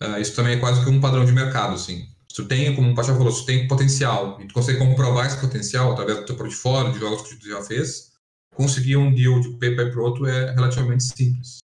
Uh, 0.00 0.18
isso 0.18 0.34
também 0.34 0.54
é 0.56 0.60
quase 0.60 0.82
que 0.82 0.88
um 0.88 1.00
padrão 1.00 1.24
de 1.24 1.32
mercado, 1.32 1.74
assim. 1.74 2.08
Se 2.30 2.36
tu 2.36 2.46
tem, 2.46 2.76
como 2.76 2.92
o 2.92 2.94
Pacha 2.94 3.12
falou, 3.12 3.32
se 3.32 3.40
tu 3.40 3.46
tem 3.46 3.66
potencial 3.66 4.40
e 4.40 4.46
tu 4.46 4.54
consegue 4.54 4.78
comprovar 4.78 5.26
esse 5.26 5.40
potencial 5.40 5.90
através 5.90 6.20
do 6.20 6.26
teu 6.26 6.36
portfólio, 6.36 6.92
de 6.92 7.00
jogos 7.00 7.28
que 7.28 7.34
tu 7.34 7.48
já 7.48 7.60
fez, 7.60 8.12
conseguir 8.54 8.96
um 8.98 9.12
deal 9.12 9.40
de 9.40 9.58
PayPal 9.58 9.90
pro 9.90 10.04
outro 10.04 10.26
é 10.26 10.54
relativamente 10.54 11.02
simples. 11.02 11.58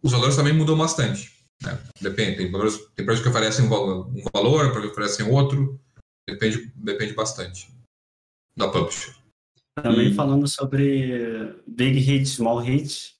Os 0.00 0.12
valores 0.12 0.36
também 0.36 0.52
mudam 0.52 0.78
bastante. 0.78 1.44
Né? 1.60 1.76
Depende, 2.00 2.36
tem, 2.36 2.52
valores, 2.52 2.78
tem 2.94 3.04
que 3.04 3.28
oferecem 3.28 3.64
um 3.64 3.68
valor, 3.68 4.06
um 4.06 4.22
valor 4.32 4.80
que 4.80 4.86
oferecem 4.86 5.28
outro. 5.28 5.80
Depende, 6.30 6.72
depende 6.76 7.12
bastante 7.12 7.68
da 8.56 8.68
publisher. 8.68 9.12
Também 9.82 10.14
falando 10.14 10.46
sobre 10.46 11.52
big 11.66 11.98
hit, 11.98 12.28
small 12.28 12.60
hit, 12.60 13.16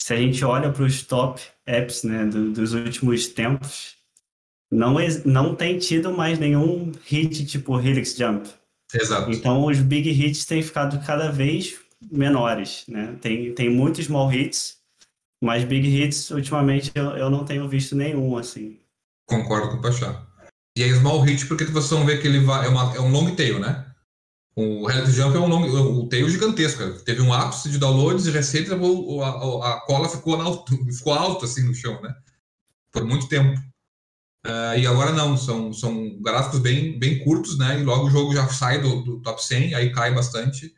se 0.00 0.14
a 0.14 0.16
gente 0.16 0.42
olha 0.46 0.72
para 0.72 0.84
os 0.84 1.02
top 1.02 1.42
apps 1.66 2.04
né, 2.04 2.24
do, 2.24 2.52
dos 2.52 2.72
últimos 2.72 3.26
tempos, 3.26 3.99
não, 4.70 4.96
não 5.24 5.54
tem 5.54 5.78
tido 5.78 6.12
mais 6.12 6.38
nenhum 6.38 6.92
hit 7.04 7.44
tipo 7.44 7.78
Helix 7.80 8.14
Jump. 8.16 8.48
Exato. 8.94 9.30
Então 9.30 9.66
os 9.66 9.78
big 9.80 10.10
hits 10.10 10.44
têm 10.44 10.62
ficado 10.62 11.04
cada 11.04 11.30
vez 11.30 11.76
menores, 12.10 12.84
né? 12.88 13.16
Tem, 13.20 13.52
tem 13.54 13.68
muitos 13.68 14.06
small 14.06 14.32
hits, 14.32 14.76
mas 15.42 15.64
big 15.64 15.86
hits 15.88 16.30
ultimamente 16.30 16.90
eu, 16.94 17.10
eu 17.16 17.30
não 17.30 17.44
tenho 17.44 17.68
visto 17.68 17.96
nenhum 17.96 18.36
assim. 18.36 18.78
Concordo 19.26 19.70
com 19.70 19.76
o 19.76 19.80
Pachá. 19.80 20.26
E 20.76 20.82
é 20.82 20.94
small 20.94 21.20
hit 21.20 21.46
porque 21.46 21.64
vocês 21.64 21.90
vão 21.90 22.06
ver 22.06 22.20
que 22.20 22.26
ele 22.26 22.40
vai, 22.40 22.66
é, 22.66 22.68
uma, 22.68 22.94
é 22.96 23.00
um 23.00 23.10
long 23.10 23.34
tail, 23.34 23.58
né? 23.58 23.86
O 24.56 24.90
Helix 24.90 25.14
Jump 25.14 25.36
é 25.36 25.40
um 25.40 25.46
long, 25.46 25.62
o 26.00 26.08
tail 26.08 26.28
gigantesco. 26.28 26.82
Teve 27.04 27.22
um 27.22 27.32
ápice 27.32 27.70
de 27.70 27.78
downloads 27.78 28.26
e 28.26 28.30
receitas, 28.30 28.72
a, 28.72 28.76
a, 28.76 29.74
a 29.74 29.80
cola 29.86 30.08
ficou, 30.08 30.36
na, 30.36 30.44
ficou 30.92 31.12
alta 31.12 31.44
assim 31.44 31.64
no 31.64 31.74
chão, 31.74 32.00
né? 32.02 32.14
Por 32.92 33.04
muito 33.04 33.28
tempo. 33.28 33.58
Uh, 34.46 34.78
e 34.78 34.86
agora 34.86 35.12
não, 35.12 35.36
são, 35.36 35.70
são 35.72 36.18
gráficos 36.22 36.60
bem, 36.60 36.98
bem 36.98 37.22
curtos, 37.22 37.58
né? 37.58 37.78
E 37.78 37.84
logo 37.84 38.06
o 38.06 38.10
jogo 38.10 38.32
já 38.32 38.48
sai 38.48 38.80
do, 38.80 39.02
do 39.02 39.20
top 39.20 39.44
100, 39.44 39.74
aí 39.74 39.92
cai 39.92 40.14
bastante. 40.14 40.74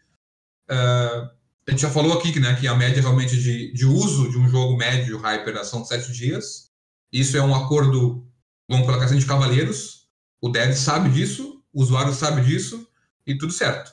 Uh, 0.69 1.31
a 1.67 1.71
gente 1.71 1.83
já 1.83 1.91
falou 1.91 2.19
aqui 2.19 2.33
que, 2.33 2.41
né, 2.41 2.55
que 2.59 2.67
a 2.67 2.75
média 2.75 3.01
realmente 3.01 3.41
de, 3.41 3.73
de 3.73 3.87
uso 3.87 4.29
de 4.31 4.37
um 4.37 4.49
jogo 4.49 4.77
médio 4.77 5.17
Hyper 5.19 5.65
são 5.65 5.85
7 5.85 6.13
dias. 6.13 6.71
Isso 7.13 7.37
é 7.37 7.43
um 7.43 7.55
acordo, 7.55 8.27
vamos 8.69 8.85
colocar 8.85 9.05
assim, 9.05 9.19
de 9.19 9.27
cavalheiros. 9.27 10.09
O 10.41 10.49
dev 10.49 10.75
sabe 10.75 11.09
disso, 11.11 11.63
o 11.73 11.83
usuário 11.83 12.13
sabe 12.13 12.41
disso 12.41 12.85
e 13.25 13.39
tudo 13.39 13.53
certo. 13.53 13.93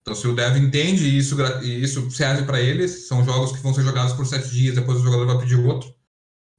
Então, 0.00 0.14
se 0.14 0.26
o 0.26 0.34
dev 0.34 0.56
entende 0.56 1.04
e 1.04 1.18
isso, 1.18 1.36
e 1.62 1.82
isso 1.82 2.10
serve 2.10 2.44
para 2.44 2.58
eles, 2.58 3.06
são 3.06 3.22
jogos 3.22 3.52
que 3.52 3.58
vão 3.58 3.74
ser 3.74 3.82
jogados 3.82 4.14
por 4.14 4.26
7 4.26 4.48
dias, 4.48 4.74
depois 4.74 4.98
o 4.98 5.04
jogador 5.04 5.26
vai 5.26 5.38
pedir 5.38 5.56
outro 5.56 5.94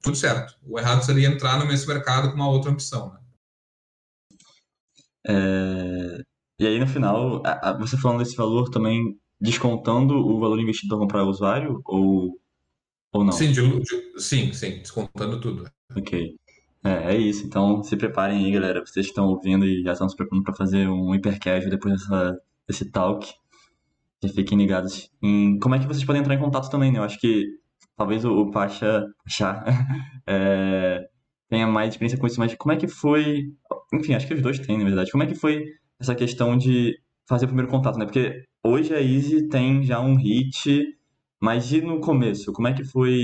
tudo 0.02 0.16
certo. 0.16 0.58
O 0.66 0.78
errado 0.78 1.02
seria 1.02 1.28
entrar 1.28 1.64
nesse 1.64 1.86
mercado 1.86 2.30
com 2.30 2.34
uma 2.34 2.48
outra 2.48 2.70
opção. 2.70 3.12
Né? 3.12 3.20
É... 5.28 6.22
E 6.58 6.66
aí, 6.66 6.78
no 6.78 6.86
final, 6.86 7.42
você 7.78 7.96
falando 7.96 8.18
desse 8.18 8.36
valor 8.36 8.68
também 8.70 9.18
descontando 9.40 10.14
o 10.14 10.38
valor 10.38 10.60
investido 10.60 10.90
para 10.90 10.98
comprar 10.98 11.24
o 11.24 11.28
usuário 11.28 11.80
ou, 11.84 12.38
ou 13.12 13.24
não? 13.24 13.32
Sim, 13.32 13.50
de, 13.50 13.80
de, 13.80 14.20
sim, 14.20 14.52
sim, 14.52 14.78
descontando 14.78 15.40
tudo. 15.40 15.68
Ok. 15.96 16.36
É, 16.84 17.14
é, 17.14 17.16
isso. 17.16 17.46
Então, 17.46 17.82
se 17.82 17.96
preparem 17.96 18.44
aí, 18.44 18.52
galera. 18.52 18.80
Vocês 18.80 19.06
que 19.06 19.12
estão 19.12 19.26
ouvindo 19.26 19.64
e 19.64 19.82
já 19.82 19.92
estão 19.92 20.08
se 20.08 20.16
preparando 20.16 20.44
para 20.44 20.54
fazer 20.54 20.88
um 20.88 21.14
hipercasual 21.14 21.70
depois 21.70 22.00
dessa, 22.00 22.40
desse 22.68 22.90
talk. 22.90 23.32
Fiquem 24.34 24.56
ligados 24.56 25.10
em 25.20 25.58
como 25.58 25.74
é 25.74 25.80
que 25.80 25.86
vocês 25.86 26.04
podem 26.04 26.20
entrar 26.22 26.34
em 26.34 26.38
contato 26.38 26.70
também, 26.70 26.92
né? 26.92 27.00
Eu 27.00 27.02
acho 27.02 27.18
que 27.18 27.44
talvez 28.02 28.24
o, 28.24 28.32
o 28.32 28.50
Pacha, 28.50 29.06
é, 30.26 31.06
tenha 31.48 31.66
mais 31.68 31.90
experiência 31.90 32.18
com 32.18 32.26
isso, 32.26 32.40
mas 32.40 32.54
como 32.56 32.72
é 32.72 32.76
que 32.76 32.88
foi, 32.88 33.44
enfim, 33.94 34.14
acho 34.14 34.26
que 34.26 34.34
os 34.34 34.42
dois 34.42 34.58
têm, 34.58 34.78
na 34.78 34.84
verdade, 34.84 35.12
como 35.12 35.22
é 35.22 35.26
que 35.26 35.36
foi 35.36 35.64
essa 36.00 36.14
questão 36.14 36.56
de 36.56 36.98
fazer 37.28 37.44
o 37.44 37.48
primeiro 37.48 37.70
contato, 37.70 37.98
né? 37.98 38.04
Porque 38.04 38.42
hoje 38.64 38.92
a 38.92 39.00
Easy 39.00 39.48
tem 39.48 39.84
já 39.84 40.00
um 40.00 40.16
hit, 40.16 40.84
mas 41.40 41.70
e 41.72 41.80
no 41.80 42.00
começo? 42.00 42.52
Como 42.52 42.66
é 42.66 42.72
que 42.72 42.82
foi 42.84 43.20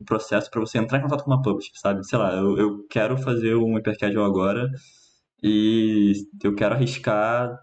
o 0.00 0.04
processo 0.04 0.48
para 0.50 0.60
você 0.60 0.78
entrar 0.78 0.98
em 0.98 1.02
contato 1.02 1.24
com 1.24 1.30
uma 1.32 1.42
publisher, 1.42 1.72
sabe? 1.74 2.06
Sei 2.06 2.18
lá, 2.18 2.32
eu, 2.36 2.56
eu 2.56 2.86
quero 2.88 3.18
fazer 3.18 3.56
um 3.56 3.74
hypercasual 3.76 4.24
agora 4.24 4.70
e 5.42 6.12
eu 6.44 6.54
quero 6.54 6.74
arriscar 6.74 7.58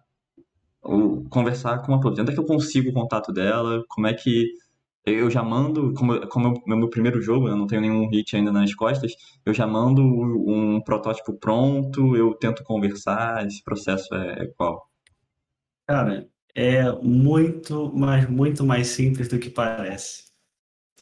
ou 0.82 1.24
conversar 1.30 1.80
com 1.80 1.94
uma 1.94 2.02
publisher. 2.02 2.24
Onde 2.24 2.32
é 2.32 2.34
que 2.34 2.40
eu 2.42 2.46
consigo 2.46 2.90
o 2.90 2.94
contato 2.94 3.32
dela? 3.32 3.82
Como 3.88 4.08
é 4.08 4.14
que 4.14 4.52
eu 5.06 5.30
já 5.30 5.44
mando, 5.44 5.94
como, 5.94 6.14
é 6.14 6.74
o 6.74 6.78
meu 6.78 6.90
primeiro 6.90 7.22
jogo, 7.22 7.48
eu 7.48 7.56
não 7.56 7.68
tenho 7.68 7.82
nenhum 7.82 8.10
hit 8.10 8.36
ainda 8.36 8.52
nas 8.52 8.74
costas, 8.74 9.14
eu 9.46 9.54
já 9.54 9.66
mando 9.66 10.02
um 10.02 10.82
protótipo 10.82 11.34
pronto, 11.34 12.16
eu 12.16 12.34
tento 12.34 12.64
conversar, 12.64 13.46
esse 13.46 13.64
processo 13.64 14.14
é, 14.14 14.44
é 14.44 14.48
qual? 14.48 14.90
Cara, 15.88 16.28
é 16.54 16.92
muito, 17.02 17.92
mas 17.96 18.30
muito 18.30 18.64
mais 18.64 18.88
simples 18.88 19.28
do 19.28 19.40
que 19.40 19.50
parece. 19.50 20.30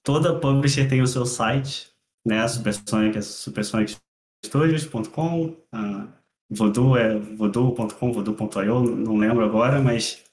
Toda 0.03 0.39
publisher 0.39 0.87
tem 0.87 1.01
o 1.01 1.07
seu 1.07 1.25
site, 1.25 1.91
né? 2.25 2.41
A 2.41 2.47
Supersonic 2.47 3.17
é 3.17 3.21
supersonicstudios.com, 3.21 5.57
a 5.71 6.07
Voodoo 6.49 6.95
é 6.95 7.19
voodoo.com, 7.19 8.13
voodoo.io, 8.13 8.83
não 8.83 9.17
lembro 9.17 9.43
agora, 9.43 9.81
mas 9.81 10.23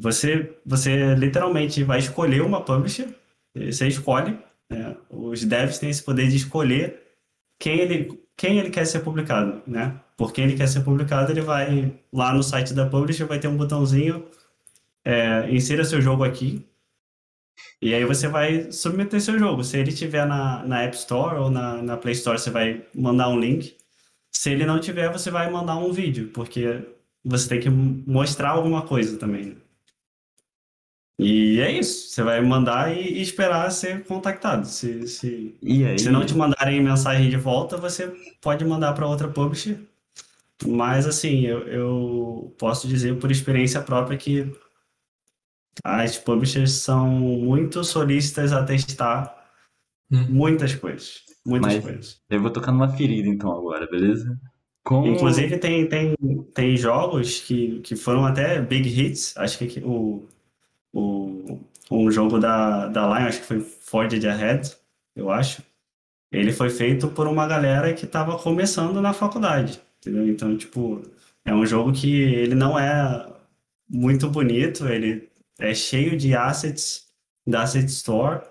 você, 0.00 0.56
você 0.64 1.14
literalmente 1.14 1.82
vai 1.82 1.98
escolher 1.98 2.42
uma 2.42 2.64
publisher, 2.64 3.08
você 3.54 3.88
escolhe, 3.88 4.38
né? 4.70 4.96
os 5.10 5.44
devs 5.44 5.78
têm 5.78 5.90
esse 5.90 6.02
poder 6.02 6.28
de 6.28 6.36
escolher 6.36 7.02
quem 7.58 7.78
ele, 7.80 8.20
quem 8.36 8.58
ele 8.58 8.70
quer 8.70 8.86
ser 8.86 9.00
publicado, 9.00 9.62
né? 9.66 10.00
Por 10.16 10.32
quem 10.32 10.44
ele 10.44 10.56
quer 10.56 10.68
ser 10.68 10.80
publicado, 10.80 11.32
ele 11.32 11.40
vai 11.40 11.92
lá 12.12 12.32
no 12.32 12.42
site 12.42 12.74
da 12.74 12.86
publisher, 12.86 13.24
vai 13.24 13.38
ter 13.38 13.48
um 13.48 13.56
botãozinho, 13.56 14.24
é, 15.04 15.50
insira 15.50 15.84
seu 15.84 16.00
jogo 16.00 16.24
aqui, 16.24 16.64
e 17.80 17.94
aí 17.94 18.04
você 18.04 18.28
vai 18.28 18.70
submeter 18.72 19.20
seu 19.20 19.38
jogo. 19.38 19.62
Se 19.64 19.78
ele 19.78 19.92
tiver 19.92 20.26
na, 20.26 20.64
na 20.64 20.82
App 20.82 20.96
Store 20.96 21.36
ou 21.36 21.50
na, 21.50 21.82
na 21.82 21.96
Play 21.96 22.12
Store, 22.14 22.38
você 22.38 22.50
vai 22.50 22.84
mandar 22.94 23.28
um 23.28 23.38
link. 23.38 23.76
Se 24.30 24.50
ele 24.50 24.66
não 24.66 24.80
tiver, 24.80 25.10
você 25.12 25.30
vai 25.30 25.50
mandar 25.50 25.76
um 25.76 25.92
vídeo, 25.92 26.30
porque 26.32 26.82
você 27.24 27.48
tem 27.48 27.60
que 27.60 27.70
mostrar 27.70 28.50
alguma 28.50 28.82
coisa 28.82 29.16
também. 29.18 29.56
E 31.18 31.60
é 31.60 31.72
isso. 31.72 32.10
Você 32.10 32.22
vai 32.22 32.40
mandar 32.40 32.96
e, 32.96 33.14
e 33.18 33.22
esperar 33.22 33.70
ser 33.70 34.04
contactado. 34.04 34.66
Se, 34.66 35.06
se, 35.08 35.56
E 35.60 35.84
aí, 35.84 35.98
se 35.98 36.10
não 36.10 36.24
te 36.24 36.34
mandarem 36.36 36.80
mensagem 36.82 37.28
de 37.28 37.36
volta, 37.36 37.76
você 37.76 38.06
pode 38.40 38.64
mandar 38.64 38.92
para 38.92 39.06
outra 39.06 39.26
publisher. 39.28 39.78
Mas 40.66 41.06
assim, 41.06 41.40
eu, 41.46 41.60
eu 41.68 42.54
posso 42.58 42.86
dizer 42.88 43.18
por 43.18 43.30
experiência 43.30 43.80
própria 43.82 44.16
que 44.18 44.52
as 45.84 46.16
publishers 46.18 46.72
são 46.72 47.08
muito 47.08 47.82
solícitas 47.84 48.52
a 48.52 48.64
testar 48.64 49.36
Hum. 50.10 50.24
muitas 50.30 50.74
coisas. 50.74 51.20
Muitas 51.44 51.74
Mas- 51.74 51.84
coisas. 51.84 52.20
eu 52.30 52.40
vou 52.40 52.50
tocar 52.50 52.72
numa 52.72 52.88
ferida 52.88 53.28
então 53.28 53.52
agora, 53.52 53.86
beleza? 53.90 54.40
Com... 54.82 55.06
Inclusive, 55.06 55.58
tem, 55.58 55.86
tem, 55.86 56.14
tem 56.54 56.76
jogos 56.78 57.40
que, 57.40 57.78
que 57.80 57.94
foram 57.94 58.24
até 58.24 58.58
big 58.60 58.88
hits. 58.88 59.36
Acho 59.36 59.58
que 59.58 59.80
o, 59.84 60.26
o, 60.98 61.60
um 61.90 62.10
jogo 62.10 62.38
da, 62.38 62.86
da 62.88 63.06
Lion, 63.06 63.28
acho 63.28 63.40
que 63.40 63.46
foi 63.46 63.60
Forged 63.60 64.26
Ahead, 64.26 64.76
eu 65.14 65.30
acho. 65.30 65.62
Ele 66.30 66.52
foi 66.52 66.68
feito 66.70 67.08
por 67.08 67.26
uma 67.26 67.46
galera 67.46 67.94
que 67.94 68.04
estava 68.04 68.38
começando 68.38 69.00
na 69.00 69.12
faculdade, 69.12 69.80
entendeu? 69.98 70.28
Então, 70.28 70.56
tipo, 70.56 71.02
é 71.44 71.54
um 71.54 71.64
jogo 71.64 71.92
que 71.92 72.22
ele 72.22 72.54
não 72.54 72.78
é 72.78 73.26
muito 73.88 74.28
bonito, 74.28 74.86
ele 74.86 75.28
é 75.58 75.74
cheio 75.74 76.16
de 76.16 76.34
assets 76.34 77.06
da 77.46 77.62
Asset 77.62 77.86
Store. 77.86 78.42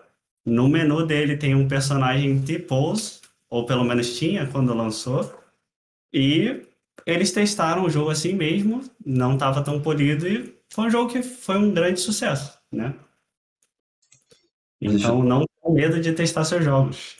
No 0.45 0.67
menu 0.67 1.05
dele 1.05 1.37
tem 1.37 1.53
um 1.53 1.67
personagem 1.67 2.41
T-Pose, 2.41 3.21
ou 3.49 3.65
pelo 3.65 3.83
menos 3.83 4.17
tinha 4.17 4.47
quando 4.47 4.73
lançou. 4.73 5.31
E 6.11 6.63
eles 7.05 7.31
testaram 7.31 7.85
o 7.85 7.89
jogo 7.89 8.09
assim 8.09 8.33
mesmo, 8.33 8.83
não 9.05 9.35
estava 9.35 9.63
tão 9.63 9.79
polido 9.79 10.27
e 10.27 10.56
foi 10.69 10.85
um 10.85 10.89
jogo 10.89 11.11
que 11.11 11.21
foi 11.21 11.57
um 11.57 11.73
grande 11.73 11.99
sucesso, 11.99 12.57
né? 12.71 12.95
Então 14.79 15.23
não 15.23 15.43
tenha 15.45 15.73
medo 15.73 15.99
de 15.99 16.13
testar 16.13 16.43
seus 16.43 16.63
jogos. 16.63 17.17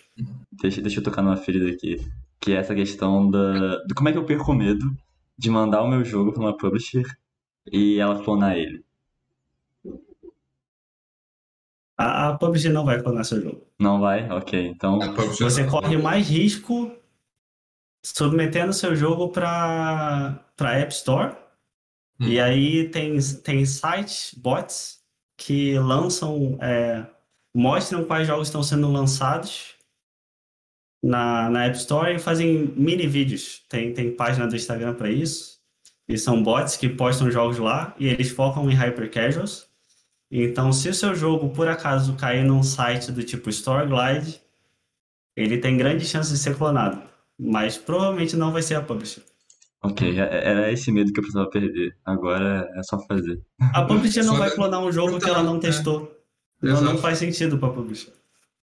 Deixa, 0.61 0.81
deixa 0.81 0.99
eu 0.99 1.03
tocar 1.03 1.21
numa 1.21 1.37
ferida 1.37 1.69
aqui. 1.69 1.97
Que 2.39 2.53
é 2.53 2.57
essa 2.57 2.75
questão 2.75 3.29
da, 3.29 3.83
de 3.83 3.93
como 3.95 4.09
é 4.09 4.11
que 4.11 4.17
eu 4.17 4.25
perco 4.25 4.51
o 4.51 4.55
medo 4.55 4.95
de 5.37 5.49
mandar 5.49 5.81
o 5.81 5.87
meu 5.87 6.03
jogo 6.03 6.31
pra 6.31 6.41
uma 6.41 6.55
publisher 6.55 7.05
e 7.71 7.99
ela 7.99 8.23
clonar 8.23 8.57
ele. 8.57 8.83
A, 11.97 12.29
a 12.29 12.37
PUBG 12.37 12.69
não 12.69 12.85
vai 12.85 13.01
clonar 13.01 13.25
seu 13.25 13.41
jogo. 13.41 13.67
Não 13.79 13.99
vai? 13.99 14.29
Ok, 14.29 14.67
então. 14.67 14.99
Você 15.39 15.65
corre 15.65 15.97
mais 15.97 16.29
risco 16.29 16.91
submetendo 18.03 18.71
seu 18.71 18.95
jogo 18.95 19.29
para 19.29 20.43
para 20.55 20.77
App 20.77 20.93
Store. 20.93 21.35
Hum. 22.19 22.27
E 22.27 22.39
aí 22.39 22.89
tem, 22.89 23.17
tem 23.43 23.65
sites, 23.65 24.33
bots, 24.35 24.99
que 25.37 25.77
lançam, 25.77 26.57
é, 26.61 27.05
mostram 27.55 28.03
quais 28.03 28.27
jogos 28.27 28.47
estão 28.47 28.63
sendo 28.63 28.91
lançados 28.91 29.75
na, 31.03 31.49
na 31.49 31.65
App 31.65 31.77
Store 31.77 32.15
e 32.15 32.19
fazem 32.19 32.73
mini 32.75 33.07
vídeos. 33.07 33.63
Tem, 33.69 33.93
tem 33.93 34.15
página 34.15 34.47
do 34.47 34.55
Instagram 34.55 34.95
para 34.95 35.11
isso. 35.11 35.57
E 36.07 36.17
são 36.17 36.41
bots 36.41 36.77
que 36.77 36.89
postam 36.89 37.29
jogos 37.29 37.57
lá 37.57 37.93
e 37.99 38.07
eles 38.07 38.29
focam 38.29 38.69
em 38.69 38.73
hyper 38.73 39.11
casuals. 39.11 39.67
Então, 40.31 40.73
se 40.73 40.89
o 40.89 40.93
seu 40.93 41.15
jogo 41.15 41.49
por 41.49 41.67
acaso 41.67 42.15
cair 42.15 42.43
num 42.43 42.63
site 42.63 43.11
do 43.11 43.23
tipo 43.23 43.49
Storeglide, 43.49 44.41
ele 45.35 45.57
tem 45.57 45.77
grande 45.77 46.05
chance 46.05 46.31
de 46.31 46.37
ser 46.37 46.57
clonado. 46.57 47.01
Mas 47.39 47.77
provavelmente 47.77 48.35
não 48.35 48.51
vai 48.51 48.61
ser 48.61 48.75
a 48.75 48.81
publisher. 48.81 49.23
Ok, 49.83 50.19
é- 50.19 50.49
era 50.49 50.71
esse 50.71 50.91
medo 50.91 51.11
que 51.13 51.19
eu 51.19 51.23
precisava 51.23 51.49
perder. 51.49 51.95
Agora 52.03 52.67
é 52.75 52.83
só 52.83 52.99
fazer. 53.07 53.39
A 53.59 53.83
publisher 53.83 54.23
não 54.23 54.33
Só 54.33 54.39
vai 54.39 54.49
da- 54.49 54.55
clonar 54.55 54.79
um 54.81 54.91
jogo 54.91 55.19
que 55.19 55.29
ela 55.29 55.43
não 55.43 55.57
É. 55.57 55.59
testou. 55.59 56.11
Não, 56.61 56.73
não 56.73 56.81
Exato. 56.81 56.97
faz 56.99 57.19
sentido 57.19 57.57
para 57.59 57.69
publisher. 57.69 58.11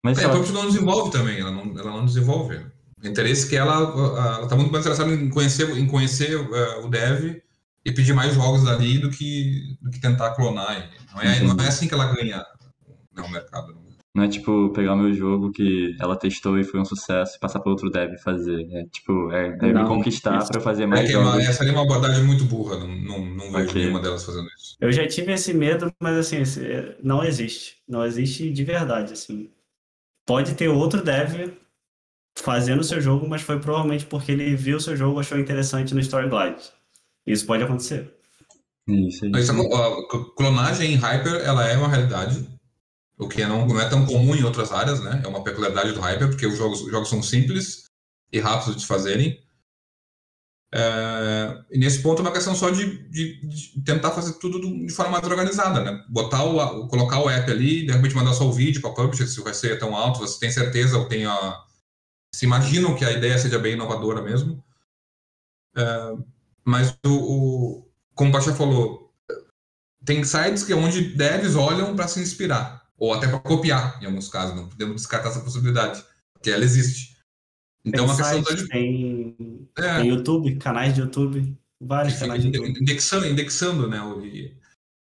Mas 0.03 0.19
É, 0.19 0.25
a 0.25 0.31
publisher 0.31 0.53
não 0.55 0.67
desenvolve 0.67 1.11
também, 1.11 1.39
ela 1.41 1.51
não, 1.51 1.79
ela 1.79 1.91
não 1.91 2.05
desenvolve. 2.07 2.57
O 3.03 3.07
interesse 3.07 3.47
é 3.47 3.49
que 3.51 3.57
ela, 3.57 3.75
ela 3.75 4.49
tá 4.49 4.57
muito 4.57 4.73
mais 4.73 4.85
interessada 4.85 5.13
em 5.15 5.29
conhecer, 5.29 5.69
em 5.77 5.87
conhecer 5.87 6.33
eh, 6.33 6.79
o 6.83 6.89
dev 6.89 7.37
e 7.85 7.93
pedir 7.93 8.15
mais 8.15 8.35
jogos 8.35 8.65
dali 8.65 8.99
do 8.99 9.11
que, 9.11 9.77
do 9.83 9.91
que 9.91 10.01
tentar 10.01 10.31
clonar. 10.35 10.91
Não 11.15 11.21
é, 11.21 11.41
não 11.41 11.63
é 11.65 11.69
assim 11.69 11.87
que 11.87 11.93
ela 11.93 12.11
ganha 12.15 12.39
né, 13.15 13.23
o 13.23 13.31
mercado. 13.31 13.77
Não 14.15 14.25
é 14.25 14.29
tipo 14.29 14.71
pegar 14.73 14.95
o 14.95 14.97
meu 14.97 15.13
jogo 15.13 15.51
que 15.51 15.97
ela 16.01 16.17
testou 16.17 16.59
e 16.59 16.65
foi 16.65 16.81
um 16.81 16.85
sucesso 16.85 17.37
e 17.37 17.41
passar 17.41 17.61
para 17.61 17.71
outro 17.71 17.91
dev 17.91 18.17
fazer. 18.23 18.67
É 18.73 18.85
tipo, 18.87 19.31
é, 19.33 19.49
é 19.61 19.73
me 19.73 19.85
conquistar 19.87 20.39
isso- 20.39 20.49
pra 20.49 20.59
eu 20.61 20.63
fazer 20.65 20.85
É 20.85 20.87
mais 20.87 21.11
é 21.11 21.19
uma, 21.19 21.33
jogos. 21.33 21.49
essa 21.49 21.63
ali 21.63 21.71
é 21.71 21.75
uma 21.75 21.83
abordagem 21.83 22.23
muito 22.25 22.45
burra, 22.45 22.77
não, 22.79 22.89
não, 22.89 23.25
não 23.25 23.53
vejo 23.53 23.71
Ok. 23.71 23.81
nenhuma 23.83 24.01
delas 24.01 24.25
fazendo 24.25 24.47
isso. 24.57 24.77
Eu 24.81 24.93
já 24.93 25.07
tive 25.09 25.33
esse 25.33 25.53
medo, 25.53 25.93
mas 26.01 26.17
assim, 26.17 26.39
esse- 26.43 26.97
não 27.03 27.25
existe. 27.25 27.77
Não 27.89 28.05
existe 28.05 28.51
de 28.53 28.65
verdade, 28.65 29.13
assim. 29.15 29.51
Pode 30.27 30.55
ter 30.55 30.69
outro 30.69 31.03
dev 31.03 31.53
fazendo 32.39 32.81
o 32.81 32.85
seu 32.85 33.01
jogo, 33.01 33.29
mas 33.29 33.43
foi 33.43 33.59
provavelmente 33.61 34.07
porque 34.07 34.33
ele 34.33 34.55
viu 34.57 34.77
o 34.77 34.81
seu 34.81 34.97
jogo, 34.97 35.21
achou 35.21 35.39
interessante 35.39 35.95
no 35.95 36.01
Storyglide. 36.01 36.63
Isso 37.27 37.47
pode 37.47 37.63
acontecer. 37.63 38.13
Isso, 38.87 39.29
Mas 39.31 39.45
isso. 39.49 39.53
a 39.53 39.55
cl- 40.11 40.25
clonagem 40.37 40.93
em 40.93 40.97
Hyper, 40.97 41.37
ela 41.45 41.67
é 41.67 41.77
uma 41.77 41.89
realidade, 41.89 42.47
o 43.19 43.29
que 43.29 43.45
não, 43.47 43.67
não 43.67 43.81
é 43.81 43.89
tão 43.89 44.05
comum 44.07 44.35
em 44.35 44.43
outras 44.45 44.73
áreas, 44.73 45.01
né? 45.03 45.23
É 45.25 45.29
uma 45.29 45.45
peculiaridade 45.45 45.93
do 45.93 46.01
Hyper, 46.01 46.29
porque 46.29 46.47
os 46.47 46.57
jogos, 46.57 46.83
os 46.83 46.91
jogos 46.91 47.09
são 47.09 47.23
simples 47.23 47.85
e 48.33 48.41
rápidos 48.41 48.77
de 48.77 48.87
fazerem. 48.87 49.41
É, 50.73 51.65
e 51.71 51.79
nesse 51.79 52.03
ponto 52.03 52.19
é 52.19 52.23
uma 52.23 52.33
questão 52.33 52.55
só 52.55 52.69
de, 52.71 53.09
de- 53.09 53.41
de 53.47 53.81
tentar 53.85 54.11
fazer 54.11 54.35
tudo 54.41 54.59
do- 54.59 54.87
de 54.87 54.93
forma 54.93 55.13
mais 55.13 55.25
organizada, 55.25 55.81
né? 55.81 56.05
Botar 56.09 56.43
o, 56.45 56.89
colocar 56.89 57.21
o 57.21 57.31
app 57.31 57.49
ali, 57.51 57.87
de 57.87 57.93
repente 57.93 58.15
mandar 58.17 58.33
só 58.33 58.45
o 58.49 58.53
vídeo 58.53 58.81
para 58.81 58.91
publisher, 58.91 59.27
se 59.29 59.41
vai 59.41 59.55
ser 59.55 59.79
tão 59.79 59.95
alto, 59.95 60.19
você 60.21 60.39
tem 60.41 60.51
certeza 60.51 60.99
ou 60.99 61.07
tem 61.09 61.27
a... 61.27 61.65
Se 62.35 62.47
imaginam 62.47 62.97
que 62.97 63.05
a 63.05 63.13
ideia 63.13 63.39
seja 63.39 63.59
bem 63.59 63.75
inovadora 63.75 64.23
mesmo. 64.23 64.65
É, 65.77 65.83
mas 66.65 66.97
o, 67.05 67.11
o, 67.81 67.91
como 68.15 68.31
o 68.31 68.33
Pacha 68.33 68.55
falou, 68.55 69.13
tem 70.05 70.25
sites 70.25 70.65
que 70.65 70.73
é 70.73 70.77
onde 70.77 71.15
devs 71.17 71.57
olham 71.57 71.97
para 71.97 72.09
se 72.09 72.21
inspirar, 72.21 72.84
ou 73.05 73.15
até 73.15 73.29
para 73.29 73.39
copiar, 73.41 74.03
em 74.03 74.07
alguns 74.07 74.29
casos, 74.29 74.55
não 74.57 74.69
podemos 74.69 74.97
descartar 74.97 75.29
essa 75.31 75.41
possibilidade, 75.41 76.05
porque 76.33 76.51
ela 76.51 76.65
existe. 76.65 77.15
Então, 77.85 78.07
Tem 78.07 78.15
a 78.15 78.17
questão 78.17 78.45
sites, 78.45 78.63
da. 78.63 78.69
tem, 78.69 79.69
É, 79.77 79.97
tem 80.01 80.09
YouTube, 80.09 80.57
canais 80.57 80.95
de 80.95 81.01
YouTube, 81.01 81.57
vários 81.81 82.19
canais 82.19 82.43
de 82.43 82.49
YouTube. 82.49 82.81
indexando, 82.81 83.27
indexando, 83.27 83.89
né? 83.89 83.99
E, 84.25 84.57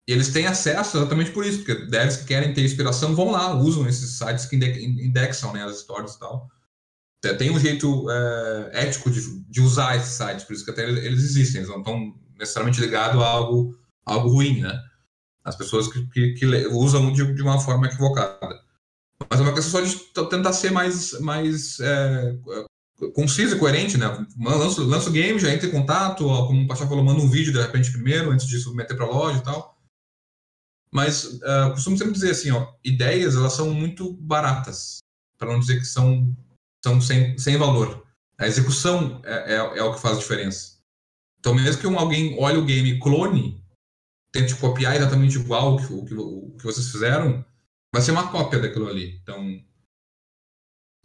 eles 0.06 0.28
têm 0.28 0.46
acesso 0.46 0.98
exatamente 0.98 1.30
por 1.30 1.46
isso, 1.46 1.58
porque 1.64 1.86
devs 1.86 2.18
que 2.18 2.26
querem 2.26 2.52
ter 2.52 2.62
inspiração 2.62 3.14
vão 3.14 3.30
lá, 3.30 3.54
usam 3.54 3.88
esses 3.88 4.18
sites 4.18 4.44
que 4.44 4.54
inde- 4.56 4.84
indexam 4.84 5.50
né, 5.54 5.64
as 5.64 5.78
histórias 5.78 6.14
e 6.14 6.18
tal. 6.18 6.46
Tem- 7.22 7.36
Tem 7.38 7.50
um 7.50 7.58
jeito 7.58 8.10
é, 8.10 8.70
ético 8.86 9.10
de, 9.10 9.20
de 9.48 9.60
usar 9.62 9.96
esses 9.96 10.12
sites, 10.12 10.44
por 10.44 10.52
isso 10.52 10.62
que 10.64 10.70
até 10.70 10.86
eles 10.86 11.22
existem, 11.24 11.60
eles 11.62 11.70
não 11.70 11.78
estão 11.78 12.14
necessariamente 12.38 12.80
ligados 12.82 13.18
a 13.22 13.26
algo, 13.26 13.78
a 14.04 14.12
algo 14.12 14.28
ruim, 14.28 14.60
né? 14.60 14.78
As 15.44 15.56
pessoas 15.56 15.88
que, 15.88 16.06
que, 16.06 16.32
que 16.34 16.46
usam 16.68 17.12
de, 17.12 17.34
de 17.34 17.42
uma 17.42 17.60
forma 17.60 17.86
equivocada. 17.86 18.62
Mas 19.28 19.40
é 19.40 19.42
uma 19.42 19.54
questão 19.54 19.80
só 19.80 19.80
de 19.80 20.28
tentar 20.28 20.52
ser 20.52 20.70
mais, 20.70 21.18
mais 21.20 21.78
é, 21.80 22.36
conciso 23.14 23.56
e 23.56 23.58
coerente, 23.58 23.98
né? 23.98 24.06
Lança, 24.38 25.10
o 25.10 25.12
game, 25.12 25.38
já 25.38 25.52
entra 25.52 25.66
em 25.66 25.72
contato, 25.72 26.26
ó, 26.26 26.46
como 26.46 26.62
o 26.62 26.66
Pachá 26.66 26.86
falou, 26.86 27.04
manda 27.04 27.20
um 27.20 27.28
vídeo 27.28 27.52
de 27.52 27.60
repente 27.60 27.92
primeiro, 27.92 28.30
antes 28.30 28.46
de 28.46 28.58
submeter 28.58 28.96
para 28.96 29.06
loja 29.06 29.38
e 29.38 29.42
tal. 29.42 29.78
Mas 30.90 31.40
ah, 31.42 31.70
costumo 31.70 31.98
sempre 31.98 32.12
dizer 32.12 32.30
assim, 32.30 32.52
ó, 32.52 32.72
ideias 32.84 33.34
elas 33.34 33.52
são 33.52 33.74
muito 33.74 34.12
baratas, 34.12 34.98
para 35.36 35.52
não 35.52 35.58
dizer 35.58 35.78
que 35.78 35.84
são, 35.84 36.34
são 36.84 37.00
sem, 37.00 37.36
sem 37.36 37.56
valor. 37.56 38.04
A 38.38 38.46
execução 38.46 39.20
é, 39.24 39.54
é, 39.54 39.78
é 39.78 39.82
o 39.82 39.92
que 39.92 40.00
faz 40.00 40.16
a 40.16 40.20
diferença. 40.20 40.74
Então, 41.40 41.54
mesmo 41.54 41.80
que 41.80 41.86
um, 41.86 41.98
alguém 41.98 42.38
olhe 42.38 42.58
o 42.58 42.64
game 42.64 42.90
e 42.90 42.98
clone, 42.98 43.63
tente 44.34 44.56
copiar 44.56 44.96
exatamente 44.96 45.38
igual 45.38 45.76
o 45.76 45.78
que, 45.78 45.92
o 45.92 46.04
que, 46.04 46.14
o 46.14 46.56
que 46.58 46.64
vocês 46.64 46.90
fizeram, 46.90 47.44
vai 47.92 48.02
ser 48.02 48.10
uma 48.10 48.32
cópia 48.32 48.58
daquilo 48.58 48.88
ali. 48.88 49.16
Então, 49.22 49.60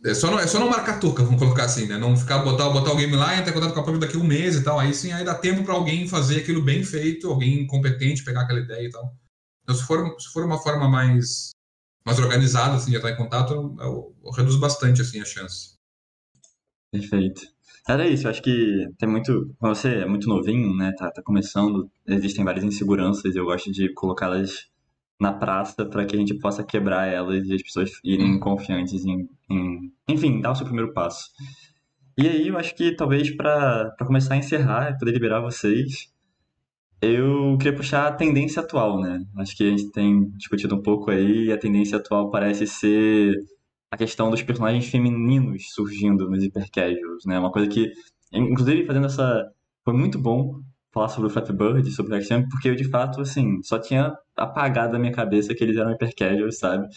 é 0.04 0.16
só, 0.16 0.32
não, 0.32 0.40
é 0.40 0.48
só 0.48 0.60
não 0.60 0.68
marcar 0.68 1.00
turca, 1.00 1.22
vamos 1.24 1.40
colocar 1.40 1.66
assim, 1.66 1.86
né? 1.86 1.96
Não 1.96 2.18
ficar, 2.18 2.40
botar, 2.40 2.72
botar 2.72 2.96
game 2.96 3.16
lá 3.16 3.38
entrar 3.38 3.52
em 3.52 3.54
contato 3.54 3.74
com 3.76 3.82
a 3.82 3.84
própria 3.84 4.08
daqui 4.08 4.18
a 4.18 4.20
um 4.20 4.24
mês 4.24 4.56
e 4.56 4.64
tal. 4.64 4.80
Aí 4.80 4.96
sim, 4.96 5.12
aí 5.12 5.24
dá 5.24 5.36
tempo 5.36 5.64
para 5.64 5.76
alguém 5.76 6.08
fazer 6.08 6.40
aquilo 6.40 6.64
bem 6.64 6.84
feito, 6.84 7.30
alguém 7.30 7.68
competente 7.68 8.24
pegar 8.24 8.42
aquela 8.42 8.62
ideia 8.62 8.88
e 8.88 8.90
tal. 8.90 9.16
Então, 9.62 9.76
se 9.76 9.84
for, 9.84 10.20
se 10.20 10.34
for 10.34 10.44
uma 10.44 10.58
forma 10.58 10.90
mais, 10.90 11.52
mais 12.04 12.18
organizada, 12.18 12.78
assim, 12.78 12.90
de 12.90 12.98
entrar 12.98 13.12
em 13.12 13.18
contato, 13.18 13.54
eu, 13.54 13.76
eu, 13.80 14.16
eu 14.26 14.32
reduzo 14.32 14.60
bastante, 14.60 15.02
assim, 15.02 15.22
a 15.22 15.26
chance. 15.26 15.76
Perfeito. 16.92 17.42
Era 17.88 18.08
isso, 18.08 18.28
eu 18.28 18.32
acho 18.32 18.42
que 18.42 18.88
tem 18.98 19.10
muito. 19.10 19.54
Como 19.60 19.74
você 19.76 19.96
é 19.96 20.06
muito 20.06 20.28
novinho, 20.28 20.76
né? 20.76 20.92
Tá, 20.98 21.12
tá 21.12 21.22
começando, 21.24 21.90
existem 22.08 22.46
várias 22.46 22.64
inseguranças, 22.64 23.36
eu 23.36 23.46
gosto 23.46 23.72
de 23.72 23.92
colocá-las 23.94 24.68
na 25.20 25.34
praça 25.34 25.86
para 25.86 26.06
que 26.06 26.16
a 26.16 26.20
gente 26.20 26.38
possa 26.40 26.64
quebrar 26.64 27.08
elas 27.08 27.46
e 27.48 27.54
as 27.54 27.62
pessoas 27.62 27.92
irem 28.04 28.40
confiantes 28.40 29.04
em, 29.06 29.28
em- 29.50 29.92
enfim, 30.08 30.40
dar 30.42 30.52
o 30.52 30.56
seu 30.56 30.66
primeiro 30.66 30.94
passo. 30.94 31.30
E 32.18 32.28
aí 32.28 32.48
eu 32.50 32.58
acho 32.58 32.76
que 32.76 32.96
talvez 32.96 33.32
para 33.36 33.96
começar 34.08 34.36
a 34.36 34.38
encerrar, 34.38 34.98
poder 35.00 35.14
liberar 35.14 35.42
vocês, 35.42 36.10
Eu 37.02 37.58
queria 37.58 37.76
puxar 37.76 38.08
a 38.08 38.12
tendência 38.12 38.62
atual, 38.62 39.00
né? 39.02 39.24
Acho 39.38 39.56
que 39.56 39.64
a 39.64 39.70
gente 39.70 39.92
tem 39.92 40.30
discutido 40.32 40.76
um 40.76 40.82
pouco 40.82 41.12
aí, 41.12 41.46
e 41.46 41.52
a 41.52 41.58
tendência 41.58 41.98
atual 41.98 42.30
parece 42.30 42.68
ser 42.68 43.34
a 43.92 43.98
questão 43.98 44.30
dos 44.30 44.42
personagens 44.42 44.88
femininos 44.88 45.72
surgindo 45.74 46.30
nos 46.30 46.44
hypercasuals, 46.44 47.26
né? 47.26 47.40
Uma 47.40 47.52
coisa 47.52 47.70
que, 47.70 47.92
inclusive, 48.32 48.86
fazendo 48.86 49.08
essa. 49.08 49.52
Foi 49.84 49.94
muito 49.94 50.20
bom 50.20 50.62
falar 50.92 51.10
sobre 51.10 51.28
o 51.28 51.30
Fat 51.30 51.52
Bird 51.52 51.90
sobre 51.92 52.14
o 52.14 52.18
Axiom, 52.18 52.48
porque 52.50 52.70
eu, 52.70 52.76
de 52.76 52.84
fato, 52.84 53.22
assim, 53.22 53.62
só 53.64 53.80
tinha 53.80 54.16
apagado 54.36 54.94
da 54.94 55.00
minha 55.00 55.12
cabeça 55.12 55.54
que 55.56 55.64
eles 55.64 55.78
eram 55.78 55.92
hypercasuals, 55.92 56.58
sabe? 56.58 56.88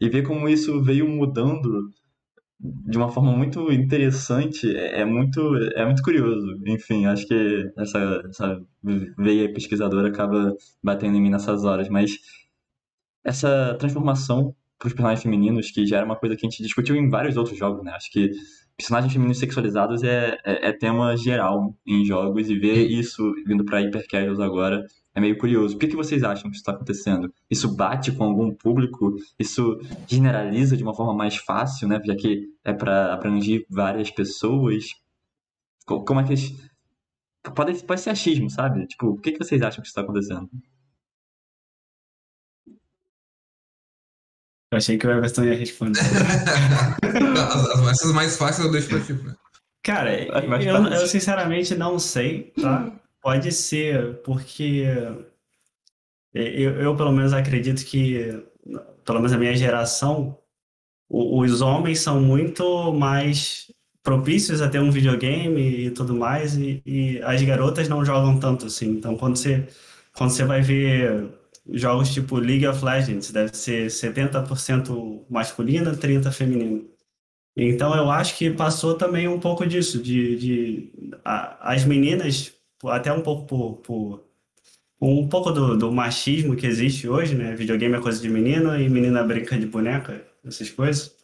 E 0.00 0.08
ver 0.08 0.22
como 0.22 0.48
isso 0.48 0.82
veio 0.82 1.08
mudando 1.08 1.90
de 2.60 2.96
uma 2.96 3.10
forma 3.10 3.32
muito 3.36 3.70
interessante, 3.72 4.74
é, 4.76 5.00
é 5.00 5.04
muito, 5.04 5.56
é 5.74 5.84
muito 5.84 6.02
curioso. 6.02 6.58
Enfim, 6.66 7.06
acho 7.06 7.26
que 7.26 7.70
essa, 7.76 8.22
essa 8.28 8.62
veia 9.18 9.52
pesquisadora 9.52 10.08
acaba 10.08 10.54
batendo 10.82 11.16
em 11.16 11.22
mim 11.22 11.30
nessas 11.30 11.64
horas, 11.64 11.88
mas 11.88 12.12
essa 13.22 13.74
transformação 13.78 14.54
para 14.78 14.88
os 14.88 14.92
personagens 14.92 15.22
femininos, 15.22 15.70
que 15.70 15.86
já 15.86 15.98
era 15.98 16.06
uma 16.06 16.16
coisa 16.16 16.36
que 16.36 16.46
a 16.46 16.50
gente 16.50 16.62
discutiu 16.62 16.96
em 16.96 17.08
vários 17.08 17.36
outros 17.36 17.56
jogos, 17.56 17.84
né? 17.84 17.92
Acho 17.92 18.10
que 18.10 18.30
personagens 18.76 19.12
femininos 19.12 19.38
sexualizados 19.38 20.02
é, 20.02 20.38
é, 20.44 20.68
é 20.68 20.72
tema 20.72 21.16
geral 21.16 21.74
em 21.86 22.04
jogos 22.04 22.50
e 22.50 22.58
ver 22.58 22.86
isso 22.86 23.32
vindo 23.46 23.64
para 23.64 23.80
hypercasuals 23.80 24.40
agora 24.40 24.84
é 25.14 25.20
meio 25.20 25.38
curioso. 25.38 25.74
Por 25.74 25.80
que, 25.80 25.88
que 25.88 25.96
vocês 25.96 26.24
acham 26.24 26.50
que 26.50 26.56
está 26.56 26.72
acontecendo? 26.72 27.32
Isso 27.48 27.74
bate 27.74 28.10
com 28.10 28.24
algum 28.24 28.52
público? 28.52 29.14
Isso 29.38 29.78
generaliza 30.08 30.76
de 30.76 30.82
uma 30.82 30.94
forma 30.94 31.14
mais 31.14 31.36
fácil, 31.36 31.86
né? 31.86 32.00
Já 32.04 32.16
que 32.16 32.48
é 32.64 32.72
para 32.72 33.14
abranger 33.14 33.64
várias 33.70 34.10
pessoas. 34.10 34.86
Como 35.86 36.18
é 36.20 36.24
que 36.24 36.30
eles... 36.30 36.52
Pode, 37.54 37.84
pode 37.84 38.00
ser 38.00 38.10
achismo, 38.10 38.50
sabe? 38.50 38.86
Tipo, 38.86 39.08
o 39.10 39.20
que, 39.20 39.32
que 39.32 39.38
vocês 39.38 39.62
acham 39.62 39.82
que 39.82 39.88
está 39.88 40.00
acontecendo? 40.00 40.50
Eu 44.74 44.78
achei 44.78 44.98
que 44.98 45.06
o 45.06 45.10
Everton 45.10 45.44
ia 45.44 45.54
responder. 45.54 46.00
as, 47.88 48.02
as 48.02 48.12
mais 48.12 48.36
fáceis 48.36 48.66
eu 48.66 48.72
deixo 48.72 48.88
pra 48.88 49.00
ti, 49.00 49.12
né? 49.12 49.36
Cara, 49.84 50.20
eu, 50.20 50.84
eu, 50.86 51.06
sinceramente 51.06 51.76
não 51.76 51.96
sei, 51.96 52.52
tá? 52.60 52.90
Pode 53.22 53.52
ser, 53.52 54.16
porque 54.24 54.84
eu, 56.32 56.80
eu 56.80 56.96
pelo 56.96 57.12
menos 57.12 57.32
acredito 57.32 57.84
que, 57.84 58.42
pelo 59.04 59.18
menos 59.20 59.32
a 59.32 59.38
minha 59.38 59.54
geração, 59.54 60.36
os 61.08 61.60
homens 61.60 62.00
são 62.00 62.20
muito 62.20 62.92
mais 62.92 63.70
propícios 64.02 64.60
a 64.60 64.68
ter 64.68 64.80
um 64.80 64.90
videogame 64.90 65.86
e 65.86 65.90
tudo 65.92 66.16
mais, 66.16 66.56
e, 66.56 66.82
e, 66.84 67.22
as 67.22 67.40
garotas 67.42 67.88
não 67.88 68.04
jogam 68.04 68.40
tanto 68.40 68.66
assim. 68.66 68.88
Então, 68.88 69.16
quando 69.16 69.36
você, 69.36 69.68
quando 70.16 70.30
você 70.30 70.44
vai 70.44 70.62
ver 70.62 71.28
jogos 71.72 72.12
tipo 72.12 72.38
League 72.38 72.66
of 72.66 72.84
Legends, 72.84 73.30
deve 73.30 73.56
ser 73.56 73.86
70% 73.88 75.24
masculino, 75.30 75.96
30% 75.96 76.32
feminino. 76.32 76.88
Então, 77.56 77.94
eu 77.94 78.10
acho 78.10 78.36
que 78.36 78.50
passou 78.50 78.94
também 78.94 79.28
um 79.28 79.38
pouco 79.38 79.66
disso, 79.66 80.02
de, 80.02 80.36
de 80.36 80.92
a, 81.24 81.72
as 81.72 81.84
meninas, 81.84 82.52
até 82.84 83.12
um 83.12 83.20
pouco 83.20 83.46
por, 83.46 83.76
por 83.76 84.24
um 85.00 85.28
pouco 85.28 85.52
do, 85.52 85.76
do, 85.76 85.92
machismo 85.92 86.56
que 86.56 86.66
existe 86.66 87.08
hoje, 87.08 87.34
né? 87.34 87.54
Videogame 87.54 87.96
é 87.96 88.00
coisa 88.00 88.20
de 88.20 88.28
menino 88.28 88.76
e 88.78 88.88
menina 88.88 89.22
brinca 89.22 89.56
de 89.56 89.66
boneca, 89.66 90.24
essas 90.44 90.70
coisas. 90.70 91.14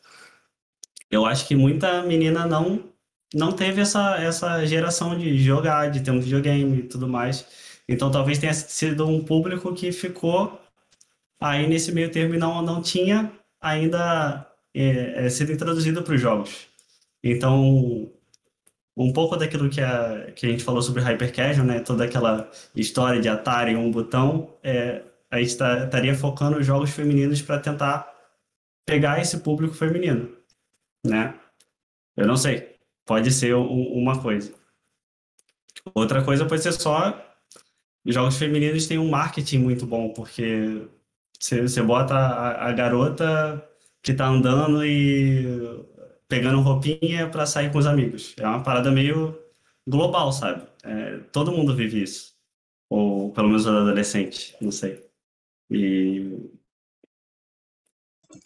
Eu 1.11 1.27
acho 1.27 1.49
que 1.49 1.57
muita 1.57 2.03
menina 2.03 2.47
não 2.47 2.91
não 3.33 3.53
teve 3.53 3.81
essa, 3.81 4.17
essa 4.17 4.65
geração 4.67 5.17
de 5.17 5.39
jogar, 5.39 5.91
de 5.91 6.01
ter 6.01 6.11
um 6.11 6.21
videogame 6.21 6.81
e 6.81 6.83
tudo 6.83 7.09
mais. 7.09 7.47
Então 7.91 8.09
talvez 8.09 8.39
tenha 8.39 8.55
sido 8.55 9.05
um 9.09 9.25
público 9.25 9.75
que 9.75 9.91
ficou 9.91 10.61
aí 11.41 11.67
nesse 11.67 11.91
meio 11.91 12.09
termo 12.13 12.37
e 12.37 12.39
não, 12.39 12.63
não 12.63 12.81
tinha 12.81 13.33
ainda 13.61 14.47
é, 14.73 15.27
é, 15.27 15.29
sido 15.29 15.51
introduzido 15.51 16.01
para 16.01 16.15
os 16.15 16.21
jogos. 16.21 16.69
Então, 17.23 18.09
um 18.97 19.13
pouco 19.13 19.37
daquilo 19.37 19.69
que 19.69 19.81
a, 19.81 20.31
que 20.37 20.47
a 20.47 20.51
gente 20.51 20.63
falou 20.63 20.81
sobre 20.83 21.03
Hyper 21.03 21.35
Casual, 21.35 21.67
né? 21.67 21.81
Toda 21.81 22.05
aquela 22.05 22.49
história 22.77 23.21
de 23.21 23.29
Atari, 23.29 23.75
um 23.75 23.91
botão, 23.91 24.57
é, 24.63 25.03
a 25.29 25.41
gente 25.41 25.57
tá, 25.57 25.85
estaria 25.85 26.15
focando 26.15 26.59
os 26.59 26.67
jogos 26.67 26.91
femininos 26.91 27.43
para 27.43 27.59
tentar 27.59 28.09
pegar 28.87 29.21
esse 29.21 29.39
público 29.41 29.75
feminino, 29.75 30.37
né? 31.05 31.35
Eu 32.17 32.27
não 32.29 32.37
sei. 32.37 32.77
Pode 33.05 33.33
ser 33.33 33.57
um, 33.57 33.93
uma 33.95 34.23
coisa. 34.23 34.55
Outra 35.93 36.25
coisa 36.25 36.47
pode 36.47 36.63
ser 36.63 36.73
só 36.73 37.30
jogos 38.07 38.37
femininos 38.39 38.87
têm 38.87 38.99
um 38.99 39.11
marketing 39.11 39.59
muito 39.59 39.87
bom, 39.87 40.13
porque 40.13 40.87
você, 41.39 41.63
você 41.63 41.83
bota 41.83 42.15
a, 42.15 42.69
a 42.69 42.73
garota 42.73 43.67
que 44.03 44.15
tá 44.15 44.27
andando 44.29 44.85
e 44.85 45.45
pegando 46.29 46.61
roupinha 46.61 47.29
para 47.31 47.47
sair 47.47 47.73
com 47.73 47.79
os 47.79 47.87
amigos. 47.87 48.35
É 48.39 48.47
uma 48.47 48.63
parada 48.63 48.91
meio 48.91 49.39
global, 49.87 50.33
sabe? 50.33 50.67
É, 50.85 51.19
todo 51.33 51.53
mundo 51.53 51.75
vive 51.75 52.03
isso. 52.03 52.35
Ou 52.89 53.33
pelo 53.33 53.49
menos 53.49 53.67
adolescente, 53.67 54.57
não 54.61 54.73
sei. 54.73 55.07
E 55.71 56.51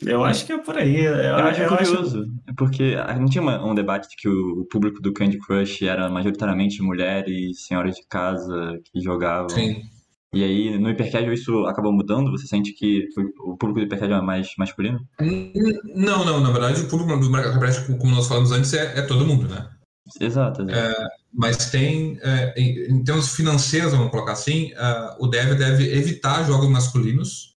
eu 0.02 0.24
acho 0.24 0.46
que 0.46 0.52
é 0.52 0.58
por 0.58 0.76
aí. 0.76 1.04
Eu, 1.04 1.14
eu 1.14 1.36
acho 1.36 1.62
eu 1.62 1.68
curioso, 1.68 2.20
acho... 2.22 2.56
porque 2.56 2.96
não 3.18 3.26
tinha 3.26 3.42
um 3.42 3.74
debate 3.74 4.08
de 4.08 4.16
que 4.16 4.28
o 4.28 4.66
público 4.70 5.00
do 5.00 5.12
Candy 5.12 5.38
Crush 5.38 5.82
era 5.82 6.08
majoritariamente 6.08 6.82
mulheres, 6.82 7.66
senhoras 7.66 7.94
de 7.94 8.06
casa 8.08 8.78
que 8.84 9.00
jogavam. 9.00 9.48
Sim. 9.48 9.82
E 10.32 10.42
aí, 10.42 10.78
no 10.78 10.88
Hypercasual, 10.88 11.32
isso 11.32 11.64
acabou 11.66 11.92
mudando? 11.92 12.32
Você 12.32 12.46
sente 12.46 12.72
que 12.72 13.06
o 13.44 13.56
público 13.56 13.78
do 13.78 13.84
Hypercasual 13.84 14.20
é 14.20 14.24
mais 14.24 14.48
masculino? 14.58 14.98
Não, 15.94 16.24
não. 16.24 16.40
Na 16.40 16.50
verdade, 16.50 16.80
o 16.80 16.88
público 16.88 17.16
do 17.16 17.30
Hypercasual, 17.30 17.98
como 17.98 18.14
nós 18.14 18.26
falamos 18.26 18.50
antes, 18.50 18.74
é, 18.74 18.98
é 18.98 19.02
todo 19.02 19.24
mundo, 19.24 19.48
né? 19.48 19.68
Exato. 20.20 20.62
exato. 20.62 20.70
É, 20.70 21.08
mas 21.32 21.70
tem, 21.70 22.18
é, 22.22 22.52
em, 22.56 22.96
em, 22.96 23.04
termos 23.04 23.34
financeiros, 23.34 23.92
vamos 23.92 24.10
colocar 24.10 24.32
assim, 24.32 24.72
uh, 24.72 25.24
o 25.24 25.26
dev 25.26 25.56
deve 25.56 25.92
evitar 25.96 26.44
jogos 26.44 26.68
masculinos, 26.68 27.53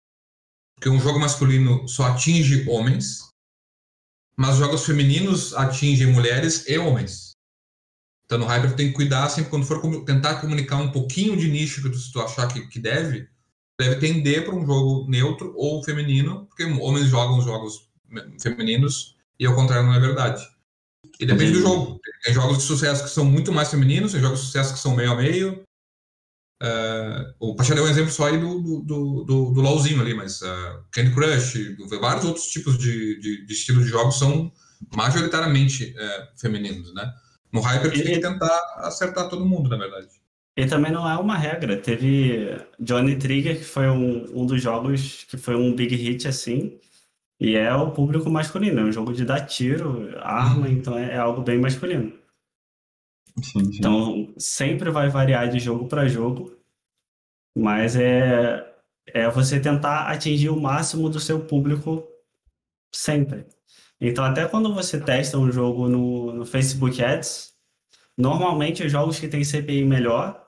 porque 0.78 0.90
um 0.90 1.00
jogo 1.00 1.20
masculino 1.20 1.88
só 1.88 2.06
atinge 2.06 2.70
homens, 2.70 3.32
mas 4.38 4.58
jogos 4.58 4.86
femininos 4.86 5.54
atingem 5.56 6.08
mulheres 6.08 6.68
e 6.68 6.78
homens. 6.78 7.32
Então, 8.26 8.38
no 8.38 8.46
Hyper, 8.46 8.76
tem 8.76 8.90
que 8.90 8.94
cuidar 8.94 9.28
sempre 9.30 9.50
quando 9.50 9.66
for 9.66 10.06
tentar 10.06 10.40
comunicar 10.40 10.78
um 10.78 10.92
pouquinho 10.92 11.36
de 11.36 11.50
nicho 11.50 11.82
que 11.82 11.90
tu, 11.90 11.98
se 11.98 12.12
tu 12.12 12.22
achar 12.22 12.48
que, 12.48 12.68
que 12.68 12.80
deve, 12.80 13.28
deve 13.80 13.96
tender 13.96 14.46
para 14.46 14.54
um 14.54 14.66
jogo 14.66 15.10
neutro 15.10 15.54
ou 15.56 15.84
feminino, 15.84 16.46
porque 16.46 16.66
homens 16.66 17.08
jogam 17.08 17.42
jogos 17.42 17.90
femininos 18.40 19.16
e 19.40 19.46
ao 19.46 19.56
contrário 19.56 19.88
não 19.88 19.96
é 19.96 20.00
verdade. 20.00 20.48
E 21.20 21.26
depende 21.26 21.54
do 21.54 21.62
jogo. 21.62 22.00
Tem 22.24 22.34
jogos 22.34 22.60
de 22.60 22.64
sucesso 22.66 23.04
que 23.04 23.10
são 23.10 23.26
muito 23.26 23.52
mais 23.52 23.72
femininos, 23.72 24.12
tem 24.12 24.22
jogos 24.22 24.42
de 24.42 24.46
sucesso 24.46 24.74
que 24.74 24.80
são 24.80 24.96
meio 24.96 25.12
a 25.12 25.16
meio. 25.16 25.64
Uh, 26.62 27.34
o 27.40 27.56
Pacha 27.56 27.76
deu 27.76 27.84
um 27.84 27.90
exemplo 27.90 28.12
só 28.12 28.28
aí 28.28 28.38
do, 28.38 28.60
do, 28.82 29.24
do, 29.24 29.52
do 29.52 29.62
LOLzinho 29.62 30.02
ali, 30.02 30.14
mas 30.14 30.42
uh, 30.42 30.84
Candy 30.92 31.14
Crush, 31.14 31.76
vários 32.02 32.26
outros 32.26 32.48
tipos 32.48 32.78
de, 32.78 33.20
de, 33.20 33.46
de 33.46 33.54
estilo 33.54 33.84
de 33.84 33.90
jogos 33.90 34.18
são 34.18 34.52
majoritariamente 34.96 35.96
uh, 35.96 36.40
femininos, 36.40 36.94
né? 36.94 37.14
No 37.52 37.62
Hyper, 37.62 37.92
você 37.92 38.04
tem 38.04 38.14
que 38.16 38.22
tentar 38.22 38.60
acertar 38.78 39.30
todo 39.30 39.46
mundo, 39.46 39.70
na 39.70 39.78
verdade. 39.78 40.08
E 40.56 40.66
também 40.66 40.92
não 40.92 41.08
é 41.08 41.16
uma 41.18 41.38
regra. 41.38 41.78
Teve 41.78 42.60
Johnny 42.80 43.16
Trigger, 43.16 43.58
que 43.58 43.64
foi 43.64 43.88
um, 43.88 44.26
um 44.34 44.46
dos 44.46 44.62
jogos 44.62 45.24
que 45.30 45.38
foi 45.38 45.56
um 45.56 45.76
big 45.76 45.96
hit 45.96 46.28
assim. 46.28 46.80
E 47.40 47.56
é 47.56 47.74
o 47.74 47.92
público 47.92 48.30
masculino. 48.30 48.80
É 48.80 48.84
um 48.84 48.92
jogo 48.92 49.14
de 49.14 49.24
dar 49.24 49.42
tiro, 49.42 50.10
arma, 50.20 50.66
uhum. 50.66 50.72
então 50.72 50.98
é, 50.98 51.14
é, 51.14 51.18
algo 51.18 51.44
bem 51.44 51.60
masculino. 51.60 52.12
Sim, 53.44 53.72
sim. 53.72 53.78
Então 53.78 54.34
sempre 54.38 54.90
vai 54.90 55.10
variar 55.10 55.50
de 55.50 55.60
jogo 55.60 55.88
para 55.88 56.08
jogo. 56.08 56.56
Mas 57.56 57.96
é, 57.96 58.66
é 59.08 59.30
você 59.30 59.60
tentar 59.60 60.08
atingir 60.12 60.50
o 60.50 60.60
máximo 60.60 61.10
do 61.10 61.20
seu 61.20 61.40
público 61.40 62.08
sempre. 62.94 63.46
Então, 64.00 64.24
até 64.24 64.46
quando 64.48 64.74
você 64.74 65.00
testa 65.00 65.38
um 65.38 65.52
jogo 65.52 65.88
no, 65.90 66.34
no 66.34 66.46
Facebook 66.46 67.04
Ads, 67.04 67.54
normalmente 68.18 68.84
os 68.84 68.92
jogos 68.92 69.20
que 69.20 69.28
têm 69.28 69.44
CPI 69.44 69.84
melhor 69.86 70.46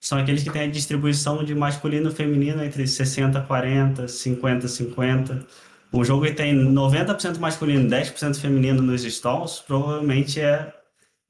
são 0.00 0.18
aqueles 0.18 0.42
que 0.42 0.50
têm 0.50 0.62
a 0.62 0.66
distribuição 0.66 1.44
de 1.44 1.54
masculino 1.54 2.10
e 2.10 2.14
feminino 2.14 2.64
entre 2.64 2.86
60 2.86 3.42
40, 3.42 4.08
50 4.08 4.66
50. 4.66 5.46
Um 5.92 6.04
jogo 6.04 6.24
que 6.24 6.32
tem 6.32 6.54
90% 6.54 7.38
masculino 7.38 7.86
e 7.86 7.90
10% 7.90 8.40
feminino 8.40 8.80
nos 8.80 9.04
stalls, 9.04 9.60
provavelmente 9.60 10.40
é, 10.40 10.72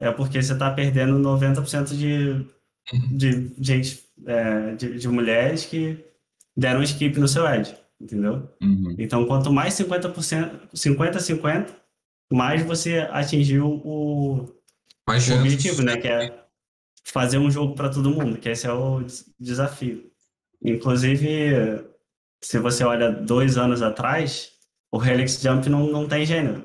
é 0.01 0.11
porque 0.11 0.43
você 0.43 0.53
está 0.53 0.71
perdendo 0.71 1.19
90% 1.19 1.95
de, 1.95 2.47
de 3.17 3.55
gente, 3.61 4.03
é, 4.27 4.75
de, 4.75 4.99
de 4.99 5.09
mulheres 5.09 5.67
que 5.67 6.03
deram 6.57 6.83
skip 6.83 7.21
no 7.21 7.29
seu 7.29 7.47
ad 7.47 7.79
entendeu? 8.01 8.49
Uhum. 8.63 8.97
Então, 8.99 9.27
quanto 9.27 9.53
mais 9.53 9.75
50%, 9.75 10.71
50-50, 10.75 11.69
mais 12.33 12.63
você 12.63 13.01
atingiu 13.11 13.81
o, 13.85 14.49
mais 15.07 15.29
o 15.29 15.35
objetivo, 15.35 15.83
né? 15.83 15.97
Que 15.97 16.09
é, 16.09 16.45
fazer 17.05 17.39
um 17.39 17.51
jogo 17.51 17.75
para 17.75 17.91
todo 17.91 18.11
mundo, 18.11 18.39
que 18.39 18.49
esse 18.49 18.67
é 18.67 18.73
o 18.73 19.05
desafio. 19.39 20.11
Inclusive, 20.65 21.85
se 22.43 22.59
você 22.59 22.85
olha 22.85 23.11
dois 23.11 23.59
anos 23.59 23.83
atrás, 23.83 24.53
o 24.91 25.03
Helix 25.03 25.41
Jump 25.41 25.69
não, 25.69 25.87
não 25.87 26.09
tem 26.09 26.25
gênero. 26.25 26.65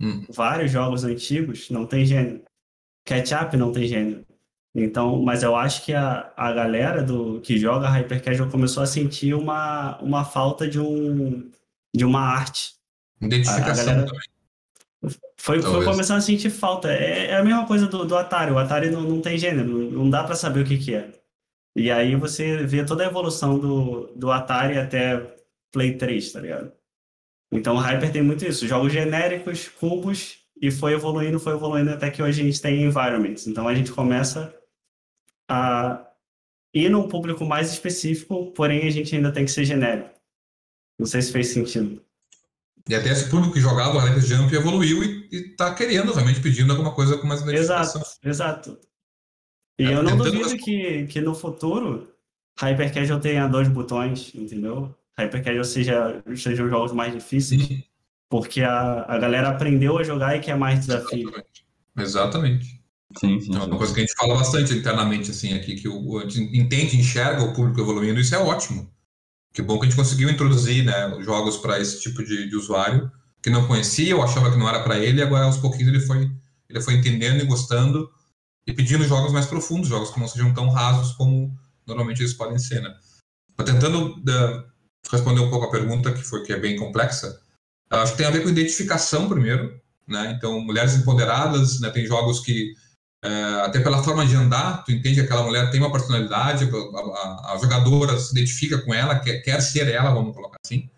Hum. 0.00 0.24
Vários 0.30 0.70
jogos 0.70 1.04
antigos 1.04 1.70
não 1.70 1.86
tem 1.86 2.04
gênero. 2.04 2.42
Catch-up 3.04 3.56
não 3.56 3.72
tem 3.72 3.86
gênero. 3.86 4.24
Então, 4.74 5.22
mas 5.22 5.42
eu 5.42 5.54
acho 5.54 5.84
que 5.84 5.92
a, 5.92 6.32
a 6.36 6.52
galera 6.52 7.02
do 7.02 7.40
que 7.40 7.58
joga 7.58 7.88
Hyper 7.88 8.22
Casual 8.22 8.48
começou 8.48 8.82
a 8.82 8.86
sentir 8.86 9.34
uma, 9.34 9.98
uma 10.00 10.24
falta 10.24 10.66
de 10.66 10.80
um 10.80 11.50
de 11.94 12.04
uma 12.04 12.20
arte. 12.20 12.74
Identificação 13.20 13.84
galera... 13.84 14.06
também. 14.06 14.32
Foi, 15.36 15.60
foi 15.60 15.84
começando 15.84 16.18
a 16.18 16.22
sentir 16.22 16.50
falta. 16.50 16.90
É, 16.90 17.26
é, 17.30 17.36
a 17.36 17.44
mesma 17.44 17.66
coisa 17.66 17.86
do, 17.86 18.04
do 18.04 18.16
Atari. 18.16 18.52
O 18.52 18.58
Atari 18.58 18.90
não, 18.90 19.02
não 19.02 19.20
tem 19.20 19.36
gênero, 19.36 19.90
não 19.90 20.08
dá 20.08 20.22
para 20.22 20.36
saber 20.36 20.60
o 20.60 20.64
que, 20.64 20.78
que 20.78 20.94
é. 20.94 21.10
E 21.74 21.90
aí 21.90 22.14
você 22.14 22.64
vê 22.64 22.84
toda 22.84 23.02
a 23.02 23.08
evolução 23.08 23.58
do, 23.58 24.12
do 24.14 24.30
Atari 24.30 24.78
até 24.78 25.34
Play 25.72 25.96
3, 25.96 26.32
tá 26.32 26.40
ligado? 26.40 26.72
Então 27.50 27.74
o 27.74 27.78
Hyper 27.78 28.12
tem 28.12 28.22
muito 28.22 28.46
isso. 28.46 28.66
Jogos 28.66 28.92
genéricos, 28.92 29.68
cubos, 29.68 30.38
e 30.62 30.70
foi 30.70 30.92
evoluindo, 30.92 31.40
foi 31.40 31.54
evoluindo 31.54 31.90
até 31.90 32.08
que 32.08 32.22
hoje 32.22 32.40
a 32.40 32.44
gente 32.44 32.62
tem 32.62 32.84
environments. 32.84 33.48
Então 33.48 33.66
a 33.66 33.74
gente 33.74 33.90
começa 33.90 34.54
a 35.50 36.08
ir 36.72 36.88
num 36.88 37.08
público 37.08 37.44
mais 37.44 37.72
específico, 37.72 38.52
porém 38.52 38.86
a 38.86 38.90
gente 38.90 39.14
ainda 39.14 39.32
tem 39.32 39.44
que 39.44 39.50
ser 39.50 39.64
genérico. 39.64 40.10
Não 40.96 41.06
sei 41.06 41.20
se 41.20 41.32
fez 41.32 41.48
sentido. 41.48 42.00
E 42.88 42.94
até 42.94 43.10
esse 43.10 43.28
público 43.28 43.54
que 43.54 43.60
jogava 43.60 43.96
o 43.96 44.00
Alex 44.00 44.24
Jump 44.26 44.54
evoluiu 44.54 45.02
e, 45.02 45.28
está 45.50 45.74
querendo, 45.74 46.12
realmente 46.12 46.40
pedindo 46.40 46.70
alguma 46.70 46.94
coisa 46.94 47.18
com 47.18 47.26
mais 47.26 47.40
identificação. 47.40 48.00
Exato, 48.00 48.18
exato. 48.22 48.78
E 49.80 49.84
é, 49.84 49.94
eu 49.94 50.02
não 50.02 50.16
duvido 50.16 50.56
que, 50.56 51.06
que 51.06 51.20
no 51.20 51.34
futuro 51.34 52.08
Hyper 52.60 52.94
Casual 52.94 53.18
tenha 53.18 53.48
dois 53.48 53.66
botões, 53.66 54.32
entendeu? 54.34 54.94
Hyper 55.18 55.42
Casual 55.42 55.64
seja, 55.64 56.22
sejam 56.36 56.68
jogos 56.68 56.92
mais 56.92 57.12
difíceis, 57.12 57.68
uhum. 57.68 57.82
Porque 58.32 58.62
a, 58.62 59.04
a 59.06 59.18
galera 59.18 59.50
aprendeu 59.50 59.98
a 59.98 60.02
jogar 60.02 60.34
e 60.34 60.40
quer 60.40 60.56
mais 60.56 60.80
desafio. 60.86 61.28
Exatamente. 61.28 61.66
Exatamente. 61.98 62.82
Sim, 63.20 63.38
sim, 63.38 63.54
é 63.54 63.58
uma 63.58 63.76
coisa 63.76 63.92
que 63.92 64.00
a 64.00 64.02
gente 64.02 64.16
fala 64.16 64.34
bastante 64.36 64.72
internamente, 64.72 65.30
assim, 65.30 65.52
aqui, 65.52 65.74
que 65.74 65.86
o, 65.86 66.18
a 66.18 66.22
gente 66.22 66.40
entende, 66.58 66.96
enxerga 66.96 67.42
o 67.42 67.52
público 67.52 67.78
evoluindo, 67.78 68.18
isso 68.18 68.34
é 68.34 68.38
ótimo. 68.38 68.90
Que 69.52 69.60
bom 69.60 69.78
que 69.78 69.84
a 69.84 69.88
gente 69.90 69.98
conseguiu 69.98 70.30
introduzir 70.30 70.82
né, 70.82 71.14
jogos 71.20 71.58
para 71.58 71.78
esse 71.78 72.00
tipo 72.00 72.24
de, 72.24 72.48
de, 72.48 72.56
usuário 72.56 73.12
que 73.42 73.50
não 73.50 73.66
conhecia 73.66 74.16
ou 74.16 74.22
achava 74.22 74.50
que 74.50 74.56
não 74.56 74.66
era 74.66 74.82
para 74.82 74.98
ele, 74.98 75.20
e 75.20 75.22
agora 75.22 75.44
aos 75.44 75.58
pouquinhos 75.58 75.88
ele 75.88 76.00
foi, 76.00 76.32
ele 76.70 76.80
foi 76.80 76.94
entendendo 76.94 77.42
e 77.42 77.46
gostando 77.46 78.08
e 78.66 78.72
pedindo 78.72 79.04
jogos 79.04 79.30
mais 79.30 79.44
profundos, 79.44 79.90
jogos 79.90 80.10
que 80.10 80.18
não 80.18 80.26
sejam 80.26 80.54
tão 80.54 80.70
rasos 80.70 81.12
como 81.16 81.54
normalmente 81.86 82.22
eles 82.22 82.32
podem 82.32 82.58
ser. 82.58 82.80
Né? 82.80 82.94
Tentando 83.62 84.16
uh, 84.16 84.64
responder 85.10 85.40
um 85.40 85.50
pouco 85.50 85.66
a 85.66 85.70
pergunta, 85.70 86.14
que 86.14 86.22
foi 86.22 86.42
que 86.44 86.52
é 86.54 86.58
bem 86.58 86.78
complexa, 86.78 87.41
acho 88.00 88.12
que 88.12 88.18
tem 88.18 88.26
a 88.26 88.30
ver 88.30 88.42
com 88.42 88.48
identificação 88.48 89.28
primeiro. 89.28 89.80
Né? 90.06 90.34
Então, 90.36 90.60
mulheres 90.60 90.94
empoderadas, 90.94 91.80
né? 91.80 91.90
tem 91.90 92.06
jogos 92.06 92.40
que 92.40 92.74
é, 93.24 93.30
até 93.64 93.80
pela 93.80 94.02
forma 94.02 94.26
de 94.26 94.34
andar, 94.34 94.84
tu 94.84 94.90
entende 94.90 95.14
que 95.16 95.20
aquela 95.20 95.44
mulher 95.44 95.70
tem 95.70 95.80
uma 95.80 95.92
personalidade, 95.92 96.64
a, 96.64 96.98
a, 96.98 97.52
a 97.54 97.58
jogadora 97.58 98.18
se 98.18 98.32
identifica 98.32 98.78
com 98.78 98.92
ela, 98.92 99.18
quer, 99.20 99.40
quer, 99.42 99.60
ser 99.60 99.88
ela, 99.88 100.12
vamos 100.12 100.34
colocar 100.34 100.56
assim. 100.64 100.90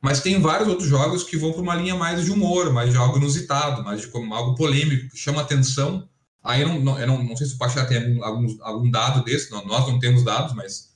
Mas 0.00 0.20
tem 0.20 0.40
vários 0.40 0.68
outros 0.68 0.88
jogos 0.88 1.22
que 1.22 1.36
vão 1.36 1.52
para 1.52 1.60
uma 1.60 1.74
linha 1.74 1.94
mais 1.94 2.24
de 2.24 2.32
humor, 2.32 2.72
mais 2.72 2.90
de 2.90 2.96
algo 2.96 3.18
inusitado, 3.18 3.84
mais 3.84 4.00
de 4.00 4.08
como, 4.08 4.34
algo 4.34 4.54
polêmico, 4.54 5.10
que 5.10 5.18
chama 5.18 5.42
atenção. 5.42 6.08
Aí 6.42 6.62
eu 6.62 6.68
não, 6.68 6.80
não, 6.80 6.98
eu 6.98 7.06
não, 7.06 7.22
não 7.22 7.36
sei 7.36 7.46
se 7.46 7.54
o 7.54 7.58
Pachá 7.58 7.84
tem 7.84 8.20
algum, 8.22 8.46
algum 8.62 8.90
dado 8.90 9.22
desse, 9.22 9.50
nós 9.52 9.86
não 9.86 9.98
temos 9.98 10.24
dados, 10.24 10.54
mas 10.54 10.91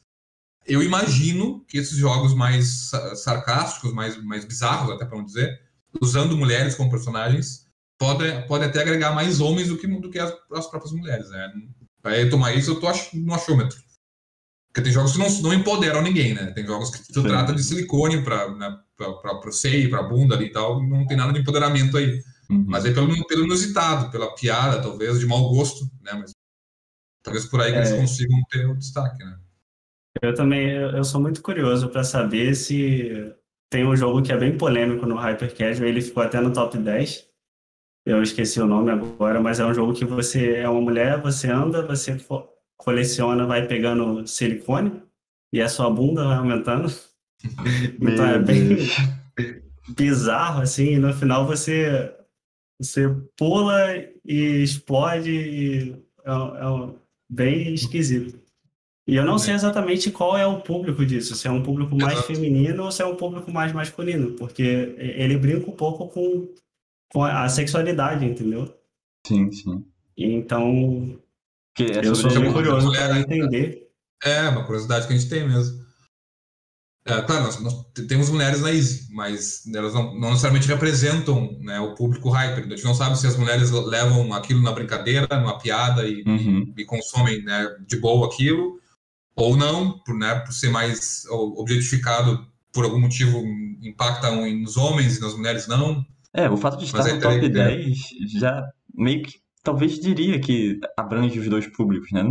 eu 0.67 0.83
imagino 0.83 1.65
que 1.69 1.79
esses 1.79 1.97
jogos 1.97 2.35
mais 2.35 2.91
sarcásticos, 3.17 3.93
mais, 3.93 4.23
mais 4.25 4.45
bizarros, 4.45 4.93
até 4.93 5.05
para 5.05 5.17
não 5.17 5.25
dizer, 5.25 5.61
usando 6.01 6.37
mulheres 6.37 6.75
como 6.75 6.91
personagens, 6.91 7.67
pode, 7.99 8.25
pode 8.47 8.65
até 8.65 8.81
agregar 8.81 9.15
mais 9.15 9.41
homens 9.41 9.69
do 9.69 9.79
que, 9.79 9.87
do 9.87 10.11
que 10.11 10.19
as, 10.19 10.33
as 10.53 10.67
próprias 10.69 10.93
mulheres. 10.93 11.29
Né? 11.31 11.53
Para 12.03 12.29
tomar 12.29 12.55
isso, 12.55 12.73
eu 12.73 12.81
tô 12.81 12.89
no 13.15 13.35
achômetro. 13.35 13.79
Porque 14.69 14.83
tem 14.83 14.93
jogos 14.93 15.13
que 15.13 15.19
não, 15.19 15.31
não 15.41 15.55
empoderam 15.55 16.03
ninguém, 16.03 16.35
né? 16.35 16.51
Tem 16.53 16.67
jogos 16.67 16.91
que 16.91 17.11
tu 17.11 17.23
trata 17.23 17.55
de 17.55 17.65
silicone 17.65 18.23
para 18.23 18.51
né, 18.55 18.79
o 19.01 19.51
seio, 19.51 19.89
para 19.89 20.03
bunda 20.03 20.35
ali 20.35 20.47
e 20.47 20.53
tal, 20.53 20.83
não 20.83 21.07
tem 21.07 21.17
nada 21.17 21.33
de 21.33 21.41
empoderamento 21.41 21.97
aí. 21.97 22.23
Uhum. 22.51 22.67
Mas 22.69 22.85
é 22.85 22.93
pelo, 22.93 23.27
pelo 23.27 23.45
inusitado, 23.45 24.11
pela 24.11 24.35
piada, 24.35 24.83
talvez, 24.83 25.19
de 25.19 25.25
mau 25.25 25.49
gosto, 25.49 25.83
né? 26.03 26.13
Mas 26.13 26.33
talvez 27.23 27.47
por 27.47 27.63
aí 27.63 27.73
que 27.73 27.79
é. 27.79 27.81
eles 27.81 27.93
consigam 27.93 28.39
ter 28.51 28.69
o 28.69 28.77
destaque, 28.77 29.25
né? 29.25 29.39
Eu 30.23 30.35
também, 30.35 30.71
eu 30.71 31.05
sou 31.05 31.21
muito 31.21 31.43
curioso 31.43 31.89
para 31.89 32.05
saber 32.05 32.55
se 32.55 33.35
tem 33.71 33.87
um 33.87 33.97
jogo 33.97 34.23
que 34.23 34.33
é 34.33 34.37
bem 34.37 34.57
polêmico 34.57 35.07
no 35.07 35.17
Hyper 35.17 35.55
Casual, 35.57 35.89
ele 35.89 36.01
ficou 36.01 36.23
até 36.23 36.41
no 36.41 36.53
top 36.53 36.79
10, 36.79 37.29
eu 38.07 38.23
esqueci 38.23 38.61
o 38.61 38.67
nome 38.67 38.91
agora, 38.91 39.41
mas 39.41 39.59
é 39.59 39.67
um 39.67 39.75
jogo 39.75 39.93
que 39.93 40.05
você 40.05 40.55
é 40.55 40.69
uma 40.69 40.81
mulher, 40.81 41.21
você 41.21 41.51
anda, 41.51 41.85
você 41.85 42.17
coleciona, 42.77 43.47
vai 43.47 43.67
pegando 43.67 44.27
silicone 44.27 45.03
e 45.53 45.61
a 45.61 45.69
sua 45.69 45.91
bunda 45.91 46.25
vai 46.25 46.37
aumentando. 46.37 46.89
então 48.01 48.27
é 48.27 48.39
bem 48.39 48.77
bizarro, 49.89 50.63
assim, 50.63 50.95
e 50.95 50.99
no 50.99 51.13
final 51.13 51.47
você, 51.47 52.15
você 52.81 53.09
pula 53.37 53.77
e 54.25 54.63
explode 54.63 55.31
e 55.31 55.93
é, 56.25 56.31
é 56.31 56.95
bem 57.29 57.75
esquisito. 57.75 58.46
E 59.07 59.15
eu 59.15 59.25
não 59.25 59.39
sei 59.39 59.55
exatamente 59.55 60.11
qual 60.11 60.37
é 60.37 60.45
o 60.47 60.61
público 60.61 61.07
disso, 61.07 61.37
se 61.37 61.47
é 61.47 61.51
um 61.51 61.63
público 61.63 61.95
mais 61.97 62.21
feminino 62.27 62.85
ou 62.85 62.91
se 62.91 63.03
é 63.03 63.07
um 63.07 63.15
público 63.15 63.53
mais 63.53 63.73
masculino, 63.73 64.33
porque 64.33 64.97
ele 64.99 65.39
brinca 65.39 65.71
um 65.71 65.77
pouco 65.77 66.09
com 66.09 66.49
com 67.13 67.25
a 67.25 67.49
sexualidade, 67.49 68.25
entendeu? 68.25 68.73
Sim, 69.27 69.51
sim. 69.51 69.85
Então, 70.17 71.19
é 71.79 72.07
eu 72.07 72.15
sou 72.15 72.31
bem 72.31 72.53
curioso 72.53 72.91
para 72.93 73.15
né? 73.15 73.21
entender. 73.21 73.89
É, 74.25 74.49
uma 74.49 74.65
curiosidade 74.65 75.07
que 75.07 75.13
a 75.13 75.17
gente 75.17 75.29
tem 75.29 75.47
mesmo. 75.47 75.85
É, 77.05 77.23
claro, 77.23 77.45
nós, 77.45 77.61
nós, 77.61 77.87
temos 78.09 78.31
mulheres 78.31 78.61
na 78.61 78.73
Easy, 78.73 79.07
mas 79.13 79.65
elas 79.73 79.95
não, 79.95 80.19
não 80.19 80.31
necessariamente 80.31 80.67
representam 80.67 81.57
né, 81.61 81.79
o 81.79 81.95
público 81.95 82.31
hyper. 82.31 82.65
A 82.65 82.69
gente 82.69 82.85
não 82.85 82.95
sabe 82.95 83.17
se 83.17 83.27
as 83.27 83.37
mulheres 83.37 83.71
levam 83.71 84.33
aquilo 84.33 84.61
na 84.61 84.73
brincadeira, 84.73 85.29
numa 85.39 85.59
piada 85.59 86.05
e, 86.05 86.25
uhum. 86.25 86.73
e, 86.77 86.83
e 86.83 86.85
consomem 86.85 87.45
né, 87.45 87.77
de 87.87 87.97
boa 87.99 88.27
aquilo, 88.27 88.81
ou 89.37 89.57
não, 89.57 89.99
por, 89.99 90.17
né, 90.17 90.35
por 90.41 90.53
ser 90.53 90.71
mais 90.71 91.25
objetificado 91.31 92.47
por 92.73 92.85
algum 92.85 92.99
motivo, 92.99 93.43
impacta 93.83 94.31
nos 94.31 94.77
homens 94.77 95.19
e 95.19 95.21
nas 95.21 95.35
mulheres 95.35 95.69
não. 95.69 96.05
É, 96.33 96.49
o 96.51 96.57
fato 96.57 96.79
de 96.79 96.85
estar 96.85 97.05
no 97.05 97.21
top 97.21 97.49
10 97.49 97.99
já 98.39 98.63
meio 98.95 99.23
que 99.23 99.35
talvez 99.63 99.99
diria 99.99 100.39
que 100.39 100.79
abrange 100.97 101.39
os 101.41 101.49
dois 101.49 101.67
públicos, 101.67 102.13
né? 102.13 102.23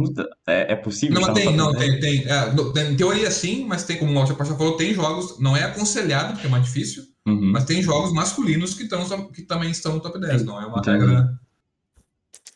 É, 0.47 0.73
é 0.73 0.75
possível. 0.75 1.19
Não, 1.19 1.33
tem, 1.33 1.55
não, 1.55 1.73
tem, 1.73 1.99
tem, 1.99 2.25
é, 2.25 2.89
Em 2.89 2.95
teoria 2.95 3.29
sim, 3.29 3.65
mas 3.65 3.83
tem, 3.83 3.97
como 3.97 4.17
o 4.17 4.35
Pacha 4.35 4.55
falou, 4.55 4.77
tem 4.77 4.93
jogos, 4.93 5.39
não 5.39 5.55
é 5.55 5.63
aconselhado, 5.63 6.33
porque 6.33 6.47
é 6.47 6.49
mais 6.49 6.63
difícil, 6.63 7.03
uhum. 7.27 7.51
mas 7.51 7.65
tem 7.65 7.81
jogos 7.81 8.13
masculinos 8.13 8.73
que, 8.73 8.87
tão, 8.87 9.27
que 9.31 9.41
também 9.41 9.69
estão 9.69 9.95
no 9.95 9.99
top 9.99 10.19
10, 10.19 10.45
não 10.45 10.61
é 10.61 10.65
uma 10.65 10.79
Entendi. 10.79 10.99
regra. 10.99 11.39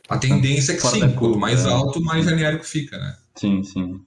A 0.07 0.17
tendência 0.17 0.71
é 0.71 0.75
que 0.75 0.81
sim, 0.81 1.11
quanto 1.11 1.37
mais 1.37 1.65
é. 1.65 1.69
alto, 1.69 2.01
mais 2.01 2.25
genérico 2.25 2.63
fica, 2.63 2.97
né? 2.97 3.15
Sim, 3.35 3.63
sim. 3.63 3.99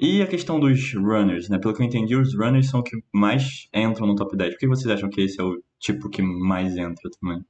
E 0.00 0.22
a 0.22 0.26
questão 0.28 0.60
dos 0.60 0.94
runners, 0.94 1.48
né? 1.48 1.58
Pelo 1.58 1.74
que 1.74 1.82
eu 1.82 1.86
entendi, 1.86 2.14
os 2.14 2.32
runners 2.32 2.70
são 2.70 2.80
os 2.80 2.88
que 2.88 3.02
mais 3.12 3.68
entram 3.74 4.06
no 4.06 4.14
top 4.14 4.36
10. 4.36 4.52
Por 4.52 4.58
que 4.60 4.68
vocês 4.68 4.88
acham 4.88 5.10
que 5.10 5.20
esse 5.20 5.40
é 5.40 5.42
o 5.42 5.60
tipo 5.80 6.08
que 6.08 6.22
mais 6.22 6.76
entra 6.76 7.10
também? 7.20 7.44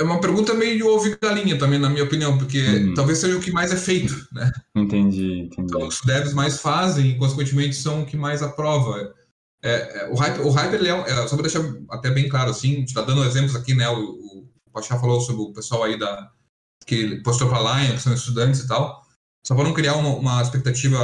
É 0.00 0.04
uma 0.04 0.20
pergunta 0.20 0.54
meio 0.54 0.86
ovo 0.86 1.08
e 1.08 1.18
galinha 1.20 1.58
também, 1.58 1.80
na 1.80 1.90
minha 1.90 2.04
opinião, 2.04 2.38
porque 2.38 2.64
uhum. 2.64 2.94
talvez 2.94 3.18
seja 3.18 3.36
o 3.36 3.40
que 3.40 3.50
mais 3.50 3.72
é 3.72 3.76
feito, 3.76 4.14
né? 4.30 4.52
Entendi, 4.72 5.40
entendi. 5.40 5.74
Então, 5.74 5.88
os 5.88 6.00
devs 6.02 6.32
mais 6.32 6.60
fazem 6.60 7.10
e, 7.10 7.18
consequentemente, 7.18 7.74
são 7.74 8.02
o 8.02 8.06
que 8.06 8.16
mais 8.16 8.40
aprova. 8.40 9.12
É, 9.60 10.02
é, 10.02 10.08
o 10.08 10.14
Hyper, 10.14 10.46
o 10.46 10.50
Hyper 10.50 10.80
é, 10.84 11.10
é, 11.10 11.26
só 11.26 11.34
para 11.34 11.48
deixar 11.48 11.64
até 11.90 12.10
bem 12.10 12.28
claro, 12.28 12.50
assim, 12.50 12.74
a 12.74 12.78
gente 12.78 12.88
está 12.88 13.02
dando 13.02 13.24
exemplos 13.24 13.56
aqui, 13.56 13.74
né? 13.74 13.88
O, 13.88 13.98
o, 13.98 14.48
o 14.66 14.70
Pachá 14.72 14.96
falou 15.00 15.20
sobre 15.20 15.42
o 15.42 15.52
pessoal 15.52 15.82
aí 15.82 15.98
da, 15.98 16.30
que 16.88 17.16
postou 17.16 17.50
para 17.50 17.58
a 17.58 17.80
Lion, 17.82 17.94
que 17.94 18.00
são 18.00 18.14
estudantes 18.14 18.60
e 18.60 18.66
tal. 18.66 19.06
Só 19.46 19.54
para 19.54 19.64
não 19.64 19.74
criar 19.74 19.94
uma, 19.94 20.08
uma 20.16 20.42
expectativa 20.42 20.98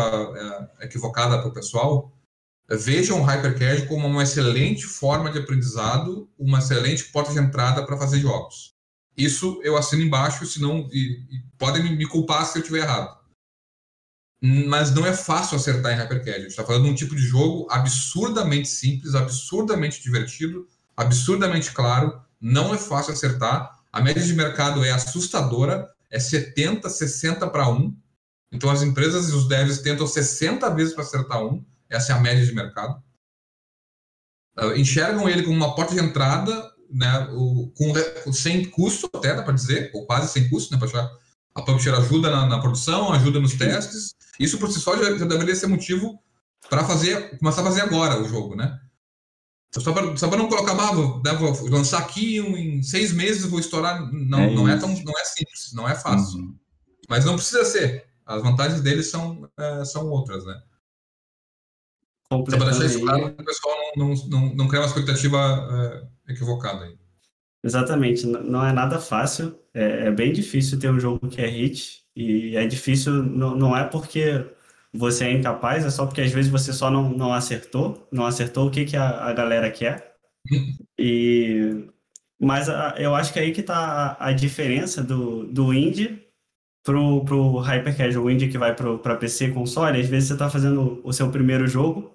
é, 0.81 0.87
equivocada 0.87 1.39
para 1.39 1.49
o 1.49 1.53
pessoal, 1.53 2.11
vejam 2.69 3.21
o 3.21 3.23
Hypercad 3.23 3.87
como 3.87 4.07
uma 4.07 4.23
excelente 4.23 4.87
forma 4.87 5.31
de 5.31 5.39
aprendizado, 5.39 6.29
uma 6.39 6.59
excelente 6.59 7.05
porta 7.05 7.33
de 7.33 7.39
entrada 7.39 7.85
para 7.85 7.99
fazer 7.99 8.19
jogos. 8.19 8.73
Isso 9.17 9.61
eu 9.63 9.77
assino 9.77 10.03
embaixo, 10.03 10.47
senão 10.47 10.89
e, 10.91 11.23
e 11.31 11.43
podem 11.59 11.97
me 11.97 12.07
culpar 12.07 12.47
se 12.47 12.59
eu 12.59 12.63
estiver 12.63 12.81
errado. 12.81 13.17
Mas 14.43 14.91
não 14.91 15.07
é 15.07 15.13
fácil 15.13 15.57
acertar 15.57 15.93
em 15.93 15.97
Hypercad. 15.97 16.37
A 16.37 16.41
gente 16.41 16.49
está 16.49 16.65
falando 16.65 16.85
de 16.85 16.91
um 16.91 16.95
tipo 16.95 17.15
de 17.15 17.23
jogo 17.23 17.67
absurdamente 17.71 18.69
simples, 18.69 19.15
absurdamente 19.15 20.03
divertido, 20.03 20.67
absurdamente 20.97 21.73
claro. 21.73 22.21
não 22.41 22.75
é 22.75 22.79
fácil 22.79 23.13
acertar. 23.13 23.84
A 23.95 24.01
média 24.01 24.21
de 24.21 24.35
mercado 24.35 24.85
é 24.85 24.91
assustadora, 24.91 25.89
é 26.11 26.19
70, 26.19 26.91
60 26.91 27.49
para 27.49 27.69
1. 27.69 27.97
Então 28.51 28.69
as 28.69 28.83
empresas 28.83 29.29
e 29.29 29.33
os 29.33 29.47
devs 29.47 29.79
tentam 29.83 30.05
60 30.05 30.69
vezes 30.75 30.93
para 30.93 31.05
acertar 31.05 31.41
um. 31.41 31.65
Essa 31.89 32.13
é 32.13 32.17
a 32.17 32.21
média 32.21 32.45
de 32.45 32.53
mercado. 32.53 33.01
Uh, 34.59 34.75
enxergam 34.77 35.29
ele 35.29 35.45
como 35.45 35.55
uma 35.55 35.77
porta 35.77 35.95
de 35.95 36.01
entrada, 36.01 36.73
né, 36.91 37.29
o, 37.35 37.73
com, 37.77 38.33
sem 38.33 38.69
custo, 38.69 39.09
até 39.15 39.33
dá 39.33 39.45
para 39.45 39.55
dizer, 39.55 39.93
ou 39.95 40.05
quase 40.05 40.33
sem 40.33 40.51
custo, 40.51 40.75
né, 40.75 40.81
para 40.81 41.13
a 41.55 41.63
publisher 41.63 41.95
ajuda 41.95 42.33
na, 42.33 42.47
na, 42.47 42.61
produção, 42.61 43.13
ajuda 43.13 43.39
nos 43.39 43.55
testes. 43.55 44.17
Isso 44.41 44.59
por 44.59 44.73
si 44.73 44.81
só 44.81 44.97
já, 44.97 45.17
já 45.17 45.25
deveria 45.25 45.55
ser 45.55 45.69
motivo 45.69 46.21
para 46.69 46.83
fazer, 46.83 47.39
começar 47.39 47.61
a 47.61 47.67
fazer 47.67 47.83
agora 47.83 48.21
o 48.21 48.27
jogo, 48.27 48.57
né? 48.57 48.77
Só 49.81 49.93
para 49.93 50.39
não 50.39 50.49
colocar, 50.49 50.73
ah, 50.73 50.93
vou, 50.93 51.21
né, 51.25 51.33
vou 51.33 51.69
lançar 51.69 51.99
aqui 51.99 52.41
um, 52.41 52.57
em 52.57 52.83
seis 52.83 53.13
meses 53.13 53.45
vou 53.45 53.59
estourar. 53.59 54.01
Não 54.13 54.39
é, 54.39 54.55
não 54.55 54.69
é, 54.69 54.77
tão, 54.79 54.89
não 54.89 55.19
é 55.19 55.25
simples, 55.25 55.73
não 55.73 55.89
é 55.89 55.95
fácil. 55.95 56.39
Uhum. 56.39 56.57
Mas 57.09 57.25
não 57.25 57.35
precisa 57.35 57.65
ser. 57.65 58.07
As 58.25 58.41
vantagens 58.41 58.81
deles 58.81 59.11
são, 59.11 59.51
é, 59.59 59.85
são 59.85 60.09
outras, 60.09 60.45
né? 60.47 60.63
Só 62.33 62.43
para 62.43 62.71
deixar 62.71 62.87
isso 62.87 63.01
claro, 63.01 63.27
o 63.27 63.45
pessoal 63.45 63.75
não, 63.97 64.09
não, 64.09 64.29
não, 64.29 64.55
não 64.55 64.69
criar 64.69 64.83
uma 64.83 64.89
expectativa 64.89 66.09
é, 66.27 66.33
equivocada 66.33 66.85
aí. 66.85 66.97
Exatamente, 67.63 68.27
não 68.27 68.65
é 68.65 68.73
nada 68.73 68.99
fácil, 68.99 69.59
é, 69.73 70.07
é, 70.07 70.11
bem 70.11 70.33
difícil 70.33 70.79
ter 70.79 70.91
um 70.91 71.01
jogo 71.01 71.29
que 71.29 71.41
é 71.41 71.47
hit, 71.47 72.05
e 72.15 72.57
é 72.57 72.67
difícil, 72.67 73.13
não, 73.13 73.57
não 73.57 73.77
é 73.77 73.85
porque 73.85 74.45
você 74.95 75.25
é 75.25 75.33
incapaz, 75.33 75.85
é 75.85 75.91
só 75.91 76.07
porque 76.07 76.21
às 76.21 76.31
vezes 76.31 76.51
você 76.51 76.73
só 76.73 76.91
não, 76.91 77.11
não 77.11 77.33
acertou, 77.33 78.07
não 78.13 78.25
acertou 78.25 78.69
o 78.69 78.71
que, 78.71 78.85
que 78.85 78.97
a, 78.97 79.25
a 79.25 79.33
galera 79.33 79.71
quer. 79.71 80.15
E, 80.99 81.87
mas 82.41 82.69
a, 82.69 82.95
eu 82.99 83.15
acho 83.15 83.33
que 83.33 83.39
é 83.39 83.43
aí 83.43 83.53
que 83.53 83.61
está 83.61 83.77
a, 84.19 84.29
a, 84.29 84.33
diferença 84.33 85.03
do, 85.03 85.45
do 85.47 85.75
indie 85.75 86.23
pro, 86.85 87.25
pro 87.25 87.59
hyper 87.59 87.97
casual 87.97 88.31
indie 88.31 88.49
que 88.49 88.59
vai 88.59 88.75
para 88.75 89.17
PC 89.17 89.51
console. 89.51 90.01
Às 90.01 90.09
vezes 90.09 90.29
você 90.29 90.35
está 90.35 90.49
fazendo 90.49 91.01
o 91.03 91.13
seu 91.13 91.31
primeiro 91.31 91.67
jogo, 91.67 92.15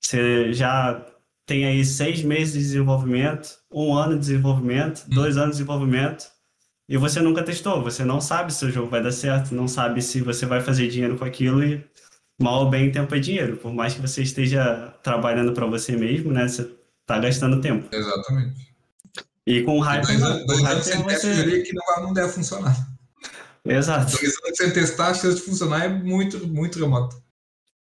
você 0.00 0.52
já 0.52 1.04
tem 1.44 1.66
aí 1.66 1.84
seis 1.84 2.22
meses 2.22 2.54
de 2.54 2.60
desenvolvimento, 2.60 3.58
um 3.70 3.94
ano 3.94 4.14
de 4.14 4.20
desenvolvimento, 4.20 5.04
dois 5.08 5.36
anos 5.36 5.56
de 5.56 5.62
desenvolvimento, 5.62 6.26
e 6.88 6.96
você 6.96 7.20
nunca 7.20 7.42
testou, 7.42 7.82
você 7.82 8.02
não 8.02 8.20
sabe 8.20 8.52
se 8.52 8.64
o 8.64 8.70
jogo 8.70 8.88
vai 8.88 9.02
dar 9.02 9.12
certo, 9.12 9.54
não 9.54 9.68
sabe 9.68 10.00
se 10.00 10.22
você 10.22 10.46
vai 10.46 10.60
fazer 10.62 10.88
dinheiro 10.88 11.18
com 11.18 11.24
aquilo 11.24 11.62
e 11.62 11.84
mal 12.40 12.64
ou 12.64 12.70
bem 12.70 12.90
tempo 12.90 13.14
é 13.14 13.18
dinheiro. 13.18 13.58
Por 13.58 13.74
mais 13.74 13.94
que 13.94 14.00
você 14.00 14.22
esteja 14.22 14.94
trabalhando 15.02 15.52
para 15.52 15.66
você 15.66 15.92
mesmo, 15.92 16.32
né? 16.32 16.48
Você 16.48 16.70
está 17.02 17.18
gastando 17.18 17.60
tempo. 17.60 17.94
Exatamente. 17.94 18.68
E 19.46 19.62
com 19.62 19.78
o 19.78 19.80
Hyper, 19.80 20.06
dois, 20.06 20.20
não. 20.20 20.46
Dois 20.46 20.64
anos 20.64 20.86
sem 20.86 21.02
você... 21.02 21.62
que 21.62 21.72
não, 21.74 22.02
não 22.04 22.12
deve 22.12 22.32
funcionar. 22.32 22.76
Exato. 23.64 24.12
Dois 24.12 24.34
anos 24.44 24.56
sem 24.56 24.70
testar, 24.72 25.08
a 25.08 25.14
chance 25.14 25.36
de 25.36 25.42
funcionar 25.42 25.84
é 25.84 25.88
muito, 25.88 26.46
muito 26.46 26.78
remota. 26.78 27.16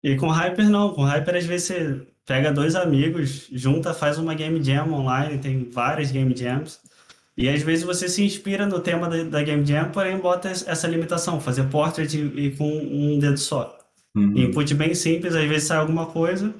E 0.03 0.17
com 0.17 0.29
Hyper 0.29 0.69
não. 0.69 0.95
Com 0.95 1.05
Hyper, 1.05 1.37
às 1.37 1.45
vezes, 1.45 1.67
você 1.67 2.07
pega 2.27 2.53
dois 2.53 2.75
amigos, 2.77 3.49
junta, 3.53 3.95
faz 3.95 4.19
uma 4.19 4.35
game 4.35 4.63
jam 4.63 4.93
online, 4.93 5.39
tem 5.39 5.69
várias 5.71 6.11
game 6.11 6.37
jams. 6.37 6.81
E 7.37 7.49
às 7.49 7.63
vezes 7.63 7.85
você 7.85 8.09
se 8.09 8.23
inspira 8.23 8.67
no 8.67 8.81
tema 8.81 9.09
da, 9.09 9.23
da 9.25 9.43
game 9.43 9.65
jam, 9.65 9.91
porém 9.91 10.19
bota 10.19 10.51
essa 10.51 10.87
limitação, 10.87 11.41
fazer 11.41 11.65
portrait 11.65 12.15
e, 12.15 12.47
e 12.47 12.57
com 12.57 12.69
um 12.69 13.19
dedo 13.19 13.39
só. 13.39 13.79
Uhum. 14.15 14.37
Input 14.37 14.75
bem 14.75 14.95
simples, 14.95 15.35
às 15.35 15.49
vezes 15.49 15.69
sai 15.69 15.79
alguma 15.79 16.07
coisa, 16.07 16.55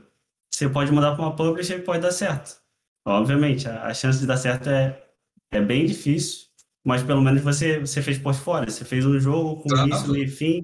você 0.51 0.69
pode 0.69 0.91
mudar 0.91 1.15
para 1.15 1.23
uma 1.23 1.37
publisher 1.37 1.77
e 1.77 1.83
pode 1.83 2.01
dar 2.01 2.13
certo. 2.13 2.57
Obviamente, 3.05 3.69
a, 3.69 3.87
a, 3.87 3.95
chance 3.95 4.19
de 4.19 4.27
dar 4.27 4.37
certo 4.39 4.71
é, 4.71 5.03
é 5.51 5.61
bem 5.61 5.85
difícil, 5.85 6.47
mas 6.85 7.03
pelo 7.03 7.21
menos 7.21 7.43
você, 7.43 7.81
você 7.81 8.01
fez 8.01 8.19
portfólio, 8.19 8.71
você 8.71 8.85
fez 8.85 9.05
um 9.05 9.19
jogo 9.21 9.63
com 9.63 9.75
Exato. 9.75 9.89
início, 9.89 10.17
e 10.17 10.29
fim. 10.29 10.63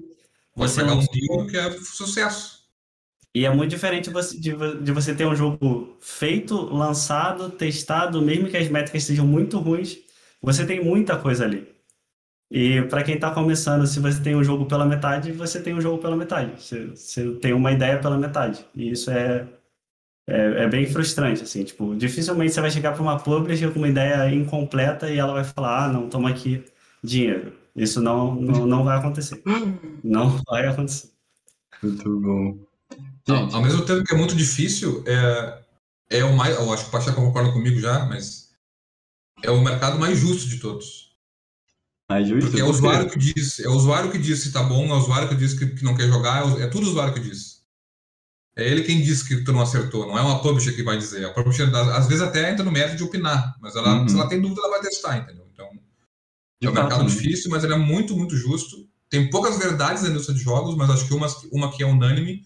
Pode 0.55 0.71
você 0.71 0.81
pegar 0.81 0.95
um 0.95 1.01
jogo 1.01 1.47
que 1.47 1.57
é 1.57 1.71
sucesso. 1.71 2.58
E 3.33 3.45
é 3.45 3.49
muito 3.53 3.69
diferente 3.69 4.11
de, 4.39 4.55
de 4.81 4.91
você 4.91 5.13
ter 5.13 5.25
um 5.27 5.35
jogo 5.35 5.97
feito, 6.01 6.55
lançado, 6.73 7.49
testado, 7.51 8.21
mesmo 8.21 8.49
que 8.49 8.57
as 8.57 8.67
métricas 8.69 9.03
sejam 9.03 9.25
muito 9.25 9.59
ruins, 9.59 9.97
você 10.41 10.65
tem 10.65 10.83
muita 10.83 11.17
coisa 11.17 11.45
ali. 11.45 11.67
E 12.51 12.81
para 12.83 13.03
quem 13.03 13.15
está 13.15 13.29
começando, 13.31 13.85
se 13.85 13.99
você 13.99 14.21
tem 14.21 14.35
um 14.35 14.43
jogo 14.43 14.65
pela 14.65 14.85
metade, 14.85 15.31
você 15.31 15.61
tem 15.61 15.75
um 15.75 15.81
jogo 15.81 16.01
pela 16.01 16.15
metade. 16.15 16.59
Você, 16.59 16.87
você 16.87 17.31
tem 17.35 17.53
uma 17.53 17.71
ideia 17.71 17.99
pela 17.99 18.17
metade. 18.17 18.65
E 18.75 18.89
isso 18.91 19.11
é, 19.11 19.47
é, 20.27 20.63
é, 20.63 20.67
bem 20.67 20.87
frustrante, 20.87 21.43
assim. 21.43 21.63
Tipo, 21.63 21.95
dificilmente 21.95 22.53
você 22.53 22.61
vai 22.61 22.71
chegar 22.71 22.93
para 22.93 23.03
uma 23.03 23.19
publisher 23.19 23.71
com 23.71 23.79
uma 23.79 23.87
ideia 23.89 24.33
incompleta 24.33 25.09
e 25.09 25.19
ela 25.19 25.33
vai 25.33 25.43
falar, 25.43 25.85
ah, 25.85 25.87
não, 25.89 26.09
toma 26.09 26.29
aqui 26.29 26.63
dinheiro. 27.03 27.53
Isso 27.75 28.01
não, 28.01 28.33
não, 28.33 28.65
não 28.65 28.83
vai 28.83 28.97
acontecer. 28.97 29.41
Não 30.03 30.41
vai 30.49 30.65
acontecer. 30.65 31.09
Muito 31.83 32.19
bom. 32.19 32.68
Não, 33.29 33.55
ao 33.55 33.61
mesmo 33.61 33.85
tempo 33.85 34.03
que 34.03 34.13
é 34.13 34.17
muito 34.17 34.35
difícil, 34.35 35.03
é, 35.05 35.61
é 36.09 36.23
o 36.23 36.35
mais. 36.35 36.55
Eu 36.55 36.71
acho 36.73 36.83
que 36.83 36.89
o 36.89 36.91
Pacheco 36.91 37.21
concorda 37.21 37.51
comigo 37.51 37.79
já, 37.79 38.05
mas 38.05 38.49
é 39.43 39.51
o 39.51 39.61
mercado 39.61 39.99
mais 39.99 40.17
justo 40.17 40.47
de 40.47 40.57
todos. 40.57 41.09
Mais 42.09 42.27
justo? 42.27 42.47
Porque 42.47 42.61
é 42.61 42.63
o 42.63 42.69
usuário 42.69 43.09
que 43.09 43.19
diz, 43.19 43.59
é 43.59 43.69
o 43.69 43.73
usuário 43.73 44.11
que 44.11 44.17
diz 44.17 44.39
se 44.39 44.51
tá 44.51 44.63
bom, 44.63 44.87
é 44.87 44.93
o 44.93 44.97
usuário 44.97 45.29
que 45.29 45.35
diz 45.35 45.53
que, 45.53 45.67
que 45.67 45.83
não 45.83 45.95
quer 45.95 46.07
jogar, 46.07 46.43
é, 46.59 46.63
é 46.63 46.67
tudo 46.67 46.87
o 46.87 46.89
usuário 46.89 47.13
que 47.13 47.19
diz. 47.19 47.59
É 48.55 48.67
ele 48.67 48.83
quem 48.83 49.01
diz 49.01 49.23
que 49.23 49.43
tu 49.43 49.53
não 49.53 49.61
acertou, 49.61 50.07
não 50.07 50.17
é 50.17 50.21
uma 50.21 50.41
publisher 50.41 50.75
que 50.75 50.83
vai 50.83 50.97
dizer. 50.97 51.25
A 51.25 51.33
publisher, 51.33 51.73
às 51.73 52.07
vezes, 52.07 52.21
até 52.21 52.51
entra 52.51 52.65
no 52.65 52.71
mérito 52.71 52.97
de 52.97 53.03
opinar, 53.03 53.55
mas 53.61 53.75
ela, 53.75 54.01
uhum. 54.01 54.07
se 54.07 54.15
ela 54.15 54.27
tem 54.27 54.41
dúvida, 54.41 54.61
ela 54.61 54.71
vai 54.71 54.81
testar, 54.81 55.17
entendeu? 55.17 55.47
Então, 55.53 55.69
de 56.59 56.67
é 56.67 56.69
um 56.69 56.73
mercado 56.73 57.03
né? 57.03 57.09
difícil, 57.09 57.49
mas 57.51 57.63
ele 57.63 57.73
é 57.73 57.77
muito, 57.77 58.17
muito 58.17 58.35
justo. 58.35 58.89
Tem 59.09 59.29
poucas 59.29 59.57
verdades 59.57 60.03
na 60.03 60.09
indústria 60.09 60.35
de 60.35 60.43
jogos, 60.43 60.75
mas 60.75 60.89
acho 60.89 61.07
que 61.07 61.13
uma, 61.13 61.27
uma 61.51 61.71
que 61.71 61.83
é 61.83 61.85
unânime. 61.85 62.45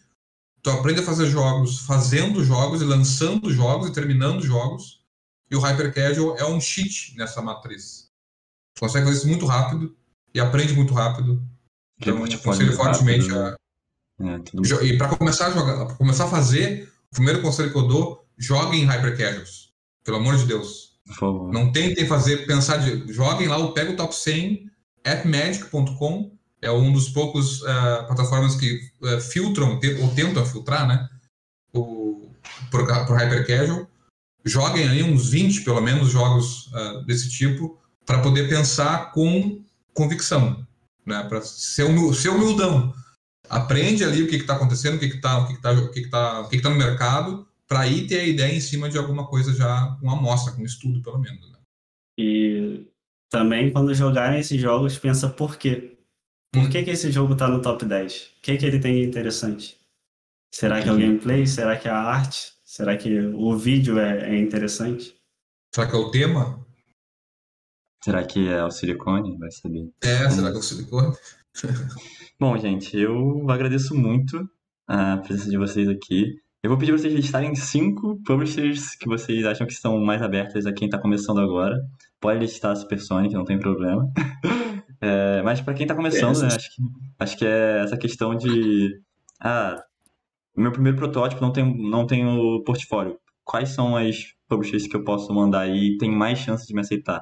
Tu 0.64 0.70
aprende 0.72 1.02
a 1.02 1.04
fazer 1.04 1.28
jogos 1.28 1.80
fazendo 1.80 2.44
jogos 2.44 2.82
e 2.82 2.86
lançando 2.86 3.52
jogos 3.52 3.90
e 3.90 3.94
terminando 3.94 4.42
jogos. 4.42 5.04
E 5.52 5.56
o 5.56 5.60
Hyper 5.60 5.94
Casual 5.94 6.38
é 6.38 6.46
um 6.46 6.60
cheat 6.60 7.16
nessa 7.18 7.42
matriz 7.42 8.04
consegue 8.80 9.06
fazer 9.06 9.18
isso 9.18 9.28
muito 9.28 9.46
rápido 9.46 9.96
e 10.34 10.40
aprende 10.40 10.74
muito 10.74 10.94
rápido. 10.94 11.42
Então, 12.00 12.26
eu 12.26 12.36
aconselho 12.36 12.74
fortemente 12.74 13.30
rápido, 13.30 13.58
né? 14.20 14.36
a... 14.36 14.84
É, 14.84 14.86
e 14.86 14.98
para 14.98 15.16
começar 15.16 15.48
a 15.48 15.52
jogar, 15.52 15.86
para 15.86 15.96
começar 15.96 16.26
a 16.26 16.30
fazer, 16.30 16.92
o 17.12 17.16
primeiro 17.16 17.42
conselho 17.42 17.72
que 17.72 17.78
eu 17.78 17.88
dou, 17.88 18.26
joguem 18.38 18.86
Hyper 18.86 19.18
Casuals. 19.18 19.74
Pelo 20.04 20.18
amor 20.18 20.38
de 20.38 20.46
Deus. 20.46 21.00
Por 21.06 21.16
favor. 21.16 21.52
Não 21.52 21.72
tentem 21.72 22.06
fazer, 22.06 22.46
pensar 22.46 22.78
de. 22.78 23.12
Joguem 23.12 23.48
lá, 23.48 23.72
pega 23.72 23.92
o 23.92 23.96
top 23.96 24.14
100, 24.16 24.70
appmagic.com, 25.04 26.33
é 26.64 26.72
um 26.72 26.92
dos 26.92 27.10
poucos 27.10 27.62
uh, 27.62 28.08
plataformas 28.08 28.56
que 28.56 28.90
uh, 29.02 29.20
filtram, 29.20 29.80
te, 29.80 29.94
ou 29.96 30.10
tentam 30.14 30.46
filtrar, 30.46 30.88
né? 30.88 31.10
O, 31.74 32.30
por, 32.72 32.86
por 33.06 33.18
Hyper 33.18 33.46
Casual. 33.46 33.88
Joguem 34.46 34.88
aí 34.88 35.04
uns 35.04 35.30
20, 35.30 35.64
pelo 35.64 35.82
menos, 35.82 36.10
jogos 36.10 36.68
uh, 36.68 37.06
desse 37.06 37.30
tipo 37.30 37.78
para 38.06 38.22
poder 38.22 38.50
pensar 38.50 39.12
com 39.12 39.62
convicção, 39.94 40.66
né? 41.06 41.24
Para 41.24 41.42
ser, 41.42 41.84
humil, 41.84 42.14
ser 42.14 42.30
humildão. 42.30 42.94
Aprende 43.50 44.04
ali 44.04 44.24
o 44.24 44.28
que 44.28 44.38
está 44.38 44.56
acontecendo, 44.56 44.96
o 44.96 45.00
que 45.00 45.06
está 45.06 45.40
o 45.40 45.48
que 45.48 45.62
tá, 45.62 45.72
o 45.72 45.92
que 45.92 46.10
tá, 46.10 46.42
o 46.42 46.50
que 46.50 46.62
tá 46.62 46.70
no 46.70 46.78
mercado, 46.78 47.48
para 47.68 47.82
aí 47.82 48.08
ter 48.08 48.20
a 48.20 48.26
ideia 48.26 48.54
em 48.54 48.62
cima 48.62 48.90
de 48.90 48.98
alguma 48.98 49.28
coisa 49.28 49.54
já 49.54 49.98
com 50.00 50.10
amostra, 50.10 50.54
com 50.54 50.64
estudo, 50.64 51.02
pelo 51.02 51.20
menos. 51.20 51.52
Né? 51.52 51.58
E 52.18 52.88
também, 53.30 53.72
quando 53.72 53.94
jogarem 53.96 54.40
esses 54.40 54.62
jogos, 54.62 54.98
pensa 54.98 55.28
por 55.28 55.58
quê. 55.58 55.93
Por 56.54 56.70
que, 56.70 56.84
que 56.84 56.92
esse 56.92 57.12
jogo 57.12 57.34
está 57.34 57.48
no 57.48 57.64
top 57.64 57.84
10? 57.84 58.36
O 58.38 58.42
que, 58.44 58.58
que 58.58 58.66
ele 58.68 58.80
tem 58.80 58.94
de 58.94 59.08
interessante? 59.08 59.76
Será 60.54 60.84
que 60.84 60.88
é 60.88 60.92
o 60.92 60.98
gameplay? 60.98 61.48
Será 61.48 61.76
que 61.76 61.88
é 61.88 61.92
a 61.92 61.98
arte? 61.98 62.54
Será 62.64 62.96
que 62.96 63.20
o 63.20 63.58
vídeo 63.58 63.98
é, 63.98 64.30
é 64.30 64.38
interessante? 64.38 65.16
Será 65.74 65.88
que 65.88 65.96
é 65.96 65.98
o 65.98 66.12
tema? 66.12 66.64
Será 68.04 68.24
que 68.24 68.48
é 68.48 68.64
o 68.64 68.70
silicone? 68.70 69.36
Vai 69.40 69.50
saber. 69.50 69.90
É, 70.04 70.30
será 70.30 70.52
que 70.52 70.58
é 70.58 70.60
o 70.60 70.62
silicone? 70.62 71.16
Bom, 72.40 72.56
gente, 72.60 72.96
eu 73.00 73.50
agradeço 73.50 73.96
muito 73.96 74.48
a 74.88 75.18
presença 75.18 75.50
de 75.50 75.58
vocês 75.58 75.90
aqui. 75.90 76.36
Eu 76.62 76.70
vou 76.70 76.78
pedir 76.78 76.92
para 76.92 77.02
vocês 77.02 77.14
listarem 77.16 77.56
cinco 77.56 78.22
publishers 78.24 78.96
que 78.96 79.08
vocês 79.08 79.44
acham 79.44 79.66
que 79.66 79.74
são 79.74 80.00
mais 80.00 80.22
abertas 80.22 80.68
a 80.68 80.72
quem 80.72 80.86
está 80.86 81.00
começando 81.00 81.40
agora. 81.40 81.76
Pode 82.22 82.40
listar 82.40 82.74
a 82.74 82.76
Supersonic, 82.76 83.34
não 83.34 83.44
tem 83.44 83.58
problema. 83.58 84.08
É, 85.06 85.42
mas 85.42 85.60
para 85.60 85.74
quem 85.74 85.84
está 85.84 85.94
começando, 85.94 86.40
né, 86.40 86.48
acho, 86.48 86.70
que, 86.74 86.82
acho 87.20 87.38
que 87.38 87.46
é 87.46 87.82
essa 87.84 87.98
questão 87.98 88.34
de. 88.36 89.02
Ah, 89.38 89.84
meu 90.56 90.72
primeiro 90.72 90.98
protótipo 90.98 91.42
não 91.42 91.52
tem, 91.52 91.90
não 91.90 92.08
tem 92.08 92.26
o 92.26 92.64
portfólio. 92.64 93.20
Quais 93.44 93.72
são 93.72 93.98
as 93.98 94.16
publishers 94.48 94.88
que 94.88 94.96
eu 94.96 95.04
posso 95.04 95.34
mandar 95.34 95.62
aí 95.62 95.90
e 95.90 95.98
tem 95.98 96.10
mais 96.10 96.40
chance 96.40 96.66
de 96.66 96.74
me 96.74 96.80
aceitar? 96.80 97.20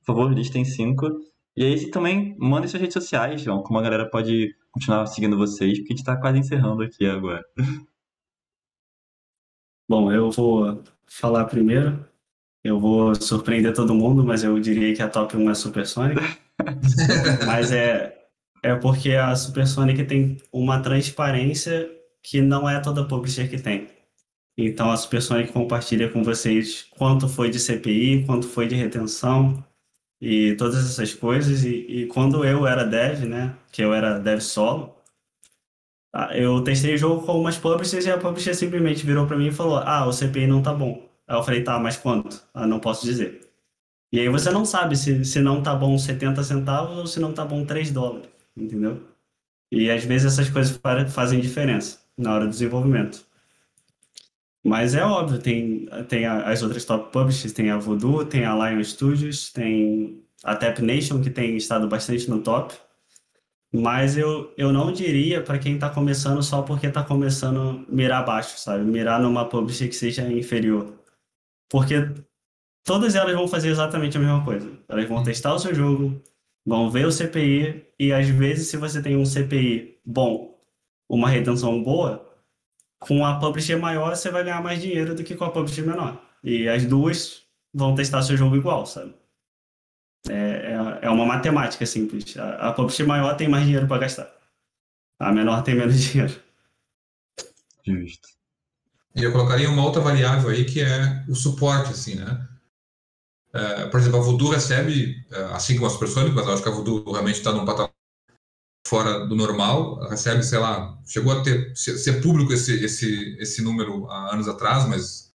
Por 0.00 0.14
favor, 0.14 0.30
listem 0.30 0.62
cinco. 0.62 1.08
E 1.56 1.64
aí 1.64 1.90
também 1.90 2.36
mandem 2.38 2.68
suas 2.68 2.82
redes 2.82 2.92
sociais, 2.94 3.40
João, 3.40 3.62
como 3.62 3.78
a 3.78 3.82
galera 3.82 4.10
pode 4.10 4.54
continuar 4.70 5.06
seguindo 5.06 5.38
vocês, 5.38 5.78
porque 5.78 5.94
a 5.94 5.96
gente 5.96 6.00
está 6.00 6.16
quase 6.18 6.38
encerrando 6.38 6.82
aqui 6.82 7.06
agora. 7.06 7.42
Bom, 9.88 10.12
eu 10.12 10.30
vou 10.30 10.82
falar 11.06 11.46
primeiro. 11.46 12.04
Eu 12.62 12.78
vou 12.78 13.14
surpreender 13.14 13.74
todo 13.74 13.94
mundo, 13.94 14.22
mas 14.22 14.44
eu 14.44 14.60
diria 14.60 14.94
que 14.94 15.02
a 15.02 15.08
top 15.08 15.36
1 15.36 15.50
é 15.50 15.54
Supersonic. 15.54 16.20
mas 17.46 17.72
é, 17.72 18.16
é 18.62 18.74
porque 18.74 19.12
a 19.12 19.34
Supersonic 19.34 20.04
tem 20.04 20.36
uma 20.52 20.80
transparência 20.80 21.90
que 22.22 22.40
não 22.40 22.68
é 22.68 22.80
toda 22.80 23.06
publisher 23.06 23.48
que 23.48 23.60
tem. 23.60 23.88
Então 24.56 24.90
a 24.90 24.96
Supersonic 24.96 25.52
compartilha 25.52 26.08
com 26.10 26.22
vocês 26.22 26.86
quanto 26.90 27.28
foi 27.28 27.50
de 27.50 27.58
CPI, 27.58 28.24
quanto 28.26 28.46
foi 28.48 28.68
de 28.68 28.74
retenção 28.74 29.64
e 30.20 30.54
todas 30.56 30.76
essas 30.84 31.14
coisas. 31.14 31.64
E, 31.64 31.86
e 31.88 32.06
quando 32.06 32.44
eu 32.44 32.66
era 32.66 32.84
dev, 32.84 33.24
né, 33.24 33.56
que 33.72 33.82
eu 33.82 33.94
era 33.94 34.18
dev 34.18 34.40
solo, 34.40 34.94
eu 36.34 36.62
testei 36.62 36.94
o 36.94 36.98
jogo 36.98 37.24
com 37.26 37.40
umas 37.40 37.56
publishers 37.56 38.04
e 38.06 38.10
a 38.10 38.18
publisher 38.18 38.54
simplesmente 38.54 39.04
virou 39.06 39.26
para 39.26 39.36
mim 39.36 39.48
e 39.48 39.52
falou: 39.52 39.78
Ah, 39.78 40.06
o 40.06 40.12
CPI 40.12 40.46
não 40.46 40.62
tá 40.62 40.72
bom. 40.74 41.08
Aí 41.26 41.36
eu 41.36 41.42
falei: 41.42 41.64
Tá, 41.64 41.78
mas 41.78 41.96
quanto? 41.96 42.42
Ah, 42.52 42.66
não 42.66 42.78
posso 42.80 43.04
dizer. 43.06 43.51
E 44.12 44.20
aí 44.20 44.28
você 44.28 44.50
não 44.50 44.64
sabe 44.64 44.94
se, 44.94 45.24
se 45.24 45.40
não 45.40 45.62
tá 45.62 45.74
bom 45.74 45.96
70 45.96 46.44
centavos 46.44 46.98
ou 46.98 47.06
se 47.06 47.18
não 47.18 47.32
tá 47.32 47.44
bom 47.44 47.64
3 47.64 47.90
dólares, 47.90 48.28
entendeu? 48.54 49.02
E 49.70 49.90
às 49.90 50.04
vezes 50.04 50.32
essas 50.32 50.50
coisas 50.50 50.78
fazem 51.10 51.40
diferença 51.40 51.98
na 52.16 52.34
hora 52.34 52.44
do 52.44 52.50
desenvolvimento. 52.50 53.24
Mas 54.64 54.94
é 54.94 55.04
óbvio, 55.04 55.38
tem, 55.40 55.86
tem 56.08 56.26
as 56.26 56.62
outras 56.62 56.84
top 56.84 57.10
publishers, 57.10 57.52
tem 57.52 57.70
a 57.70 57.78
Voodoo, 57.78 58.24
tem 58.24 58.44
a 58.44 58.54
Lion 58.54 58.84
Studios, 58.84 59.50
tem 59.50 60.22
a 60.44 60.54
Tap 60.54 60.78
Nation, 60.80 61.20
que 61.22 61.30
tem 61.30 61.56
estado 61.56 61.88
bastante 61.88 62.28
no 62.30 62.40
top. 62.42 62.74
Mas 63.74 64.16
eu, 64.16 64.52
eu 64.56 64.72
não 64.72 64.92
diria 64.92 65.42
para 65.42 65.58
quem 65.58 65.74
está 65.74 65.88
começando 65.88 66.42
só 66.42 66.62
porque 66.62 66.86
está 66.86 67.02
começando 67.02 67.84
mirar 67.88 68.24
baixo, 68.24 68.58
sabe? 68.58 68.84
Mirar 68.84 69.20
numa 69.20 69.48
publisher 69.48 69.88
que 69.88 69.94
seja 69.96 70.30
inferior. 70.30 70.92
Porque 71.70 71.94
todas 72.84 73.14
elas 73.14 73.34
vão 73.34 73.48
fazer 73.48 73.70
exatamente 73.70 74.16
a 74.16 74.20
mesma 74.20 74.44
coisa. 74.44 74.70
Elas 74.88 75.08
vão 75.08 75.22
testar 75.22 75.54
o 75.54 75.58
seu 75.58 75.74
jogo, 75.74 76.20
vão 76.64 76.90
ver 76.90 77.06
o 77.06 77.12
CPI, 77.12 77.86
e 77.98 78.12
às 78.12 78.28
vezes, 78.28 78.68
se 78.68 78.76
você 78.76 79.02
tem 79.02 79.16
um 79.16 79.24
CPI 79.24 79.98
bom, 80.04 80.58
uma 81.08 81.28
retenção 81.28 81.82
boa, 81.82 82.28
com 82.98 83.24
a 83.24 83.38
publisher 83.38 83.76
maior 83.76 84.14
você 84.14 84.30
vai 84.30 84.44
ganhar 84.44 84.62
mais 84.62 84.80
dinheiro 84.80 85.14
do 85.14 85.24
que 85.24 85.34
com 85.34 85.44
a 85.44 85.50
publisher 85.50 85.82
menor. 85.82 86.20
E 86.42 86.68
as 86.68 86.84
duas 86.84 87.42
vão 87.74 87.94
testar 87.94 88.22
seu 88.22 88.36
jogo 88.36 88.56
igual, 88.56 88.86
sabe? 88.86 89.14
É, 90.28 90.32
é, 90.32 91.06
é 91.06 91.10
uma 91.10 91.26
matemática 91.26 91.84
simples. 91.84 92.36
A, 92.36 92.68
a 92.68 92.72
publisher 92.72 93.04
maior 93.04 93.36
tem 93.36 93.48
mais 93.48 93.64
dinheiro 93.64 93.88
para 93.88 93.98
gastar. 93.98 94.32
A 95.18 95.32
menor 95.32 95.62
tem 95.62 95.74
menos 95.74 95.98
dinheiro. 96.00 96.34
Justo. 97.84 98.28
E 99.14 99.22
eu 99.22 99.32
colocaria 99.32 99.68
uma 99.68 99.84
outra 99.84 100.00
variável 100.00 100.48
aí 100.48 100.64
que 100.64 100.80
é 100.80 101.24
o 101.28 101.34
suporte, 101.34 101.90
assim, 101.90 102.14
né? 102.14 102.48
É, 103.54 103.86
por 103.86 104.00
exemplo, 104.00 104.18
a 104.18 104.22
Voodoo 104.22 104.50
recebe, 104.50 105.24
é, 105.30 105.42
assim 105.54 105.74
como 105.74 105.86
as 105.86 105.92
Supersonic, 105.92 106.34
mas 106.34 106.48
acho 106.48 106.62
que 106.62 106.68
a 106.68 106.72
Voodoo 106.72 107.12
realmente 107.12 107.36
está 107.36 107.52
num 107.52 107.66
patamar 107.66 107.92
fora 108.86 109.26
do 109.26 109.34
normal, 109.34 110.00
recebe, 110.08 110.42
sei 110.42 110.58
lá, 110.58 110.98
chegou 111.06 111.32
a 111.32 111.42
ter 111.42 111.74
ser 111.76 112.20
público 112.20 112.52
esse 112.52 112.84
esse 112.84 113.36
esse 113.38 113.62
número 113.62 114.06
há 114.10 114.32
anos 114.34 114.48
atrás, 114.48 114.86
mas 114.88 115.32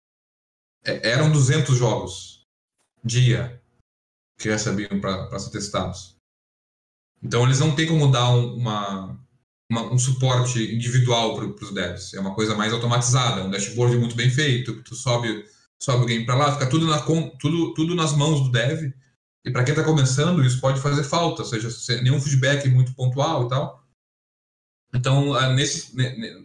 é, 0.84 1.10
eram 1.10 1.32
200 1.32 1.76
jogos 1.76 2.46
dia 3.04 3.62
que 4.38 4.50
recebiam 4.50 5.00
para 5.00 5.40
ser 5.40 5.52
testados. 5.52 6.16
Então 7.22 7.44
eles 7.44 7.60
não 7.60 7.76
têm 7.76 7.88
como 7.88 8.12
dar 8.12 8.30
um, 8.30 8.58
uma, 8.58 9.20
uma, 9.70 9.82
um 9.94 9.98
suporte 9.98 10.60
individual 10.76 11.36
para 11.36 11.66
os 11.66 11.74
devs. 11.74 12.14
É 12.14 12.20
uma 12.20 12.36
coisa 12.36 12.56
mais 12.56 12.72
automatizada, 12.74 13.44
um 13.44 13.50
dashboard 13.50 13.98
muito 13.98 14.16
bem 14.16 14.30
feito, 14.30 14.84
tu 14.84 14.96
sobe 14.96 15.46
sobe 15.82 16.04
o 16.04 16.08
game 16.08 16.26
para 16.26 16.36
lá, 16.36 16.54
fica 16.54 16.70
tudo, 16.70 16.88
na, 16.88 17.00
tudo, 17.00 17.74
tudo 17.74 17.96
nas 17.96 18.16
mãos 18.16 18.42
do 18.42 18.52
dev 18.52 18.92
e 19.48 19.52
para 19.52 19.64
quem 19.64 19.74
está 19.74 19.84
começando, 19.84 20.44
isso 20.44 20.60
pode 20.60 20.82
fazer 20.82 21.04
falta, 21.04 21.42
ou 21.42 21.48
seja, 21.48 21.70
nenhum 22.02 22.20
feedback 22.20 22.68
muito 22.68 22.94
pontual 22.94 23.46
e 23.46 23.50
tal. 23.50 23.88
Então, 24.94 25.34
ah, 25.34 25.54
nesse, 25.54 25.94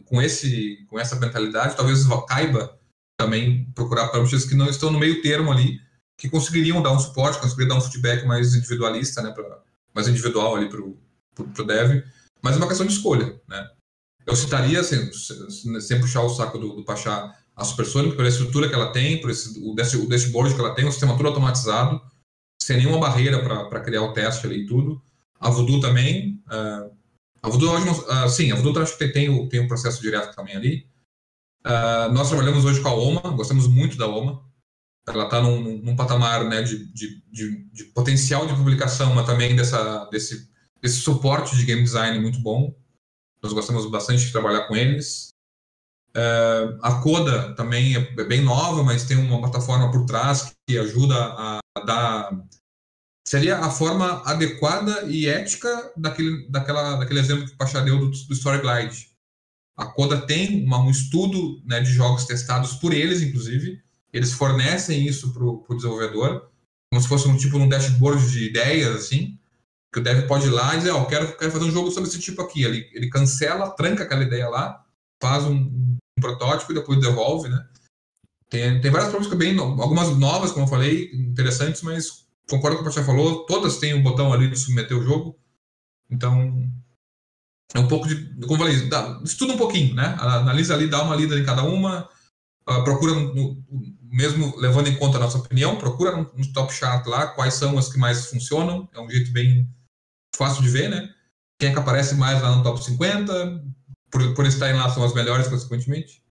com, 0.04 0.22
esse, 0.22 0.84
com 0.88 1.00
essa 1.00 1.16
mentalidade, 1.16 1.76
talvez 1.76 2.04
caiba 2.28 2.78
também 3.18 3.64
procurar 3.74 4.08
publishers 4.08 4.44
que 4.44 4.54
não 4.54 4.68
estão 4.68 4.90
no 4.90 5.00
meio 5.00 5.20
termo 5.20 5.50
ali, 5.50 5.80
que 6.16 6.28
conseguiriam 6.28 6.80
dar 6.80 6.92
um 6.92 6.98
suporte, 6.98 7.40
conseguiriam 7.40 7.70
dar 7.76 7.82
um 7.82 7.88
feedback 7.88 8.24
mais 8.24 8.54
individualista, 8.54 9.20
né, 9.20 9.32
pra, 9.32 9.62
mais 9.92 10.06
individual 10.06 10.54
ali 10.54 10.68
para 10.68 10.80
o 10.80 11.66
dev, 11.66 12.04
mas 12.40 12.54
é 12.54 12.58
uma 12.58 12.68
questão 12.68 12.86
de 12.86 12.92
escolha. 12.92 13.40
Né? 13.48 13.70
Eu 14.24 14.36
citaria, 14.36 14.78
assim, 14.80 15.10
sem 15.80 16.00
puxar 16.00 16.22
o 16.22 16.28
saco 16.28 16.56
do, 16.56 16.76
do 16.76 16.84
Pachá, 16.84 17.36
a 17.54 17.64
Supersonic, 17.64 18.16
pela 18.16 18.28
estrutura 18.28 18.68
que 18.68 18.74
ela 18.74 18.92
tem, 18.92 19.20
por 19.20 19.30
esse, 19.30 19.58
o, 19.60 19.74
dashboard 19.74 20.54
que 20.54 20.60
ela 20.60 20.74
tem, 20.74 20.86
o 20.86 20.90
sistema 20.90 21.16
todo 21.16 21.28
automatizado, 21.28 22.00
sem 22.62 22.78
nenhuma 22.78 22.98
barreira 22.98 23.42
para 23.42 23.80
criar 23.80 24.02
o 24.02 24.12
teste 24.12 24.46
ali 24.46 24.62
e 24.62 24.66
tudo. 24.66 25.02
A 25.38 25.50
Voodoo 25.50 25.80
também. 25.80 26.42
Uh, 26.46 26.96
a 27.42 27.48
Voodoo, 27.48 27.74
uh, 27.74 28.28
sim, 28.28 28.52
a 28.52 28.54
Voodoo 28.54 28.82
acho 28.82 28.96
que 28.96 29.08
tem, 29.08 29.28
o, 29.28 29.48
tem 29.48 29.60
um 29.60 29.68
processo 29.68 30.00
direto 30.00 30.34
também 30.34 30.56
ali. 30.56 30.86
Uh, 31.64 32.12
nós 32.12 32.28
trabalhamos 32.28 32.64
hoje 32.64 32.80
com 32.80 32.88
a 32.88 32.94
OMA, 32.94 33.20
gostamos 33.36 33.66
muito 33.66 33.96
da 33.96 34.06
OMA. 34.06 34.42
Ela 35.06 35.24
está 35.24 35.40
num, 35.40 35.78
num, 35.78 35.96
patamar 35.96 36.44
né, 36.44 36.62
de, 36.62 36.86
de, 36.92 37.22
de, 37.30 37.64
de, 37.72 37.84
potencial 37.86 38.46
de 38.46 38.54
publicação, 38.54 39.14
mas 39.14 39.26
também 39.26 39.56
dessa, 39.56 40.04
desse, 40.06 40.48
desse 40.80 41.00
suporte 41.00 41.56
de 41.56 41.64
game 41.64 41.82
design 41.82 42.20
muito 42.20 42.38
bom. 42.38 42.72
Nós 43.42 43.52
gostamos 43.52 43.90
bastante 43.90 44.24
de 44.24 44.30
trabalhar 44.30 44.68
com 44.68 44.76
eles. 44.76 45.31
Uh, 46.14 46.78
a 46.82 47.00
Coda 47.00 47.54
também 47.54 47.96
é 47.96 48.24
bem 48.24 48.42
nova, 48.42 48.82
mas 48.82 49.04
tem 49.04 49.16
uma 49.16 49.40
plataforma 49.40 49.90
por 49.90 50.04
trás 50.04 50.54
que 50.68 50.78
ajuda 50.78 51.14
a 51.16 51.60
dar. 51.86 52.30
Seria 53.26 53.58
a 53.58 53.70
forma 53.70 54.22
adequada 54.26 55.04
e 55.06 55.26
ética 55.26 55.92
daquele, 55.96 56.46
daquela, 56.50 56.96
daquele 56.96 57.20
exemplo 57.20 57.46
que 57.46 57.54
o 57.54 57.56
Pachá 57.56 57.80
deu 57.80 57.98
do, 57.98 58.10
do 58.10 58.32
Story 58.34 58.60
Glide. 58.60 59.08
A 59.76 59.86
Coda 59.86 60.26
tem 60.26 60.64
uma, 60.64 60.80
um 60.80 60.90
estudo 60.90 61.62
né, 61.64 61.80
de 61.80 61.92
jogos 61.92 62.26
testados 62.26 62.74
por 62.74 62.92
eles, 62.92 63.22
inclusive. 63.22 63.80
Eles 64.12 64.34
fornecem 64.34 65.06
isso 65.06 65.32
para 65.32 65.44
o 65.44 65.74
desenvolvedor, 65.74 66.50
como 66.90 67.00
se 67.00 67.08
fosse 67.08 67.26
um 67.26 67.36
tipo 67.38 67.56
um 67.56 67.68
dashboard 67.68 68.30
de 68.30 68.48
ideias, 68.48 68.94
assim, 68.94 69.38
que 69.90 69.98
o 69.98 70.02
dev 70.02 70.26
pode 70.26 70.46
ir 70.46 70.50
lá 70.50 70.74
e 70.74 70.78
dizer, 70.78 70.90
ó, 70.90 71.02
oh, 71.02 71.06
quero, 71.06 71.34
quero 71.38 71.50
fazer 71.50 71.64
um 71.64 71.70
jogo 71.70 71.90
sobre 71.90 72.10
esse 72.10 72.18
tipo 72.18 72.42
aqui. 72.42 72.64
Ele, 72.64 72.90
ele 72.92 73.08
cancela, 73.08 73.70
tranca 73.70 74.04
aquela 74.04 74.22
ideia 74.22 74.48
lá, 74.48 74.81
faz 75.22 75.44
um, 75.44 75.54
um 75.54 76.20
protótipo 76.20 76.72
e 76.72 76.74
depois 76.74 77.00
devolve, 77.00 77.48
né? 77.48 77.64
Tem, 78.50 78.80
tem 78.80 78.90
várias 78.90 79.10
provas 79.10 79.32
bem, 79.32 79.56
algumas 79.58 80.14
novas, 80.18 80.50
como 80.50 80.66
eu 80.66 80.68
falei, 80.68 81.10
interessantes, 81.14 81.80
mas 81.80 82.26
concordo 82.50 82.76
com 82.76 82.82
o 82.82 82.86
que 82.88 82.92
você 82.92 83.04
falou, 83.04 83.46
todas 83.46 83.78
têm 83.78 83.94
um 83.94 84.02
botão 84.02 84.32
ali 84.32 84.50
de 84.50 84.58
submeter 84.58 84.98
o 84.98 85.02
jogo. 85.02 85.38
Então, 86.10 86.70
é 87.72 87.78
um 87.78 87.88
pouco 87.88 88.06
de, 88.06 88.34
como 88.46 88.54
eu 88.54 88.58
falei, 88.58 88.88
dá, 88.88 89.20
estuda 89.24 89.54
um 89.54 89.56
pouquinho, 89.56 89.94
né? 89.94 90.16
Analisa 90.18 90.74
ali, 90.74 90.88
dá 90.88 91.02
uma 91.02 91.16
lida 91.16 91.38
em 91.38 91.44
cada 91.44 91.62
uma, 91.62 92.06
uh, 92.68 92.84
procura, 92.84 93.14
no, 93.14 93.64
mesmo 94.02 94.54
levando 94.58 94.88
em 94.88 94.96
conta 94.96 95.16
a 95.16 95.20
nossa 95.20 95.38
opinião, 95.38 95.78
procura 95.78 96.14
no, 96.16 96.30
no, 96.36 96.52
top 96.52 96.74
chart 96.74 97.06
lá 97.06 97.28
quais 97.28 97.54
são 97.54 97.78
as 97.78 97.88
que 97.90 97.98
mais 97.98 98.26
funcionam, 98.26 98.88
é 98.92 99.00
um 99.00 99.08
jeito 99.08 99.32
bem 99.32 99.66
fácil 100.36 100.62
de 100.62 100.68
ver, 100.68 100.90
né? 100.90 101.08
Quem 101.58 101.70
é 101.70 101.72
que 101.72 101.78
aparece 101.78 102.16
mais 102.16 102.42
lá 102.42 102.56
no 102.56 102.62
top 102.62 102.84
50, 102.84 103.64
por, 104.12 104.34
por 104.34 104.46
estarem 104.46 104.76
lá 104.76 104.88
são 104.90 105.02
as 105.02 105.14
melhores, 105.14 105.48
consequentemente 105.48 106.22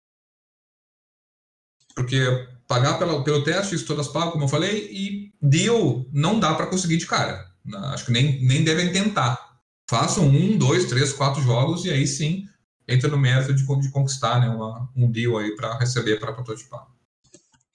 porque 1.93 2.47
pagar 2.67 2.97
pela, 2.97 3.23
pelo 3.23 3.43
teste, 3.43 3.75
isso 3.75 3.85
todas 3.85 4.07
pagam, 4.07 4.31
como 4.31 4.45
eu 4.45 4.49
falei, 4.49 4.89
e 4.91 5.33
deal 5.41 6.05
não 6.11 6.39
dá 6.39 6.53
para 6.53 6.67
conseguir 6.67 6.97
de 6.97 7.05
cara. 7.05 7.51
Acho 7.93 8.05
que 8.05 8.11
nem, 8.11 8.43
nem 8.43 8.63
devem 8.63 8.91
tentar. 8.91 9.59
Façam 9.89 10.25
um, 10.25 10.57
dois, 10.57 10.85
três, 10.85 11.13
quatro 11.13 11.41
jogos 11.41 11.85
e 11.85 11.91
aí 11.91 12.07
sim 12.07 12.47
entra 12.87 13.09
no 13.09 13.17
mérito 13.17 13.53
de, 13.53 13.63
de 13.63 13.91
conquistar 13.91 14.39
né, 14.39 14.49
uma, 14.49 14.89
um 14.95 15.09
deal 15.09 15.37
aí 15.37 15.55
para 15.55 15.77
receber, 15.77 16.19
para 16.19 16.33
prototipar. 16.33 16.87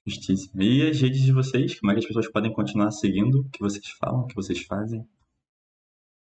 Justíssimo. 0.06 0.62
E 0.62 0.88
as 0.88 1.00
redes 1.00 1.20
de 1.20 1.32
vocês? 1.32 1.78
Como 1.78 1.90
é 1.90 1.94
que 1.94 2.00
as 2.00 2.06
pessoas 2.06 2.28
podem 2.28 2.52
continuar 2.52 2.90
seguindo 2.90 3.40
o 3.40 3.48
que 3.50 3.60
vocês 3.60 3.86
falam, 3.98 4.20
o 4.20 4.26
que 4.26 4.34
vocês 4.34 4.62
fazem? 4.62 5.06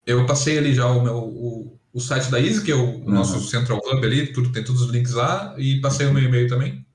Eu 0.07 0.24
passei 0.27 0.59
ali 0.59 0.74
já 0.74 0.86
o 0.86 1.02
meu 1.02 1.19
o, 1.19 1.80
o 1.93 2.01
site 2.01 2.31
da 2.31 2.41
Easy, 2.41 2.65
que 2.65 2.73
é 2.73 2.75
o, 2.75 2.85
uhum. 2.85 3.11
nosso 3.11 3.41
Central 3.41 3.79
Hub 3.79 4.07
ali, 4.07 4.33
tudo, 4.33 4.53
tem 4.53 4.62
todos 4.62 4.83
os 4.83 4.91
links 4.91 5.12
lá, 5.12 5.55
e 5.59 5.81
passei 5.81 6.07
o 6.07 6.15
meu 6.15 6.23
e-mail 6.23 6.49
também. 6.49 6.87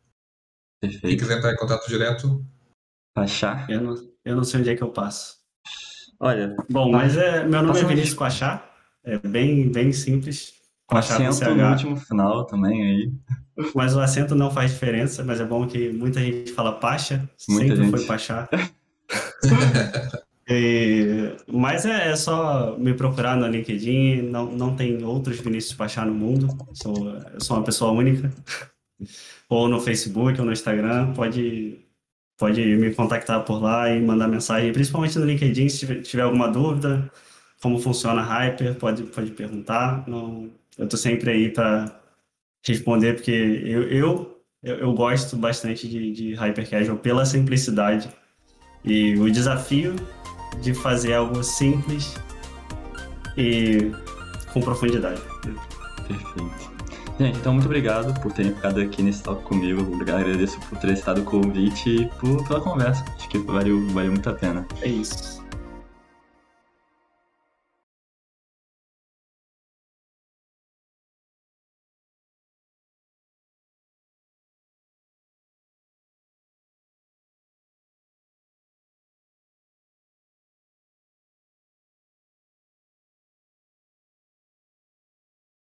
Perfeito. 0.81 1.07
Quem 1.07 1.17
quiser 1.17 1.37
entrar 1.37 1.53
em 1.53 1.57
contato 1.57 1.87
direto. 1.87 2.45
Achar? 3.15 3.69
Eu 3.69 3.81
não, 3.81 3.95
eu 4.23 4.35
não 4.35 4.43
sei 4.43 4.59
onde 4.59 4.69
é 4.69 4.75
que 4.75 4.83
eu 4.83 4.89
passo. 4.89 5.37
Olha. 6.19 6.55
Bom, 6.69 6.91
mas 6.91 7.17
é, 7.17 7.45
meu 7.45 7.61
nome 7.61 7.79
é 7.79 7.83
Vinícius 7.83 8.15
Quachá. 8.15 8.69
É 9.03 9.17
bem, 9.19 9.71
bem 9.71 9.91
simples. 9.91 10.53
Com 10.87 10.97
acento 10.97 11.55
no 11.55 11.69
último 11.69 11.97
final 11.97 12.45
também 12.45 12.83
aí. 12.83 13.13
Mas 13.73 13.95
o 13.95 13.99
acento 13.99 14.35
não 14.35 14.51
faz 14.51 14.71
diferença, 14.71 15.23
mas 15.23 15.39
é 15.39 15.45
bom 15.45 15.65
que 15.67 15.89
muita 15.89 16.19
gente 16.19 16.51
fala 16.51 16.79
Pacha, 16.79 17.29
muita 17.47 17.67
sempre 17.67 17.83
gente. 17.85 17.97
foi 17.97 18.05
Pachá. 18.05 18.49
e, 20.47 21.35
mas 21.47 21.85
é, 21.85 22.11
é, 22.11 22.15
só 22.15 22.77
me 22.77 22.93
procurar 22.93 23.35
no 23.35 23.47
LinkedIn, 23.47 24.21
não, 24.23 24.45
não 24.51 24.75
tem 24.75 25.03
outros 25.03 25.39
Vinícius 25.39 25.73
Pachá 25.73 26.05
no 26.05 26.13
mundo, 26.13 26.47
sou, 26.73 27.09
eu 27.33 27.41
sou 27.41 27.57
uma 27.57 27.63
pessoa 27.63 27.91
única 27.91 28.31
ou 29.49 29.67
no 29.67 29.81
Facebook 29.81 30.39
ou 30.39 30.45
no 30.45 30.53
Instagram, 30.53 31.13
pode, 31.13 31.79
pode 32.37 32.63
me 32.63 32.93
contactar 32.93 33.43
por 33.43 33.59
lá 33.61 33.89
e 33.89 33.99
mandar 33.99 34.27
mensagem, 34.27 34.71
principalmente 34.71 35.17
no 35.17 35.25
LinkedIn, 35.25 35.67
se 35.67 36.01
tiver, 36.01 36.23
alguma 36.23 36.47
dúvida, 36.47 37.11
como 37.59 37.79
funciona 37.79 38.21
a 38.21 38.23
Hyper, 38.23 38.75
pode, 38.75 39.03
pode 39.03 39.31
perguntar. 39.31 40.07
Não, 40.07 40.51
eu 40.77 40.85
estou 40.85 40.99
sempre 40.99 41.31
aí 41.31 41.49
para 41.49 41.99
responder, 42.63 43.15
porque 43.15 43.31
eu, 43.31 43.83
eu, 43.89 44.41
eu, 44.61 44.75
eu 44.77 44.93
gosto 44.93 45.35
bastante 45.37 45.87
de, 45.87 46.11
de 46.11 46.33
Hyper 46.35 46.69
Casual 46.69 46.97
pela 46.97 47.25
simplicidade 47.25 48.09
e 48.83 49.15
o 49.15 49.31
desafio 49.31 49.95
de 50.61 50.73
fazer 50.73 51.13
algo 51.13 51.43
simples 51.43 52.15
e 53.37 53.91
com 54.53 54.61
profundidade. 54.61 55.21
Perfeito. 56.07 56.75
Gente, 57.17 57.37
então 57.37 57.53
muito 57.53 57.65
obrigado 57.65 58.19
por 58.19 58.33
terem 58.33 58.53
ficado 58.53 58.81
aqui 58.81 59.01
nesse 59.01 59.23
talk 59.23 59.41
comigo. 59.43 59.95
Agradeço 60.01 60.59
por 60.61 60.77
ter 60.77 60.91
estado 60.91 61.21
o 61.21 61.23
convite 61.23 61.89
e 61.89 62.05
por, 62.19 62.45
pela 62.45 62.59
conversa. 62.59 63.05
Acho 63.15 63.29
que 63.29 63.37
valeu, 63.37 63.87
valeu 63.89 64.11
muito 64.11 64.29
a 64.29 64.33
pena. 64.33 64.65
É 64.81 64.89
isso. 64.89 65.44